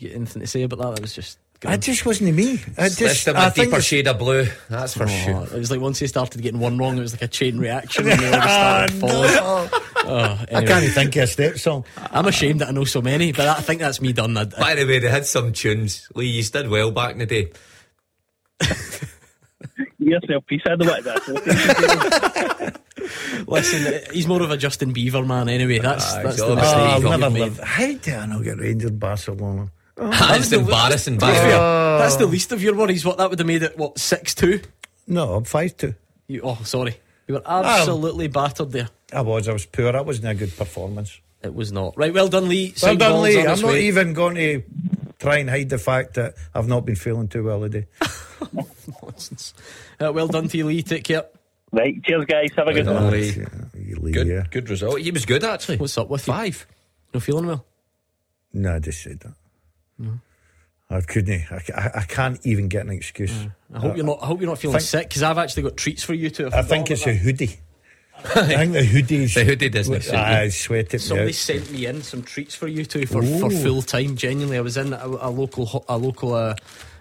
anything 0.00 0.40
to 0.40 0.46
say 0.46 0.62
about 0.62 0.78
that. 0.78 0.94
That 0.94 1.00
was 1.02 1.14
just 1.14 1.38
It 1.64 1.78
just 1.80 2.06
wasn't 2.06 2.36
me. 2.36 2.52
It 2.54 2.60
Just, 2.76 2.98
just, 2.98 3.26
him 3.28 3.36
I 3.36 3.48
a 3.48 3.50
think 3.50 3.70
deeper 3.70 3.82
shade 3.82 4.06
of 4.06 4.16
blue. 4.18 4.46
That's 4.70 4.94
for 4.94 5.04
Oh, 5.04 5.06
sure. 5.08 5.42
It 5.42 5.58
was 5.58 5.72
like 5.72 5.80
once 5.80 5.98
he 5.98 6.06
started 6.06 6.40
getting 6.40 6.60
one 6.60 6.78
wrong, 6.78 6.96
it 6.96 7.00
was 7.00 7.12
like 7.12 7.22
a 7.22 7.26
chain 7.28 7.58
reaction. 7.58 8.08
And 8.08 8.20
they 8.20 8.26
all 8.28 8.32
just 8.32 8.44
started 8.44 8.94
Ah, 8.94 8.98
falling. 9.00 9.34
no. 9.34 9.68
Oh, 10.10 10.44
I 10.56 10.64
can't 10.64 10.84
even 10.84 10.94
think 10.94 11.16
of 11.16 11.22
a 11.24 11.26
step 11.26 11.58
song. 11.58 11.84
I'm 12.12 12.26
ashamed 12.26 12.60
that 12.60 12.68
I 12.68 12.70
know 12.70 12.84
so 12.84 13.02
many, 13.02 13.32
but 13.32 13.48
I 13.48 13.54
think 13.60 13.80
that's 13.80 14.00
me 14.00 14.12
done. 14.12 14.36
I, 14.36 14.42
I, 14.42 14.44
By 14.44 14.74
the 14.76 14.86
way, 14.86 15.00
they 15.00 15.08
had 15.08 15.26
some 15.26 15.52
tunes. 15.52 16.08
Lee, 16.14 16.26
you 16.28 16.42
did 16.44 16.68
well 16.68 16.92
back 16.92 17.12
in 17.12 17.18
the 17.18 17.26
day. 17.26 17.50
Yourself, 19.98 20.46
piece 20.46 20.62
of 20.66 20.78
what 20.80 21.02
that. 21.04 22.78
listen, 23.48 24.00
he's 24.12 24.26
more 24.28 24.42
of 24.42 24.50
a 24.50 24.56
Justin 24.56 24.94
Bieber 24.94 25.26
man 25.26 25.48
anyway. 25.48 25.78
That's 25.80 26.14
Ah, 26.14 26.22
that's 26.22 26.36
he's 26.36 26.44
the 26.46 26.52
obviously 26.52 26.78
mistake 26.78 26.78
Oh, 26.78 26.84
I'll 26.84 27.00
you've 27.00 27.20
never 27.20 27.30
made. 27.34 27.40
live. 27.40 27.58
How 27.60 27.92
do 27.92 28.12
I 28.14 28.26
not 28.26 28.44
get 28.44 28.58
Rangers 28.58 28.90
Barcelona? 28.92 29.70
That's 29.98 30.52
embarrassing. 30.52 31.14
To 31.18 31.26
be 31.26 31.32
By 31.32 31.34
fair, 31.34 31.50
the 31.58 31.98
that's 32.00 32.16
the 32.16 32.26
least 32.26 32.52
of 32.52 32.62
your 32.62 32.74
worries. 32.74 33.04
What 33.04 33.18
that 33.18 33.30
would 33.30 33.38
have 33.38 33.46
made 33.48 33.62
it 33.62 33.76
what 33.76 33.98
six 33.98 34.34
two? 34.34 34.60
No, 35.06 35.34
I'm 35.34 35.44
5 35.44 35.76
2. 35.76 35.94
You, 36.26 36.40
oh, 36.44 36.58
sorry, 36.64 36.96
you 37.26 37.34
were 37.34 37.42
absolutely 37.46 38.28
battered 38.28 38.72
there. 38.72 38.90
I 39.12 39.22
was, 39.22 39.48
I 39.48 39.54
was 39.54 39.64
poor. 39.64 39.90
That 39.90 40.04
wasn't 40.04 40.28
a 40.28 40.34
good 40.34 40.54
performance. 40.54 41.18
It 41.42 41.54
was 41.54 41.72
not 41.72 41.96
right. 41.96 42.12
Well 42.12 42.28
done, 42.28 42.48
Lee. 42.48 42.66
Well 42.68 42.76
Signed 42.76 42.98
done, 43.00 43.22
Lee. 43.22 43.38
I'm 43.40 43.60
not 43.60 43.70
way. 43.72 43.86
even 43.86 44.12
going 44.12 44.34
to 44.34 44.62
try 45.18 45.38
and 45.38 45.48
hide 45.48 45.70
the 45.70 45.78
fact 45.78 46.14
that 46.14 46.34
I've 46.54 46.68
not 46.68 46.84
been 46.84 46.94
feeling 46.96 47.28
too 47.28 47.44
well 47.44 47.60
today. 47.62 47.86
Nonsense. 49.02 49.54
Uh, 50.00 50.12
well 50.12 50.28
done 50.28 50.48
to 50.48 50.56
you, 50.58 50.66
Lee. 50.66 50.82
Take 50.82 51.04
care. 51.04 51.24
Right, 51.72 52.02
cheers, 52.04 52.24
guys. 52.26 52.50
Have 52.56 52.68
a 52.68 52.72
good 52.74 52.86
Well 52.86 53.04
one. 53.04 53.12
Lee. 53.12 53.30
Yeah, 53.30 53.96
Lee, 53.98 54.12
Good, 54.12 54.26
yeah. 54.26 54.44
good 54.50 54.68
result. 54.70 55.00
He 55.00 55.10
was 55.10 55.24
good 55.26 55.44
actually. 55.44 55.76
What's 55.78 55.96
up 55.98 56.08
with 56.08 56.26
you? 56.26 56.32
Five. 56.32 56.66
No 57.14 57.20
feeling 57.20 57.46
well. 57.46 57.64
No, 58.52 58.74
I 58.76 58.78
just 58.78 59.02
said 59.02 59.20
that. 59.20 59.32
I 60.90 61.00
couldn't. 61.02 61.42
I, 61.52 61.60
I, 61.74 61.90
I 61.96 62.02
can't 62.04 62.44
even 62.46 62.68
get 62.68 62.86
an 62.86 62.92
excuse. 62.92 63.32
I 63.74 63.78
hope 63.78 63.96
you're 63.96 64.06
not. 64.06 64.20
I 64.22 64.26
hope 64.26 64.40
you're 64.40 64.48
not 64.48 64.58
feeling 64.58 64.78
think- 64.78 64.88
sick 64.88 65.08
because 65.08 65.22
I've 65.22 65.38
actually 65.38 65.64
got 65.64 65.76
treats 65.76 66.02
for 66.02 66.14
you 66.14 66.30
two. 66.30 66.48
I 66.52 66.62
think 66.62 66.90
it's 66.90 67.06
a 67.06 67.14
hoodie. 67.14 67.58
I 68.20 68.46
think 68.46 68.72
the 68.72 68.80
hoodies. 68.80 69.34
The 69.34 69.44
hoodie 69.44 69.68
doesn't 69.68 70.02
suit. 70.02 70.14
I 70.14 70.48
sweat 70.48 70.92
it 70.94 70.98
Somebody 71.00 71.28
out. 71.28 71.34
sent 71.34 71.70
me 71.70 71.86
in 71.86 72.02
some 72.02 72.22
treats 72.22 72.54
for 72.54 72.66
you 72.66 72.84
two 72.84 73.06
for, 73.06 73.22
for 73.22 73.50
full 73.50 73.82
time. 73.82 74.16
Genuinely, 74.16 74.56
I 74.56 74.60
was 74.62 74.76
in 74.76 74.92
a, 74.92 75.06
a 75.06 75.30
local 75.30 75.84
a 75.88 75.96
local 75.98 76.34
uh, 76.34 76.54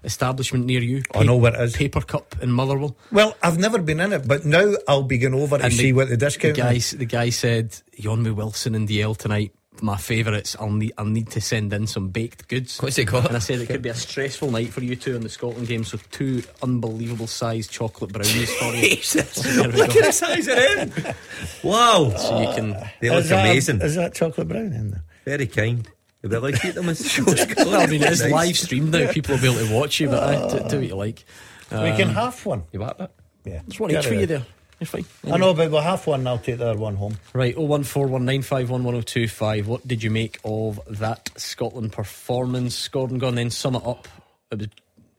establishment 0.04 0.66
near 0.66 0.82
you. 0.82 1.02
I 1.16 1.24
know 1.24 1.38
where 1.38 1.56
it 1.56 1.62
is. 1.62 1.76
Paper 1.76 2.02
Cup 2.02 2.36
in 2.42 2.52
Motherwell. 2.52 2.96
Well, 3.12 3.36
I've 3.42 3.58
never 3.58 3.80
been 3.82 4.00
in 4.00 4.14
it, 4.14 4.28
but 4.28 4.46
now 4.46 4.74
I'll 4.88 5.02
be 5.04 5.18
going 5.18 5.34
over 5.34 5.58
to 5.58 5.64
And 5.64 5.74
see 5.74 5.92
what 5.94 6.10
the 6.10 6.18
The 6.18 6.26
discount 6.26 6.58
guy, 6.58 6.74
is. 6.74 6.92
the 6.92 7.06
guy 7.06 7.30
said, 7.30 7.72
"Yonme 7.98 8.36
Wilson 8.36 8.76
and 8.76 8.88
Dalziel 8.88 9.18
tonight." 9.18 9.54
My 9.82 9.98
favourites. 9.98 10.56
I'll 10.60 10.70
need. 10.72 10.94
I'll 10.98 11.06
need 11.06 11.30
to 11.32 11.42
send 11.42 11.72
in 11.74 11.88
some 11.88 12.10
baked 12.10 12.48
goods. 12.48 12.80
What's 12.82 12.98
it 12.98 13.06
got? 13.06 13.28
And 13.28 13.36
I 13.36 13.40
said 13.40 13.60
it 13.62 13.68
could 13.68 13.82
be 13.82 13.90
a 13.90 13.94
stressful 13.94 14.52
night 14.52 14.70
for 14.74 14.84
you 14.84 14.96
two 14.96 15.16
in 15.16 15.22
the 15.22 15.30
Scotland 15.30 15.68
game. 15.68 15.84
So 15.84 15.98
two 16.12 16.44
unbelievable 16.64 17.28
sized 17.28 17.72
chocolate 17.72 18.12
brownies 18.14 18.54
for 18.56 18.74
you. 18.74 18.82
Jesus. 18.96 19.36
There 19.44 19.70
we 19.70 19.76
Look 19.76 19.94
go. 19.94 20.00
at 20.00 20.06
the 20.06 20.12
size 20.12 20.48
of 20.48 20.56
them. 20.94 21.16
Wow. 21.64 22.14
So 22.18 22.40
you 22.42 22.54
can. 22.56 22.90
They 23.02 23.10
look 23.10 23.26
Is 23.26 23.32
amazing. 23.32 23.82
Is 23.82 23.96
that 23.96 24.14
chocolate 24.14 24.48
brown 24.48 24.74
in 24.74 24.92
there? 24.92 25.04
Very 25.26 25.48
kind. 25.48 25.88
Would 26.24 26.34
I 26.34 26.38
like 26.40 26.66
eat 26.66 26.74
them 26.76 26.90
as 26.90 27.20
Well, 27.58 27.76
I 27.76 27.86
mean, 27.86 28.02
it's 28.04 28.22
Nice. 28.22 28.32
live 28.32 28.58
streamed 28.58 28.92
now. 28.92 29.12
People 29.12 29.36
will 29.36 29.42
be 29.42 29.48
able 29.56 29.68
to 29.68 29.74
watch 29.74 30.00
you, 30.00 30.10
but 30.10 30.24
uh, 30.24 30.48
do, 30.64 30.70
do 30.70 30.78
what 30.80 30.88
you 30.88 30.96
like. 30.96 31.24
we 31.72 31.78
Um, 31.78 31.96
can 31.98 32.10
have 32.10 32.46
one. 32.46 32.64
You 32.72 32.80
want 32.80 32.98
that? 32.98 33.12
Yeah. 33.46 33.62
There's 33.68 33.80
one 33.80 33.92
Get 33.92 34.00
each 34.04 34.08
for 34.08 34.14
it 34.14 34.18
you 34.18 34.24
out. 34.24 34.28
there. 34.30 34.46
You're 34.80 34.88
fine. 34.88 35.06
I 35.26 35.38
know, 35.38 35.56
but 35.56 35.72
we'll 35.72 35.82
have 35.82 36.06
one 36.06 36.20
and 36.22 36.30
I'll 36.30 36.38
take 36.38 36.60
the 36.60 36.70
other 36.70 36.80
one 36.80 36.98
home. 36.98 37.18
Right, 37.34 37.56
01419511025. 37.56 39.66
What 39.66 39.88
did 39.88 40.04
you 40.04 40.12
make 40.12 40.40
of 40.44 40.80
that 41.00 41.32
Scotland 41.36 41.94
performance? 41.94 42.88
Gordon, 42.88 43.18
go 43.18 43.28
on 43.28 43.36
then, 43.36 43.50
sum 43.50 43.76
it 43.76 43.86
up. 43.86 44.08
It 44.52 44.60
was 44.60 44.68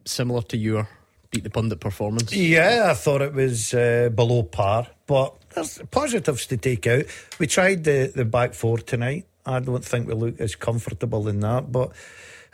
similar 0.04 0.42
to 0.42 0.56
your 0.56 0.88
Beat 1.30 1.44
the 1.44 1.50
Pundit 1.50 1.80
performance. 1.80 2.32
Yeah, 2.32 2.88
I 2.90 2.94
thought 2.94 3.20
it 3.20 3.34
was 3.34 3.74
uh, 3.74 4.09
below 4.14 4.44
par, 4.44 4.86
but 5.06 5.34
there's 5.50 5.78
positives 5.90 6.46
to 6.46 6.56
take 6.56 6.86
out. 6.86 7.04
We 7.38 7.46
tried 7.46 7.84
the, 7.84 8.11
the 8.14 8.24
back 8.24 8.54
four 8.54 8.78
tonight. 8.78 9.26
I 9.44 9.61
don't 9.61 9.84
think 9.84 10.09
we 10.09 10.14
look 10.14 10.40
as 10.40 10.54
comfortable 10.54 11.28
in 11.28 11.40
that, 11.40 11.70
but 11.70 11.92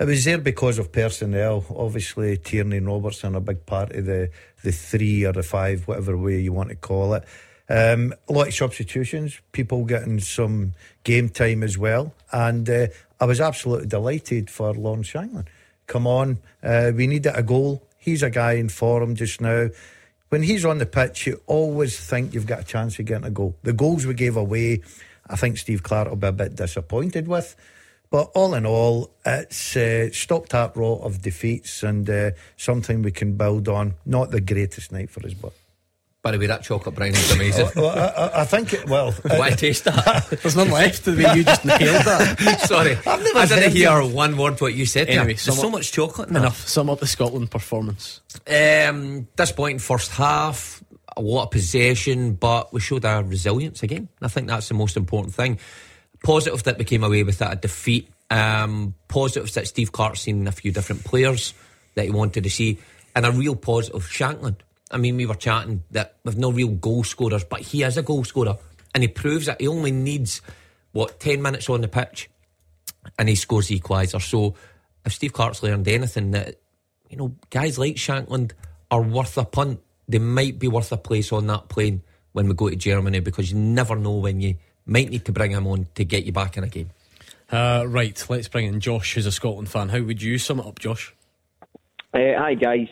it 0.00 0.06
was 0.06 0.24
there 0.24 0.38
because 0.38 0.78
of 0.78 0.90
personnel. 0.90 1.64
Obviously, 1.70 2.36
Tierney 2.36 2.78
and 2.78 2.86
Robertson 2.86 3.36
a 3.36 3.40
big 3.40 3.64
part 3.64 3.92
of 3.92 4.06
the, 4.06 4.30
the 4.64 4.72
three 4.72 5.24
or 5.24 5.32
the 5.32 5.42
five, 5.42 5.86
whatever 5.86 6.16
way 6.16 6.40
you 6.40 6.52
want 6.52 6.70
to 6.70 6.74
call 6.74 7.14
it. 7.14 7.24
Um, 7.68 8.12
a 8.28 8.32
lot 8.32 8.48
of 8.48 8.54
substitutions, 8.54 9.40
people 9.52 9.84
getting 9.84 10.20
some 10.20 10.72
game 11.04 11.28
time 11.28 11.62
as 11.62 11.78
well. 11.78 12.12
And 12.32 12.68
uh, 12.68 12.88
I 13.20 13.24
was 13.24 13.40
absolutely 13.40 13.86
delighted 13.86 14.50
for 14.50 14.74
Lawrence 14.74 15.10
Shankland. 15.10 15.46
Come 15.86 16.06
on, 16.06 16.38
uh, 16.62 16.92
we 16.94 17.06
need 17.06 17.26
a 17.26 17.42
goal. 17.42 17.82
He's 17.98 18.22
a 18.22 18.30
guy 18.30 18.52
in 18.54 18.68
form 18.68 19.14
just 19.14 19.40
now. 19.40 19.68
When 20.30 20.42
he's 20.42 20.64
on 20.64 20.78
the 20.78 20.86
pitch, 20.86 21.26
you 21.26 21.40
always 21.46 21.98
think 21.98 22.34
you've 22.34 22.46
got 22.46 22.60
a 22.60 22.64
chance 22.64 22.98
of 22.98 23.04
getting 23.04 23.26
a 23.26 23.30
goal. 23.30 23.54
The 23.62 23.72
goals 23.72 24.04
we 24.04 24.14
gave 24.14 24.36
away, 24.36 24.80
I 25.28 25.36
think 25.36 25.58
Steve 25.58 25.82
Clarke 25.82 26.08
will 26.08 26.16
be 26.16 26.26
a 26.26 26.32
bit 26.32 26.56
disappointed 26.56 27.28
with. 27.28 27.54
But 28.14 28.30
all 28.36 28.54
in 28.54 28.64
all, 28.64 29.10
it's 29.26 29.76
uh, 29.76 30.08
stop 30.12 30.48
that 30.50 30.76
rot 30.76 31.00
of 31.00 31.20
defeats 31.20 31.82
and 31.82 32.08
uh, 32.08 32.30
something 32.56 33.02
we 33.02 33.10
can 33.10 33.36
build 33.36 33.66
on. 33.68 33.94
Not 34.06 34.30
the 34.30 34.40
greatest 34.40 34.92
night 34.92 35.10
for 35.10 35.26
us, 35.26 35.34
but 35.34 35.52
By 36.22 36.30
the 36.30 36.38
way, 36.38 36.46
that 36.46 36.62
chocolate 36.62 36.94
brownie 36.94 37.14
is 37.18 37.32
amazing. 37.32 37.70
well, 37.74 37.88
I, 37.88 38.06
I- 38.26 38.40
I 38.42 38.44
think 38.44 38.72
it. 38.72 38.88
Well, 38.88 39.10
Why 39.24 39.50
taste 39.50 39.82
that? 39.86 40.28
There's 40.42 40.54
none 40.54 40.70
left 40.70 41.04
the 41.04 41.10
way 41.16 41.34
you 41.34 41.42
just 41.42 41.64
nailed 41.64 41.80
that. 42.04 42.60
Sorry, 42.60 42.90
never 43.04 43.36
I 43.36 43.46
didn't 43.46 43.62
heard 43.64 43.72
hear 43.72 44.04
one 44.04 44.36
word 44.36 44.60
what 44.60 44.74
you 44.74 44.86
said. 44.86 45.08
Anyway, 45.08 45.34
there. 45.34 45.36
sum 45.38 45.54
there's 45.54 45.60
so 45.62 45.66
up- 45.66 45.72
much 45.72 45.90
chocolate 45.90 46.28
in. 46.30 46.36
Enough. 46.36 46.68
Sum 46.68 46.88
up 46.90 47.00
the 47.00 47.08
Scotland 47.08 47.50
performance. 47.50 48.20
Um, 48.46 49.26
disappointing 49.34 49.80
first 49.80 50.12
half, 50.12 50.84
a 51.16 51.20
lot 51.20 51.46
of 51.46 51.50
possession, 51.50 52.34
but 52.34 52.72
we 52.72 52.78
showed 52.78 53.04
our 53.04 53.24
resilience 53.24 53.82
again. 53.82 54.08
I 54.22 54.28
think 54.28 54.46
that's 54.46 54.68
the 54.68 54.74
most 54.74 54.96
important 54.96 55.34
thing. 55.34 55.58
Positive 56.24 56.62
that 56.64 56.78
we 56.78 56.84
came 56.84 57.04
away 57.04 57.22
with 57.22 57.38
that 57.38 57.52
a 57.52 57.56
defeat. 57.56 58.10
Um, 58.30 58.94
positives 59.06 59.54
that 59.54 59.68
Steve 59.68 59.92
Clarke's 59.92 60.22
seen 60.22 60.48
a 60.48 60.52
few 60.52 60.72
different 60.72 61.04
players 61.04 61.52
that 61.94 62.06
he 62.06 62.10
wanted 62.10 62.44
to 62.44 62.50
see, 62.50 62.78
and 63.14 63.26
a 63.26 63.30
real 63.30 63.54
positive 63.54 64.02
Shankland. 64.02 64.56
I 64.90 64.96
mean, 64.96 65.16
we 65.16 65.26
were 65.26 65.34
chatting 65.34 65.84
that 65.90 66.16
we've 66.24 66.38
no 66.38 66.50
real 66.50 66.68
goal 66.68 67.04
scorers, 67.04 67.44
but 67.44 67.60
he 67.60 67.82
is 67.82 67.98
a 67.98 68.02
goal 68.02 68.24
scorer, 68.24 68.56
and 68.94 69.02
he 69.02 69.08
proves 69.08 69.46
that 69.46 69.60
he 69.60 69.68
only 69.68 69.92
needs 69.92 70.40
what 70.92 71.20
ten 71.20 71.42
minutes 71.42 71.68
on 71.68 71.82
the 71.82 71.88
pitch, 71.88 72.30
and 73.18 73.28
he 73.28 73.34
scores 73.34 73.68
the 73.68 73.78
equaliser. 73.78 74.20
So, 74.20 74.54
if 75.04 75.12
Steve 75.12 75.34
Clarke's 75.34 75.62
learned 75.62 75.86
anything, 75.86 76.30
that 76.30 76.56
you 77.10 77.18
know, 77.18 77.34
guys 77.50 77.78
like 77.78 77.96
Shankland 77.96 78.52
are 78.90 79.02
worth 79.02 79.36
a 79.38 79.44
punt. 79.44 79.80
They 80.08 80.18
might 80.18 80.58
be 80.58 80.68
worth 80.68 80.90
a 80.92 80.96
place 80.96 81.32
on 81.32 81.46
that 81.48 81.68
plane 81.68 82.02
when 82.32 82.48
we 82.48 82.54
go 82.54 82.68
to 82.68 82.76
Germany 82.76 83.20
because 83.20 83.52
you 83.52 83.58
never 83.58 83.96
know 83.96 84.14
when 84.14 84.40
you 84.40 84.56
might 84.86 85.10
need 85.10 85.24
to 85.24 85.32
bring 85.32 85.50
him 85.52 85.66
on 85.66 85.86
to 85.94 86.04
get 86.04 86.24
you 86.24 86.32
back 86.32 86.56
in 86.56 86.64
a 86.64 86.68
game. 86.68 86.90
Uh, 87.50 87.84
right, 87.86 88.24
let's 88.28 88.48
bring 88.48 88.66
in 88.66 88.80
Josh, 88.80 89.14
who's 89.14 89.26
a 89.26 89.32
Scotland 89.32 89.68
fan. 89.68 89.88
How 89.90 90.00
would 90.02 90.22
you 90.22 90.38
sum 90.38 90.58
it 90.60 90.66
up, 90.66 90.78
Josh? 90.78 91.14
Uh, 92.12 92.34
hi 92.38 92.54
guys. 92.54 92.88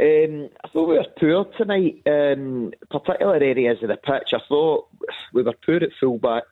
Um, 0.00 0.48
I 0.64 0.68
thought 0.68 0.88
we 0.88 0.96
were 0.96 1.06
poor 1.18 1.44
tonight, 1.56 2.02
um, 2.06 2.72
particular 2.88 3.34
areas 3.34 3.82
of 3.82 3.88
the 3.88 3.96
pitch. 3.96 4.32
I 4.32 4.38
thought 4.48 4.86
we 5.32 5.42
were 5.42 5.54
poor 5.66 5.76
at 5.76 5.90
fullback, 5.98 6.44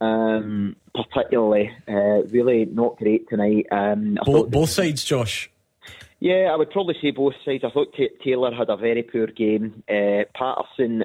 um, 0.00 0.76
particularly. 0.94 1.72
Uh, 1.88 2.22
really 2.30 2.66
not 2.66 2.96
great 2.96 3.28
tonight. 3.28 3.66
Um, 3.72 4.18
I 4.20 4.24
Both, 4.24 4.50
both 4.50 4.70
sides, 4.70 5.02
Josh. 5.04 5.50
yeah, 6.20 6.50
I 6.52 6.56
would 6.56 6.70
probably 6.70 6.94
say 7.02 7.10
both 7.10 7.34
sides. 7.44 7.64
I 7.64 7.70
thought 7.70 7.92
Ta 7.96 8.04
Taylor 8.22 8.54
had 8.54 8.70
a 8.70 8.76
very 8.76 9.02
poor 9.02 9.26
game. 9.26 9.82
Uh, 9.88 10.22
Patterson, 10.32 11.04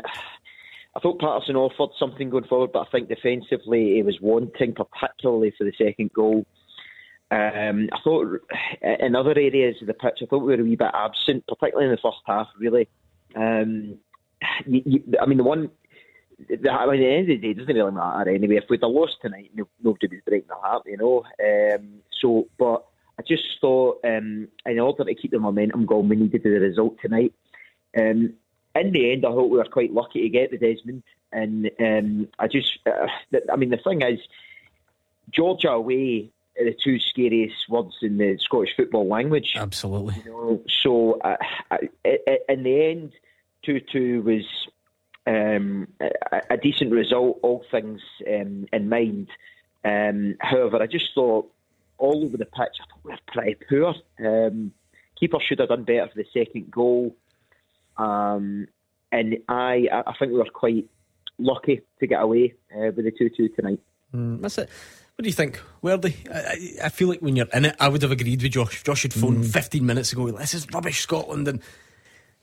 I 0.95 1.01
thought 1.01 1.19
Patterson 1.19 1.57
offered 1.57 1.89
something 1.99 2.29
going 2.29 2.45
forward, 2.45 2.71
but 2.71 2.87
I 2.87 2.91
think 2.91 3.09
defensively 3.09 3.95
he 3.95 4.03
was 4.03 4.17
wanting, 4.21 4.73
particularly 4.73 5.53
for 5.57 5.65
the 5.65 5.73
second 5.77 6.13
goal. 6.13 6.45
Um, 7.31 7.89
I 7.91 7.97
thought 8.03 8.41
in 8.81 9.15
other 9.15 9.31
areas 9.31 9.75
of 9.81 9.87
the 9.87 9.93
pitch, 9.93 10.19
I 10.21 10.25
thought 10.25 10.39
we 10.39 10.55
were 10.55 10.61
a 10.61 10.63
wee 10.63 10.75
bit 10.75 10.91
absent, 10.93 11.45
particularly 11.47 11.89
in 11.89 11.91
the 11.91 12.01
first 12.01 12.19
half. 12.25 12.47
Really, 12.57 12.87
um, 13.35 13.97
you, 14.65 14.81
you, 14.85 15.03
I 15.21 15.25
mean, 15.25 15.37
the 15.37 15.43
one. 15.43 15.69
The, 16.49 16.69
I 16.71 16.85
mean, 16.85 17.01
at 17.01 17.05
the 17.05 17.13
end 17.13 17.21
of 17.21 17.27
the 17.27 17.37
day, 17.37 17.49
it 17.51 17.57
doesn't 17.57 17.75
really 17.75 17.91
matter 17.91 18.29
anyway. 18.29 18.57
If 18.57 18.65
we'd 18.69 18.81
have 18.81 18.91
lost 18.91 19.17
tonight, 19.21 19.51
no, 19.55 19.67
nobody 19.81 20.07
was 20.07 20.21
breaking 20.25 20.49
their 20.49 20.57
heart, 20.57 20.83
you 20.85 20.97
know. 20.97 21.23
Um, 21.43 22.01
so, 22.21 22.47
but 22.57 22.85
I 23.17 23.23
just 23.27 23.43
thought, 23.59 23.99
um, 24.03 24.47
in 24.65 24.79
order 24.79 25.03
to 25.03 25.15
keep 25.15 25.31
the 25.31 25.39
momentum 25.39 25.85
going, 25.85 26.09
we 26.09 26.17
needed 26.17 26.43
the 26.43 26.49
result 26.49 26.97
tonight. 27.01 27.33
Um, 27.97 28.33
in 28.75 28.91
the 28.91 29.11
end, 29.11 29.25
I 29.25 29.29
thought 29.29 29.49
we 29.49 29.57
were 29.57 29.65
quite 29.65 29.93
lucky 29.93 30.21
to 30.21 30.29
get 30.29 30.51
the 30.51 30.57
Desmond, 30.57 31.03
and 31.31 31.71
um, 31.79 32.27
I 32.37 32.47
just, 32.47 32.77
uh, 32.85 33.07
I 33.51 33.55
mean, 33.55 33.69
the 33.69 33.77
thing 33.77 34.01
is, 34.01 34.19
Georgia 35.31 35.71
away 35.71 36.29
are 36.59 36.65
the 36.65 36.73
two 36.73 36.99
scariest 36.99 37.67
words 37.69 37.95
in 38.01 38.17
the 38.17 38.37
Scottish 38.39 38.75
football 38.75 39.07
language. 39.07 39.53
Absolutely. 39.55 40.15
You 40.25 40.31
know, 40.31 40.61
so 40.83 41.19
uh, 41.21 41.37
I, 41.71 41.89
I, 42.05 42.39
in 42.49 42.63
the 42.63 42.85
end, 42.85 43.11
two-two 43.63 44.21
was 44.21 44.45
um, 45.27 45.87
a, 45.99 46.41
a 46.51 46.57
decent 46.57 46.91
result, 46.91 47.39
all 47.41 47.65
things 47.71 48.01
um, 48.27 48.67
in 48.71 48.89
mind. 48.89 49.29
Um, 49.83 50.35
however, 50.39 50.81
I 50.81 50.87
just 50.87 51.13
thought 51.13 51.51
all 51.97 52.25
over 52.25 52.37
the 52.37 52.45
pitch. 52.45 52.79
I 52.81 52.85
thought 52.85 53.03
we 53.03 53.11
were 53.11 53.17
pretty 53.27 53.57
poor. 53.69 53.95
Um, 54.19 54.71
keeper 55.19 55.39
should 55.39 55.59
have 55.59 55.69
done 55.69 55.83
better 55.83 56.07
for 56.07 56.21
the 56.21 56.27
second 56.33 56.71
goal. 56.71 57.15
Um, 57.97 58.67
and 59.11 59.37
I, 59.47 59.87
I 59.91 60.13
think 60.19 60.31
we 60.31 60.37
were 60.37 60.45
quite 60.45 60.89
lucky 61.37 61.81
to 61.99 62.07
get 62.07 62.21
away 62.21 62.53
uh, 62.75 62.91
with 62.95 63.05
the 63.05 63.11
2 63.11 63.29
2 63.29 63.49
tonight. 63.49 63.79
Mm, 64.13 64.41
that's 64.41 64.57
it. 64.57 64.69
What 65.15 65.23
do 65.23 65.29
you 65.29 65.33
think? 65.33 65.61
I, 65.81 66.37
I, 66.37 66.71
I, 66.83 66.89
feel 66.89 67.07
like 67.07 67.21
when 67.21 67.37
you're 67.37 67.47
in 67.53 67.65
it, 67.65 67.75
I 67.79 67.87
would 67.87 68.01
have 68.01 68.11
agreed 68.11 68.41
with 68.41 68.51
Josh. 68.51 68.83
Josh 68.83 69.03
had 69.03 69.13
phoned 69.13 69.45
mm. 69.45 69.53
15 69.53 69.85
minutes 69.85 70.11
ago, 70.11 70.29
this 70.31 70.53
is 70.53 70.67
rubbish, 70.73 70.99
Scotland. 70.99 71.47
And 71.47 71.61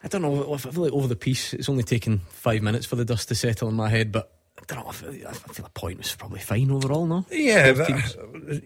I 0.03 0.09
don't 0.09 0.23
know, 0.23 0.55
I 0.55 0.57
feel 0.57 0.85
like 0.85 0.93
over 0.93 1.07
the 1.07 1.17
piece, 1.17 1.53
it's 1.53 1.69
only 1.69 1.83
taken 1.83 2.21
five 2.31 2.63
minutes 2.63 2.87
for 2.87 2.97
the 2.97 3.05
dust 3.05 3.29
to 3.29 3.35
settle 3.35 3.69
in 3.69 3.75
my 3.75 3.91
head, 3.91 4.11
but 4.11 4.33
I 4.59 4.65
don't 4.67 4.85
know. 4.85 4.91
I 4.91 4.93
feel, 4.93 5.29
I 5.29 5.33
feel 5.33 5.67
a 5.67 5.71
point 5.71 5.99
was 5.99 6.15
probably 6.15 6.41
fine 6.41 6.71
overall, 6.71 7.07
no? 7.07 7.25
Yeah, 7.31 7.73
but 7.73 7.89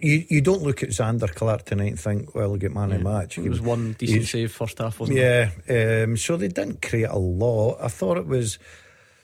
you, 0.03 0.27
you 0.29 0.41
don't 0.41 0.63
look 0.63 0.83
at 0.83 0.91
Zander 0.91 1.33
Clark 1.33 1.65
tonight 1.65 1.91
and 1.91 2.01
think, 2.01 2.35
well, 2.35 2.51
he'll 2.51 2.59
get 2.59 2.75
man 2.75 2.91
yeah. 2.91 2.97
of 2.97 3.03
match. 3.03 3.39
It 3.39 3.49
was 3.49 3.61
one 3.61 3.93
decent 3.93 4.27
save 4.27 4.53
first 4.53 4.79
half, 4.79 5.01
wasn't 5.01 5.19
yeah, 5.19 5.51
it? 5.67 5.99
Yeah, 5.99 6.05
um, 6.05 6.17
so 6.17 6.37
they 6.37 6.49
didn't 6.49 6.83
create 6.83 7.09
a 7.09 7.19
lot. 7.19 7.79
I 7.81 7.89
thought 7.89 8.19
it 8.19 8.27
was 8.27 8.59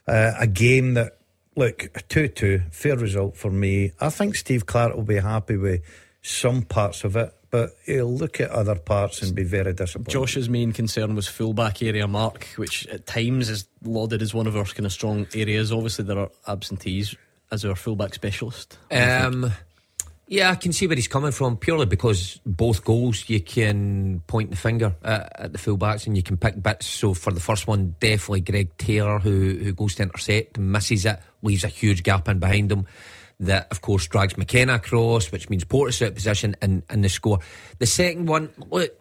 uh, 0.06 0.32
a 0.38 0.46
game 0.46 0.94
that, 0.94 1.18
look, 1.56 1.90
a 1.94 2.00
2 2.00 2.28
2, 2.28 2.62
fair 2.70 2.96
result 2.96 3.36
for 3.36 3.50
me. 3.50 3.92
I 4.00 4.10
think 4.10 4.36
Steve 4.36 4.64
Clarke 4.64 4.94
will 4.94 5.02
be 5.02 5.18
happy 5.18 5.56
with 5.56 5.82
some 6.22 6.62
parts 6.62 7.04
of 7.04 7.16
it 7.16 7.34
but 7.52 7.76
he'll 7.84 8.12
look 8.12 8.40
at 8.40 8.50
other 8.50 8.74
parts 8.74 9.20
and 9.20 9.34
be 9.34 9.44
very 9.44 9.74
disappointed. 9.74 10.10
Josh's 10.10 10.48
main 10.48 10.72
concern 10.72 11.14
was 11.14 11.28
fullback 11.28 11.82
area 11.82 12.08
mark, 12.08 12.46
which 12.56 12.86
at 12.86 13.06
times 13.06 13.50
is 13.50 13.68
lauded 13.84 14.22
as 14.22 14.32
one 14.32 14.46
of 14.46 14.56
our 14.56 14.64
kind 14.64 14.86
of 14.86 14.92
strong 14.92 15.26
areas. 15.34 15.70
Obviously, 15.70 16.06
there 16.06 16.18
are 16.18 16.30
absentees 16.48 17.14
as 17.50 17.66
our 17.66 17.76
fullback 17.76 18.14
specialist. 18.14 18.78
Um, 18.90 19.52
yeah, 20.26 20.50
I 20.50 20.54
can 20.54 20.72
see 20.72 20.86
where 20.86 20.96
he's 20.96 21.08
coming 21.08 21.30
from 21.30 21.58
purely 21.58 21.84
because 21.84 22.40
both 22.46 22.84
goals 22.84 23.28
you 23.28 23.40
can 23.40 24.22
point 24.26 24.48
the 24.48 24.56
finger 24.56 24.96
at, 25.04 25.32
at 25.38 25.52
the 25.52 25.58
fullbacks 25.58 26.06
and 26.06 26.16
you 26.16 26.22
can 26.22 26.38
pick 26.38 26.60
bits. 26.62 26.86
So 26.86 27.12
for 27.12 27.34
the 27.34 27.40
first 27.40 27.66
one, 27.66 27.96
definitely 28.00 28.40
Greg 28.40 28.74
Taylor, 28.78 29.18
who 29.18 29.58
who 29.62 29.74
goes 29.74 29.96
to 29.96 30.04
intercept, 30.04 30.56
misses 30.56 31.04
it, 31.04 31.20
leaves 31.42 31.64
a 31.64 31.68
huge 31.68 32.02
gap 32.02 32.30
in 32.30 32.38
behind 32.38 32.72
him 32.72 32.86
that, 33.40 33.68
of 33.70 33.80
course, 33.80 34.06
drags 34.06 34.36
McKenna 34.36 34.74
across, 34.74 35.32
which 35.32 35.50
means 35.50 35.64
Porter's 35.64 36.00
out 36.02 36.08
of 36.08 36.14
position 36.14 36.56
and, 36.62 36.82
and 36.88 37.04
the 37.04 37.08
score. 37.08 37.38
The 37.78 37.86
second 37.86 38.26
one, 38.26 38.50
look, 38.70 38.98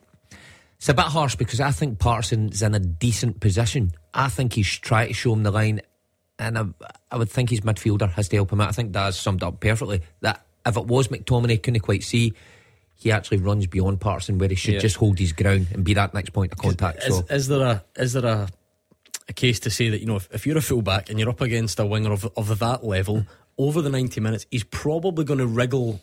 it's 0.77 0.89
a 0.89 0.93
bit 0.93 1.05
harsh 1.05 1.35
because 1.35 1.59
I 1.59 1.71
think 1.71 1.99
Patterson's 1.99 2.61
in 2.63 2.73
a 2.73 2.79
decent 2.79 3.39
position. 3.39 3.91
I 4.13 4.29
think 4.29 4.53
he's 4.53 4.67
trying 4.79 5.09
to 5.09 5.13
show 5.13 5.33
him 5.33 5.43
the 5.43 5.51
line, 5.51 5.81
and 6.39 6.57
I, 6.57 6.65
I 7.11 7.17
would 7.17 7.29
think 7.29 7.51
his 7.51 7.61
midfielder 7.61 8.09
has 8.11 8.29
to 8.29 8.37
help 8.37 8.51
him 8.51 8.61
out. 8.61 8.69
I 8.69 8.71
think 8.71 8.91
Daz 8.91 9.19
summed 9.19 9.43
up 9.43 9.59
perfectly 9.59 10.01
that 10.21 10.43
if 10.65 10.77
it 10.77 10.87
was 10.87 11.09
McTominay, 11.09 11.61
couldn't 11.61 11.81
quite 11.81 12.03
see. 12.03 12.33
He 12.95 13.11
actually 13.11 13.37
runs 13.37 13.67
beyond 13.67 14.01
Patterson 14.01 14.37
where 14.37 14.49
he 14.49 14.55
should 14.55 14.75
yeah. 14.75 14.79
just 14.79 14.95
hold 14.95 15.17
his 15.17 15.33
ground 15.33 15.67
and 15.73 15.83
be 15.83 15.93
that 15.95 16.13
next 16.13 16.31
point 16.31 16.51
of 16.51 16.57
contact. 16.57 17.03
Is, 17.03 17.17
so. 17.17 17.25
is 17.29 17.47
there 17.47 17.61
a 17.61 17.83
is 17.95 18.13
there 18.13 18.25
a 18.25 18.49
a 19.27 19.33
case 19.33 19.59
to 19.61 19.69
say 19.69 19.89
that 19.89 19.99
you 19.99 20.05
know 20.05 20.17
if, 20.17 20.29
if 20.31 20.45
you're 20.45 20.57
a 20.57 20.61
fullback 20.61 21.09
and 21.09 21.19
you're 21.19 21.29
up 21.29 21.41
against 21.41 21.79
a 21.79 21.85
winger 21.85 22.11
of 22.11 22.29
of 22.35 22.59
that 22.59 22.83
level 22.83 23.25
over 23.61 23.81
the 23.81 23.89
90 23.89 24.21
minutes, 24.21 24.45
he's 24.51 24.63
probably 24.63 25.25
going 25.25 25.39
to 25.39 25.47
wriggle 25.47 26.01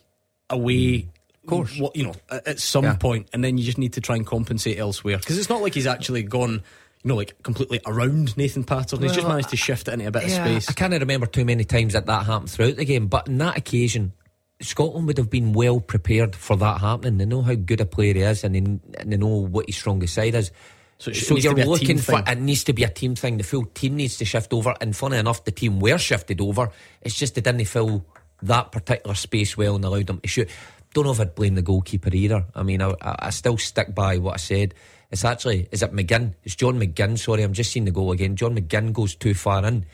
away. 0.50 0.74
Mm. 0.74 1.09
Of 1.42 1.48
course. 1.48 1.78
What, 1.78 1.96
you 1.96 2.04
know, 2.04 2.14
at, 2.30 2.59
some 2.59 2.84
yeah. 2.84 2.96
point, 2.96 3.28
and 3.32 3.42
then 3.42 3.56
you 3.56 3.64
just 3.64 3.78
need 3.78 3.94
to 3.94 4.00
try 4.00 4.16
and 4.16 4.26
compensate 4.26 4.78
elsewhere. 4.78 5.18
Because 5.18 5.38
it's 5.38 5.48
not 5.48 5.62
like 5.62 5.74
he's 5.74 5.86
actually 5.86 6.22
gone 6.22 6.62
you 7.02 7.09
know, 7.09 7.14
like 7.14 7.42
completely 7.42 7.80
around 7.86 8.36
Nathan 8.36 8.64
Patterson. 8.64 9.02
He's 9.02 9.12
just 9.12 9.26
managed 9.26 9.50
to 9.50 9.56
shift 9.56 9.88
it 9.88 9.94
into 9.94 10.09
a 10.09 10.11
bit 10.11 10.28
yeah, 10.28 10.44
of 10.44 10.62
space. 10.62 10.68
I 10.68 10.72
can't 10.72 10.92
remember 10.92 11.26
too 11.26 11.44
many 11.44 11.64
times 11.64 11.92
that 11.92 12.06
that 12.06 12.26
happened 12.26 12.50
throughout 12.50 12.76
the 12.76 12.84
game, 12.84 13.06
but 13.06 13.28
on 13.28 13.38
that 13.38 13.56
occasion, 13.56 14.12
Scotland 14.61 15.06
would 15.06 15.18
have 15.18 15.30
been 15.30 15.52
well 15.52 15.80
prepared 15.80 16.34
for 16.34 16.56
that 16.56 16.80
happening. 16.80 17.18
They 17.18 17.24
know 17.24 17.42
how 17.42 17.54
good 17.54 17.80
a 17.80 17.86
player 17.86 18.14
he 18.14 18.20
is, 18.20 18.42
and 18.42 18.54
they, 18.54 18.59
and 18.59 19.12
they 19.12 19.16
know 19.16 19.28
what 19.28 19.66
his 19.66 19.76
strongest 19.76 20.14
side 20.14 20.34
is. 20.34 20.50
So, 20.99 21.12
so 21.12 21.36
you're 21.36 21.55
looking 21.55 21.99
for 21.99 22.22
it 22.26 22.38
needs 22.40 22.64
to 22.64 22.72
be 22.72 22.82
a 22.82 22.88
team 22.88 23.14
thing. 23.14 23.38
The 23.38 23.44
full 23.44 23.66
team 23.66 23.96
needs 23.96 24.16
to 24.18 24.24
shift 24.24 24.53
over. 24.53 24.74
And 24.80 24.96
funny 24.96 25.16
enough, 25.16 25.44
the 25.44 25.53
team 25.53 25.78
were 25.78 25.99
shifted 25.99 26.40
over. 26.40 26.70
It's 27.01 27.14
just 27.14 27.36
they 27.36 27.40
didn't 27.40 27.64
fill 27.66 28.05
that 28.42 28.72
particular 28.72 29.14
space 29.14 29.57
well 29.57 29.76
and 29.76 29.84
allowed 29.84 30.09
them 30.09 30.20
to 30.20 30.28
shoot. 30.28 30.51
Don't 30.94 31.05
know 31.05 31.12
if 31.12 31.20
I'd 31.20 31.34
blame 31.34 31.55
the 31.55 31.62
goalkeeper 31.62 32.11
either. 32.12 32.44
I 32.55 32.62
mean, 32.62 32.82
I, 32.82 32.94
I 33.01 33.30
still 33.30 33.59
stick 33.59 33.94
by 33.94 34.18
what 34.18 34.34
I 34.34 34.38
said. 34.38 34.74
It's 35.11 35.24
actually 35.24 35.68
is 35.70 35.82
it 35.82 35.92
McGinn? 35.92 36.34
It's 36.42 36.57
John 36.57 36.80
McGinn. 36.80 37.18
Sorry, 37.18 37.42
I'm 37.42 37.53
just 37.53 37.72
seeing 37.72 37.84
the 37.84 37.90
goal 37.90 38.12
again. 38.12 38.36
John 38.36 38.57
McGinn 38.57 38.92
goes 38.92 39.14
too 39.14 39.34
far 39.34 39.64
in, 39.64 39.86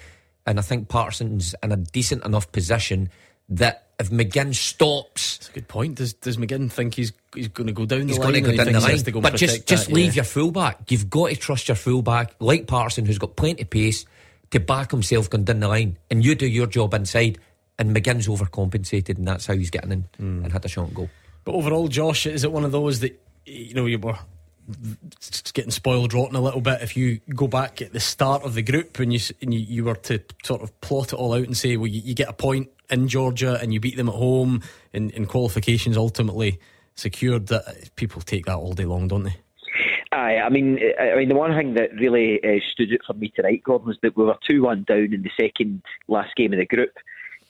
and 0.47 0.59
I 0.59 0.63
think 0.63 0.89
Patterson's 0.89 1.55
in 1.63 1.71
a 1.71 1.77
decent 1.77 2.25
enough 2.25 2.51
position 2.51 3.11
that 3.49 3.84
if 3.99 4.11
McGinn 4.11 4.55
stops, 4.55 5.39
that's 5.39 5.49
a 5.51 5.53
good 5.53 5.69
point. 5.69 5.97
Does 5.97 6.15
Does 6.15 6.37
McGinn 6.37 6.71
think 6.71 6.95
he's 6.95 7.13
he's 7.35 7.49
going 7.49 7.69
to 7.69 7.73
go 7.73 7.87
down 7.87 8.09
he's 8.09 8.17
the 8.17 8.23
line? 8.23 8.35
He's 8.35 8.43
going 8.43 8.57
to 8.57 8.65
go 8.65 8.65
down 8.65 8.73
the 8.73 8.89
line. 8.89 9.03
Go 9.03 9.21
but 9.21 9.37
just 9.37 9.67
just 9.67 9.87
that, 9.87 9.95
leave 9.95 10.15
yeah. 10.15 10.21
your 10.21 10.25
fullback. 10.25 10.91
You've 10.91 11.11
got 11.11 11.31
to 11.31 11.37
trust 11.37 11.69
your 11.69 11.77
fullback, 11.77 12.35
like 12.41 12.67
Patterson, 12.67 13.07
who's 13.07 13.19
got 13.19 13.37
plenty 13.37 13.63
of 13.63 13.71
pace 13.71 14.05
to 14.51 14.61
back 14.61 14.91
himself 14.91 15.31
going 15.31 15.45
down 15.45 15.61
the 15.61 15.69
line, 15.69 15.97
and 16.11 16.25
you 16.25 16.35
do 16.35 16.47
your 16.47 16.67
job 16.67 16.95
inside. 16.95 17.39
And 17.77 17.95
McGinn's 17.95 18.29
overcompensated, 18.29 19.19
and 19.19 19.27
that's 19.27 19.47
how 19.47 19.55
he's 19.55 19.71
getting 19.71 19.91
in 19.91 20.03
mm. 20.21 20.45
and 20.45 20.53
had 20.53 20.65
a 20.65 20.69
shot 20.69 20.87
and 20.87 20.95
goal. 20.95 21.11
But 21.45 21.57
overall, 21.57 21.89
Josh, 21.89 22.27
is 22.27 22.45
it 22.45 22.53
one 22.53 22.65
of 22.65 22.71
those 22.71 23.01
that 23.01 23.21
you 23.45 23.75
know 23.75 23.87
you 23.87 23.99
were 23.99 24.17
getting 25.53 25.71
spoiled 25.71 26.15
rotten 26.15 26.37
a 26.37 26.41
little 26.41 26.61
bit 26.61 26.81
if 26.81 26.97
you 26.97 27.21
go 27.35 27.47
back 27.47 27.83
at 27.83 27.93
the 27.93 28.01
start 28.01 28.43
of 28.43 28.55
the 28.55 28.63
group 28.63 28.99
and 28.99 29.13
you 29.13 29.21
and 29.43 29.53
you, 29.53 29.61
you 29.61 29.85
were 29.85 29.95
to 29.95 30.21
sort 30.43 30.63
of 30.63 30.81
plot 30.81 31.13
it 31.13 31.17
all 31.17 31.35
out 31.35 31.45
and 31.45 31.57
say, 31.57 31.77
well, 31.77 31.87
you, 31.87 32.01
you 32.01 32.15
get 32.15 32.29
a 32.29 32.33
point 32.33 32.71
in 32.91 33.09
Georgia 33.09 33.59
and 33.61 33.73
you 33.73 33.81
beat 33.81 33.97
them 33.97 34.09
at 34.09 34.15
home 34.15 34.63
in, 34.93 35.11
in 35.11 35.27
qualifications 35.27 35.97
ultimately 35.97 36.59
secured 36.95 37.49
that 37.49 37.91
people 37.97 38.21
take 38.23 38.47
that 38.47 38.57
all 38.57 38.73
day 38.73 38.85
long, 38.85 39.09
don't 39.09 39.25
they? 39.25 39.37
Aye, 40.13 40.39
I 40.39 40.49
mean, 40.49 40.79
I 41.01 41.17
mean, 41.17 41.29
the 41.29 41.35
one 41.35 41.55
thing 41.57 41.75
that 41.75 41.93
really 41.95 42.39
uh, 42.43 42.61
stood 42.73 42.93
out 42.93 43.01
for 43.07 43.15
me 43.15 43.33
tonight, 43.35 43.63
Gordon, 43.65 43.89
was 43.89 43.99
that 44.03 44.17
we 44.17 44.25
were 44.25 44.37
two 44.49 44.63
one 44.63 44.85
down 44.85 45.13
in 45.13 45.23
the 45.23 45.31
second 45.39 45.83
last 46.07 46.37
game 46.37 46.53
of 46.53 46.59
the 46.59 46.67
group, 46.67 46.93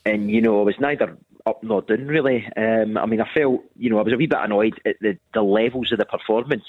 and 0.06 0.30
you 0.30 0.40
know, 0.40 0.60
I 0.60 0.64
was 0.64 0.80
neither 0.80 1.18
up 1.46 1.62
nor 1.62 1.82
down 1.82 2.06
really. 2.06 2.46
Um, 2.56 2.96
I 2.96 3.04
mean, 3.04 3.20
I 3.20 3.28
felt, 3.34 3.62
you 3.76 3.90
know, 3.90 3.98
I 3.98 4.02
was 4.02 4.14
a 4.14 4.16
wee 4.16 4.26
bit 4.26 4.38
annoyed 4.40 4.80
at 4.86 4.96
the 5.00 5.18
the 5.34 5.42
levels 5.42 5.92
of 5.92 5.98
the 5.98 6.06
performance. 6.06 6.64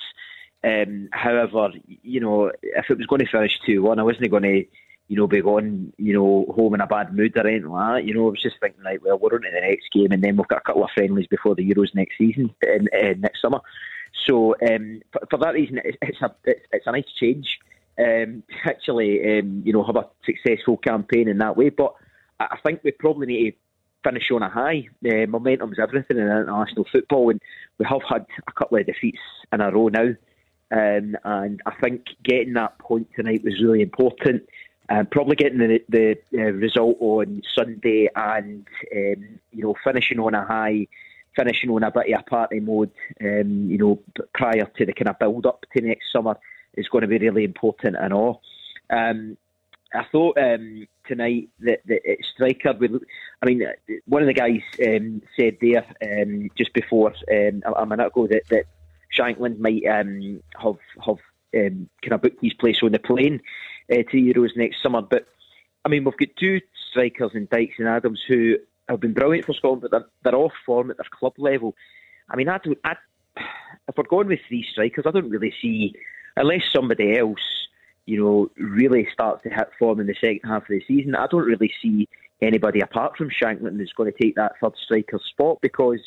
Um, 0.63 1.09
however, 1.11 1.69
you 1.85 2.19
know, 2.19 2.51
if 2.61 2.89
it 2.89 2.97
was 2.97 3.07
going 3.07 3.19
to 3.19 3.31
finish 3.31 3.59
two 3.65 3.83
one, 3.83 3.99
I 3.99 4.03
wasn't 4.03 4.31
going 4.31 4.43
to 4.43 4.65
you 5.07 5.15
know, 5.15 5.27
be 5.27 5.41
going, 5.41 5.93
you 5.97 6.13
know, 6.13 6.51
home 6.55 6.73
in 6.73 6.81
a 6.81 6.87
bad 6.87 7.15
mood 7.15 7.37
or 7.37 7.47
anything 7.47 7.69
like 7.69 7.93
that. 7.93 8.07
You 8.07 8.13
know, 8.15 8.27
I 8.27 8.31
was 8.31 8.41
just 8.41 8.59
thinking, 8.59 8.83
like, 8.83 9.03
well, 9.03 9.19
we're 9.19 9.35
on 9.35 9.41
to 9.41 9.49
the 9.53 9.61
next 9.61 9.91
game, 9.91 10.11
and 10.11 10.23
then 10.23 10.35
we've 10.35 10.47
got 10.47 10.59
a 10.59 10.61
couple 10.61 10.83
of 10.83 10.89
friendlies 10.95 11.27
before 11.27 11.53
the 11.53 11.69
Euros 11.69 11.93
next 11.93 12.17
season, 12.17 12.53
in, 12.63 12.87
uh, 12.91 13.13
next 13.19 13.41
summer. 13.41 13.61
So, 14.27 14.55
um, 14.67 15.01
for, 15.11 15.21
for, 15.29 15.37
that 15.37 15.53
reason, 15.53 15.79
it's, 15.83 16.21
a 16.21 16.33
it's, 16.45 16.87
a 16.87 16.91
nice 16.91 17.05
change. 17.19 17.59
Um, 17.99 18.43
actually, 18.65 19.39
um, 19.39 19.61
you 19.63 19.73
know, 19.73 19.83
have 19.83 19.95
a 19.95 20.09
successful 20.25 20.77
campaign 20.77 21.27
in 21.27 21.37
that 21.37 21.55
way. 21.55 21.69
But 21.69 21.93
I 22.39 22.57
think 22.65 22.83
we 22.83 22.91
probably 22.91 23.27
need 23.27 23.51
to 23.51 23.57
finish 24.03 24.31
on 24.31 24.41
a 24.41 24.49
high. 24.49 24.87
Uh, 25.05 25.27
momentum's 25.27 25.77
everything 25.79 26.17
in 26.17 26.23
international 26.23 26.85
football, 26.91 27.29
and 27.29 27.39
we 27.77 27.85
have 27.85 28.01
had 28.09 28.25
a 28.47 28.51
couple 28.53 28.79
of 28.79 28.87
defeats 28.87 29.19
in 29.53 29.61
a 29.61 29.71
row 29.71 29.89
now. 29.89 30.15
Um, 30.71 31.15
and 31.23 31.61
I 31.65 31.75
think 31.81 32.07
getting 32.23 32.53
that 32.53 32.77
point 32.79 33.07
tonight 33.15 33.43
was 33.43 33.61
really 33.61 33.81
important. 33.81 34.47
Um, 34.89 35.07
probably 35.07 35.35
getting 35.35 35.57
the, 35.57 35.83
the 35.89 36.17
uh, 36.37 36.51
result 36.51 36.97
on 36.99 37.41
Sunday 37.53 38.07
and 38.15 38.67
um, 38.95 39.39
you 39.51 39.63
know 39.63 39.75
finishing 39.83 40.19
on 40.19 40.35
a 40.35 40.45
high, 40.45 40.87
finishing 41.35 41.69
on 41.71 41.83
a 41.83 41.91
bit 41.91 42.13
of 42.13 42.19
a 42.19 42.23
party 42.23 42.59
mode. 42.59 42.91
Um, 43.21 43.69
you 43.69 43.77
know 43.77 43.99
prior 44.33 44.65
to 44.65 44.85
the 44.85 44.93
kind 44.93 45.09
of 45.09 45.19
build 45.19 45.45
up 45.45 45.65
to 45.75 45.81
next 45.81 46.11
summer 46.11 46.37
is 46.75 46.87
going 46.87 47.01
to 47.01 47.07
be 47.07 47.17
really 47.17 47.43
important 47.43 47.95
and 47.99 48.13
all. 48.13 48.41
Um, 48.89 49.37
I 49.93 50.05
thought 50.11 50.37
um, 50.37 50.87
tonight 51.07 51.49
that 51.59 51.79
striker 52.33 52.73
would. 52.73 53.05
I 53.41 53.45
mean, 53.45 53.65
one 54.05 54.21
of 54.21 54.27
the 54.27 54.33
guys 54.33 54.61
um, 54.85 55.21
said 55.37 55.57
there 55.61 55.85
um, 56.03 56.49
just 56.57 56.73
before 56.73 57.13
um, 57.31 57.63
a 57.75 57.85
minute 57.85 58.07
ago 58.07 58.27
that, 58.27 58.43
that 58.49 58.65
Shankland 59.17 59.59
might 59.59 59.83
um, 59.85 60.41
have 60.57 60.77
have 61.05 61.17
um, 61.55 61.89
kind 62.01 62.13
of 62.13 62.21
booked 62.21 62.41
his 62.41 62.53
place 62.53 62.79
on 62.83 62.91
the 62.91 62.99
plane 62.99 63.41
uh, 63.91 63.95
to 63.95 64.17
Euros 64.17 64.55
next 64.55 64.81
summer. 64.81 65.01
But 65.01 65.27
I 65.83 65.89
mean, 65.89 66.03
we've 66.03 66.17
got 66.17 66.35
two 66.37 66.61
strikers 66.89 67.31
in 67.33 67.47
Dykes 67.51 67.75
and 67.79 67.87
Adams 67.87 68.21
who 68.27 68.57
have 68.89 68.99
been 68.99 69.13
brilliant 69.13 69.45
for 69.45 69.53
Scotland, 69.53 69.81
but 69.81 69.91
they're, 69.91 70.05
they're 70.23 70.35
off 70.35 70.53
form 70.65 70.91
at 70.91 70.97
their 70.97 71.07
club 71.11 71.33
level. 71.37 71.75
I 72.29 72.35
mean, 72.35 72.49
I 72.49 72.57
don't. 72.57 72.77
I, 72.83 72.95
if 73.87 73.95
we're 73.97 74.03
going 74.03 74.27
with 74.27 74.39
three 74.47 74.65
strikers, 74.69 75.05
I 75.07 75.11
don't 75.11 75.29
really 75.29 75.53
see 75.61 75.93
unless 76.37 76.63
somebody 76.73 77.17
else, 77.17 77.67
you 78.05 78.21
know, 78.21 78.51
really 78.57 79.07
starts 79.11 79.43
to 79.43 79.49
hit 79.49 79.69
form 79.77 79.99
in 79.99 80.07
the 80.07 80.15
second 80.15 80.41
half 80.49 80.63
of 80.63 80.67
the 80.69 80.83
season. 80.87 81.15
I 81.15 81.27
don't 81.27 81.45
really 81.45 81.71
see 81.81 82.07
anybody 82.41 82.81
apart 82.81 83.17
from 83.17 83.29
Shankland 83.29 83.77
that's 83.77 83.93
going 83.93 84.11
to 84.11 84.17
take 84.17 84.35
that 84.35 84.53
third 84.61 84.73
striker 84.83 85.19
spot 85.29 85.59
because 85.61 85.99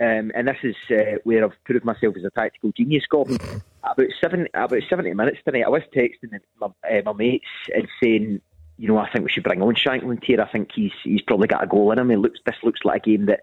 um, 0.00 0.32
and 0.34 0.48
this 0.48 0.56
is 0.62 0.76
uh, 0.90 1.18
where 1.24 1.44
I've 1.44 1.64
proved 1.64 1.84
myself 1.84 2.16
as 2.16 2.24
a 2.24 2.30
tactical 2.30 2.72
genius, 2.72 3.04
Gordon. 3.06 3.36
about 3.82 4.06
seven, 4.20 4.48
about 4.54 4.82
seventy 4.88 5.12
minutes 5.12 5.38
tonight, 5.44 5.64
I 5.66 5.68
was 5.68 5.82
texting 5.94 6.38
my, 6.58 6.68
uh, 6.68 7.02
my 7.04 7.12
mates 7.12 7.44
and 7.74 7.86
saying, 8.02 8.40
you 8.78 8.88
know, 8.88 8.96
I 8.96 9.10
think 9.10 9.26
we 9.26 9.30
should 9.30 9.44
bring 9.44 9.60
on 9.60 9.74
Shankland 9.74 10.24
here. 10.24 10.40
I 10.40 10.50
think 10.50 10.70
he's 10.74 10.92
he's 11.04 11.20
probably 11.22 11.48
got 11.48 11.64
a 11.64 11.66
goal 11.66 11.92
in 11.92 11.98
him. 11.98 12.10
It 12.10 12.18
looks 12.18 12.40
this 12.46 12.56
looks 12.62 12.80
like 12.82 13.06
a 13.06 13.10
game 13.10 13.26
that 13.26 13.40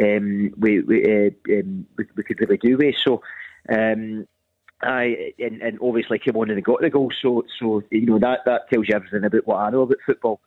um, 0.00 0.52
we 0.56 0.80
we, 0.80 1.02
uh, 1.04 1.58
um, 1.58 1.86
we 1.98 2.04
we 2.16 2.22
could 2.22 2.40
really 2.40 2.58
do 2.58 2.76
with. 2.76 2.94
So. 3.04 3.22
Um, 3.68 4.28
I 4.82 5.32
and, 5.38 5.62
and 5.62 5.78
obviously 5.80 6.18
came 6.18 6.36
on 6.36 6.50
and 6.50 6.62
got 6.62 6.82
the 6.82 6.90
goal, 6.90 7.10
so 7.22 7.44
so 7.58 7.82
you 7.90 8.04
know 8.04 8.18
that 8.18 8.40
that 8.44 8.68
tells 8.70 8.86
you 8.86 8.94
everything 8.94 9.24
about 9.24 9.46
what 9.46 9.56
I 9.56 9.70
know 9.70 9.82
about 9.82 9.96
football. 10.04 10.40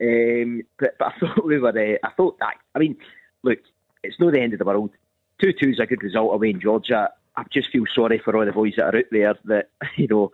Um, 0.00 0.62
but 0.78 0.96
but 0.98 1.08
I 1.08 1.18
thought 1.20 1.46
we 1.46 1.58
were. 1.58 1.70
Uh, 1.70 1.96
I 2.06 2.12
thought 2.14 2.38
that. 2.40 2.56
I 2.74 2.78
mean, 2.78 2.96
look, 3.42 3.58
it's 4.02 4.20
not 4.20 4.32
the 4.32 4.40
end 4.40 4.52
of 4.52 4.58
the 4.58 4.64
world. 4.64 4.90
Two 5.40 5.52
two 5.52 5.70
is 5.70 5.80
a 5.80 5.86
good 5.86 6.02
result 6.02 6.34
away 6.34 6.50
in 6.50 6.60
Georgia. 6.60 7.10
I 7.36 7.44
just 7.52 7.70
feel 7.70 7.84
sorry 7.94 8.20
for 8.22 8.36
all 8.36 8.44
the 8.44 8.52
boys 8.52 8.74
that 8.76 8.94
are 8.94 8.98
out 8.98 9.04
there 9.10 9.34
that 9.44 9.70
you 9.96 10.08
know 10.08 10.32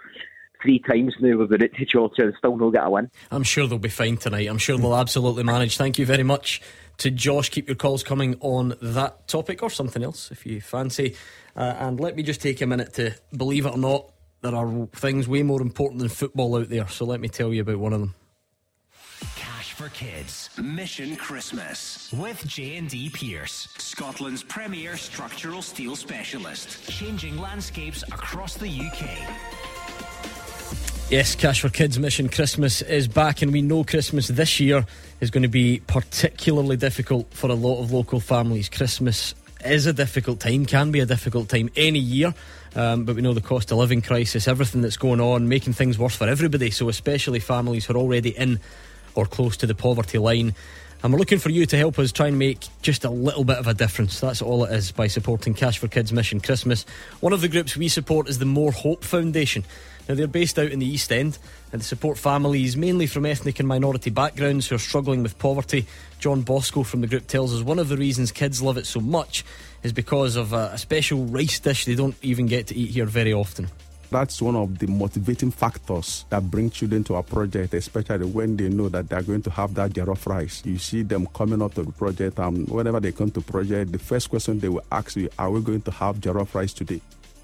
three 0.62 0.78
times 0.80 1.14
now 1.20 1.36
we've 1.36 1.48
been 1.48 1.62
out 1.62 1.74
to 1.74 1.84
Georgia 1.84 2.22
and 2.22 2.34
still 2.38 2.56
no 2.56 2.70
get 2.70 2.86
a 2.86 2.90
win. 2.90 3.10
I'm 3.30 3.42
sure 3.42 3.66
they'll 3.66 3.78
be 3.78 3.88
fine 3.88 4.16
tonight. 4.16 4.48
I'm 4.48 4.58
sure 4.58 4.78
they'll 4.78 4.96
absolutely 4.96 5.44
manage. 5.44 5.76
Thank 5.76 5.98
you 5.98 6.06
very 6.06 6.22
much 6.22 6.60
to 6.98 7.10
Josh. 7.10 7.50
Keep 7.50 7.68
your 7.68 7.76
calls 7.76 8.02
coming 8.02 8.36
on 8.40 8.74
that 8.80 9.28
topic 9.28 9.62
or 9.62 9.70
something 9.70 10.02
else 10.02 10.30
if 10.30 10.46
you 10.46 10.60
fancy. 10.60 11.14
Uh, 11.54 11.74
and 11.78 12.00
let 12.00 12.16
me 12.16 12.22
just 12.22 12.40
take 12.40 12.60
a 12.60 12.66
minute 12.66 12.94
to 12.94 13.12
believe 13.36 13.66
it 13.66 13.70
or 13.70 13.78
not, 13.78 14.12
there 14.42 14.54
are 14.54 14.86
things 14.92 15.28
way 15.28 15.42
more 15.42 15.62
important 15.62 16.00
than 16.00 16.08
football 16.08 16.56
out 16.56 16.68
there. 16.68 16.88
So 16.88 17.04
let 17.04 17.20
me 17.20 17.28
tell 17.28 17.52
you 17.52 17.62
about 17.62 17.78
one 17.78 17.92
of 17.92 18.00
them. 18.00 18.14
For 19.76 19.90
Kids 19.90 20.48
Mission 20.58 21.16
Christmas 21.16 22.10
with 22.10 22.42
J&D 22.46 23.10
Pierce, 23.10 23.68
Scotland's 23.76 24.42
premier 24.42 24.96
structural 24.96 25.60
steel 25.60 25.94
specialist, 25.94 26.90
changing 26.90 27.36
landscapes 27.36 28.02
across 28.04 28.56
the 28.56 28.68
UK. 28.68 29.06
Yes, 31.10 31.34
Cash 31.34 31.60
for 31.60 31.68
Kids 31.68 31.98
Mission 31.98 32.30
Christmas 32.30 32.80
is 32.80 33.06
back, 33.06 33.42
and 33.42 33.52
we 33.52 33.60
know 33.60 33.84
Christmas 33.84 34.28
this 34.28 34.58
year 34.60 34.86
is 35.20 35.30
going 35.30 35.42
to 35.42 35.48
be 35.48 35.82
particularly 35.86 36.78
difficult 36.78 37.30
for 37.34 37.50
a 37.50 37.54
lot 37.54 37.82
of 37.82 37.92
local 37.92 38.18
families. 38.18 38.70
Christmas 38.70 39.34
is 39.62 39.84
a 39.84 39.92
difficult 39.92 40.40
time, 40.40 40.64
can 40.64 40.90
be 40.90 41.00
a 41.00 41.06
difficult 41.06 41.50
time 41.50 41.68
any 41.76 41.98
year. 41.98 42.34
Um, 42.74 43.04
but 43.04 43.14
we 43.14 43.20
know 43.20 43.34
the 43.34 43.42
cost 43.42 43.70
of 43.72 43.78
living 43.78 44.00
crisis, 44.00 44.48
everything 44.48 44.80
that's 44.80 44.96
going 44.96 45.20
on, 45.20 45.50
making 45.50 45.74
things 45.74 45.98
worse 45.98 46.16
for 46.16 46.26
everybody. 46.28 46.70
So, 46.70 46.88
especially 46.88 47.40
families 47.40 47.84
who 47.84 47.94
are 47.94 47.98
already 47.98 48.30
in 48.30 48.58
or 49.16 49.26
close 49.26 49.56
to 49.58 49.66
the 49.66 49.74
poverty 49.74 50.18
line. 50.18 50.54
And 51.02 51.12
we're 51.12 51.18
looking 51.18 51.38
for 51.38 51.50
you 51.50 51.66
to 51.66 51.76
help 51.76 51.98
us 51.98 52.10
try 52.10 52.28
and 52.28 52.38
make 52.38 52.66
just 52.82 53.04
a 53.04 53.10
little 53.10 53.44
bit 53.44 53.58
of 53.58 53.66
a 53.66 53.74
difference. 53.74 54.20
That's 54.20 54.42
all 54.42 54.64
it 54.64 54.72
is 54.72 54.92
by 54.92 55.08
supporting 55.08 55.54
Cash 55.54 55.78
for 55.78 55.88
Kids 55.88 56.12
Mission 56.12 56.40
Christmas. 56.40 56.86
One 57.20 57.32
of 57.32 57.40
the 57.40 57.48
groups 57.48 57.76
we 57.76 57.88
support 57.88 58.28
is 58.28 58.38
the 58.38 58.46
More 58.46 58.72
Hope 58.72 59.04
Foundation. 59.04 59.64
Now, 60.08 60.14
they're 60.14 60.26
based 60.26 60.58
out 60.58 60.70
in 60.70 60.78
the 60.78 60.86
East 60.86 61.12
End 61.12 61.38
and 61.72 61.80
they 61.80 61.84
support 61.84 62.16
families 62.16 62.76
mainly 62.76 63.06
from 63.06 63.26
ethnic 63.26 63.58
and 63.58 63.68
minority 63.68 64.10
backgrounds 64.10 64.68
who 64.68 64.76
are 64.76 64.80
struggling 64.80 65.22
with 65.22 65.38
poverty. 65.38 65.86
John 66.18 66.42
Bosco 66.42 66.82
from 66.82 67.00
the 67.00 67.08
group 67.08 67.26
tells 67.26 67.54
us 67.54 67.62
one 67.62 67.78
of 67.78 67.88
the 67.88 67.96
reasons 67.96 68.32
kids 68.32 68.62
love 68.62 68.76
it 68.76 68.86
so 68.86 69.00
much 69.00 69.44
is 69.82 69.92
because 69.92 70.36
of 70.36 70.52
a, 70.52 70.70
a 70.72 70.78
special 70.78 71.24
rice 71.26 71.58
dish 71.58 71.84
they 71.84 71.94
don't 71.94 72.16
even 72.22 72.46
get 72.46 72.68
to 72.68 72.76
eat 72.76 72.90
here 72.90 73.06
very 73.06 73.32
often. 73.32 73.68
That's 74.10 74.40
one 74.40 74.54
of 74.56 74.78
the 74.78 74.86
motivating 74.86 75.50
factors 75.50 76.24
that 76.30 76.48
bring 76.50 76.70
children 76.70 77.02
to 77.04 77.16
our 77.16 77.22
project, 77.22 77.74
especially 77.74 78.26
when 78.26 78.56
they 78.56 78.68
know 78.68 78.88
that 78.88 79.08
they're 79.08 79.22
going 79.22 79.42
to 79.42 79.50
have 79.50 79.74
that 79.74 79.92
jollof 79.92 80.26
rice. 80.26 80.62
You 80.64 80.78
see 80.78 81.02
them 81.02 81.26
coming 81.34 81.60
up 81.60 81.74
to 81.74 81.82
the 81.82 81.92
project, 81.92 82.38
and 82.38 82.68
whenever 82.68 83.00
they 83.00 83.12
come 83.12 83.30
to 83.32 83.40
project, 83.40 83.92
the 83.92 83.98
first 83.98 84.30
question 84.30 84.60
they 84.60 84.68
will 84.68 84.84
ask 84.92 85.16
you, 85.16 85.28
"Are 85.38 85.50
we 85.50 85.60
going 85.60 85.82
to 85.82 85.90
have 85.90 86.20
jollof 86.20 86.54
rice 86.54 86.72
today?" 86.72 87.00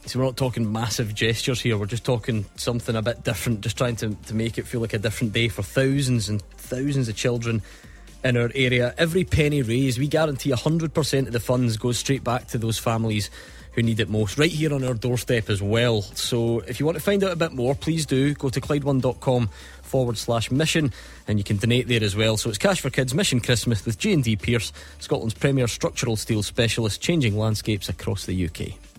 So 0.06 0.18
we're 0.18 0.24
not 0.24 0.36
talking 0.36 0.70
massive 0.70 1.14
gestures 1.14 1.60
here. 1.60 1.78
We're 1.78 1.86
just 1.86 2.04
talking 2.04 2.44
something 2.56 2.96
a 2.96 3.02
bit 3.02 3.22
different, 3.22 3.60
just 3.60 3.76
trying 3.76 3.96
to, 3.96 4.14
to 4.14 4.34
make 4.34 4.58
it 4.58 4.66
feel 4.66 4.80
like 4.80 4.94
a 4.94 4.98
different 4.98 5.32
day 5.32 5.48
for 5.48 5.62
thousands 5.62 6.28
and 6.28 6.42
thousands 6.42 7.08
of 7.08 7.16
children 7.16 7.62
in 8.24 8.36
our 8.36 8.50
area. 8.54 8.94
Every 8.98 9.24
penny 9.24 9.62
raised, 9.62 9.98
we 9.98 10.08
guarantee 10.08 10.50
100% 10.50 11.26
of 11.26 11.32
the 11.32 11.40
funds 11.40 11.76
goes 11.76 11.98
straight 11.98 12.24
back 12.24 12.48
to 12.48 12.58
those 12.58 12.78
families 12.78 13.30
who 13.72 13.82
need 13.82 14.00
it 14.00 14.08
most, 14.08 14.38
right 14.38 14.50
here 14.50 14.72
on 14.74 14.84
our 14.84 14.94
doorstep 14.94 15.48
as 15.48 15.62
well. 15.62 16.02
So 16.02 16.60
if 16.60 16.78
you 16.78 16.86
want 16.86 16.96
to 16.96 17.02
find 17.02 17.24
out 17.24 17.32
a 17.32 17.36
bit 17.36 17.52
more, 17.52 17.74
please 17.74 18.06
do 18.06 18.34
go 18.34 18.48
to 18.48 18.60
Clyde1.com 18.60 19.48
forward 19.82 20.18
slash 20.18 20.50
mission 20.50 20.92
and 21.28 21.38
you 21.38 21.44
can 21.44 21.56
donate 21.56 21.88
there 21.88 22.02
as 22.02 22.16
well. 22.16 22.36
So 22.36 22.48
it's 22.48 22.58
Cash 22.58 22.80
for 22.80 22.90
Kids 22.90 23.14
Mission 23.14 23.40
Christmas 23.40 23.84
with 23.84 23.98
J&D 23.98 24.36
Pierce, 24.36 24.72
Scotland's 24.98 25.34
premier 25.34 25.68
structural 25.68 26.16
steel 26.16 26.42
specialist, 26.42 27.00
changing 27.00 27.38
landscapes 27.38 27.88
across 27.88 28.26
the 28.26 28.46
UK. 28.46 28.91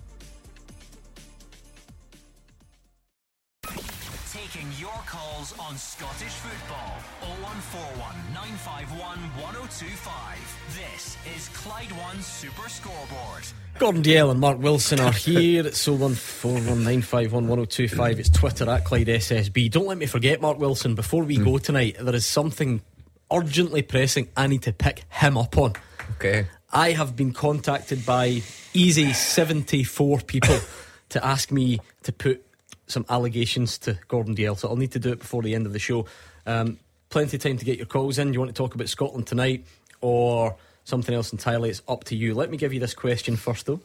Gordon 13.83 14.01
Dalziel 14.01 14.31
and 14.31 14.39
Mark 14.39 14.59
Wilson 14.59 15.01
are 15.01 15.11
here. 15.11 15.67
It's 15.67 15.85
01419511025. 15.85 18.17
It's 18.17 18.29
Twitter 18.29 18.69
at 18.69 18.85
Clyde 18.85 19.07
SSB. 19.07 19.69
Don't 19.69 19.87
let 19.87 19.97
me 19.97 20.05
forget, 20.05 20.39
Mark 20.39 20.57
Wilson, 20.57 20.95
before 20.95 21.25
we 21.25 21.35
go 21.35 21.57
tonight, 21.57 21.97
there 21.99 22.15
is 22.15 22.25
something 22.25 22.81
urgently 23.29 23.81
pressing 23.81 24.29
I 24.37 24.47
need 24.47 24.61
to 24.61 24.71
pick 24.71 25.03
him 25.09 25.37
up 25.37 25.57
on. 25.57 25.73
Okay. 26.11 26.47
I 26.71 26.91
have 26.91 27.17
been 27.17 27.33
contacted 27.33 28.05
by 28.05 28.41
easy 28.73 29.11
74 29.11 30.19
people 30.19 30.59
to 31.09 31.25
ask 31.25 31.51
me 31.51 31.81
to 32.03 32.13
put 32.13 32.41
some 32.87 33.05
allegations 33.09 33.77
to 33.79 33.99
Gordon 34.07 34.33
Dalziel, 34.33 34.59
so 34.59 34.69
I'll 34.69 34.77
need 34.77 34.93
to 34.93 34.99
do 34.99 35.11
it 35.11 35.19
before 35.19 35.41
the 35.41 35.55
end 35.55 35.65
of 35.65 35.73
the 35.73 35.79
show. 35.79 36.05
Um, 36.45 36.79
plenty 37.09 37.35
of 37.35 37.43
time 37.43 37.57
to 37.57 37.65
get 37.65 37.79
your 37.79 37.87
calls 37.87 38.17
in. 38.17 38.27
Do 38.27 38.33
you 38.33 38.39
want 38.39 38.49
to 38.49 38.57
talk 38.57 38.75
about 38.75 38.87
Scotland 38.87 39.27
tonight 39.27 39.65
or 39.99 40.55
something 40.83 41.13
else 41.13 41.31
entirely? 41.31 41.69
It's 41.69 41.81
up 41.87 42.03
to 42.05 42.15
you. 42.15 42.33
Let 42.33 42.49
me 42.49 42.57
give 42.57 42.73
you 42.73 42.79
this 42.79 42.93
question 42.93 43.35
first, 43.35 43.65
though. 43.65 43.79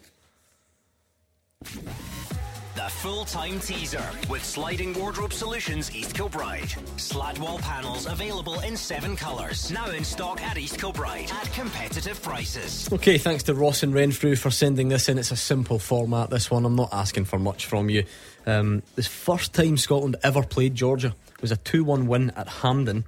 The 2.78 2.88
full 2.90 3.24
time 3.24 3.59
teaser 3.59 4.05
with 4.30 4.44
Sliding 4.44 4.94
Wardrobe 4.94 5.32
Solutions 5.32 5.94
East 5.94 6.14
Kilbride. 6.14 6.72
Slat 6.96 7.38
wall 7.40 7.59
panels 7.59 8.07
available 8.07 8.61
in 8.61 8.76
seven 8.76 9.16
colours. 9.16 9.70
Now 9.72 9.90
in 9.90 10.05
stock 10.05 10.40
at 10.40 10.57
East 10.57 10.78
Kilbride 10.78 11.30
at 11.30 11.53
competitive 11.53 12.22
prices. 12.22 12.88
Okay, 12.92 13.18
thanks 13.18 13.42
to 13.44 13.55
Ross 13.55 13.82
and 13.82 13.92
Renfrew 13.92 14.36
for 14.36 14.51
sending 14.51 14.88
this 14.88 15.09
in. 15.09 15.18
It's 15.18 15.32
a 15.32 15.36
simple 15.36 15.80
format, 15.80 16.30
this 16.30 16.51
one. 16.51 16.64
I'm 16.64 16.76
not 16.76 16.90
asking 16.92 17.24
for 17.24 17.38
much 17.38 17.66
from 17.66 17.90
you. 17.90 18.05
Um, 18.46 18.82
this 18.94 19.09
first 19.09 19.53
time 19.53 19.76
Scotland 19.76 20.16
ever 20.22 20.42
played 20.42 20.74
Georgia 20.74 21.14
was 21.40 21.51
a 21.51 21.57
2 21.57 21.84
1 21.84 22.07
win 22.07 22.30
at 22.36 22.49
Hampden 22.49 23.05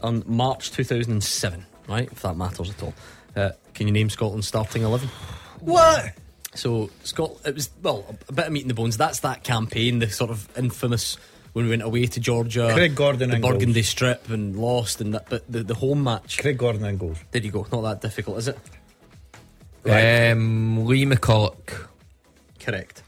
on 0.00 0.24
March 0.26 0.70
2007, 0.72 1.66
right? 1.90 2.08
If 2.10 2.22
that 2.22 2.36
matters 2.36 2.70
at 2.70 2.82
all. 2.82 2.94
Uh, 3.36 3.50
can 3.74 3.86
you 3.86 3.92
name 3.92 4.08
Scotland's 4.08 4.48
starting 4.48 4.82
11? 4.82 5.08
What? 5.60 6.12
So, 6.54 6.90
Scot, 7.04 7.32
it 7.44 7.54
was, 7.54 7.70
well, 7.82 8.04
a 8.28 8.32
bit 8.32 8.46
of 8.46 8.52
meat 8.52 8.62
in 8.62 8.68
the 8.68 8.74
bones. 8.74 8.96
That's 8.96 9.20
that 9.20 9.44
campaign, 9.44 9.98
the 9.98 10.10
sort 10.10 10.30
of 10.30 10.48
infamous 10.56 11.16
when 11.52 11.64
we 11.64 11.70
went 11.70 11.82
away 11.82 12.06
to 12.06 12.20
Georgia. 12.20 12.70
Craig 12.72 12.94
Gordon 12.94 13.28
the 13.28 13.36
and 13.36 13.42
Burgundy 13.42 13.74
goals. 13.74 13.88
Strip 13.88 14.28
and 14.30 14.56
lost, 14.56 15.00
and 15.00 15.14
that, 15.14 15.28
but 15.28 15.50
the, 15.50 15.62
the 15.62 15.74
home 15.74 16.02
match. 16.02 16.38
Craig 16.38 16.58
Gordon 16.58 16.84
and 16.84 16.98
goals. 16.98 17.18
There 17.30 17.42
you 17.42 17.50
go. 17.50 17.66
Not 17.72 17.82
that 17.82 18.00
difficult, 18.00 18.38
is 18.38 18.48
it? 18.48 18.58
Um, 19.84 20.86
Lee 20.86 21.06
McCulloch. 21.06 21.88
Correct. 22.58 23.02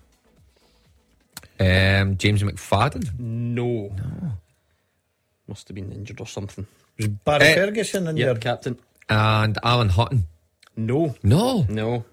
Um, 1.61 2.17
James 2.17 2.43
McFadden. 2.43 3.19
No. 3.19 3.93
No. 3.95 4.33
Must 5.53 5.69
have 5.69 5.75
been 5.75 5.93
injured 5.93 6.19
or 6.19 6.27
something. 6.27 6.67
Was 6.97 7.09
Barry 7.09 7.45
Eh, 7.45 7.55
Ferguson 7.57 8.07
in 8.07 8.17
Yeah, 8.17 8.27
there? 8.27 8.37
captain. 8.37 8.79
And 9.11 9.59
Alan 9.63 9.91
Hutton. 9.91 10.25
No. 10.79 11.15
No. 11.23 11.67
No. 11.69 12.07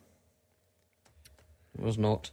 It 1.77 1.81
was 1.85 1.97
not. 1.97 2.31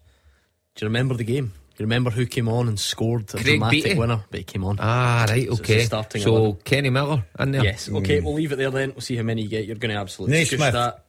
Do 0.75 0.85
you 0.85 0.89
remember 0.89 1.15
the 1.15 1.23
game? 1.23 1.47
Do 1.77 1.83
you 1.83 1.85
remember 1.85 2.11
who 2.11 2.27
came 2.27 2.49
on 2.49 2.67
and 2.67 2.81
scored 2.81 3.23
a 3.35 3.35
Craig 3.35 3.45
dramatic 3.45 3.85
Beattie. 3.85 3.99
winner? 3.99 4.25
But 4.33 4.39
he 4.39 4.45
came 4.45 4.65
on. 4.65 4.79
Ah, 4.81 5.27
right, 5.29 5.49
okay. 5.49 5.79
the 5.79 5.85
starting 5.85 6.23
So 6.23 6.35
11. 6.37 6.57
Kenny 6.65 6.91
Miller 6.91 7.25
in 7.39 7.53
there. 7.53 7.63
Yes. 7.63 7.89
Okay, 7.89 8.19
we'll 8.19 8.35
leave 8.35 8.51
it 8.51 8.57
there 8.57 8.71
then. 8.73 8.91
We'll 8.91 9.01
see 9.03 9.15
how 9.15 9.23
many 9.23 9.43
you 9.43 9.49
get. 9.49 9.65
You're 9.65 9.77
going 9.77 9.95
to 9.95 10.01
absolutely 10.01 10.39
Naysmith. 10.43 10.73
that. 10.73 11.05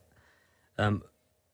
Um, 0.78 1.02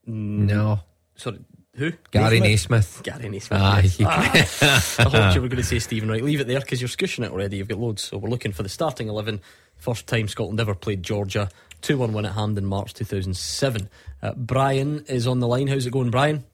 No. 0.05 0.81
sorry, 1.15 1.39
who? 1.75 1.91
Gary 2.11 2.39
Naysmith. 2.39 3.01
Naysmith. 3.01 3.03
Gary 3.03 3.25
Naysmith. 3.25 3.49
Ah, 3.51 3.79
yes. 3.81 4.59
Ah, 4.61 4.75
I 4.75 5.09
thought 5.09 5.35
you 5.35 5.41
were 5.41 5.47
going 5.47 5.61
to 5.61 5.67
say 5.67 5.79
Stephen 5.79 6.09
Wright. 6.09 6.23
Leave 6.23 6.39
it 6.39 6.47
there 6.47 6.59
because 6.59 6.81
you're 6.81 6.87
squishing 6.87 7.23
it 7.23 7.31
already. 7.31 7.57
You've 7.57 7.67
got 7.67 7.79
loads. 7.79 8.03
So 8.03 8.17
we're 8.17 8.29
looking 8.29 8.51
for 8.51 8.63
the 8.63 8.69
starting 8.69 9.07
11. 9.07 9.41
First 9.77 10.07
time 10.07 10.27
Scotland 10.27 10.59
ever 10.59 10.75
played 10.75 11.03
Georgia. 11.03 11.49
2 11.81 11.97
1 11.97 12.13
win 12.13 12.25
at 12.25 12.33
Hampden, 12.33 12.65
March 12.65 12.93
2007. 12.93 13.89
Uh, 14.21 14.33
Brian 14.35 15.03
is 15.07 15.27
on 15.27 15.39
the 15.39 15.47
line. 15.47 15.67
How's 15.67 15.85
it 15.85 15.91
going, 15.91 16.11
Brian? 16.11 16.45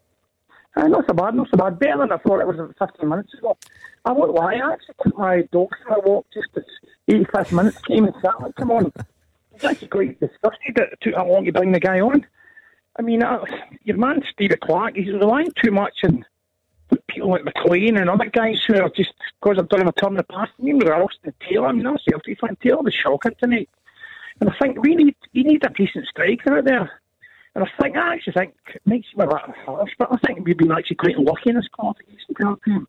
Uh, 0.75 0.87
not 0.87 1.05
so 1.07 1.13
bad, 1.13 1.35
not 1.35 1.47
so 1.51 1.57
bad. 1.57 1.77
Better 1.79 1.99
than 1.99 2.11
I 2.11 2.17
thought 2.17 2.39
it 2.39 2.47
was 2.47 2.73
15 2.79 3.09
minutes 3.09 3.33
ago. 3.33 3.57
I 4.05 4.11
won't 4.11 4.33
lie, 4.33 4.55
I 4.55 4.73
actually 4.73 4.95
took 5.03 5.17
my 5.17 5.41
dog 5.51 5.69
for 5.85 5.95
a 5.95 5.99
walk 5.99 6.25
just 6.33 6.47
as 6.55 6.63
85 7.07 7.51
minutes 7.51 7.77
came 7.79 8.05
and 8.05 8.13
sat 8.21 8.41
like, 8.41 8.55
come 8.55 8.71
on. 8.71 8.91
I 8.97 9.03
was 9.53 9.63
actually 9.65 9.89
quite 9.89 10.19
disgusted 10.19 10.75
that 10.75 10.93
it 10.93 10.99
took 11.01 11.15
that 11.15 11.27
long 11.27 11.45
to 11.45 11.51
bring 11.51 11.71
the 11.71 11.79
guy 11.79 11.99
on. 11.99 12.25
I 12.99 13.01
mean, 13.01 13.23
uh, 13.23 13.45
your 13.83 13.95
man 13.95 14.21
Steve 14.29 14.51
Clarke, 14.61 14.97
he's 14.97 15.07
relying 15.07 15.53
too 15.63 15.71
much 15.71 15.93
on 16.03 16.25
people 17.07 17.29
like 17.29 17.45
McLean 17.45 17.95
and 17.95 18.09
other 18.09 18.25
guys 18.25 18.59
who 18.67 18.75
are 18.75 18.89
just, 18.89 19.13
because 19.39 19.57
I've 19.57 19.69
done 19.69 19.81
him 19.81 19.87
a 19.87 19.93
turn 19.93 20.11
in 20.11 20.17
the 20.17 20.23
past, 20.23 20.51
even 20.59 20.79
with 20.79 20.89
Ralston 20.89 21.33
Taylor, 21.39 21.67
I 21.67 21.71
mean, 21.71 21.85
that's 21.85 22.03
Celtic 22.03 22.37
fan. 22.41 22.57
Taylor 22.61 22.81
was 22.81 22.93
shocking 22.93 23.31
tonight. 23.39 23.69
And 24.41 24.49
I 24.49 24.53
think 24.61 24.83
we 24.83 24.95
need, 24.95 25.15
we 25.33 25.43
need 25.43 25.65
a 25.65 25.69
decent 25.69 26.07
striker 26.07 26.57
out 26.57 26.65
there. 26.65 26.91
And 27.55 27.63
I 27.63 27.67
think 27.81 27.95
I 27.95 28.15
actually 28.15 28.33
think 28.33 28.53
makes 28.85 29.07
me 29.15 29.23
a 29.23 29.27
but 29.27 30.11
I 30.11 30.17
think 30.25 30.45
we've 30.45 30.57
been 30.57 30.71
actually 30.71 30.97
quite 30.97 31.17
lucky 31.17 31.51
in 31.51 31.55
this 31.55 31.69
qualification 31.71 32.35
campaign. 32.35 32.85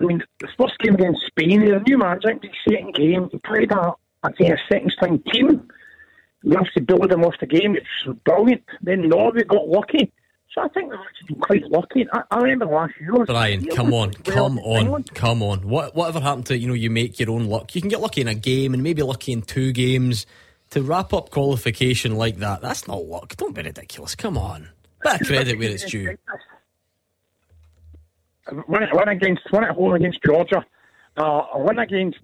I 0.00 0.04
mean, 0.04 0.22
the 0.40 0.48
first 0.58 0.78
game 0.78 0.94
against 0.94 1.26
Spain, 1.26 1.60
the 1.60 1.78
new 1.86 1.98
manager, 1.98 2.30
I 2.30 2.38
the 2.38 2.48
second 2.70 2.94
game, 2.94 3.28
he 3.30 3.38
played 3.38 3.70
a, 3.70 3.92
I 4.22 4.32
think, 4.32 4.54
a 4.54 4.58
second 4.72 4.92
string 4.92 5.22
team. 5.30 5.68
We 6.46 6.56
actually 6.56 6.84
build 6.84 7.10
them 7.10 7.24
off 7.24 7.34
the 7.40 7.46
game, 7.46 7.74
It's 7.74 8.18
brilliant. 8.24 8.62
Then 8.80 9.08
Norway 9.08 9.42
got 9.42 9.66
lucky. 9.68 10.12
So 10.54 10.62
I 10.62 10.68
think 10.68 10.90
they've 10.90 11.00
actually 11.00 11.34
been 11.34 11.40
quite 11.40 11.62
lucky. 11.64 12.06
I, 12.12 12.22
I 12.30 12.36
remember 12.38 12.66
last 12.66 12.94
year. 13.00 13.24
Brian, 13.26 13.66
come 13.66 13.92
on, 13.92 14.12
come 14.12 14.60
on, 14.60 15.02
come 15.02 15.42
on. 15.42 15.68
What 15.68 15.96
whatever 15.96 16.20
happened 16.20 16.46
to 16.46 16.56
you 16.56 16.68
know 16.68 16.74
you 16.74 16.88
make 16.88 17.18
your 17.18 17.30
own 17.30 17.46
luck? 17.46 17.74
You 17.74 17.80
can 17.80 17.90
get 17.90 18.00
lucky 18.00 18.20
in 18.20 18.28
a 18.28 18.34
game 18.34 18.74
and 18.74 18.82
maybe 18.82 19.02
lucky 19.02 19.32
in 19.32 19.42
two 19.42 19.72
games. 19.72 20.24
To 20.70 20.82
wrap 20.82 21.12
up 21.12 21.30
qualification 21.30 22.16
like 22.16 22.36
that, 22.38 22.62
that's 22.62 22.88
not 22.88 23.04
luck. 23.04 23.36
Don't 23.36 23.54
be 23.54 23.62
ridiculous. 23.62 24.14
Come 24.14 24.38
on, 24.38 24.68
bit 25.02 25.20
of 25.20 25.26
credit 25.26 25.58
where 25.58 25.70
it's 25.70 25.84
due. 25.90 26.16
Win, 28.68 28.88
win 28.92 29.08
against, 29.08 29.42
win 29.52 29.64
at 29.64 29.70
home 29.74 29.94
against 29.94 30.20
Georgia. 30.24 30.64
Uh, 31.16 31.42
win 31.54 31.78
against 31.78 32.18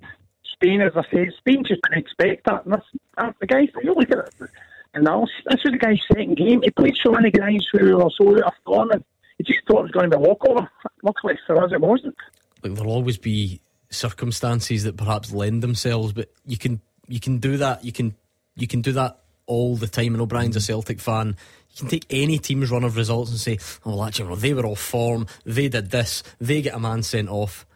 Spain, 0.62 0.80
as 0.80 0.93
I 0.97 1.02
say, 1.12 1.30
Spain 1.39 1.64
just 1.66 1.82
couldn't 1.82 1.98
expect 1.98 2.47
that. 2.47 2.64
And 2.64 2.74
that's, 2.74 2.86
uh, 3.18 3.32
the 3.40 3.47
guys, 3.47 3.68
you 3.82 3.94
look 3.94 4.10
at 4.10 4.18
it, 4.18 4.51
and 4.94 5.05
now 5.05 5.26
this 5.47 5.62
was 5.64 5.72
the 5.72 5.78
guy's 5.78 6.01
second 6.06 6.36
game. 6.36 6.62
He 6.62 6.70
played 6.70 6.97
so 7.02 7.10
many 7.10 7.30
guys 7.30 7.66
who 7.72 7.97
were 7.97 8.10
so 8.16 8.30
out 8.36 8.44
of 8.44 8.52
form, 8.64 8.90
and 8.90 9.05
he 9.39 9.44
just 9.44 9.66
thought 9.66 9.80
it 9.80 9.82
was 9.82 9.90
going 9.90 10.10
to 10.10 10.16
be 10.16 10.22
a 10.22 10.26
walkover. 10.26 10.70
Luckily 11.02 11.39
for 11.47 11.62
us, 11.62 11.72
it 11.72 11.80
wasn't. 11.80 12.14
Look, 12.62 12.74
there'll 12.74 12.93
always 12.93 13.18
be 13.18 13.60
circumstances 13.90 14.84
that 14.84 14.97
perhaps 14.97 15.32
lend 15.32 15.62
themselves, 15.62 16.12
but 16.12 16.30
you 16.47 16.56
can 16.56 16.80
you 17.09 17.20
can 17.20 17.39
do 17.39 17.56
that. 17.56 17.84
You 17.84 17.93
can 17.93 18.14
you 18.55 18.68
can 18.68 18.82
do 18.82 18.93
that 18.93 19.18
all 19.47 19.76
the 19.76 19.89
time. 19.89 20.14
And 20.14 20.22
O'Brien's 20.22 20.56
a 20.56 20.60
Celtic 20.60 21.01
fan. 21.01 21.36
You 21.70 21.78
can 21.80 21.89
take 21.89 22.06
any 22.10 22.39
team's 22.39 22.70
run 22.70 22.84
of 22.84 22.97
results 22.97 23.30
and 23.30 23.40
say, 23.40 23.59
"Oh, 23.84 23.97
well, 23.97 24.05
actually, 24.05 24.28
well, 24.28 24.36
they 24.36 24.55
were 24.55 24.66
off 24.66 24.78
form. 24.78 25.26
They 25.44 25.68
did 25.68 25.90
this. 25.90 26.22
They 26.40 26.62
get 26.62 26.74
a 26.74 26.78
man 26.78 27.02
sent 27.02 27.28
off." 27.28 27.66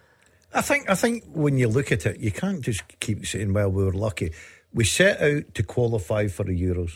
I 0.56 0.62
think 0.62 0.90
I 0.90 0.94
think 0.94 1.24
when 1.32 1.58
you 1.58 1.68
look 1.68 1.92
at 1.92 2.06
it, 2.06 2.18
you 2.20 2.30
can't 2.32 2.60
just 2.62 2.82
keep 3.00 3.26
saying, 3.26 3.52
"Well, 3.52 3.70
we 3.70 3.84
were 3.84 3.92
lucky." 3.92 4.32
We 4.72 4.84
set 4.84 5.20
out 5.20 5.54
to 5.54 5.62
qualify 5.62 6.28
for 6.28 6.44
the 6.44 6.52
Euros, 6.60 6.92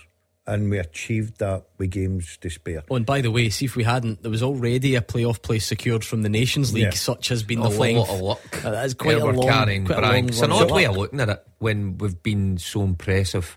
and 0.47 0.71
we 0.71 0.79
achieved 0.79 1.39
that 1.39 1.65
with 1.79 1.91
games 1.91 2.37
to 2.43 2.51
spare. 2.51 2.83
Oh, 2.91 2.97
and 2.97 3.07
by 3.07 3.21
the 3.21 3.31
way, 3.31 3.49
see 3.49 3.65
if 3.67 3.77
we 3.77 3.85
hadn't, 3.85 4.23
there 4.23 4.31
was 4.31 4.43
already 4.43 4.97
a 4.97 5.01
playoff 5.01 5.41
place 5.41 5.65
secured 5.67 6.05
from 6.05 6.23
the 6.23 6.29
Nations 6.29 6.75
League. 6.75 6.85
Yeah. 6.85 6.91
Such 6.91 7.29
has 7.29 7.43
been 7.43 7.61
Awful 7.61 7.71
the 7.73 7.79
length. 7.79 7.99
lot 7.99 8.11
of 8.11 8.21
luck. 8.21 8.65
Uh, 8.65 8.71
that 8.73 8.85
is 8.87 8.95
quite 8.95 9.17
Yeah, 9.17 9.25
a 9.25 9.33
long, 9.33 9.47
carrying 9.49 9.87
quite 9.87 9.99
a 9.99 10.03
long 10.03 10.29
It's 10.29 10.41
an 10.43 10.53
odd 10.53 10.71
way 10.71 10.85
of 10.87 10.97
looking 10.97 11.21
at 11.21 11.29
it 11.29 11.47
when 11.59 11.97
we've 11.99 12.23
been 12.23 12.59
so 12.59 12.83
impressive 12.83 13.57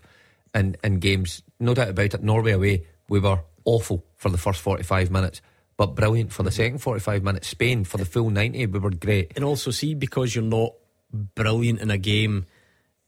in, 0.54 0.76
in 0.84 1.00
games. 1.00 1.42
No 1.60 1.74
doubt 1.74 1.88
about 1.88 2.14
it. 2.14 2.22
Norway 2.22 2.52
away, 2.52 2.86
we 3.08 3.18
were 3.20 3.40
awful 3.64 4.04
for 4.16 4.30
the 4.30 4.38
first 4.38 4.60
45 4.60 5.10
minutes, 5.10 5.42
but 5.76 5.94
brilliant 5.94 6.32
for 6.32 6.42
the 6.42 6.50
second 6.50 6.78
45 6.78 7.22
minutes. 7.22 7.48
Spain, 7.48 7.84
for 7.84 7.98
the 7.98 8.04
full 8.04 8.30
90, 8.30 8.66
we 8.66 8.78
were 8.78 8.90
great. 8.90 9.32
And 9.36 9.44
also, 9.44 9.70
see, 9.70 9.94
because 9.94 10.34
you're 10.34 10.44
not 10.44 10.72
brilliant 11.12 11.80
in 11.80 11.90
a 11.90 11.98
game 11.98 12.46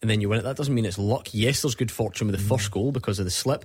and 0.03 0.11
then 0.11 0.21
you 0.21 0.29
win 0.29 0.41
it, 0.41 0.43
that 0.43 0.57
doesn't 0.57 0.75
mean 0.75 0.85
it's 0.85 0.99
luck. 0.99 1.29
Yes, 1.33 1.63
there's 1.63 1.75
good 1.75 1.91
fortune 1.91 2.27
with 2.27 2.37
the 2.37 2.43
first 2.43 2.71
goal 2.71 2.93
because 2.93 3.19
of 3.19 3.25
the 3.25 3.31
slip, 3.31 3.65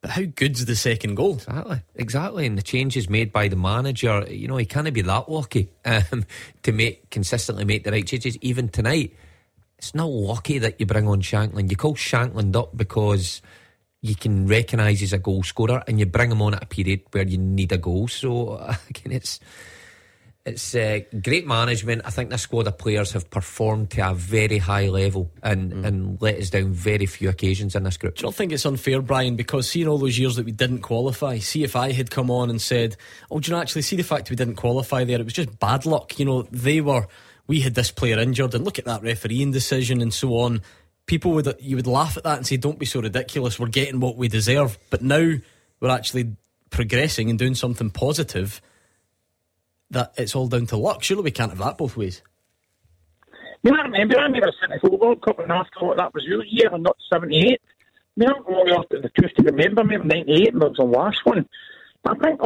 but 0.00 0.10
how 0.10 0.22
good's 0.22 0.64
the 0.64 0.76
second 0.76 1.14
goal? 1.14 1.34
Exactly, 1.34 1.80
exactly. 1.94 2.46
And 2.46 2.56
the 2.56 2.62
changes 2.62 3.10
made 3.10 3.32
by 3.32 3.48
the 3.48 3.56
manager, 3.56 4.24
you 4.30 4.46
know, 4.46 4.56
he 4.56 4.66
can't 4.66 4.92
be 4.92 5.02
that 5.02 5.28
lucky 5.28 5.70
um, 5.84 6.24
to 6.62 6.72
make 6.72 7.10
consistently 7.10 7.64
make 7.64 7.84
the 7.84 7.90
right 7.90 8.06
changes. 8.06 8.36
Even 8.40 8.68
tonight, 8.68 9.14
it's 9.78 9.94
not 9.94 10.10
lucky 10.10 10.58
that 10.58 10.78
you 10.78 10.86
bring 10.86 11.08
on 11.08 11.22
Shankland. 11.22 11.70
You 11.70 11.76
call 11.76 11.94
Shankland 11.94 12.54
up 12.54 12.76
because 12.76 13.42
you 14.04 14.14
can 14.14 14.46
recognise 14.46 15.00
he's 15.00 15.14
a 15.14 15.18
goal 15.18 15.42
scorer, 15.42 15.82
and 15.88 15.98
you 15.98 16.04
bring 16.04 16.30
him 16.30 16.42
on 16.42 16.52
at 16.52 16.62
a 16.62 16.66
period 16.66 17.00
where 17.12 17.26
you 17.26 17.38
need 17.38 17.72
a 17.72 17.78
goal. 17.78 18.06
So 18.06 18.56
again, 18.90 19.12
it's 19.12 19.40
it's 20.44 20.74
uh, 20.74 21.00
great 21.22 21.46
management. 21.46 22.02
I 22.04 22.10
think 22.10 22.28
the 22.28 22.36
squad 22.36 22.66
of 22.66 22.76
players 22.76 23.12
have 23.12 23.30
performed 23.30 23.92
to 23.92 24.10
a 24.10 24.12
very 24.12 24.58
high 24.58 24.88
level 24.88 25.30
and, 25.42 25.72
and 25.86 26.20
let 26.20 26.38
us 26.38 26.50
down 26.50 26.74
very 26.74 27.06
few 27.06 27.30
occasions 27.30 27.74
in 27.74 27.84
this 27.84 27.96
group. 27.96 28.16
Do 28.16 28.20
you 28.20 28.26
not 28.26 28.34
think 28.34 28.52
it's 28.52 28.66
unfair, 28.66 29.00
Brian? 29.00 29.36
Because 29.36 29.70
seeing 29.70 29.88
all 29.88 29.96
those 29.96 30.18
years 30.18 30.36
that 30.36 30.44
we 30.44 30.52
didn't 30.52 30.82
qualify, 30.82 31.38
see 31.38 31.64
if 31.64 31.74
I 31.74 31.92
had 31.92 32.10
come 32.10 32.30
on 32.30 32.50
and 32.50 32.60
said, 32.60 32.98
"Oh, 33.30 33.40
do 33.40 33.48
you 33.48 33.56
know 33.56 33.62
actually 33.62 33.82
see 33.82 33.96
the 33.96 34.02
fact 34.02 34.28
we 34.28 34.36
didn't 34.36 34.56
qualify 34.56 35.04
there? 35.04 35.18
It 35.18 35.24
was 35.24 35.32
just 35.32 35.58
bad 35.58 35.86
luck." 35.86 36.18
You 36.18 36.26
know, 36.26 36.42
they 36.42 36.82
were. 36.82 37.06
We 37.46 37.60
had 37.60 37.74
this 37.74 37.90
player 37.90 38.18
injured, 38.18 38.54
and 38.54 38.66
look 38.66 38.78
at 38.78 38.84
that 38.84 39.00
refereeing 39.00 39.50
decision 39.50 40.02
and 40.02 40.12
so 40.12 40.36
on. 40.36 40.60
People 41.06 41.32
would 41.32 41.54
you 41.60 41.76
would 41.76 41.86
laugh 41.86 42.16
at 42.16 42.24
that 42.24 42.38
and 42.38 42.46
say, 42.46 42.56
"Don't 42.56 42.78
be 42.78 42.86
so 42.86 43.00
ridiculous. 43.00 43.58
We're 43.58 43.68
getting 43.68 44.00
what 44.00 44.16
we 44.16 44.28
deserve." 44.28 44.78
But 44.90 45.02
now 45.02 45.34
we're 45.80 45.90
actually 45.90 46.36
progressing 46.70 47.28
and 47.30 47.38
doing 47.38 47.54
something 47.54 47.90
positive. 47.90 48.62
That 49.90 50.14
it's 50.16 50.34
all 50.34 50.48
down 50.48 50.66
to 50.66 50.76
luck. 50.76 51.02
Surely 51.02 51.24
we 51.24 51.30
can't 51.30 51.50
have 51.50 51.58
that 51.58 51.78
both 51.78 51.96
ways. 51.96 52.22
You 53.64 53.74
I 53.74 53.82
remember, 53.82 54.18
I 54.18 54.24
remember 54.24 54.52
sitting 54.60 54.78
for 54.78 54.90
the 54.90 54.96
World 54.96 55.22
Cup 55.22 55.38
and 55.38 55.50
I 55.50 55.62
thought 55.80 55.96
that 55.96 56.12
was 56.12 56.24
your 56.24 56.44
year 56.44 56.68
and 56.70 56.82
not 56.82 56.98
78. 57.10 57.58
I 57.62 58.20
mean, 58.20 58.28
I'm 58.28 58.42
going 58.44 58.84
to 58.90 59.00
the 59.00 59.08
truth 59.18 59.32
to 59.38 59.42
remember, 59.42 59.82
maybe 59.82 60.04
98 60.04 60.54
was 60.54 60.76
the 60.76 60.84
last 60.84 61.24
one. 61.24 61.48
But 62.02 62.18
I 62.18 62.24
think, 62.28 62.40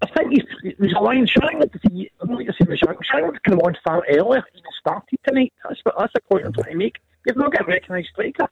I 0.00 0.06
think 0.16 0.32
he's, 0.32 0.74
he's 0.80 0.92
aligned 0.94 1.30
Shankland 1.30 1.72
to 1.72 1.78
see, 1.86 2.10
I'm 2.22 2.30
not 2.30 2.36
going 2.36 2.46
to 2.46 2.52
say 2.54 2.64
Shankland 2.64 3.42
could 3.44 3.52
have 3.52 3.58
won 3.58 3.76
far 3.84 4.02
earlier, 4.08 4.42
even 4.54 4.70
started 4.80 5.18
tonight. 5.28 5.52
That's, 5.62 5.80
that's 5.84 6.12
the 6.14 6.20
point 6.22 6.46
I'm 6.46 6.54
trying 6.54 6.72
to 6.72 6.78
make. 6.78 6.96
You've 7.26 7.36
not 7.36 7.52
got 7.52 7.62
a 7.62 7.64
recognised 7.66 8.08
striker. 8.12 8.46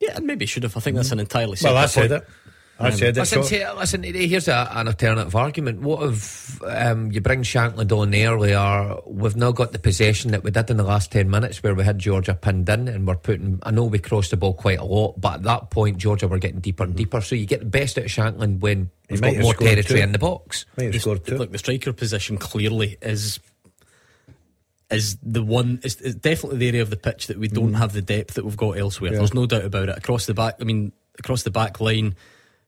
Yeah, 0.00 0.16
and 0.16 0.26
maybe 0.26 0.46
should 0.46 0.62
have. 0.62 0.76
I 0.76 0.80
think 0.80 0.96
that's 0.96 1.10
an 1.12 1.18
entirely 1.18 1.56
Well, 1.62 1.76
I 1.76 1.86
said 1.86 2.10
point. 2.10 2.22
it. 2.22 2.28
I 2.80 2.90
said 2.90 3.16
it. 3.16 3.20
Listen, 3.20 3.42
so- 3.42 3.48
say- 3.48 3.72
listen, 3.74 4.04
here's 4.04 4.46
a, 4.46 4.68
an 4.72 4.86
alternative 4.86 5.34
argument. 5.34 5.80
What 5.80 6.08
if 6.10 6.62
um, 6.62 7.10
you 7.10 7.20
bring 7.20 7.42
Shankland 7.42 7.90
on 7.90 8.14
earlier? 8.14 8.94
We've 9.04 9.34
now 9.34 9.50
got 9.50 9.72
the 9.72 9.80
possession 9.80 10.30
that 10.30 10.44
we 10.44 10.52
did 10.52 10.70
in 10.70 10.76
the 10.76 10.84
last 10.84 11.10
10 11.10 11.28
minutes 11.28 11.60
where 11.64 11.74
we 11.74 11.82
had 11.82 11.98
Georgia 11.98 12.34
pinned 12.34 12.68
in 12.68 12.86
and 12.86 13.04
we're 13.08 13.16
putting. 13.16 13.58
I 13.64 13.72
know 13.72 13.82
we 13.82 13.98
crossed 13.98 14.30
the 14.30 14.36
ball 14.36 14.54
quite 14.54 14.78
a 14.78 14.84
lot, 14.84 15.20
but 15.20 15.34
at 15.34 15.42
that 15.42 15.70
point, 15.70 15.98
Georgia 15.98 16.28
were 16.28 16.38
getting 16.38 16.60
deeper 16.60 16.84
and 16.84 16.94
deeper. 16.94 17.20
So 17.20 17.34
you 17.34 17.46
get 17.46 17.58
the 17.60 17.66
best 17.66 17.98
out 17.98 18.04
of 18.04 18.10
Shankland 18.12 18.60
when 18.60 18.90
He 19.08 19.14
we've 19.14 19.22
got 19.22 19.36
more 19.38 19.54
territory 19.54 19.98
two. 19.98 20.04
in 20.04 20.12
the 20.12 20.18
box. 20.20 20.64
Might 20.76 20.84
have 20.84 20.92
The- 20.92 21.00
scored 21.00 21.26
two. 21.26 21.36
Look, 21.36 21.50
the 21.50 21.58
striker 21.58 21.92
position 21.92 22.38
clearly 22.38 22.96
is 23.02 23.40
is 24.90 25.18
the 25.22 25.42
one 25.42 25.80
is, 25.82 26.00
is 26.00 26.14
definitely 26.14 26.58
the 26.58 26.68
area 26.68 26.82
of 26.82 26.90
the 26.90 26.96
pitch 26.96 27.26
that 27.26 27.38
we 27.38 27.48
don't 27.48 27.72
mm. 27.72 27.78
have 27.78 27.92
the 27.92 28.02
depth 28.02 28.34
that 28.34 28.44
we've 28.44 28.56
got 28.56 28.78
elsewhere. 28.78 29.12
Yeah. 29.12 29.18
There's 29.18 29.34
no 29.34 29.46
doubt 29.46 29.64
about 29.64 29.88
it. 29.90 29.98
Across 29.98 30.26
the 30.26 30.34
back, 30.34 30.56
I 30.60 30.64
mean, 30.64 30.92
across 31.18 31.42
the 31.42 31.50
back 31.50 31.80
line, 31.80 32.14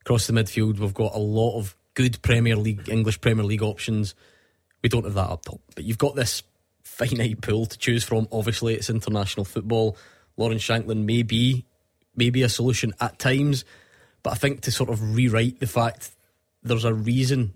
across 0.02 0.26
the 0.26 0.32
midfield, 0.32 0.78
we've 0.78 0.94
got 0.94 1.14
a 1.14 1.18
lot 1.18 1.58
of 1.58 1.76
good 1.94 2.20
Premier 2.22 2.56
League, 2.56 2.88
English 2.88 3.20
Premier 3.20 3.44
League 3.44 3.62
options. 3.62 4.14
We 4.82 4.88
don't 4.88 5.04
have 5.04 5.14
that 5.14 5.30
up 5.30 5.44
top, 5.44 5.60
but 5.74 5.84
you've 5.84 5.98
got 5.98 6.14
this 6.14 6.42
finite 6.82 7.40
pool 7.40 7.66
to 7.66 7.78
choose 7.78 8.04
from. 8.04 8.28
Obviously, 8.30 8.74
it's 8.74 8.90
international 8.90 9.44
football. 9.44 9.96
Lawrence 10.36 10.62
Shankland 10.62 11.04
may 11.04 11.22
be 11.22 11.64
maybe 12.16 12.42
a 12.42 12.48
solution 12.48 12.92
at 13.00 13.18
times, 13.18 13.64
but 14.22 14.32
I 14.32 14.36
think 14.36 14.62
to 14.62 14.72
sort 14.72 14.90
of 14.90 15.14
rewrite 15.16 15.60
the 15.60 15.66
fact 15.66 16.10
there's 16.62 16.84
a 16.84 16.92
reason 16.92 17.54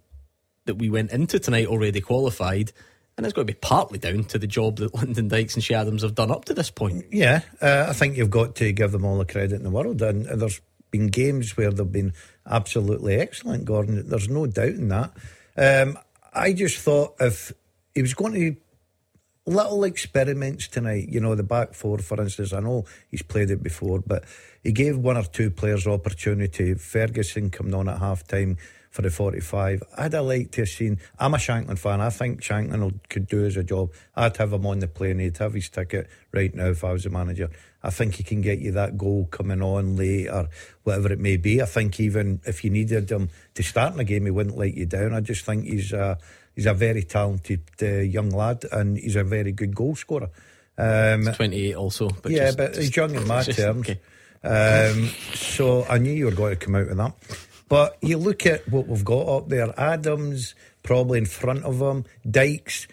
that 0.64 0.76
we 0.76 0.88
went 0.88 1.10
into 1.10 1.38
tonight 1.38 1.66
already 1.66 2.00
qualified, 2.00 2.72
and 3.16 3.24
it's 3.24 3.32
got 3.32 3.42
to 3.42 3.46
be 3.46 3.54
partly 3.54 3.98
down 3.98 4.24
to 4.24 4.38
the 4.38 4.46
job 4.46 4.76
that 4.76 4.94
Lyndon 4.94 5.28
Dykes 5.28 5.54
and 5.54 5.64
Ché 5.64 5.74
Adams 5.74 6.02
have 6.02 6.14
done 6.14 6.30
up 6.30 6.46
to 6.46 6.54
this 6.54 6.70
point. 6.70 7.06
Yeah, 7.10 7.42
uh, 7.60 7.86
I 7.88 7.92
think 7.92 8.16
you've 8.16 8.30
got 8.30 8.56
to 8.56 8.72
give 8.72 8.92
them 8.92 9.04
all 9.04 9.18
the 9.18 9.24
credit 9.24 9.52
in 9.52 9.62
the 9.62 9.70
world. 9.70 10.02
And, 10.02 10.26
and 10.26 10.40
there's 10.40 10.60
been 10.90 11.08
games 11.08 11.56
where 11.56 11.70
they've 11.70 11.90
been 11.90 12.12
absolutely 12.46 13.16
excellent, 13.16 13.64
Gordon. 13.64 14.08
There's 14.08 14.28
no 14.28 14.46
doubt 14.46 14.68
in 14.68 14.88
that. 14.88 15.12
Um, 15.56 15.98
I 16.32 16.52
just 16.52 16.78
thought 16.78 17.14
if 17.20 17.52
he 17.94 18.02
was 18.02 18.14
going 18.14 18.34
to 18.34 18.56
little 19.46 19.84
experiments 19.84 20.68
tonight, 20.68 21.08
you 21.08 21.20
know, 21.20 21.34
the 21.34 21.42
back 21.42 21.74
four, 21.74 21.98
for 21.98 22.20
instance, 22.20 22.52
I 22.52 22.60
know 22.60 22.86
he's 23.10 23.22
played 23.22 23.50
it 23.50 23.62
before, 23.62 24.00
but 24.00 24.24
he 24.62 24.72
gave 24.72 24.96
one 24.96 25.16
or 25.16 25.24
two 25.24 25.50
players 25.50 25.86
opportunity. 25.86 26.74
Ferguson 26.74 27.50
coming 27.50 27.74
on 27.74 27.88
at 27.88 27.98
half 27.98 28.26
time 28.26 28.56
for 28.94 29.02
the 29.02 29.10
45. 29.10 29.82
I'd 29.98 30.12
have 30.12 30.24
liked 30.24 30.52
to 30.52 30.60
have 30.60 30.68
seen, 30.68 31.00
I'm 31.18 31.34
a 31.34 31.36
Shankland 31.36 31.80
fan, 31.80 32.00
I 32.00 32.10
think 32.10 32.40
Shankland 32.42 32.78
will, 32.80 32.92
could 33.10 33.26
do 33.26 33.38
his 33.38 33.56
job. 33.64 33.90
I'd 34.14 34.36
have 34.36 34.52
him 34.52 34.64
on 34.66 34.78
the 34.78 34.86
plane, 34.86 35.18
he'd 35.18 35.36
have 35.38 35.52
his 35.54 35.68
ticket 35.68 36.08
right 36.30 36.54
now 36.54 36.66
if 36.68 36.84
I 36.84 36.92
was 36.92 37.02
the 37.02 37.10
manager. 37.10 37.50
I 37.82 37.90
think 37.90 38.14
he 38.14 38.22
can 38.22 38.40
get 38.40 38.60
you 38.60 38.70
that 38.72 38.96
goal 38.96 39.26
coming 39.32 39.62
on 39.62 39.96
late 39.96 40.28
or 40.28 40.48
whatever 40.84 41.12
it 41.12 41.18
may 41.18 41.36
be. 41.36 41.60
I 41.60 41.64
think 41.66 41.98
even 41.98 42.40
if 42.46 42.62
you 42.62 42.70
needed 42.70 43.10
him 43.10 43.30
to 43.54 43.64
start 43.64 43.90
in 43.90 43.98
the 43.98 44.04
game, 44.04 44.26
he 44.26 44.30
wouldn't 44.30 44.56
let 44.56 44.74
you 44.74 44.86
down. 44.86 45.12
I 45.12 45.20
just 45.20 45.44
think 45.44 45.64
he's 45.64 45.92
a, 45.92 46.16
he's 46.54 46.66
a 46.66 46.72
very 46.72 47.02
talented 47.02 47.62
uh, 47.82 47.86
young 47.86 48.30
lad 48.30 48.64
and 48.70 48.96
he's 48.96 49.16
a 49.16 49.24
very 49.24 49.50
good 49.50 49.74
goal 49.74 49.96
scorer. 49.96 50.30
Um, 50.78 51.24
28 51.34 51.74
also. 51.74 52.10
But 52.22 52.30
yeah, 52.30 52.44
just- 52.46 52.58
but 52.58 52.76
he's 52.76 52.94
young 52.96 53.12
in 53.16 53.26
my 53.26 53.42
just- 53.42 53.58
terms. 53.58 53.88
okay. 53.90 53.98
Um, 54.44 55.08
so 55.34 55.84
I 55.88 55.98
knew 55.98 56.12
you 56.12 56.26
were 56.26 56.30
going 56.30 56.56
to 56.56 56.64
come 56.64 56.76
out 56.76 56.86
with 56.86 56.96
that. 56.98 57.12
But 57.68 57.96
you 58.02 58.18
look 58.18 58.46
at 58.46 58.68
what 58.68 58.86
we've 58.86 59.04
got 59.04 59.26
up 59.28 59.48
there 59.48 59.72
Adams, 59.80 60.54
probably 60.82 61.18
in 61.18 61.26
front 61.26 61.64
of 61.64 61.80
him, 61.80 62.04
Dykes. 62.28 62.86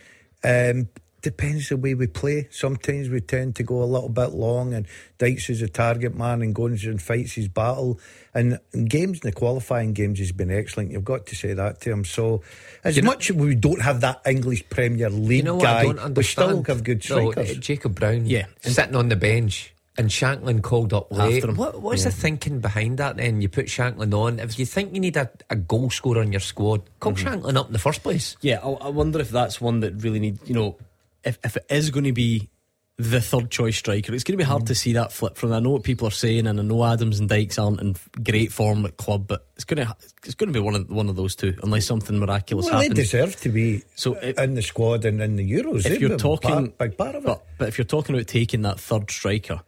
Um, 0.43 0.88
depends 1.22 1.69
the 1.69 1.77
way 1.77 1.93
we 1.93 2.07
play. 2.07 2.48
Sometimes 2.49 3.07
we 3.10 3.22
tend 3.22 3.56
to 3.57 3.64
go 3.64 3.84
a 3.84 3.85
little 3.85 4.10
bit 4.10 4.31
long, 4.31 4.73
and 4.73 4.88
Dykes 5.19 5.52
is 5.52 5.61
a 5.61 5.68
target 5.68 6.15
man 6.15 6.41
and 6.41 6.56
goes 6.56 6.84
and 6.85 6.99
fights 6.99 7.34
his 7.34 7.48
battle. 7.48 7.99
And 8.34 8.57
in 8.73 8.85
games, 8.85 9.19
in 9.19 9.30
the 9.30 9.31
qualifying 9.34 9.93
games, 9.93 10.18
he's 10.18 10.31
been 10.31 10.49
excellent. 10.49 10.91
You've 10.91 11.03
got 11.06 11.27
to 11.27 11.35
say 11.35 11.53
that 11.53 11.80
to 11.81 11.91
him. 11.91 12.06
So, 12.06 12.41
as 12.84 12.95
You 12.95 13.03
know- 13.03 13.11
much 13.11 13.30
as 13.30 13.35
we 13.35 13.53
don't 13.53 13.81
have 13.81 14.02
that 14.02 14.22
English 14.26 14.68
Premier 14.69 15.10
League 15.11 15.39
You 15.39 15.43
know 15.43 15.60
I 15.60 15.64
guy, 15.64 15.84
don't 15.84 16.15
we 16.15 16.23
still 16.23 16.43
understand? 16.45 16.68
have 16.68 16.84
good 16.84 17.06
No, 17.10 17.31
strikers. 17.31 17.57
uh, 17.57 17.60
Jacob 17.60 17.95
Brown, 17.99 18.26
Yeah. 18.26 18.45
sitting 18.61 18.95
on 18.95 19.10
the 19.10 19.15
bench. 19.15 19.73
And 19.97 20.07
Shankland 20.09 20.61
called 20.63 20.93
up 20.93 21.11
late. 21.11 21.35
After 21.38 21.49
him. 21.49 21.55
What, 21.57 21.81
what's 21.81 22.03
Yeah. 22.03 22.09
the 22.11 22.15
thinking 22.15 22.59
behind 22.61 22.97
that 22.99 23.18
then? 23.18 23.41
You 23.41 23.49
put 23.49 23.65
Shankland 23.65 24.13
on. 24.13 24.39
If 24.39 24.57
you 24.57 24.65
think 24.65 24.93
you 24.93 25.01
need 25.01 25.18
a, 25.18 25.30
a 25.49 25.55
goal 25.57 25.89
scorer 25.89 26.22
on 26.22 26.31
your 26.31 26.39
squad, 26.39 26.89
call 27.01 27.11
Mm-hmm. 27.11 27.27
Shankland 27.27 27.57
up 27.57 27.68
in 27.68 27.73
the 27.73 27.80
first 27.80 28.01
place. 28.01 28.38
Yeah, 28.41 28.59
I, 28.63 28.69
I 28.69 28.88
wonder 28.89 29.19
if 29.19 29.30
that's 29.31 29.59
one 29.59 29.81
that 29.81 30.01
really 30.01 30.19
needs, 30.19 30.47
You 30.47 30.55
know, 30.55 30.77
if 31.26 31.38
if 31.43 31.57
it 31.57 31.65
is 31.69 31.89
going 31.89 32.05
to 32.05 32.13
be 32.13 32.49
the 32.97 33.19
third 33.19 33.49
choice 33.51 33.76
striker, 33.77 34.13
it's 34.13 34.23
going 34.23 34.34
to 34.38 34.43
be 34.43 34.47
hard 34.47 34.68
to 34.68 34.76
see 34.76 34.93
that 34.93 35.11
flip 35.11 35.35
from. 35.35 35.51
I 35.51 35.59
know 35.59 35.72
what 35.72 35.84
people 35.84 36.07
are 36.07 36.11
saying, 36.11 36.45
and 36.47 36.59
I 36.59 36.63
know 36.63 36.85
Adams 36.85 37.19
and 37.19 37.27
Dykes 37.27 37.57
aren't 37.59 37.81
in 37.81 37.95
great 38.23 38.51
form 38.53 38.85
at 38.85 38.95
club, 38.97 39.27
but 39.27 39.47
it's 39.55 39.65
going 39.65 39.85
to 39.85 39.95
it's 40.23 40.35
going 40.35 40.53
to 40.53 40.57
be 40.57 40.63
one 40.63 40.76
of 40.76 40.89
one 40.89 41.09
of 41.09 41.15
those 41.18 41.35
two, 41.35 41.53
unless 41.63 41.85
something 41.85 42.18
miraculous 42.18 42.68
well, 42.68 42.77
they 42.80 42.85
happens. 42.85 42.99
deserve 43.11 43.35
to 43.41 43.49
be 43.49 43.84
So 43.95 44.13
if- 44.22 44.38
in 44.39 44.53
the 44.53 44.61
squad 44.61 45.03
and 45.03 45.22
in 45.22 45.35
the 45.35 45.51
Euros. 45.51 45.85
if 45.85 45.99
you're 45.99 46.18
talking, 46.18 46.49
part, 46.49 46.77
big 46.77 46.97
part 46.97 47.15
of 47.15 47.23
it. 47.23 47.27
but, 47.27 47.45
but 47.57 47.68
if 47.68 47.77
you're 47.77 47.85
talking 47.85 48.15
about 48.15 48.27
taking 48.27 48.61
that 48.61 48.80
third 48.80 49.09
striker, 49.11 49.61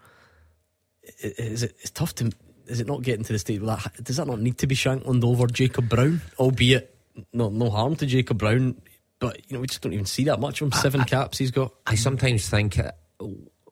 is 1.19 1.63
it? 1.63 1.75
It's 1.80 1.91
tough 1.91 2.15
to. 2.15 2.31
Is 2.67 2.80
it 2.80 2.88
not 2.88 3.01
getting 3.01 3.25
to 3.25 3.34
the 3.34 3.39
stage? 3.39 3.59
Where 3.61 3.75
that, 3.75 4.03
does 4.03 4.17
that 4.17 4.27
not 4.27 4.39
need 4.39 4.57
to 4.59 4.67
be 4.67 4.75
Shankland 4.75 5.23
over 5.23 5.47
Jacob 5.47 5.89
Brown? 5.89 6.21
Albeit, 6.39 6.95
no, 7.34 7.49
no 7.49 7.69
harm 7.69 7.95
to 7.97 8.05
Jacob 8.05 8.38
Brown, 8.38 8.81
but 9.19 9.38
you 9.49 9.55
know 9.55 9.61
we 9.61 9.67
just 9.67 9.81
don't 9.81 9.93
even 9.93 10.05
see 10.05 10.23
that 10.25 10.39
much 10.39 10.61
of 10.61 10.67
him. 10.67 10.71
Seven 10.71 11.03
caps 11.03 11.38
he's 11.38 11.51
got. 11.51 11.73
I 11.85 11.95
sometimes 11.95 12.49
think 12.49 12.80
uh, 12.80 12.91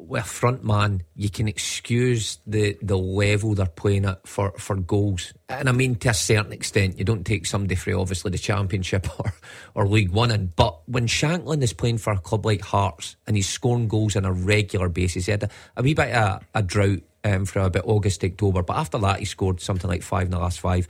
with 0.02 0.24
a 0.24 0.28
front 0.28 0.64
man, 0.64 1.04
you 1.16 1.30
can 1.30 1.48
excuse 1.48 2.40
the, 2.48 2.78
the 2.82 2.98
level 2.98 3.54
they're 3.54 3.66
playing 3.66 4.06
at 4.06 4.28
for, 4.28 4.52
for 4.58 4.76
goals. 4.76 5.34
And 5.48 5.70
I 5.70 5.72
mean, 5.72 5.96
to 5.96 6.10
a 6.10 6.14
certain 6.14 6.52
extent, 6.52 6.98
you 6.98 7.06
don't 7.06 7.26
take 7.26 7.46
somebody 7.46 7.76
for 7.76 7.96
obviously 7.96 8.32
the 8.32 8.38
Championship 8.38 9.08
or, 9.20 9.34
or 9.76 9.88
League 9.88 10.12
One. 10.12 10.32
In. 10.32 10.52
But 10.56 10.80
when 10.88 11.08
Shankland 11.08 11.62
is 11.62 11.74
playing 11.74 12.00
for 12.00 12.14
a 12.14 12.20
club 12.20 12.46
like 12.46 12.62
Hearts 12.62 13.16
and 13.28 13.36
he's 13.36 13.48
scoring 13.48 13.88
goals 13.88 14.16
on 14.16 14.26
a 14.26 14.32
regular 14.32 14.90
basis, 14.90 15.28
he 15.28 15.32
had 15.32 15.44
a, 15.44 15.50
a 15.78 15.84
wee 15.84 15.94
bit 15.94 16.10
of 16.10 16.42
a, 16.54 16.60
a 16.60 16.64
drought 16.64 17.04
um, 17.24 17.46
for 17.46 17.60
about 17.60 17.86
August, 17.86 18.24
October. 18.24 18.64
But 18.64 18.78
after 18.78 18.98
that, 19.00 19.20
he 19.20 19.26
scored 19.26 19.60
something 19.62 19.90
like 19.90 20.04
five 20.04 20.24
in 20.26 20.32
the 20.32 20.40
last 20.40 20.60
five. 20.60 20.88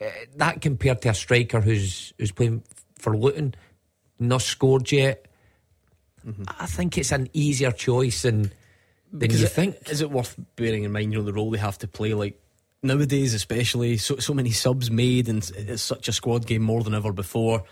Uh, 0.00 0.08
that 0.36 0.60
compared 0.60 1.02
to 1.02 1.10
a 1.10 1.14
striker 1.14 1.60
who's 1.60 2.12
who's 2.18 2.32
playing 2.32 2.62
for 2.98 3.16
Luton, 3.16 3.54
not 4.18 4.42
scored 4.42 4.90
yet. 4.92 5.26
I 6.58 6.66
think 6.66 6.98
it's 6.98 7.12
an 7.12 7.28
easier 7.32 7.70
choice 7.72 8.22
than 8.22 8.42
than 8.42 9.18
Because 9.18 9.40
you 9.40 9.46
it- 9.46 9.52
think. 9.52 9.88
Is 9.90 10.00
it 10.02 10.10
worth 10.10 10.36
bearing 10.56 10.84
in 10.84 10.92
mind, 10.92 11.12
you 11.12 11.18
know, 11.18 11.24
the 11.24 11.32
role 11.32 11.50
they 11.50 11.58
have 11.58 11.78
to 11.78 11.88
play? 11.88 12.12
Like 12.14 12.38
nowadays, 12.82 13.32
especially, 13.34 13.96
so 13.96 14.16
so 14.18 14.34
many 14.34 14.50
subs 14.50 14.90
made, 14.90 15.28
and 15.28 15.38
it's- 15.42 15.68
it's 15.68 15.82
such 15.82 16.08
a 16.08 16.12
squad 16.12 16.46
game 16.46 16.62
more 16.62 16.82
than 16.82 16.94
ever 16.94 17.12
before. 17.12 17.64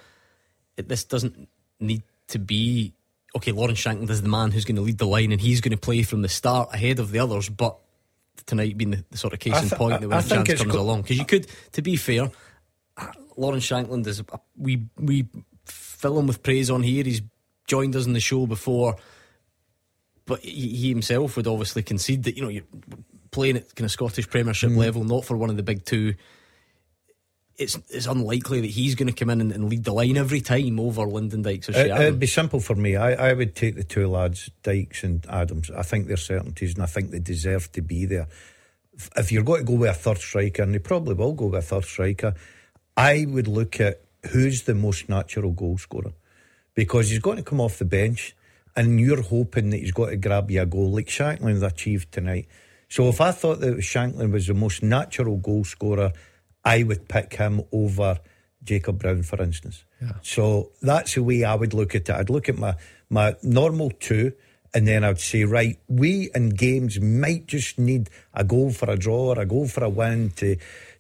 It, 0.77 0.89
this 0.89 1.05
doesn't 1.05 1.49
need 1.81 2.03
to 2.29 2.39
be 2.39 2.95
okay. 3.37 3.53
Lawrence 3.53 3.81
Shankland 3.81 4.11
is 4.11 4.23
the 4.23 4.29
man 4.29 4.51
who's 4.51 4.65
going 4.65 4.77
to 4.77 4.83
lead 4.83 4.99
the 4.99 5.07
line, 5.07 5.33
and 5.33 5.41
he's 5.41 5.61
going 5.61 5.73
to 5.73 5.79
play 5.79 6.03
from 6.03 6.23
the 6.23 6.29
start 6.29 6.75
ahead 6.75 6.99
of 6.99 7.11
the 7.11 7.19
others. 7.19 7.49
But 7.49 7.77
tonight 8.47 8.77
being 8.77 8.91
the, 8.91 9.05
the 9.11 9.19
sort 9.19 9.33
of 9.33 9.41
case 9.41 9.55
I 9.55 9.63
in 9.63 9.71
point 9.71 10.01
that 10.01 10.09
when 10.09 10.19
I 10.19 10.21
a 10.21 10.29
chance 10.29 10.55
comes 10.55 10.73
go- 10.73 10.81
along, 10.81 11.03
because 11.03 11.19
you 11.19 11.25
could, 11.25 11.47
to 11.73 11.83
be 11.83 11.97
fair, 11.97 12.31
uh, 12.97 13.07
Lawrence 13.37 13.67
Shankland 13.67 14.07
is 14.07 14.21
a, 14.21 14.25
we 14.57 14.87
we 14.99 15.27
fill 15.65 16.19
him 16.19 16.27
with 16.27 16.43
praise 16.43 16.71
on 16.71 16.83
here. 16.83 17.05
He's 17.05 17.23
joined 17.67 17.95
us 17.97 18.07
in 18.07 18.15
the 18.15 18.21
show 18.21 18.47
before 18.47 18.97
but 20.29 20.41
he, 20.41 20.69
he 20.69 20.89
himself 20.91 21.37
would 21.37 21.49
obviously 21.49 21.83
concede 21.83 22.23
that 22.25 22.37
you 22.37 22.43
know 22.43 22.49
you're 22.49 22.63
playing 23.33 23.57
at 23.57 23.75
kind 23.75 23.87
of 23.87 23.91
Scottish 23.91 24.29
Premiership 24.29 24.71
mm. 24.71 24.77
level, 24.77 25.03
not 25.03 25.25
for 25.25 25.37
one 25.37 25.51
of 25.51 25.57
the 25.57 25.63
big 25.63 25.85
two. 25.85 26.15
It's 27.59 27.77
it's 27.91 28.07
unlikely 28.07 28.61
that 28.61 28.71
he's 28.71 28.95
going 28.95 29.09
to 29.09 29.13
come 29.13 29.31
in 29.31 29.41
and, 29.41 29.51
and 29.53 29.69
lead 29.69 29.83
the 29.85 29.93
line 29.93 30.17
every 30.17 30.41
time 30.41 30.79
over 30.79 31.03
Lyndon 31.03 31.43
Dykes 31.43 31.69
or 31.69 31.73
It, 31.73 31.91
it'd 31.91 32.21
be 32.21 32.27
simple 32.27 32.61
for 32.61 32.77
me. 32.77 32.95
I, 32.95 33.31
I 33.31 33.33
would 33.33 33.57
take 33.57 33.75
the 33.75 33.83
two 33.85 34.07
lads, 34.07 34.49
Dykes 34.63 35.03
and 35.03 35.27
Adams. 35.29 35.71
I 35.71 35.83
think 35.83 36.07
they're 36.07 36.17
certainties 36.17 36.75
and 36.75 36.83
I 36.85 36.87
think 36.87 37.11
they 37.11 37.19
deserve 37.19 37.71
to 37.73 37.83
be 37.83 38.07
there. 38.07 38.29
If- 39.17 39.33
you're 39.33 39.43
going 39.43 39.61
to 39.61 39.67
go 39.67 39.75
with 39.75 39.91
a 39.91 39.95
third 39.95 40.19
striker, 40.19 40.63
and 40.63 40.75
they 40.75 40.79
probably 40.79 41.15
will 41.15 41.33
go 41.33 41.47
with 41.47 41.59
a 41.59 41.67
third 41.67 41.85
striker, 41.85 42.35
I 42.97 43.27
would 43.29 43.49
look 43.49 43.81
at 43.81 44.03
who's 44.33 44.63
the 44.63 44.75
most 44.75 45.09
natural 45.09 45.53
goal 45.53 45.79
scorer 45.79 46.13
because 46.75 47.11
he's 47.11 47.19
going 47.21 47.37
to 47.39 47.43
come 47.43 47.61
off 47.61 47.79
the 47.79 47.85
bench 47.85 48.37
and 48.77 49.01
you're 49.01 49.23
hoping 49.23 49.71
that 49.71 49.79
he's 49.79 49.93
got 49.93 50.11
to 50.11 50.17
grab 50.17 50.51
you 50.51 50.63
a 50.63 50.67
goal 50.67 50.93
like 50.93 51.07
Shankland's 51.07 51.63
achieved 51.63 52.13
tonight. 52.13 52.47
So 52.89 53.09
if 53.09 53.21
I 53.21 53.33
thought 53.33 53.61
that 53.61 53.77
Shankland 53.79 54.33
was 54.33 54.47
the 54.47 54.55
most 54.55 54.83
natural 54.83 55.37
goal 55.37 55.65
scorer, 55.65 56.13
I 56.69 56.83
would 56.83 57.09
pick 57.09 57.35
him 57.35 57.63
over 57.73 58.19
Jacob 58.63 58.99
Brown, 58.99 59.23
for 59.23 59.41
instance. 59.43 59.85
So 60.23 60.71
that's 60.83 61.15
the 61.15 61.23
way 61.23 61.45
I 61.45 61.55
would 61.55 61.75
look 61.75 61.95
at 61.95 62.09
it. 62.09 62.11
I'd 62.11 62.31
look 62.31 62.49
at 62.49 62.59
my, 62.59 62.75
my 63.09 63.35
normal 63.43 63.91
two, 63.91 64.33
and 64.75 64.87
then 64.87 65.03
I'd 65.03 65.19
say, 65.19 65.45
right, 65.45 65.79
we 65.89 66.31
in 66.35 66.51
games 66.51 67.01
might 67.01 67.47
just 67.47 67.79
need 67.79 68.11
a 68.35 68.45
goal 68.45 68.71
for 68.71 68.91
a 68.91 68.97
draw 68.97 69.29
or 69.33 69.41
a 69.41 69.47
goal 69.47 69.67
for 69.67 69.83
a 69.85 69.89
win 69.89 70.31
to 70.37 70.57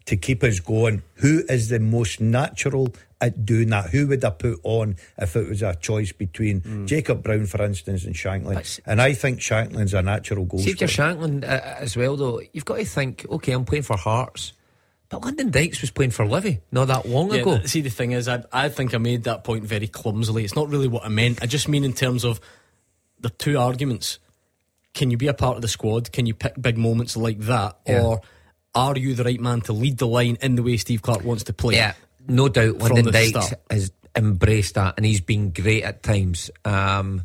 to 0.07 0.17
keep 0.17 0.43
us 0.43 0.59
going. 0.59 1.03
Who 1.17 1.45
is 1.51 1.69
the 1.69 1.79
most 1.79 2.19
natural 2.19 2.95
at 3.21 3.45
doing 3.45 3.69
that? 3.69 3.91
Who 3.91 4.07
would 4.07 4.25
I 4.25 4.31
put 4.31 4.59
on 4.63 4.97
if 5.19 5.37
it 5.37 5.47
was 5.47 5.61
a 5.61 5.75
choice 5.75 6.13
between 6.13 6.87
Jacob 6.87 7.23
Brown, 7.23 7.45
for 7.45 7.63
instance, 7.63 8.07
and 8.07 8.15
Shankland? 8.15 8.81
And 8.87 9.03
I 9.03 9.13
think 9.13 9.41
Shankland's 9.41 9.93
a 9.93 10.01
natural 10.01 10.47
goal 10.47 10.61
See 10.61 10.71
if 10.71 10.81
you're. 10.81 10.89
Shankland 10.89 11.45
uh, 11.45 11.61
as 11.79 11.95
well, 11.95 12.17
though, 12.17 12.41
you've 12.55 12.65
got 12.65 12.79
to 12.79 12.87
think, 12.87 13.27
okay, 13.29 13.53
I'm 13.53 13.67
playing 13.67 13.83
for 13.83 13.99
Hearts, 13.99 14.55
but 15.09 15.25
Lyndon 15.25 15.51
Dykes 15.51 15.81
was 15.81 15.91
playing 15.91 16.11
for 16.11 16.27
Livy 16.27 16.61
not 16.71 16.89
that 16.89 17.07
long 17.09 17.31
Yeah, 17.33 17.41
ago. 17.41 17.61
see, 17.65 17.81
the 17.81 17.91
thing 17.91 18.13
is, 18.13 18.29
I, 18.29 18.45
I 18.53 18.69
think 18.69 18.95
I 18.95 18.99
made 18.99 19.25
that 19.25 19.43
point 19.45 19.65
very 19.65 19.89
clumsily. 19.89 20.45
It's 20.45 20.55
not 20.57 20.69
really 20.69 20.89
what 20.89 21.05
I 21.05 21.09
meant. 21.09 21.43
I 21.43 21.47
just 21.47 21.69
mean 21.69 21.85
in 21.85 21.93
terms 21.93 22.25
of 22.25 22.41
the 23.21 23.31
two 23.31 23.59
arguments. 23.59 24.19
Can 24.95 25.11
you 25.11 25.17
be 25.17 25.29
a 25.29 25.35
part 25.35 25.57
of 25.57 25.63
the 25.63 25.69
squad? 25.69 26.13
Can 26.13 26.27
you 26.27 26.35
pick 26.35 26.61
big 26.61 26.77
moments 26.77 27.17
like 27.17 27.39
that? 27.41 27.79
Yeah. 27.87 28.03
Or 28.03 28.21
are 28.75 28.97
you 28.99 29.15
the 29.15 29.25
right 29.25 29.41
man 29.41 29.61
to 29.63 29.73
lead 29.73 29.99
the 29.99 30.07
line 30.07 30.37
in 30.43 30.57
the 30.57 30.63
way 30.63 30.77
Steve 30.77 31.03
Clarke 31.03 31.25
wants 31.25 31.45
to 31.45 31.53
play? 31.53 31.77
Yeah, 31.77 31.95
no 32.27 32.49
doubt. 32.49 32.79
Lyndon 32.79 33.13
Dykes 33.13 33.29
start. 33.31 33.55
has 33.71 33.93
embraced 34.17 34.75
that, 34.75 34.95
and 34.97 35.07
he's 35.07 35.21
been 35.21 35.51
great 35.51 35.85
at 35.85 36.03
times. 36.03 36.51
Um, 36.65 37.23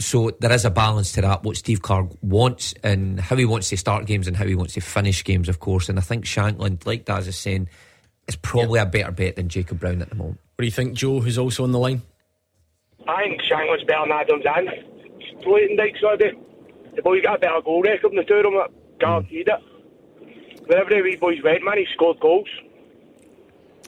so 0.00 0.30
there 0.40 0.52
is 0.52 0.64
a 0.64 0.70
balance 0.70 1.12
to 1.12 1.20
that. 1.20 1.44
What 1.44 1.56
Steve 1.56 1.82
Clarke 1.82 2.10
wants 2.22 2.74
and 2.82 3.20
how 3.20 3.36
he 3.36 3.44
wants 3.44 3.68
to 3.70 3.76
start 3.76 4.06
games 4.06 4.26
and 4.26 4.36
how 4.36 4.46
he 4.46 4.54
wants 4.54 4.74
to 4.74 4.80
finish 4.80 5.22
games, 5.22 5.48
of 5.48 5.60
course. 5.60 5.88
And 5.88 5.98
I 5.98 6.02
think 6.02 6.24
Shankland, 6.24 6.86
like 6.86 7.04
Daz 7.04 7.28
is 7.28 7.36
saying, 7.36 7.68
is 8.26 8.36
probably 8.36 8.80
a 8.80 8.86
better 8.86 9.10
bet 9.10 9.36
than 9.36 9.48
Jacob 9.48 9.80
Brown 9.80 10.02
at 10.02 10.08
the 10.08 10.14
moment. 10.14 10.40
What 10.56 10.62
do 10.62 10.66
you 10.66 10.72
think, 10.72 10.94
Joe, 10.94 11.20
who's 11.20 11.38
also 11.38 11.64
on 11.64 11.72
the 11.72 11.78
line? 11.78 12.02
I 13.08 13.24
think 13.24 13.42
Shankland's 13.42 13.84
better 13.84 14.02
than 14.02 14.12
Adams 14.12 14.44
and 14.46 15.46
Lyndon 15.46 15.76
Dykes 15.76 16.02
already. 16.02 16.38
The 16.96 17.02
boy's 17.02 17.22
got 17.22 17.36
a 17.36 17.38
better 17.38 17.60
goal 17.64 17.82
record 17.82 18.10
than 18.10 18.16
the 18.16 18.24
two 18.24 18.34
of 18.34 18.42
them, 18.44 18.54
that 18.54 18.98
guaranteed 18.98 19.48
it. 19.48 20.66
Wherever 20.66 20.90
the 20.90 21.02
wee 21.02 21.16
boys 21.16 21.42
went, 21.42 21.64
man, 21.64 21.78
he 21.78 21.86
scored 21.92 22.20
goals. 22.20 22.48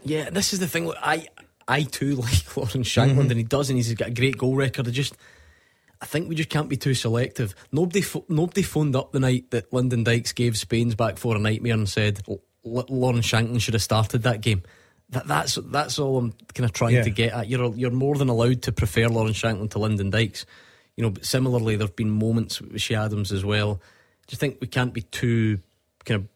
Yeah, 0.04 0.30
this 0.30 0.52
is 0.52 0.58
the 0.58 0.68
thing. 0.68 0.92
I 1.00 1.26
I 1.68 1.82
too 1.82 2.14
like 2.16 2.56
Lawrence 2.56 2.88
Shankland, 2.88 3.10
mm-hmm. 3.10 3.30
and 3.30 3.38
he 3.38 3.44
does, 3.44 3.70
and 3.70 3.78
he's 3.78 3.94
got 3.94 4.08
a 4.08 4.12
great 4.12 4.38
goal 4.38 4.56
record. 4.56 4.88
I 4.88 4.90
just, 4.90 5.14
I 6.02 6.04
think 6.04 6.28
we 6.28 6.34
just 6.34 6.48
can't 6.50 6.68
be 6.68 6.76
too 6.76 6.94
selective. 6.94 7.54
Nobody, 7.70 8.00
pho- 8.02 8.24
nobody 8.28 8.62
phoned 8.62 8.96
up 8.96 9.12
the 9.12 9.20
night 9.20 9.50
that 9.52 9.72
Lyndon 9.72 10.02
Dykes 10.02 10.32
gave 10.32 10.58
Spain's 10.58 10.96
back 10.96 11.16
for 11.16 11.36
a 11.36 11.38
nightmare 11.38 11.74
and 11.74 11.88
said 11.88 12.20
L- 12.28 12.40
L- 12.66 12.86
Lawrence 12.88 13.24
should 13.26 13.74
have 13.74 13.82
started 13.82 14.24
that 14.24 14.40
game. 14.40 14.62
That, 15.10 15.26
that's 15.28 15.54
that's 15.66 15.98
all 16.00 16.18
I'm 16.18 16.32
kind 16.54 16.64
of 16.64 16.72
trying 16.72 16.94
Yeah. 16.96 17.02
to 17.04 17.10
get 17.10 17.32
at. 17.32 17.48
You're 17.48 17.72
you're 17.76 17.90
more 17.92 18.16
than 18.16 18.28
allowed 18.28 18.62
to 18.62 18.72
prefer 18.72 19.08
Lawrence 19.08 19.40
Shankland 19.40 19.70
to 19.70 19.78
Lyndon 19.78 20.10
Dykes. 20.10 20.44
You 20.96 21.04
know, 21.04 21.10
but 21.10 21.24
similarly, 21.24 21.76
there've 21.76 21.94
been 21.94 22.10
moments 22.10 22.60
with 22.60 22.72
Ché 22.72 22.98
Adams 22.98 23.30
as 23.30 23.44
well. 23.44 23.74
Do 23.74 24.32
you 24.34 24.38
think 24.38 24.58
we 24.60 24.66
can't 24.66 24.92
be 24.92 25.02
too 25.02 25.60
kind 26.04 26.22
of 26.22 26.28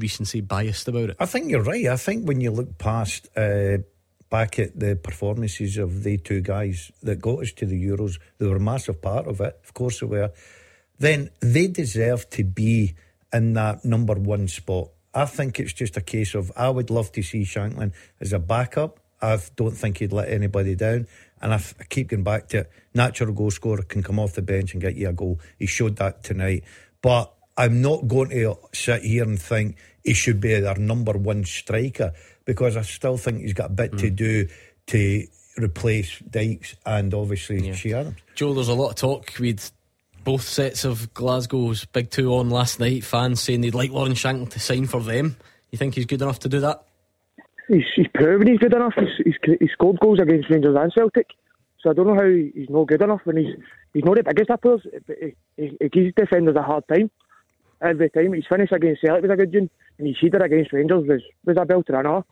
recency 0.00 0.40
biased 0.40 0.88
about 0.88 1.10
it? 1.10 1.16
I 1.18 1.26
think 1.26 1.50
you're 1.50 1.62
right. 1.62 1.86
I 1.86 1.96
think 1.96 2.26
when 2.28 2.40
you 2.40 2.50
look 2.50 2.78
past 2.78 3.28
uh, 3.36 3.78
back 4.30 4.58
at 4.58 4.78
the 4.78 4.96
performances 4.96 5.76
of 5.76 6.04
the 6.04 6.16
two 6.16 6.40
guys 6.40 6.90
that 7.02 7.20
got 7.20 7.40
us 7.40 7.52
to 7.52 7.66
the 7.66 7.84
Euros, 7.84 8.18
they 8.38 8.46
were 8.46 8.56
a 8.56 8.60
massive 8.60 9.02
part 9.02 9.26
of 9.26 9.40
it. 9.40 9.60
Of 9.64 9.74
course 9.74 10.00
they 10.00 10.06
were. 10.06 10.32
Then 10.98 11.30
they 11.40 11.66
deserve 11.66 12.30
to 12.30 12.44
be 12.44 12.94
in 13.32 13.54
that 13.54 13.84
number 13.84 14.14
one 14.14 14.48
spot. 14.48 14.90
I 15.12 15.24
think 15.24 15.58
it's 15.58 15.72
just 15.72 15.96
a 15.96 16.00
case 16.00 16.34
of 16.34 16.52
I 16.56 16.70
would 16.70 16.90
love 16.90 17.10
to 17.12 17.22
see 17.22 17.42
Shankland 17.42 17.92
as 18.20 18.32
a 18.32 18.38
backup. 18.38 19.00
I 19.20 19.38
don't 19.56 19.76
think 19.76 19.98
he'd 19.98 20.12
let 20.12 20.28
anybody 20.28 20.74
down. 20.76 21.06
And 21.42 21.52
I, 21.52 21.56
f- 21.56 21.74
I 21.80 21.84
keep 21.84 22.08
going 22.08 22.22
back 22.22 22.48
to 22.48 22.58
it. 22.58 22.70
Natural 22.94 23.32
goal 23.32 23.50
scorer 23.50 23.82
can 23.82 24.02
come 24.02 24.18
off 24.18 24.34
the 24.34 24.42
bench 24.42 24.72
and 24.72 24.80
get 24.80 24.94
you 24.94 25.08
a 25.08 25.12
goal. 25.12 25.40
He 25.58 25.66
showed 25.66 25.96
that 25.96 26.22
tonight. 26.22 26.64
But 27.02 27.32
I'm 27.56 27.82
not 27.82 28.08
going 28.08 28.30
to 28.30 28.58
sit 28.72 29.02
here 29.02 29.24
and 29.24 29.40
think 29.40 29.76
he 30.04 30.14
should 30.14 30.40
be 30.40 30.64
our 30.64 30.76
number 30.76 31.12
one 31.12 31.44
striker 31.44 32.12
because 32.50 32.76
I 32.76 32.82
still 32.82 33.16
think 33.16 33.42
he's 33.42 33.52
got 33.52 33.70
a 33.70 33.72
bit 33.72 33.96
to 33.98 34.08
hmm. 34.08 34.14
do 34.16 34.48
to 34.88 35.26
replace 35.56 36.18
Dykes 36.18 36.74
and 36.84 37.14
obviously 37.14 37.68
Yeah. 37.68 37.74
Ché 37.74 37.94
Adams. 37.94 38.16
Joe, 38.34 38.54
there's 38.54 38.68
a 38.68 38.74
lot 38.74 38.90
of 38.90 38.96
talk. 38.96 39.32
We'd 39.38 39.62
both 40.24 40.42
sets 40.42 40.84
of 40.84 41.14
Glasgow's 41.14 41.84
big 41.84 42.10
two 42.10 42.34
on 42.34 42.50
last 42.50 42.80
night. 42.80 43.04
Fans 43.04 43.40
saying 43.40 43.60
they'd 43.60 43.74
like 43.74 43.92
Lawrence 43.92 44.20
Shankland 44.20 44.50
to 44.50 44.58
sign 44.58 44.86
for 44.86 45.00
them. 45.00 45.36
You 45.70 45.78
think 45.78 45.94
he's 45.94 46.06
good 46.06 46.22
enough 46.22 46.40
to 46.40 46.48
do 46.48 46.58
that? 46.58 46.82
He's, 47.68 47.84
he's 47.94 48.08
proven 48.12 48.48
he's 48.48 48.58
good 48.58 48.74
enough. 48.74 48.94
He's, 48.96 49.24
he's, 49.24 49.56
he 49.60 49.68
scored 49.72 50.00
goals 50.00 50.18
against 50.18 50.50
Rangers 50.50 50.76
and 50.76 50.92
Celtic. 50.92 51.28
So 51.80 51.90
I 51.90 51.92
don't 51.92 52.08
know 52.08 52.14
how 52.14 52.26
he's 52.26 52.68
not 52.68 52.88
good 52.88 53.00
enough 53.00 53.20
when 53.22 53.36
he's 53.36 53.54
he's 53.94 54.04
not 54.04 54.16
the 54.16 54.24
biggest 54.24 54.50
of 54.50 54.60
players. 54.60 54.84
But 55.06 55.16
he, 55.20 55.36
he, 55.56 55.76
he 55.80 55.88
gives 55.88 56.14
defenders 56.16 56.56
a 56.56 56.62
hard 56.62 56.82
time 56.88 57.12
every 57.80 58.10
time. 58.10 58.32
He's 58.32 58.44
finished 58.48 58.72
against 58.72 59.02
Celtic 59.02 59.22
was 59.22 59.30
a 59.30 59.36
good 59.36 59.54
one, 59.54 59.70
and 59.98 60.08
his 60.08 60.16
header 60.20 60.44
against 60.44 60.72
Rangers 60.72 61.06
was 61.06 61.22
was 61.44 61.56
a 61.56 61.64
belter. 61.64 61.94
I 61.94 62.02
know. 62.02 62.24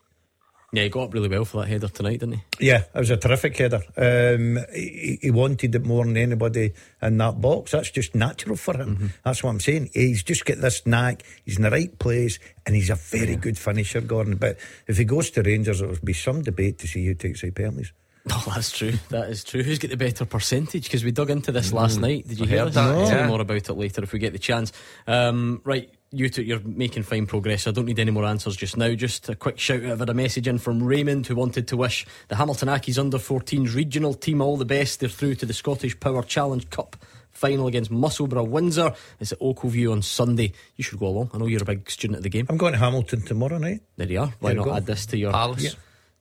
Yeah, 0.70 0.82
he 0.82 0.90
got 0.90 1.05
up 1.05 1.15
really 1.15 1.31
well 1.31 1.47
for 1.47 1.62
that 1.62 1.69
header 1.69 1.89
tonight, 1.89 2.20
didn't 2.20 2.35
he? 2.59 2.66
Yeah, 2.66 2.82
it 2.95 2.99
was 2.99 3.09
a 3.09 3.16
terrific 3.16 3.57
header. 3.57 3.81
Um, 3.97 4.59
he, 4.74 5.19
he 5.23 5.31
wanted 5.31 5.74
it 5.74 5.85
more 5.86 6.05
than 6.05 6.16
anybody 6.19 6.74
in 7.01 7.16
that 7.16 7.40
box. 7.40 7.70
That's 7.73 7.90
just 7.90 8.15
natural 8.15 8.55
for 8.57 8.77
him. 8.77 9.15
That's 9.24 9.43
what 9.43 9.49
I'm 9.51 9.61
saying. 9.61 9.89
He's 9.95 10.23
just 10.23 10.45
got 10.45 10.59
this 10.59 10.85
knack. 10.85 11.23
He's 11.47 11.57
in 11.57 11.62
the 11.62 11.70
right 11.70 11.99
place, 11.99 12.39
and 12.66 12.74
he's 12.77 12.90
a 12.90 12.97
very 12.97 13.36
good 13.36 13.57
finisher, 13.57 14.03
Gordon. 14.03 14.36
But 14.36 14.59
if 14.86 14.99
he 14.99 15.05
goes 15.07 15.31
to 15.31 15.43
Rangers, 15.43 15.81
it 15.81 15.89
will 15.89 15.97
be 16.05 16.12
some 16.12 16.43
debate 16.43 16.78
to 16.81 16.86
see 16.86 17.07
who 17.07 17.15
takes 17.15 17.43
out 17.45 17.55
penalties. 17.55 17.93
Oh, 18.31 18.53
that's 18.55 18.77
true. 18.77 18.93
That 19.09 19.31
is 19.31 19.43
true. 19.43 19.62
Who's 19.62 19.78
got 19.78 19.89
the 19.90 19.97
better 19.97 20.27
percentage? 20.27 20.82
Because 20.85 21.03
we 21.03 21.12
dug 21.12 21.31
into 21.31 21.51
this 21.51 21.73
last 21.73 21.97
Mm, 21.97 22.03
night. 22.03 22.28
Did 22.28 22.40
you 22.40 22.45
I 22.45 22.49
hear 22.49 22.65
that, 22.69 22.77
I'll 22.77 23.07
tell 23.07 23.20
yeah. 23.20 23.27
more 23.27 23.40
about 23.40 23.57
it 23.57 23.73
later 23.73 24.03
if 24.03 24.12
we 24.12 24.19
get 24.19 24.35
the 24.35 24.39
chance. 24.39 24.70
Um, 25.07 25.62
right, 25.65 25.89
you 26.10 26.28
two, 26.28 26.43
you're 26.43 26.60
making 26.60 27.02
fine 27.02 27.26
progress. 27.26 27.66
I 27.66 27.70
don't 27.70 27.85
need 27.86 27.98
any 27.98 28.10
more 28.10 28.24
answers 28.24 28.56
just 28.56 28.76
now. 28.76 28.94
Just 28.94 29.28
a 29.28 29.35
quick 29.35 29.59
shout 29.59 29.85
out. 29.85 29.93
I've 29.93 29.98
had 29.98 30.09
a 30.10 30.14
message 30.14 30.48
in 30.48 30.59
from 30.59 30.82
Raymond 30.82 31.26
who 31.26 31.35
wanted 31.36 31.68
to 31.68 31.76
wish 31.76 32.06
the 32.28 32.36
Hamilton 32.36 32.68
Accies 32.68 32.98
under 32.98 33.18
14s 33.18 33.74
regional 33.74 34.14
team 34.14 34.40
all 34.40 34.56
the 34.56 34.64
best. 34.64 35.01
They're 35.01 35.09
through 35.09 35.35
to 35.36 35.47
the 35.47 35.52
Scottish 35.52 35.98
Power 36.01 36.22
Challenge 36.22 36.68
Cup 36.70 36.97
final 37.30 37.66
against 37.68 37.90
Musselburgh 37.90 38.48
Windsor. 38.48 38.93
It's 39.20 39.32
at 39.32 39.39
Oakleview 39.40 39.93
on 39.93 40.02
Sunday. 40.02 40.52
You 40.76 40.82
should 40.82 40.98
go 40.98 41.06
along. 41.06 41.30
I 41.32 41.39
know 41.39 41.47
you're 41.47 41.62
a 41.62 41.66
big 41.66 41.89
student 41.90 42.16
of 42.16 42.22
the 42.24 42.28
game. 42.30 42.47
I'm 42.48 42.56
going 42.56 42.72
to 42.72 42.78
Hamilton 42.78 43.20
tomorrow 43.22 43.59
night. 43.59 43.82
There 43.97 44.09
you 44.10 44.20
are. 44.22 44.35
Why 44.40 44.51
There 44.51 44.56
not 44.56 44.64
go. 44.64 44.74
add 44.74 44.86
this 44.86 45.06
to 45.06 45.16
your 45.18 45.30
Palace. 45.32 45.62
Yeah. 45.62 45.70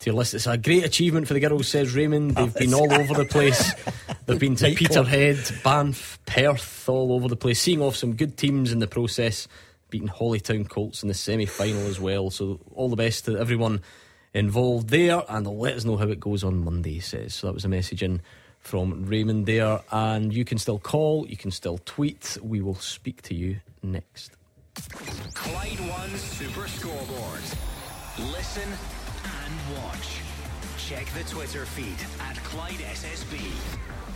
To 0.02 0.06
your 0.12 0.16
list, 0.16 0.36
it's 0.36 0.46
a 0.46 0.58
great 0.60 0.86
achievement 0.86 1.28
for 1.28 1.34
the 1.34 1.40
girls, 1.40 1.70
says 1.70 1.96
Raymond. 1.96 2.36
They've 2.36 2.54
been 2.54 2.76
all 2.76 2.94
over 2.94 3.16
the 3.16 3.26
place. 3.26 3.74
They've 4.28 4.38
been 4.40 4.56
to 4.58 4.66
Right, 4.66 4.78
Peterhead, 4.78 5.40
Banff, 5.64 6.20
Perth, 6.28 6.88
all 6.88 7.14
over 7.14 7.28
the 7.28 7.36
place, 7.36 7.60
seeing 7.60 7.82
off 7.82 7.96
some 7.96 8.14
good 8.16 8.38
teams 8.38 8.72
in 8.72 8.78
the 8.78 8.86
process, 8.86 9.48
beating 9.90 10.08
Holytown 10.08 10.68
Colts 10.68 11.02
in 11.02 11.08
the 11.08 11.14
semi 11.14 11.46
final 11.46 11.88
as 11.88 12.00
well. 12.00 12.30
So, 12.30 12.60
all 12.74 12.90
the 12.90 12.96
best 12.96 13.26
to 13.26 13.38
everyone 13.38 13.82
involved 14.34 14.90
there, 14.90 15.24
and 15.30 15.46
they'll 15.46 15.58
let 15.58 15.76
us 15.76 15.86
know 15.86 15.98
how 15.98 16.08
it 16.08 16.20
goes 16.20 16.44
on 16.44 16.64
Monday, 16.64 16.94
he 16.94 17.00
says. 17.00 17.34
So, 17.34 17.48
that 17.48 17.54
was 17.54 17.66
a 17.66 17.70
message 17.70 18.04
in 18.04 18.22
from 18.60 19.06
Raymond 19.06 19.46
there. 19.46 19.82
And 19.92 20.34
you 20.34 20.46
can 20.46 20.58
still 20.58 20.80
call, 20.80 21.28
you 21.28 21.38
can 21.38 21.52
still 21.52 21.80
tweet. 21.86 22.38
We 22.42 22.62
will 22.62 22.76
speak 22.76 23.22
to 23.24 23.36
you 23.36 23.62
next. 23.82 24.32
Clyde 25.34 25.80
One 25.80 26.16
Super 26.18 26.68
Scoreboard. 26.68 27.42
Listen 28.32 28.70
and 29.24 29.78
watch. 29.78 30.20
Check 30.78 31.08
the 31.14 31.24
Twitter 31.30 31.66
feed 31.66 31.98
at 32.22 32.38
Clyde 32.44 32.80
SSB. 32.80 34.07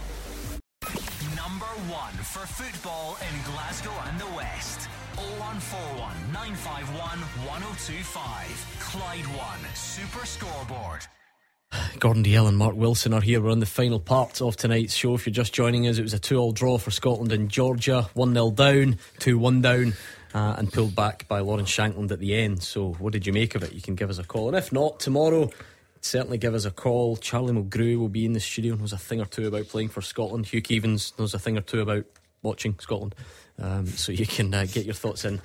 Number 1.48 1.66
one 1.90 2.14
for 2.14 2.46
football 2.46 3.18
in 3.20 3.52
Glasgow 3.52 3.94
and 4.08 4.20
the 4.20 4.28
West. 4.36 4.88
0141 5.16 6.32
951 6.32 7.20
1025. 7.20 8.78
Clyde 8.80 9.26
One 9.26 9.74
Super 9.74 10.26
Scoreboard. 10.26 11.08
Gordon 11.98 12.24
Dalziel 12.24 12.48
and 12.48 12.58
Mark 12.58 12.76
Wilson 12.76 13.14
are 13.14 13.22
here. 13.22 13.42
We're 13.42 13.52
on 13.52 13.60
the 13.60 13.66
final 13.66 14.00
part 14.00 14.40
of 14.42 14.56
tonight's 14.56 14.94
show. 14.94 15.16
If 15.16 15.26
you're 15.26 15.34
just 15.34 15.54
joining 15.54 15.88
us, 15.88 15.98
it 15.98 16.04
was 16.04 16.14
a 16.14 16.20
2 16.20 16.38
all 16.38 16.52
draw 16.52 16.78
for 16.78 16.92
Scotland 16.92 17.32
and 17.32 17.50
Georgia. 17.50 18.08
1 18.14 18.34
0 18.34 18.52
down, 18.52 19.00
2 19.20 19.40
1 19.40 19.62
down, 19.62 19.94
uh, 20.36 20.56
and 20.60 20.72
pulled 20.72 20.96
back 20.96 21.28
by 21.28 21.40
Lawrence 21.40 21.72
Shankland 21.72 22.12
at 22.12 22.20
the 22.20 22.36
end. 22.36 22.62
So, 22.62 22.94
what 23.00 23.14
did 23.14 23.26
you 23.26 23.34
make 23.34 23.56
of 23.56 23.64
it? 23.64 23.74
You 23.74 23.82
can 23.82 23.96
give 23.96 24.12
us 24.12 24.20
a 24.20 24.24
call. 24.24 24.50
And 24.50 24.58
if 24.58 24.72
not, 24.72 25.00
tomorrow, 25.00 25.50
certainly 26.02 26.38
give 26.38 26.54
us 26.54 26.66
a 26.66 26.72
call. 26.72 27.16
Charlie 27.16 27.54
Mulgrew 27.54 27.98
will 27.98 28.10
be 28.10 28.26
in 28.26 28.34
the 28.34 28.40
studio 28.40 28.74
and 28.74 28.82
knows 28.82 28.94
a 28.94 28.98
thing 28.98 29.22
or 29.22 29.26
two 29.26 29.48
about 29.48 29.68
playing 29.68 29.90
for 29.90 30.02
Scotland. 30.02 30.48
Hugh 30.48 30.62
Keevins 30.62 31.18
knows 31.18 31.34
a 31.34 31.40
thing 31.40 31.58
or 31.58 31.62
two 31.62 31.82
about 31.82 32.06
watching 32.42 32.76
Scotland. 32.80 33.16
Um, 33.60 33.86
so, 33.86 34.12
you 34.12 34.26
can 34.26 34.54
uh, 34.54 34.66
get 34.72 34.86
your 34.86 34.96
thoughts 34.96 35.26
in 35.26 35.42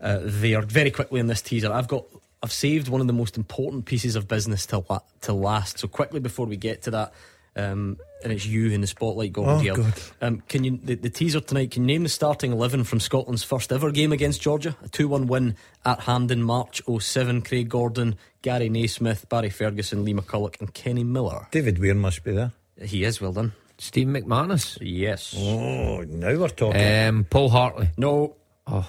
uh, 0.00 0.20
there. 0.22 0.60
Very 0.62 0.90
quickly 0.90 1.20
in 1.20 1.26
this 1.26 1.42
teaser, 1.42 1.72
I've 1.72 1.88
got. 1.88 2.04
I've 2.42 2.52
saved 2.52 2.88
one 2.88 3.00
of 3.00 3.06
the 3.06 3.14
most 3.14 3.38
important 3.38 3.86
pieces 3.86 4.16
of 4.16 4.28
business 4.28 4.66
to 4.66 4.84
la- 4.90 5.00
to 5.22 5.32
last. 5.32 5.78
So 5.78 5.88
quickly 5.88 6.20
before 6.20 6.44
we 6.44 6.58
get 6.58 6.82
to 6.82 6.90
that, 6.90 7.14
um, 7.56 7.96
and 8.24 8.32
it's 8.32 8.44
you 8.46 8.70
in 8.70 8.80
the 8.80 8.86
spotlight, 8.86 9.32
Gordon 9.32 9.54
Oh, 9.54 9.60
Dalziel. 9.60 9.76
God. 9.76 9.94
Um, 10.20 10.42
can 10.48 10.64
you 10.64 10.78
the, 10.82 10.94
the 10.96 11.10
teaser 11.10 11.40
tonight? 11.40 11.70
Can 11.70 11.82
you 11.82 11.86
name 11.86 12.02
the 12.02 12.08
starting 12.08 12.50
eleven 12.50 12.82
from 12.82 12.98
Scotland's 12.98 13.44
first 13.44 13.70
ever 13.70 13.90
game 13.92 14.12
against 14.12 14.40
Georgia? 14.42 14.76
A 14.82 14.88
two-one 14.88 15.26
win 15.26 15.56
at 15.84 16.00
Hampden, 16.00 16.42
March 16.42 16.82
07. 16.86 17.42
Craig 17.42 17.68
Gordon, 17.68 18.16
Gary 18.42 18.68
Naysmith, 18.70 19.28
Barry 19.28 19.50
Ferguson, 19.50 20.04
Lee 20.04 20.14
McCulloch, 20.14 20.58
and 20.60 20.72
Kenny 20.74 21.04
Miller. 21.04 21.46
David 21.50 21.78
Weir 21.78 21.94
must 21.94 22.24
be 22.24 22.32
there. 22.32 22.52
He 22.82 23.04
is 23.04 23.20
well 23.20 23.32
done. 23.32 23.52
Steve 23.78 24.06
McManus. 24.08 24.78
Yes. 24.80 25.34
Oh, 25.36 26.00
now 26.02 26.36
we're 26.36 26.48
talking. 26.48 26.80
Um, 27.08 27.24
Paul 27.28 27.50
Hartley. 27.50 27.90
No. 27.96 28.36
Oh. 28.66 28.88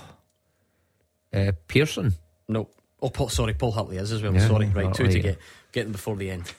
Uh, 1.34 1.52
Pearson. 1.68 2.14
No. 2.48 2.70
Oh, 3.02 3.10
Paul, 3.10 3.30
sorry, 3.30 3.54
Paul 3.54 3.72
Hartley 3.72 3.98
is 3.98 4.12
as 4.12 4.22
well. 4.24 4.34
Yeah, 4.34 4.48
sorry, 4.48 4.68
right, 4.68 4.94
two 4.94 5.08
to 5.08 5.16
yeah. 5.18 5.22
get 5.22 5.38
get 5.74 5.84
them 5.84 5.92
before 5.92 6.16
the 6.16 6.32
end. 6.32 6.52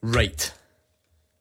Right, 0.00 0.52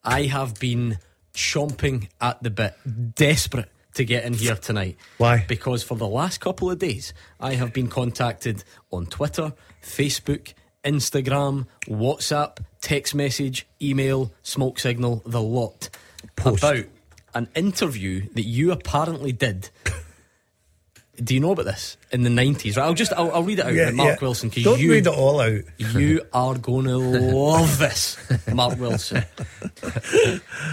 I 0.03 0.23
have 0.23 0.59
been 0.59 0.97
chomping 1.33 2.09
at 2.19 2.41
the 2.41 2.49
bit, 2.49 2.75
desperate 3.15 3.69
to 3.93 4.05
get 4.05 4.23
in 4.23 4.33
here 4.33 4.55
tonight. 4.55 4.97
Why? 5.17 5.45
Because 5.47 5.83
for 5.83 5.95
the 5.95 6.07
last 6.07 6.39
couple 6.39 6.71
of 6.71 6.79
days, 6.79 7.13
I 7.39 7.53
have 7.53 7.73
been 7.73 7.87
contacted 7.87 8.63
on 8.91 9.05
Twitter, 9.05 9.53
Facebook, 9.81 10.53
Instagram, 10.83 11.67
WhatsApp, 11.87 12.57
text 12.81 13.13
message, 13.13 13.67
email, 13.81 14.31
smoke 14.41 14.79
signal, 14.79 15.21
the 15.25 15.41
lot 15.41 15.89
Post. 16.35 16.63
about 16.63 16.85
an 17.33 17.47
interview 17.55 18.27
that 18.33 18.43
you 18.43 18.71
apparently 18.71 19.31
did. 19.31 19.69
Do 21.17 21.33
you 21.33 21.39
know 21.41 21.51
about 21.51 21.65
this 21.65 21.97
in 22.11 22.23
the 22.23 22.29
nineties? 22.29 22.77
Right, 22.77 22.85
I'll 22.85 22.93
just 22.93 23.11
I'll, 23.13 23.31
I'll 23.31 23.43
read 23.43 23.59
it 23.59 23.65
out. 23.65 23.73
Yeah, 23.73 23.91
Mark 23.91 24.15
yeah. 24.21 24.25
Wilson, 24.25 24.49
because 24.49 24.63
Don't 24.63 24.79
you 24.79 24.91
read 24.91 25.05
it 25.05 25.13
all 25.13 25.41
out. 25.41 25.61
you 25.77 26.21
are 26.33 26.57
going 26.57 26.85
to 26.85 26.97
love 26.97 27.77
this, 27.77 28.17
Mark 28.53 28.79
Wilson. 28.79 29.23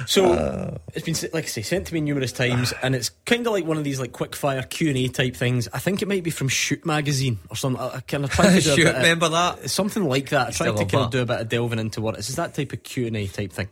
So 0.06 0.80
it's 0.94 1.04
been 1.04 1.30
like 1.32 1.44
I 1.44 1.48
say 1.48 1.62
sent 1.62 1.88
to 1.88 1.94
me 1.94 2.00
numerous 2.00 2.32
times, 2.32 2.72
and 2.82 2.94
it's 2.94 3.10
kind 3.26 3.46
of 3.46 3.52
like 3.52 3.64
one 3.64 3.76
of 3.78 3.84
these 3.84 4.00
like 4.00 4.12
quick 4.12 4.34
fire 4.36 4.62
Q 4.62 4.88
and 4.90 4.96
A 4.98 5.08
type 5.08 5.36
things. 5.36 5.68
I 5.72 5.78
think 5.80 6.02
it 6.02 6.08
might 6.08 6.22
be 6.22 6.30
from 6.30 6.48
Shoot 6.48 6.86
magazine 6.86 7.38
or 7.50 7.56
something. 7.56 7.82
I 7.82 8.00
kind 8.00 8.24
of 8.24 8.30
tried 8.30 8.54
to 8.54 8.60
do 8.62 8.72
a 8.72 8.76
Shoot, 8.76 8.84
bit 8.84 8.86
of- 8.94 9.02
remember 9.02 9.28
that? 9.30 9.70
something 9.70 10.04
like 10.04 10.30
that. 10.30 10.48
I 10.48 10.50
tried 10.52 10.66
to 10.66 10.72
love 10.72 10.88
kind 10.90 11.04
of 11.04 11.10
do 11.10 11.20
a 11.22 11.26
bit 11.26 11.40
of 11.40 11.48
delving 11.48 11.78
into 11.78 12.00
what 12.00 12.14
it 12.14 12.20
is. 12.20 12.28
It's 12.28 12.36
that 12.36 12.54
type 12.54 12.72
of 12.72 12.82
Q 12.82 13.06
and 13.06 13.16
A 13.16 13.26
type 13.26 13.52
thing. 13.52 13.68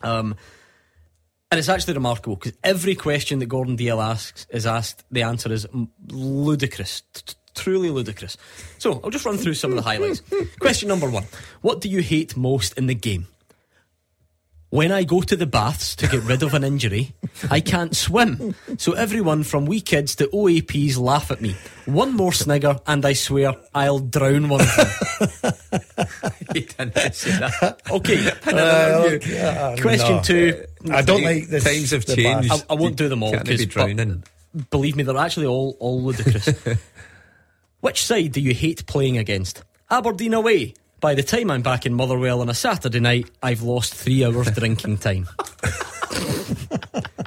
Um, 0.00 0.36
and 1.50 1.58
it's 1.58 1.68
actually 1.68 1.94
remarkable 1.94 2.36
because 2.36 2.52
every 2.64 2.94
question 2.94 3.38
that 3.38 3.46
Gordon 3.46 3.76
Dalziel 3.76 4.04
asks 4.04 4.46
is 4.50 4.66
asked, 4.66 5.04
the 5.10 5.22
answer 5.22 5.52
is 5.52 5.66
ludicrous, 6.08 7.02
truly 7.54 7.90
ludicrous. 7.90 8.36
So 8.78 9.00
I'll 9.04 9.10
just 9.10 9.24
run 9.24 9.38
through 9.38 9.54
some 9.54 9.70
of 9.70 9.76
the 9.76 9.82
highlights. 9.82 10.22
Question 10.60 10.88
number 10.88 11.08
one 11.08 11.24
What 11.60 11.80
do 11.80 11.88
you 11.88 12.00
hate 12.00 12.36
most 12.36 12.76
in 12.76 12.86
the 12.86 12.94
game? 12.94 13.28
When 14.70 14.90
I 14.90 15.04
go 15.04 15.20
to 15.20 15.36
the 15.36 15.46
baths 15.46 15.94
to 15.96 16.08
get 16.08 16.22
rid 16.24 16.42
of 16.42 16.52
an 16.52 16.64
injury, 16.64 17.14
I 17.50 17.60
can't 17.60 17.94
swim. 17.94 18.54
So 18.78 18.92
everyone 18.92 19.44
from 19.44 19.64
wee 19.64 19.80
kids 19.80 20.16
to 20.16 20.26
OAPs 20.26 20.98
laugh 20.98 21.30
at 21.30 21.40
me. 21.40 21.54
One 21.84 22.14
more 22.14 22.32
snigger, 22.32 22.80
and 22.84 23.06
I 23.06 23.12
swear 23.12 23.54
I'll 23.74 24.00
drown 24.00 24.48
one 24.48 24.62
of 24.62 24.76
them. 24.76 25.52
he 26.52 26.60
didn't 26.62 27.14
say 27.14 27.30
that. 27.38 27.80
Okay. 27.90 28.30
Uh, 28.46 29.02
okay, 29.14 29.40
uh, 29.40 29.76
Question 29.80 30.16
no. 30.16 30.22
two. 30.22 30.64
I 30.90 31.02
don't 31.02 31.22
like 31.22 31.46
this. 31.48 31.64
Times 31.64 31.90
have 31.90 32.06
changed. 32.06 32.50
I, 32.50 32.58
I 32.70 32.74
won't 32.74 32.96
do 32.96 33.08
them 33.08 33.22
all 33.22 33.32
Can't 33.32 33.46
be 33.46 33.66
drowning. 33.66 34.22
believe 34.70 34.96
me, 34.96 35.02
they're 35.02 35.16
actually 35.16 35.46
all 35.46 35.76
all 35.78 36.02
ludicrous. 36.02 36.48
Which 37.80 38.04
side 38.04 38.32
do 38.32 38.40
you 38.40 38.54
hate 38.54 38.86
playing 38.86 39.18
against? 39.18 39.62
Aberdeen 39.90 40.34
away. 40.34 40.74
By 41.00 41.14
the 41.14 41.22
time 41.22 41.50
I'm 41.50 41.62
back 41.62 41.84
in 41.84 41.94
Motherwell 41.94 42.40
on 42.40 42.48
a 42.48 42.54
Saturday 42.54 43.00
night, 43.00 43.30
I've 43.42 43.62
lost 43.62 43.94
three 43.94 44.24
hours 44.24 44.50
drinking 44.52 44.98
time. 44.98 45.28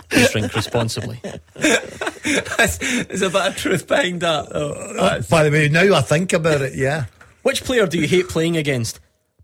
Please 0.09 0.31
drink 0.31 0.53
responsibly. 0.55 1.21
There's 1.53 3.21
a 3.21 3.29
bit 3.29 3.47
of 3.47 3.55
truth 3.55 3.87
behind 3.87 4.21
that. 4.21 4.47
Oh, 4.53 5.21
By 5.29 5.43
the 5.43 5.51
way, 5.51 5.69
now 5.69 5.95
I 5.95 6.01
think 6.01 6.33
about 6.33 6.61
it, 6.61 6.75
yeah. 6.75 7.05
Which 7.43 7.63
player 7.63 7.85
do 7.85 7.99
you 7.99 8.07
hate 8.07 8.27
playing 8.27 8.57
against? 8.57 8.99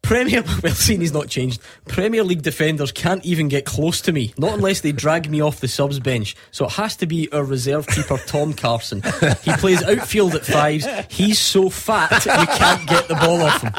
Premier, 0.05 0.43
well, 0.63 0.73
seeing 0.73 1.01
he's 1.01 1.11
not 1.13 1.27
changed. 1.27 1.61
Premier 1.87 2.23
League 2.23 2.41
defenders 2.43 2.91
can't 2.91 3.25
even 3.25 3.47
get 3.47 3.65
close 3.65 4.01
to 4.01 4.11
me, 4.11 4.33
not 4.37 4.53
unless 4.53 4.81
they 4.81 4.91
drag 4.91 5.29
me 5.29 5.41
off 5.41 5.59
the 5.59 5.67
subs 5.67 5.99
bench. 5.99 6.35
So 6.51 6.65
it 6.65 6.71
has 6.73 6.95
to 6.97 7.07
be 7.07 7.31
our 7.31 7.43
reserve 7.43 7.87
keeper, 7.87 8.17
Tom 8.27 8.53
Carson. 8.53 9.01
He 9.43 9.51
plays 9.53 9.83
outfield 9.83 10.35
at 10.35 10.45
fives. 10.45 10.87
He's 11.09 11.39
so 11.39 11.69
fat 11.69 12.25
you 12.25 12.31
can't 12.31 12.87
get 12.87 13.07
the 13.07 13.15
ball 13.15 13.41
off 13.41 13.61
him. 13.61 13.73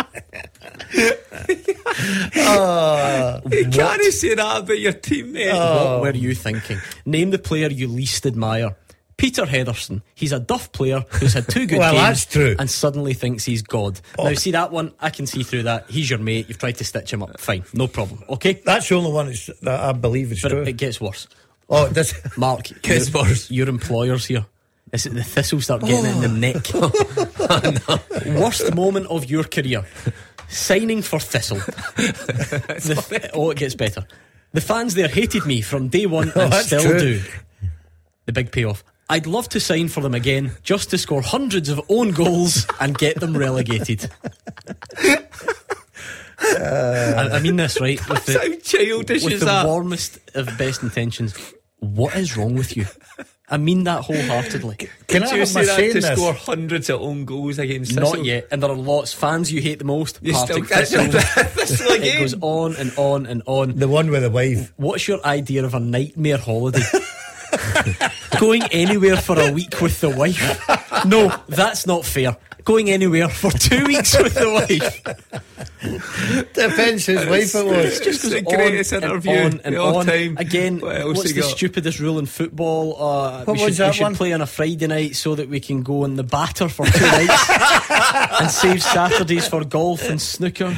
Oh, 2.36 3.40
You 3.51 3.69
can't 3.69 4.03
say 4.12 4.35
that 4.35 4.62
about 4.62 4.78
your 4.78 4.93
teammate. 4.93 5.51
Oh. 5.53 6.01
What 6.01 6.15
were 6.15 6.19
you 6.19 6.35
thinking? 6.35 6.78
Name 7.05 7.31
the 7.31 7.39
player 7.39 7.69
you 7.69 7.89
least 7.89 8.27
admire. 8.27 8.77
Peter 9.17 9.47
Hetherston. 9.47 10.03
He's 10.15 10.33
a 10.33 10.39
duff 10.39 10.73
player 10.73 11.05
who's 11.09 11.33
had 11.33 11.49
two 11.49 11.67
good 11.69 11.79
Well, 11.79 11.93
games 11.93 12.03
that's 12.03 12.27
true. 12.27 12.57
and 12.59 12.69
suddenly 12.71 13.15
thinks 13.15 13.45
he's 13.45 13.63
God. 13.63 13.99
Oh. 14.19 14.25
Now, 14.29 14.35
see 14.35 14.51
that 14.51 14.71
one? 14.71 14.93
I 15.01 15.09
can 15.11 15.27
see 15.27 15.43
through 15.43 15.63
that. 15.65 15.89
He's 15.89 16.11
your 16.11 16.19
mate. 16.19 16.49
You've 16.49 16.59
tried 16.59 16.77
to 16.77 16.85
stitch 16.85 17.13
him 17.13 17.23
up. 17.23 17.41
Fine, 17.41 17.65
no 17.73 17.87
problem. 17.89 18.23
Okay, 18.29 18.61
That's 18.65 18.89
the 18.89 18.95
only 18.97 19.13
one 19.13 19.33
that 19.63 19.81
I 19.81 19.93
believe 19.93 20.33
is 20.33 20.43
but 20.43 20.51
true. 20.51 20.63
it, 20.63 20.69
it 20.69 20.73
gets 20.77 21.01
worse. 21.01 21.29
oh, 21.71 21.89
this. 21.89 22.15
Mark, 22.37 22.69
Gets 22.83 23.11
your, 23.13 23.23
worse. 23.23 23.51
your 23.51 23.69
employers 23.69 24.27
here. 24.27 24.45
Is 24.93 25.07
it 25.07 25.15
the 25.15 25.25
thistle 25.25 25.61
start 25.61 25.81
getting 25.83 26.05
it 26.05 26.25
in 26.25 26.39
the 26.41 26.73
oh. 27.49 27.61
neck? 28.29 28.41
Worst 28.41 28.75
moment 28.75 29.07
of 29.07 29.29
your 29.29 29.43
career. 29.45 29.85
Signing 30.49 31.03
for 31.03 31.19
Thistle. 31.19 31.57
The- 31.57 33.31
oh, 33.35 33.51
it 33.51 33.59
gets 33.59 33.75
better. 33.75 34.07
The 34.53 34.61
fans 34.61 34.95
there 34.95 35.09
hated 35.09 35.45
me 35.45 35.61
from 35.61 35.89
day 35.89 36.07
one 36.07 36.31
oh, 36.37 36.41
and 36.41 36.53
that's 36.53 36.67
still 36.67 36.83
true. 36.83 36.99
do. 37.01 37.21
The 38.27 38.33
big 38.33 38.53
payoff. 38.53 38.85
I'd 39.09 39.27
love 39.27 39.49
to 39.51 39.61
sign 39.61 39.89
for 39.89 40.01
them 40.01 40.15
again 40.15 40.53
just 40.65 40.91
to 40.91 40.99
score 40.99 41.23
hundreds 41.23 41.69
of 41.69 41.81
own 41.89 42.11
goals 42.11 42.66
and 42.81 42.97
get 42.99 43.20
them 43.20 43.37
relegated. 43.37 44.11
Uh, 46.39 47.15
I, 47.16 47.37
I 47.37 47.41
mean 47.41 47.57
this, 47.57 47.81
right? 47.81 47.99
With 48.09 48.27
How 48.27 48.55
childish 48.62 49.24
with 49.24 49.35
is 49.35 49.41
the 49.41 49.47
that? 49.47 49.66
warmest 49.66 50.19
of 50.35 50.47
best 50.59 50.83
intentions. 50.83 51.35
What 51.78 52.15
is 52.16 52.37
wrong 52.37 52.55
with 52.55 52.77
you? 52.77 52.87
I 53.49 53.57
mean 53.59 53.85
that 53.85 54.03
wholeheartedly. 54.03 54.77
Can 55.07 55.23
I 55.23 55.31
you 55.33 55.39
have 55.41 55.55
my 55.55 55.62
say 55.65 55.89
that 55.89 55.93
to 55.95 56.01
this? 56.01 56.19
score 56.19 56.35
hundreds 56.35 56.91
of 56.91 57.01
own 57.01 57.24
goals 57.24 57.59
against 57.61 57.95
Not 57.95 58.07
Thistle? 58.11 58.27
yet, 58.27 58.49
and 58.51 58.61
there 58.62 58.70
are 58.70 58.77
lots 58.77 59.12
fans 59.12 59.53
you 59.53 59.61
hate 59.62 59.78
the 59.78 59.85
most. 59.85 60.19
You 60.20 60.35
still 60.35 60.59
Partick 60.62 60.69
catch 60.69 60.89
Thistle. 60.89 61.20
Thistle 61.66 61.87
It 62.03 62.19
goes 62.19 62.35
on 62.41 62.74
and 62.77 62.93
on 62.99 63.27
and 63.27 63.43
on. 63.47 63.77
The 63.77 63.89
one 63.89 64.11
with 64.11 64.23
the 64.23 64.31
wife. 64.31 64.73
What's 64.77 65.07
your 65.07 65.24
idea 65.24 65.65
of 65.65 65.74
a 65.74 65.81
nightmare 65.81 66.39
holiday? 66.39 66.83
Going 68.40 68.62
anywhere 68.73 69.16
for 69.16 69.39
a 69.39 69.51
week 69.53 69.81
with 69.81 70.01
the 70.01 70.11
wife? 70.11 70.61
No, 71.07 71.32
that's 71.48 71.86
not 71.86 72.05
fair. 72.05 72.36
Going 72.65 72.90
anywhere 72.90 73.28
for 73.28 73.51
two 73.53 73.85
weeks 73.86 74.19
with 74.20 74.35
the 74.35 74.51
wife? 74.51 75.03
Depends 76.53 77.07
whose 77.07 77.24
wife 77.27 77.55
it 77.55 77.65
was. 77.65 78.01
just 78.01 78.07
It's 78.07 78.23
goes 78.24 78.32
the 78.32 78.43
greatest 78.43 78.93
on 78.93 79.05
interview 79.05 79.31
and 79.32 79.55
on 79.55 79.61
and 79.65 79.74
of 79.77 79.81
all 79.82 79.97
on. 79.98 80.07
time. 80.07 80.36
Again, 80.36 80.81
What 80.81 80.97
else 80.97 81.16
what's 81.19 81.32
the 81.32 81.40
got? 81.43 81.51
stupidest 81.51 82.01
rule 82.01 82.19
in 82.19 82.27
football? 82.27 82.97
Uh, 83.01 83.44
What 83.44 83.53
we 83.53 83.59
should, 83.61 83.65
was 83.66 83.77
that 83.78 83.86
we 83.89 83.93
should 83.94 84.03
one? 84.03 84.15
play 84.16 84.32
on 84.32 84.40
a 84.40 84.47
Friday 84.47 84.86
night 84.89 85.15
so 85.15 85.36
that 85.36 85.48
we 85.48 85.61
can 85.61 85.82
go 85.85 86.03
on 86.03 86.16
the 86.16 86.24
batter 86.24 86.69
for 86.69 86.86
two 86.86 87.07
nights 87.07 87.51
and 88.40 88.51
save 88.51 88.82
Saturdays 88.82 89.47
for 89.47 89.65
golf 89.65 90.03
and 90.09 90.20
snooker. 90.20 90.74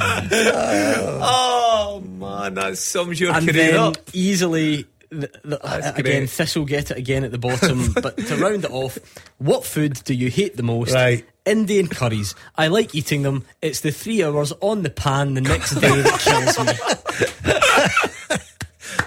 Oh 1.21 2.03
man, 2.05 2.53
that 2.53 2.77
sums 2.77 3.19
your 3.19 3.33
and 3.33 3.47
career 3.47 3.71
then 3.71 3.79
up. 3.79 3.97
easily. 4.13 4.85
The, 5.11 5.31
the, 5.43 5.93
again. 5.95 6.27
Thistle 6.27 6.65
get 6.65 6.91
it 6.91 6.97
again 6.97 7.23
at 7.23 7.31
the 7.31 7.37
bottom. 7.37 7.93
but 8.01 8.17
to 8.17 8.35
round 8.37 8.65
it 8.65 8.71
off, 8.71 8.97
what 9.37 9.65
food 9.65 10.01
do 10.03 10.13
you 10.13 10.29
hate 10.29 10.55
the 10.55 10.63
most? 10.63 10.93
Right. 10.93 11.25
Indian 11.45 11.87
curries. 11.87 12.35
I 12.55 12.67
like 12.67 12.93
eating 12.93 13.23
them. 13.23 13.45
It's 13.61 13.81
the 13.81 13.91
three 13.91 14.23
hours 14.23 14.53
on 14.61 14.83
the 14.83 14.89
pan 14.91 15.33
the 15.33 15.41
next 15.41 15.75
day 15.75 16.01
that 16.01 16.19
kills 16.55 16.59
me. 16.65 16.73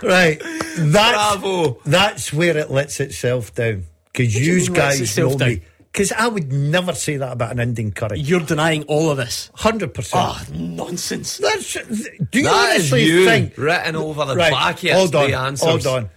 Right. 0.03 0.41
That's, 0.79 1.41
Bravo. 1.41 1.79
that's 1.85 2.33
where 2.33 2.57
it 2.57 2.71
lets 2.73 2.99
itself 2.99 3.55
down. 3.55 3.85
Because 4.13 4.35
you 4.35 4.55
you 4.55 4.61
mean 4.63 4.73
lets 4.73 4.99
guys 4.99 5.19
know 5.19 5.37
down? 5.37 5.49
me. 5.49 5.63
Because 5.93 6.11
I 6.13 6.27
would 6.27 6.51
never 6.51 6.95
say 6.95 7.19
that 7.19 7.33
about 7.33 7.53
an 7.53 7.61
Indian 7.61 7.93
curry. 7.93 8.19
You're 8.19 8.41
denying 8.41 8.85
all 8.85 9.11
of 9.11 9.19
this. 9.19 9.51
100%. 9.59 10.11
Ah, 10.15 10.43
nonsense. 10.55 11.37
That's, 11.37 11.75
do 11.75 12.39
you 12.39 12.45
That 12.45 12.71
honestly 12.73 13.05
you 13.05 13.27
think 13.27 13.59
written 13.59 13.97
over 13.97 14.25
the 14.25 14.35
Right, 14.35 14.53
back 14.53 14.79
hold 14.81 15.15
on, 15.15 15.35
answers. 15.35 15.69
hold 15.69 15.87
on. 15.87 16.11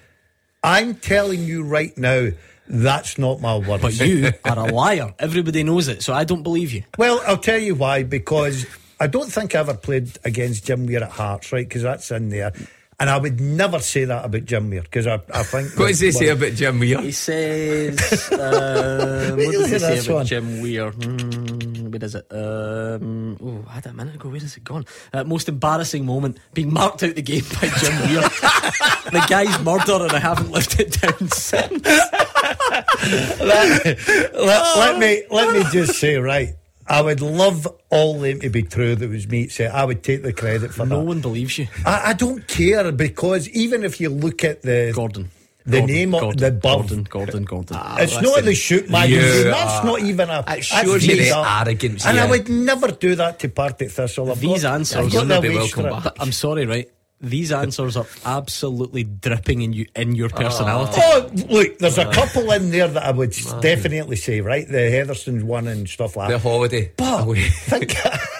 I'm 0.63 0.95
telling 0.95 1.43
you 1.43 1.63
right 1.63 1.95
now, 1.97 2.29
that's 2.67 3.17
not 3.17 3.41
my 3.41 3.57
words. 3.57 3.81
But 3.83 3.99
you 3.99 4.31
are 4.45 4.57
a 4.59 4.73
liar. 4.73 5.13
Everybody 5.19 5.63
knows 5.63 5.89
it, 5.89 6.01
so 6.01 6.13
I 6.13 6.23
don't 6.23 6.41
believe 6.43 6.71
you. 6.71 6.83
Well, 6.97 7.21
I'll 7.27 7.37
tell 7.37 7.59
you 7.59 7.75
why. 7.75 8.03
Because 8.03 8.65
I 8.99 9.07
don't 9.07 9.29
think 9.31 9.55
I 9.55 9.59
ever 9.59 9.73
played 9.75 10.17
against 10.23 10.65
Jim 10.65 10.87
Weir 10.87 11.03
at 11.03 11.11
Hearts, 11.11 11.51
right? 11.51 11.67
Because 11.67 11.83
that's 11.83 12.09
in 12.11 12.29
there. 12.29 12.53
And 12.97 13.09
I 13.09 13.17
would 13.17 13.41
never 13.41 13.79
say 13.79 14.05
that 14.05 14.23
about 14.23 14.45
Jim 14.45 14.69
Weir 14.69 14.81
because 14.81 15.05
I, 15.05 15.15
I 15.33 15.43
think. 15.43 15.77
What 15.77 15.89
does 15.89 15.99
he 15.99 16.13
say 16.13 16.29
about 16.29 16.53
Jim 16.53 16.79
Weir? 16.79 17.01
He 17.01 17.11
says, 17.11 18.31
um, 18.31 18.39
what 19.37 19.51
does 19.51 19.69
he 19.69 19.79
say 19.79 19.99
about 19.99 20.15
one. 20.15 20.25
Jim 20.25 20.61
Weir? 20.61 20.91
Hmm, 20.91 21.91
where 21.91 22.03
is 22.03 22.15
it? 22.15 22.25
Um, 22.31 23.37
oh, 23.43 23.65
I 23.67 23.73
had 23.73 23.85
it 23.85 23.89
a 23.89 23.93
minute 23.93 24.15
ago. 24.15 24.29
Where 24.29 24.37
is 24.37 24.55
it 24.55 24.63
gone? 24.63 24.85
Uh, 25.11 25.25
most 25.25 25.49
embarrassing 25.49 26.05
moment 26.05 26.39
being 26.53 26.71
marked 26.71 27.03
out 27.03 27.15
the 27.15 27.21
game 27.21 27.43
by 27.61 27.67
Jim 27.67 27.99
Weir. 27.99 28.21
the 29.11 29.25
guy's 29.27 29.61
murdered 29.61 30.03
and 30.03 30.13
I 30.13 30.19
haven't 30.19 30.51
lived 30.51 30.79
it 30.79 31.01
down 31.01 31.27
since. 31.29 31.85
let, 33.41 33.85
let, 34.33 34.77
let 34.77 34.99
me 34.99 35.23
let 35.29 35.53
me 35.53 35.63
just 35.71 35.99
say 35.99 36.15
right. 36.15 36.55
I 36.87 37.01
would 37.01 37.21
love 37.21 37.67
all 37.89 38.19
them 38.19 38.39
to 38.41 38.49
be 38.49 38.61
true. 38.63 38.95
That 38.95 39.09
was 39.09 39.27
me. 39.27 39.47
Say 39.47 39.67
I 39.67 39.83
would 39.85 40.03
take 40.03 40.21
the 40.23 40.33
credit 40.33 40.73
for 40.73 40.85
No 40.85 40.89
that. 40.97 41.01
No 41.01 41.07
one 41.07 41.21
believes 41.21 41.57
you, 41.57 41.67
I, 41.85 42.11
I 42.11 42.13
don't 42.13 42.47
care 42.47 42.91
because 42.91 43.49
even 43.49 43.83
if 43.83 43.99
you 43.99 44.09
look 44.09 44.43
at 44.43 44.61
the 44.61 44.91
Gordon. 44.93 45.31
the 45.65 45.79
Gordon, 45.79 45.95
name 45.95 46.13
of 46.15 46.21
Gordon, 46.21 46.39
the 46.41 46.47
above, 46.47 46.61
Gordon, 46.89 47.03
Gordon, 47.09 47.43
Gordon. 47.45 47.77
Ah, 47.79 47.97
it's 47.99 48.21
not 48.21 48.43
the 48.43 48.53
shoot 48.53 48.87
magazine. 48.89 49.19
you 49.19 49.43
that's 49.45 49.83
not 49.83 49.99
even 50.01 50.29
a. 50.29 50.39
It 50.41 50.45
that's 50.45 50.65
shows 50.65 51.05
you 51.05 51.15
made 51.17 51.31
the 51.31 51.37
arrogance, 51.37 52.05
And 52.05 52.19
I 52.19 52.29
would 52.29 52.47
never 52.49 52.89
do 52.91 53.15
that 53.15 53.39
to 53.39 53.49
Partick 53.49 53.89
Thistle. 53.89 54.31
I've 54.31 54.39
These 54.39 54.61
got, 54.63 54.75
answers- 54.75 54.97
I've 55.07 55.13
You'll 55.13 55.25
got 55.25 55.41
be 55.41 55.49
welcome 55.49 55.89
back. 55.89 56.13
I'm 56.19 56.31
sorry, 56.31 56.65
right? 56.67 56.87
These 57.25 57.51
answers 57.51 57.97
are 57.97 58.05
absolutely 58.23 59.03
dripping 59.03 59.61
in 59.63 59.73
you 59.73 59.87
in 59.95 60.13
your 60.15 60.29
personality. 60.29 61.01
Oh, 61.03 61.29
look, 61.49 61.79
there's 61.79 61.97
a 61.97 62.05
couple 62.11 62.51
in 62.51 62.69
there 62.69 62.87
that 62.87 63.03
I 63.03 63.11
would 63.11 63.31
s 63.31 63.51
definitely 63.61 64.15
say, 64.15 64.41
right? 64.41 64.67
The 64.67 64.91
Hetherston's 64.91 65.43
one 65.43 65.67
and 65.67 65.89
stuff 65.89 66.15
like 66.15 66.27
The 66.29 66.35
that. 66.35 66.41
holiday. 66.41 66.91
But 66.95 67.23
away. 67.23 67.49
think, 67.49 67.93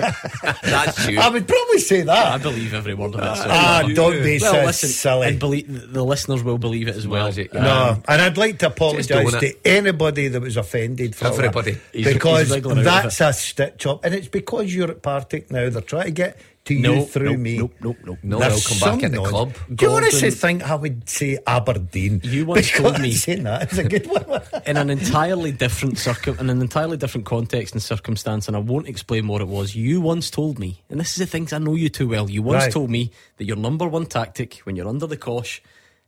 That's 0.63 1.07
you. 1.07 1.19
I 1.19 1.29
would 1.29 1.47
probably 1.47 1.79
say 1.79 2.01
that. 2.03 2.27
I 2.33 2.37
believe 2.37 2.73
every 2.73 2.93
word 2.93 3.15
of 3.15 3.21
it. 3.21 3.35
so- 3.37 3.45
Ah, 3.49 3.83
don't 3.93 4.21
be 4.23 4.37
well, 4.39 4.53
so 4.53 4.63
listen, 4.65 4.89
silly. 4.89 5.27
and 5.29 5.39
believe 5.39 5.91
the 5.93 6.03
listeners 6.05 6.43
will 6.43 6.57
believe 6.57 6.87
it 6.87 6.95
as 6.95 7.07
well. 7.07 7.25
Magic, 7.25 7.53
yeah. 7.53 7.61
No, 7.63 8.03
and 8.07 8.21
I'd 8.21 8.37
like 8.37 8.59
to 8.59 8.67
own 8.67 8.71
apologise 8.71 9.33
it. 9.33 9.39
to 9.39 9.67
anybody 9.67 10.27
that 10.27 10.41
was 10.41 10.57
offended 10.57 11.15
for 11.15 11.25
all 11.25 11.31
that. 11.31 11.39
Everybody. 11.39 11.77
He's- 11.91 12.13
because 12.13 12.41
he's 12.41 12.51
wriggling 12.51 12.79
out 12.79 13.05
of 13.05 13.17
that's 13.17 13.21
a 13.21 13.33
stitch 13.33 13.85
up, 13.87 14.05
and 14.05 14.13
it's 14.13 14.27
because 14.27 14.73
you're 14.73 14.91
at 14.91 15.01
Partick 15.01 15.49
now. 15.51 15.69
They're 15.69 15.81
trying 15.81 16.05
to 16.05 16.11
get 16.11 16.37
to 16.65 16.79
No, 16.79 16.93
you 16.95 17.05
through 17.05 17.29
nope, 17.31 17.39
me. 17.39 17.57
nope, 17.57 17.73
nope, 17.79 17.97
nope. 18.03 18.17
No, 18.23 18.39
There's 18.39 18.53
they'll 18.63 18.69
come 18.69 18.79
back 18.79 18.99
some 19.01 19.05
at 19.05 19.11
the 19.11 19.17
nonsense. 19.17 19.31
club. 19.57 19.77
Do 19.77 19.85
you 19.85 19.91
honestly 19.91 20.31
think 20.31 20.63
I 20.69 20.75
would 20.75 21.07
say 21.09 21.37
Aberdeen? 21.45 22.21
You 22.23 22.45
once 22.47 22.71
told 22.71 22.99
me- 22.99 23.11
saying 23.25 23.43
that 23.43 23.71
is 23.71 23.77
a 23.77 23.83
good 23.83 24.07
one. 24.07 24.41
in 24.65 24.75
an 24.77 24.89
entirely 24.89 25.51
different 25.51 25.97
circum 25.99 26.37
in 26.39 26.49
an 26.49 26.61
entirely 26.61 26.97
different 26.97 27.25
context 27.27 27.73
and 27.75 27.83
circumstance, 27.83 28.47
and 28.47 28.57
I 28.57 28.59
won't 28.59 28.87
explain 28.87 29.27
what 29.27 29.41
it 29.41 29.47
was. 29.47 29.75
You 29.75 30.01
once 30.01 30.29
told 30.31 30.57
me, 30.59 30.81
and 30.89 30.99
this 30.99 31.09
is 31.11 31.17
the 31.17 31.25
things 31.27 31.53
I 31.53 31.59
know 31.59 31.75
you 31.75 31.89
too 31.89 32.07
well. 32.09 32.29
You 32.29 32.41
once 32.41 32.63
Right. 32.63 32.71
told 32.73 32.89
me 32.89 33.11
that 33.37 33.45
your 33.45 33.57
number 33.57 33.87
one 33.87 34.05
tactic 34.07 34.55
when 34.63 34.75
you're 34.75 34.87
under 34.87 35.05
the 35.07 35.17
cosh, 35.17 35.61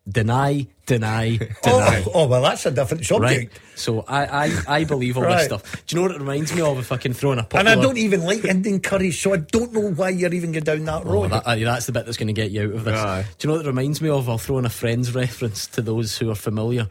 deny, 0.08 0.68
deny, 0.86 1.38
deny. 1.64 2.04
oh, 2.08 2.12
oh, 2.14 2.28
well, 2.28 2.42
that's 2.42 2.66
a 2.66 2.72
different 2.72 3.06
subject. 3.06 3.52
Right, 3.54 3.62
so 3.76 4.06
I, 4.08 4.46
I, 4.48 4.62
I 4.68 4.84
believe 4.84 5.18
all 5.18 5.24
this 5.24 5.46
stuff. 5.46 5.86
Do 5.86 5.96
you 5.96 6.02
know 6.02 6.08
what 6.08 6.16
it 6.16 6.20
reminds 6.20 6.54
me 6.56 6.62
of? 6.62 6.80
If 6.80 6.92
I 6.92 6.98
can 6.98 7.14
throw 7.14 7.32
in 7.34 7.40
a 7.40 7.48
And 7.54 7.68
I 7.70 7.76
don't 7.76 7.98
even 7.98 8.24
like 8.24 8.46
Indian 8.46 8.80
curry, 8.80 9.12
so 9.12 9.34
I 9.34 9.38
don't 9.38 9.74
know 9.74 9.92
why 9.92 10.10
you're 10.10 10.34
even 10.34 10.52
going 10.52 10.64
down 10.64 10.86
that 10.86 11.04
Oh, 11.06 11.12
road. 11.14 11.32
that, 11.32 11.44
that's 11.46 11.86
the 11.86 11.92
bit 11.92 12.06
that's 12.06 12.18
going 12.18 12.28
to 12.28 12.34
get 12.34 12.52
you 12.52 12.64
out 12.64 12.76
of 12.76 12.84
this. 12.86 13.00
Aye. 13.00 13.26
Do 13.38 13.48
you 13.48 13.52
know 13.52 13.58
what 13.58 13.66
it 13.66 13.70
reminds 13.70 14.02
me 14.02 14.10
of? 14.10 14.30
I'll 14.30 14.38
throw 14.38 14.58
in 14.58 14.66
a 14.66 14.70
friend's 14.70 15.14
reference 15.14 15.68
to 15.68 15.82
those 15.82 16.18
who 16.18 16.30
are 16.30 16.36
familiar. 16.36 16.88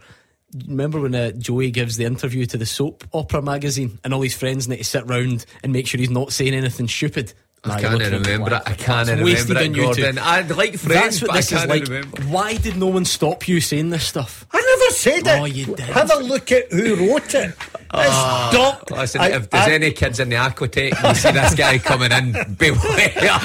Remember 0.67 1.01
when 1.01 1.13
uh, 1.13 1.31
Joey 1.31 1.71
gives 1.71 1.97
the 1.97 2.05
interview 2.05 2.45
to 2.45 2.57
the 2.57 2.65
soap 2.65 3.03
opera 3.13 3.41
magazine 3.41 3.99
and 4.03 4.13
all 4.13 4.21
his 4.21 4.33
friends 4.33 4.67
need 4.69 4.77
to 4.77 4.83
sit 4.83 5.05
round 5.05 5.45
and 5.61 5.73
make 5.73 5.87
sure 5.87 5.99
he's 5.99 6.09
not 6.09 6.31
saying 6.31 6.53
anything 6.53 6.87
stupid? 6.87 7.33
I 7.71 7.81
can't 7.81 7.93
looking 7.93 8.13
at 8.13 8.21
me 8.21 8.31
remember 8.31 8.55
it. 8.55 8.61
I 8.65 8.73
can't 8.73 9.07
that's 9.07 9.21
wasted 9.21 9.49
remember 9.49 9.61
it, 9.61 9.67
on 9.67 9.75
you. 9.75 9.81
Gordon. 10.03 10.17
I'd 10.19 10.49
like 10.55 10.77
friends, 10.77 11.19
That's 11.19 11.21
what 11.21 11.27
but 11.29 11.35
this 11.37 11.53
I 11.53 11.55
is 11.55 11.59
can't 11.61 11.69
like. 11.69 11.83
remember. 11.83 12.21
Why 12.23 12.55
did 12.57 12.77
no 12.77 12.87
one 12.87 13.05
stop 13.05 13.47
you 13.47 13.59
saying 13.61 13.89
this 13.89 14.05
stuff? 14.07 14.45
I 14.51 14.57
never 14.57 14.91
said 14.93 15.19
it. 15.27 15.39
Oh, 15.41 15.45
you 15.45 15.65
did. 15.65 15.79
Have 15.79 16.11
a 16.11 16.19
look 16.19 16.51
at 16.51 16.71
who 16.71 16.95
wrote 17.11 17.33
it. 17.35 17.53
Ah. 17.91 18.49
Stop. 18.51 18.91
Listen, 18.91 19.21
I- 19.21 19.29
if 19.35 19.49
there's 19.49 19.67
I- 19.67 19.71
any 19.71 19.91
kids 19.91 20.19
in 20.19 20.29
the 20.29 20.35
aquatech, 20.35 20.93
and 20.97 21.07
you 21.09 21.15
see 21.15 21.31
this 21.31 21.55
guy 21.55 21.77
coming 21.77 22.11
in, 22.11 22.31
beware. 22.59 23.39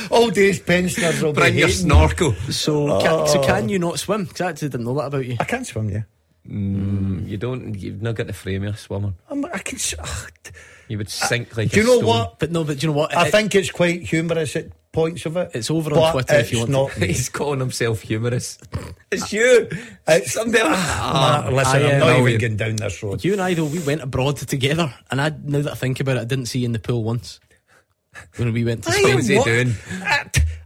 Old 0.10 0.36
age 0.36 0.64
pensioners 0.66 1.22
will 1.22 1.32
Bring 1.32 1.54
be 1.54 1.60
your 1.60 1.68
hating. 1.68 1.84
snorkel. 1.86 2.34
So, 2.50 2.88
ah. 2.90 3.00
ca- 3.00 3.26
so 3.26 3.42
can 3.42 3.68
you 3.68 3.78
not 3.78 3.98
swim? 3.98 4.24
Because 4.24 4.40
I 4.42 4.48
actually 4.50 4.68
didn't 4.68 4.84
know 4.86 4.94
that 4.96 5.06
about 5.06 5.26
you. 5.26 5.36
I 5.40 5.44
can't 5.44 5.66
swim, 5.66 5.88
yeah. 5.90 6.02
Mm, 6.48 7.28
you 7.28 7.36
don't. 7.36 7.74
You've 7.74 8.02
not 8.02 8.14
got 8.16 8.26
the 8.26 8.32
frame 8.32 8.64
of 8.64 8.74
a 8.74 8.76
swimmer. 8.78 9.12
I'm, 9.30 9.44
I 9.46 9.58
can. 9.58 9.76
s- 9.76 9.94
ugh. 9.98 10.30
You 10.90 10.98
would 10.98 11.08
sink 11.08 11.56
like. 11.56 11.70
Do 11.70 11.78
you 11.80 11.82
a 11.84 11.86
know 11.86 11.96
stone. 11.98 12.06
what? 12.08 12.38
But 12.38 12.50
no, 12.50 12.64
but 12.64 12.78
do 12.78 12.86
you 12.86 12.92
know 12.92 12.98
what? 12.98 13.16
I 13.16 13.28
It- 13.28 13.30
think 13.30 13.54
it's 13.54 13.70
quite 13.70 14.02
humorous 14.02 14.56
at 14.56 14.66
points 14.92 15.24
of 15.24 15.36
it. 15.36 15.52
It's 15.54 15.70
over 15.70 15.90
on 15.92 15.96
but 16.00 16.12
Twitter 16.12 16.34
if 16.40 16.52
you 16.52 16.62
it's 16.64 16.70
want 16.70 16.92
to- 16.94 17.00
not. 17.00 17.08
He's 17.08 17.28
calling 17.28 17.60
himself 17.60 18.00
humorous. 18.02 18.58
It's 19.12 19.32
you. 19.32 19.68
It's 20.06 20.32
Somebody 20.38 20.58
else. 20.62 20.76
Ah, 20.76 21.48
listen, 21.50 21.82
I, 21.82 21.88
I'm 21.90 21.94
uh, 21.96 21.98
not 21.98 22.06
know 22.06 22.18
even 22.20 22.32
you. 22.32 22.38
going 22.38 22.56
down 22.56 22.76
this 22.76 23.02
road. 23.02 23.24
You 23.24 23.32
and 23.32 23.40
I, 23.42 23.54
though, 23.54 23.64
we 23.64 23.78
went 23.80 24.02
abroad 24.02 24.36
together, 24.36 24.92
and 25.10 25.20
I 25.20 25.32
now 25.44 25.62
that 25.62 25.72
I 25.72 25.74
think 25.76 26.00
about 26.00 26.16
it, 26.16 26.20
I 26.20 26.24
didn't 26.24 26.46
see 26.46 26.58
you 26.60 26.66
in 26.66 26.72
the 26.72 26.78
pool 26.78 27.02
once. 27.02 27.40
when 28.36 28.52
we 28.52 28.64
went 28.64 28.82
to 28.84 28.90
What 28.90 28.98
Spain. 29.00 29.16
was 29.16 29.26
he 29.28 29.42
doing? 29.42 29.74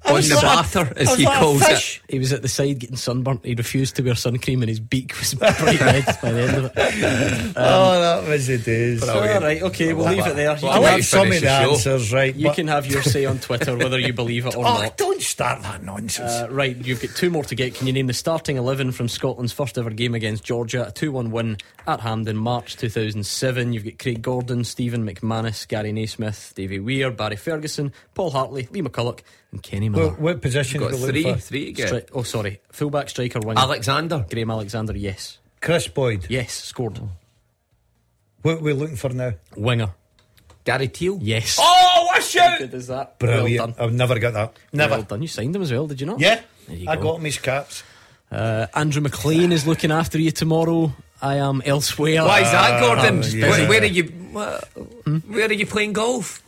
I 0.07 0.13
On 0.13 0.21
the 0.21 0.35
like- 0.35 0.43
batter, 0.73 0.93
as 0.97 1.15
he 1.17 1.25
like 1.25 1.39
calls 1.39 1.63
it. 1.67 2.01
He 2.09 2.19
was 2.19 2.33
at 2.33 2.43
the 2.43 2.49
side 2.49 2.79
getting 2.79 2.97
sunburnt. 2.97 3.45
He 3.45 3.55
refused 3.55 3.97
to 3.97 4.03
wear 4.03 4.15
sun 4.15 4.39
cream, 4.39 4.63
and 4.63 4.69
his 4.69 4.79
beak 4.81 5.19
was 5.19 5.33
bright 5.35 5.59
red 5.81 6.05
by 6.21 6.31
the 6.33 6.41
end 6.43 6.57
of 6.57 6.65
it. 6.67 6.73
oh, 7.57 8.01
that 8.01 8.29
was 8.29 8.47
the 8.47 8.59
days. 8.59 9.09
All 9.09 9.21
right, 9.21 9.63
okay, 9.63 9.93
we'll 9.95 10.07
leave 10.07 10.27
it 10.27 10.37
there. 10.37 10.57
You 10.59 10.69
I 10.69 10.73
can 10.75 10.83
like 10.83 10.93
have- 10.97 11.05
some 11.07 11.33
of 11.33 11.41
the 11.41 11.49
answers, 11.51 12.13
right? 12.13 12.35
You 12.35 12.51
can 12.53 12.69
have 12.69 12.87
your 12.87 13.03
say 13.03 13.25
on 13.25 13.39
Twitter 13.39 13.77
whether 13.77 13.99
you 13.99 14.13
believe 14.13 14.47
it 14.47 14.55
or 14.57 14.67
Oh, 14.67 14.83
not. 14.83 14.97
don't 14.99 15.23
start 15.23 15.63
that 15.63 15.83
nonsense. 15.83 16.31
Uh, 16.31 16.49
right, 16.51 16.77
you've 16.77 17.01
got 17.01 17.11
two 17.17 17.31
more 17.31 17.45
to 17.45 17.55
get. 17.55 17.75
Can 17.75 17.87
you 17.87 17.93
name 17.93 18.07
the 18.07 18.13
starting 18.13 18.57
11 18.57 18.93
from 18.93 19.09
Scotland's 19.09 19.53
first 19.53 19.79
ever 19.79 19.91
game 19.91 20.15
against 20.15 20.45
Georgia? 20.45 20.87
A 20.89 20.93
2 20.93 21.13
1 21.13 21.31
win 21.31 21.57
at 21.87 22.01
Hampden, 22.01 22.37
March 22.37 22.77
2007. 22.77 23.73
You've 23.73 23.85
got 23.85 23.99
Craig 23.99 24.21
Gordon, 24.23 24.65
Stephen 24.65 25.07
McManus, 25.07 25.67
Gary 25.67 25.93
Naysmith, 25.93 26.53
Davy 26.55 26.79
Weir, 26.79 27.11
Barry 27.11 27.37
Ferguson, 27.37 27.93
Paul 28.15 28.31
Hartley, 28.31 28.69
Lee 28.71 28.83
McCulloch, 28.83 29.21
and 29.55 29.63
Kenny 29.63 29.89
Miller. 29.89 30.09
What, 30.11 30.21
what 30.21 30.43
position 30.43 30.81
Got 30.81 30.93
are 30.93 30.97
we 30.97 31.03
three, 31.07 31.23
for? 31.23 31.37
three 31.39 31.65
to 31.67 31.73
get. 31.73 31.91
Stri- 31.93 32.09
oh, 32.13 32.23
sorry. 32.23 32.61
Fullback, 32.73 33.09
striker, 33.09 33.41
winger. 33.41 33.61
Alexander. 33.61 34.27
Graham 34.29 34.51
Alexander, 34.51 34.97
yes. 34.97 35.39
Kris 35.61 35.89
Boyd. 35.89 36.27
Yes, 36.29 36.53
scored. 36.53 37.01
What 38.43 38.57
are 38.57 38.61
we 38.61 38.73
looking 38.75 38.97
for 38.97 39.11
now? 39.11 39.33
Winger. 39.57 39.91
Gary 40.65 40.89
Teale. 40.89 41.19
Yes. 41.23 41.59
Oh, 41.61 42.07
what 42.07 42.35
a 42.37 42.41
How 42.41 42.59
good 42.59 42.75
is 42.75 42.87
that? 42.89 43.19
Brilliant. 43.19 43.59
Well 43.59 43.67
done. 43.69 43.75
I've 43.79 43.93
never 43.95 44.19
got 44.19 44.33
that. 44.35 44.57
Never. 44.73 44.95
Well 44.97 45.03
done. 45.03 45.23
You 45.23 45.29
signed 45.29 45.55
him 45.55 45.63
as 45.63 45.73
well, 45.73 45.87
did 45.87 46.01
you 46.01 46.07
not? 46.07 46.21
Yeah. 46.21 46.41
There 46.67 46.77
you 46.77 46.89
I 46.89 46.97
go. 46.97 47.03
got 47.03 47.19
him 47.19 47.25
his 47.25 47.39
caps. 47.39 47.83
Uh, 48.31 48.67
Andrew 48.75 49.03
McLean 49.03 49.53
is 49.53 49.67
looking 49.67 49.91
after 49.93 50.19
you 50.19 50.31
tomorrow. 50.31 50.93
I 51.23 51.37
am 51.37 51.63
elsewhere. 51.65 52.25
Why 52.25 52.41
is 52.41 52.51
that, 52.51 52.81
Gordon? 52.81 53.23
Oh, 53.23 53.27
yeah. 53.27 53.51
where, 53.51 53.69
where 53.69 53.83
are 53.83 53.85
you? 53.87 54.05
Where, 54.05 54.61
where 55.29 55.49
are 55.49 55.53
you 55.53 55.67
playing 55.67 55.93
golf? 55.93 56.43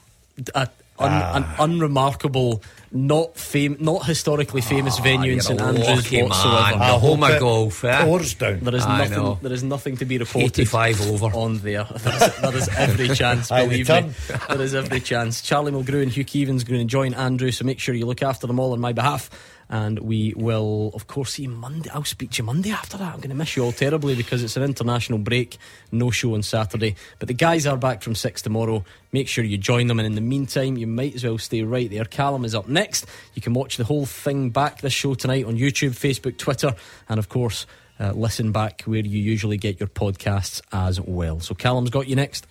a, 0.54 0.60
un, 0.62 0.68
Ah. 0.98 1.36
an 1.36 1.46
unremarkable, 1.70 2.62
not 2.96 3.36
fam- 3.36 3.76
not 3.80 4.06
historically 4.06 4.60
famous 4.60 4.98
venue 4.98 5.32
in 5.34 5.40
St 5.40 5.60
Andrews 5.60 5.86
whatsoever. 6.10 6.28
man. 6.28 6.82
I 6.82 6.98
home 6.98 7.22
of 7.22 7.38
golf, 7.40 7.84
eh? 7.84 8.04
pours 8.04 8.34
down. 8.34 8.60
There 8.60 8.74
is 8.74 8.84
I 8.86 8.98
nothing. 8.98 9.12
know. 9.18 9.38
There 9.42 9.52
is 9.52 9.62
nothing 9.62 9.96
to 9.98 10.04
be 10.04 10.18
reported. 10.18 10.60
85 10.60 11.10
over. 11.10 11.26
on 11.36 11.58
there. 11.58 11.86
There 11.96 12.14
is, 12.16 12.36
there 12.40 12.56
is 12.56 12.68
every 12.76 13.08
chance. 13.08 13.48
Believe 13.48 13.88
me, 13.88 14.10
there 14.48 14.60
is 14.60 14.74
every 14.74 15.00
chance. 15.00 15.42
Charlie 15.42 15.72
Mulgrew 15.72 16.02
and 16.02 16.10
Hugh 16.12 16.24
Keevins 16.24 16.64
going 16.66 16.80
to 16.80 16.84
join 16.84 17.14
Andrew, 17.14 17.50
so 17.50 17.64
make 17.64 17.78
sure 17.80 17.94
you 17.94 18.06
look 18.06 18.22
after 18.22 18.46
them 18.46 18.58
all 18.58 18.72
on 18.72 18.80
my 18.80 18.92
behalf. 18.92 19.28
And 19.68 19.98
we 19.98 20.32
will, 20.36 20.92
of 20.94 21.06
course, 21.06 21.34
see 21.34 21.42
you 21.42 21.48
Monday. 21.48 21.90
I'll 21.90 22.04
speak 22.04 22.30
to 22.32 22.42
you 22.42 22.44
Monday 22.44 22.70
after 22.70 22.96
that. 22.98 23.12
I'm 23.12 23.18
going 23.18 23.30
to 23.30 23.34
miss 23.34 23.56
you 23.56 23.64
all 23.64 23.72
terribly 23.72 24.14
because 24.14 24.42
it's 24.42 24.56
an 24.56 24.62
international 24.62 25.18
break. 25.18 25.58
No 25.90 26.10
show 26.10 26.34
on 26.34 26.42
Saturday. 26.42 26.94
But 27.18 27.28
the 27.28 27.34
guys 27.34 27.66
are 27.66 27.76
back 27.76 28.02
from 28.02 28.14
6 28.14 28.42
tomorrow. 28.42 28.84
Make 29.12 29.26
sure 29.28 29.42
you 29.42 29.58
join 29.58 29.88
them. 29.88 29.98
And 29.98 30.06
in 30.06 30.14
the 30.14 30.20
meantime, 30.20 30.76
you 30.76 30.86
might 30.86 31.14
as 31.14 31.24
well 31.24 31.38
stay 31.38 31.62
right 31.62 31.90
there. 31.90 32.04
Callum 32.04 32.44
is 32.44 32.54
up 32.54 32.68
next. 32.68 33.06
You 33.34 33.42
can 33.42 33.54
watch 33.54 33.76
the 33.76 33.84
whole 33.84 34.06
thing 34.06 34.50
back 34.50 34.80
this 34.80 34.92
show 34.92 35.14
tonight 35.14 35.44
on 35.44 35.56
YouTube, 35.56 35.90
Facebook, 35.90 36.38
Twitter, 36.38 36.74
and 37.08 37.18
of 37.18 37.28
course, 37.28 37.66
uh, 37.98 38.12
listen 38.12 38.52
back 38.52 38.82
where 38.82 39.00
you 39.00 39.20
usually 39.20 39.56
get 39.56 39.80
your 39.80 39.88
podcasts 39.88 40.60
as 40.72 41.00
well. 41.00 41.40
So 41.40 41.54
Callum's 41.54 41.90
got 41.90 42.08
you 42.08 42.14
next. 42.16 42.46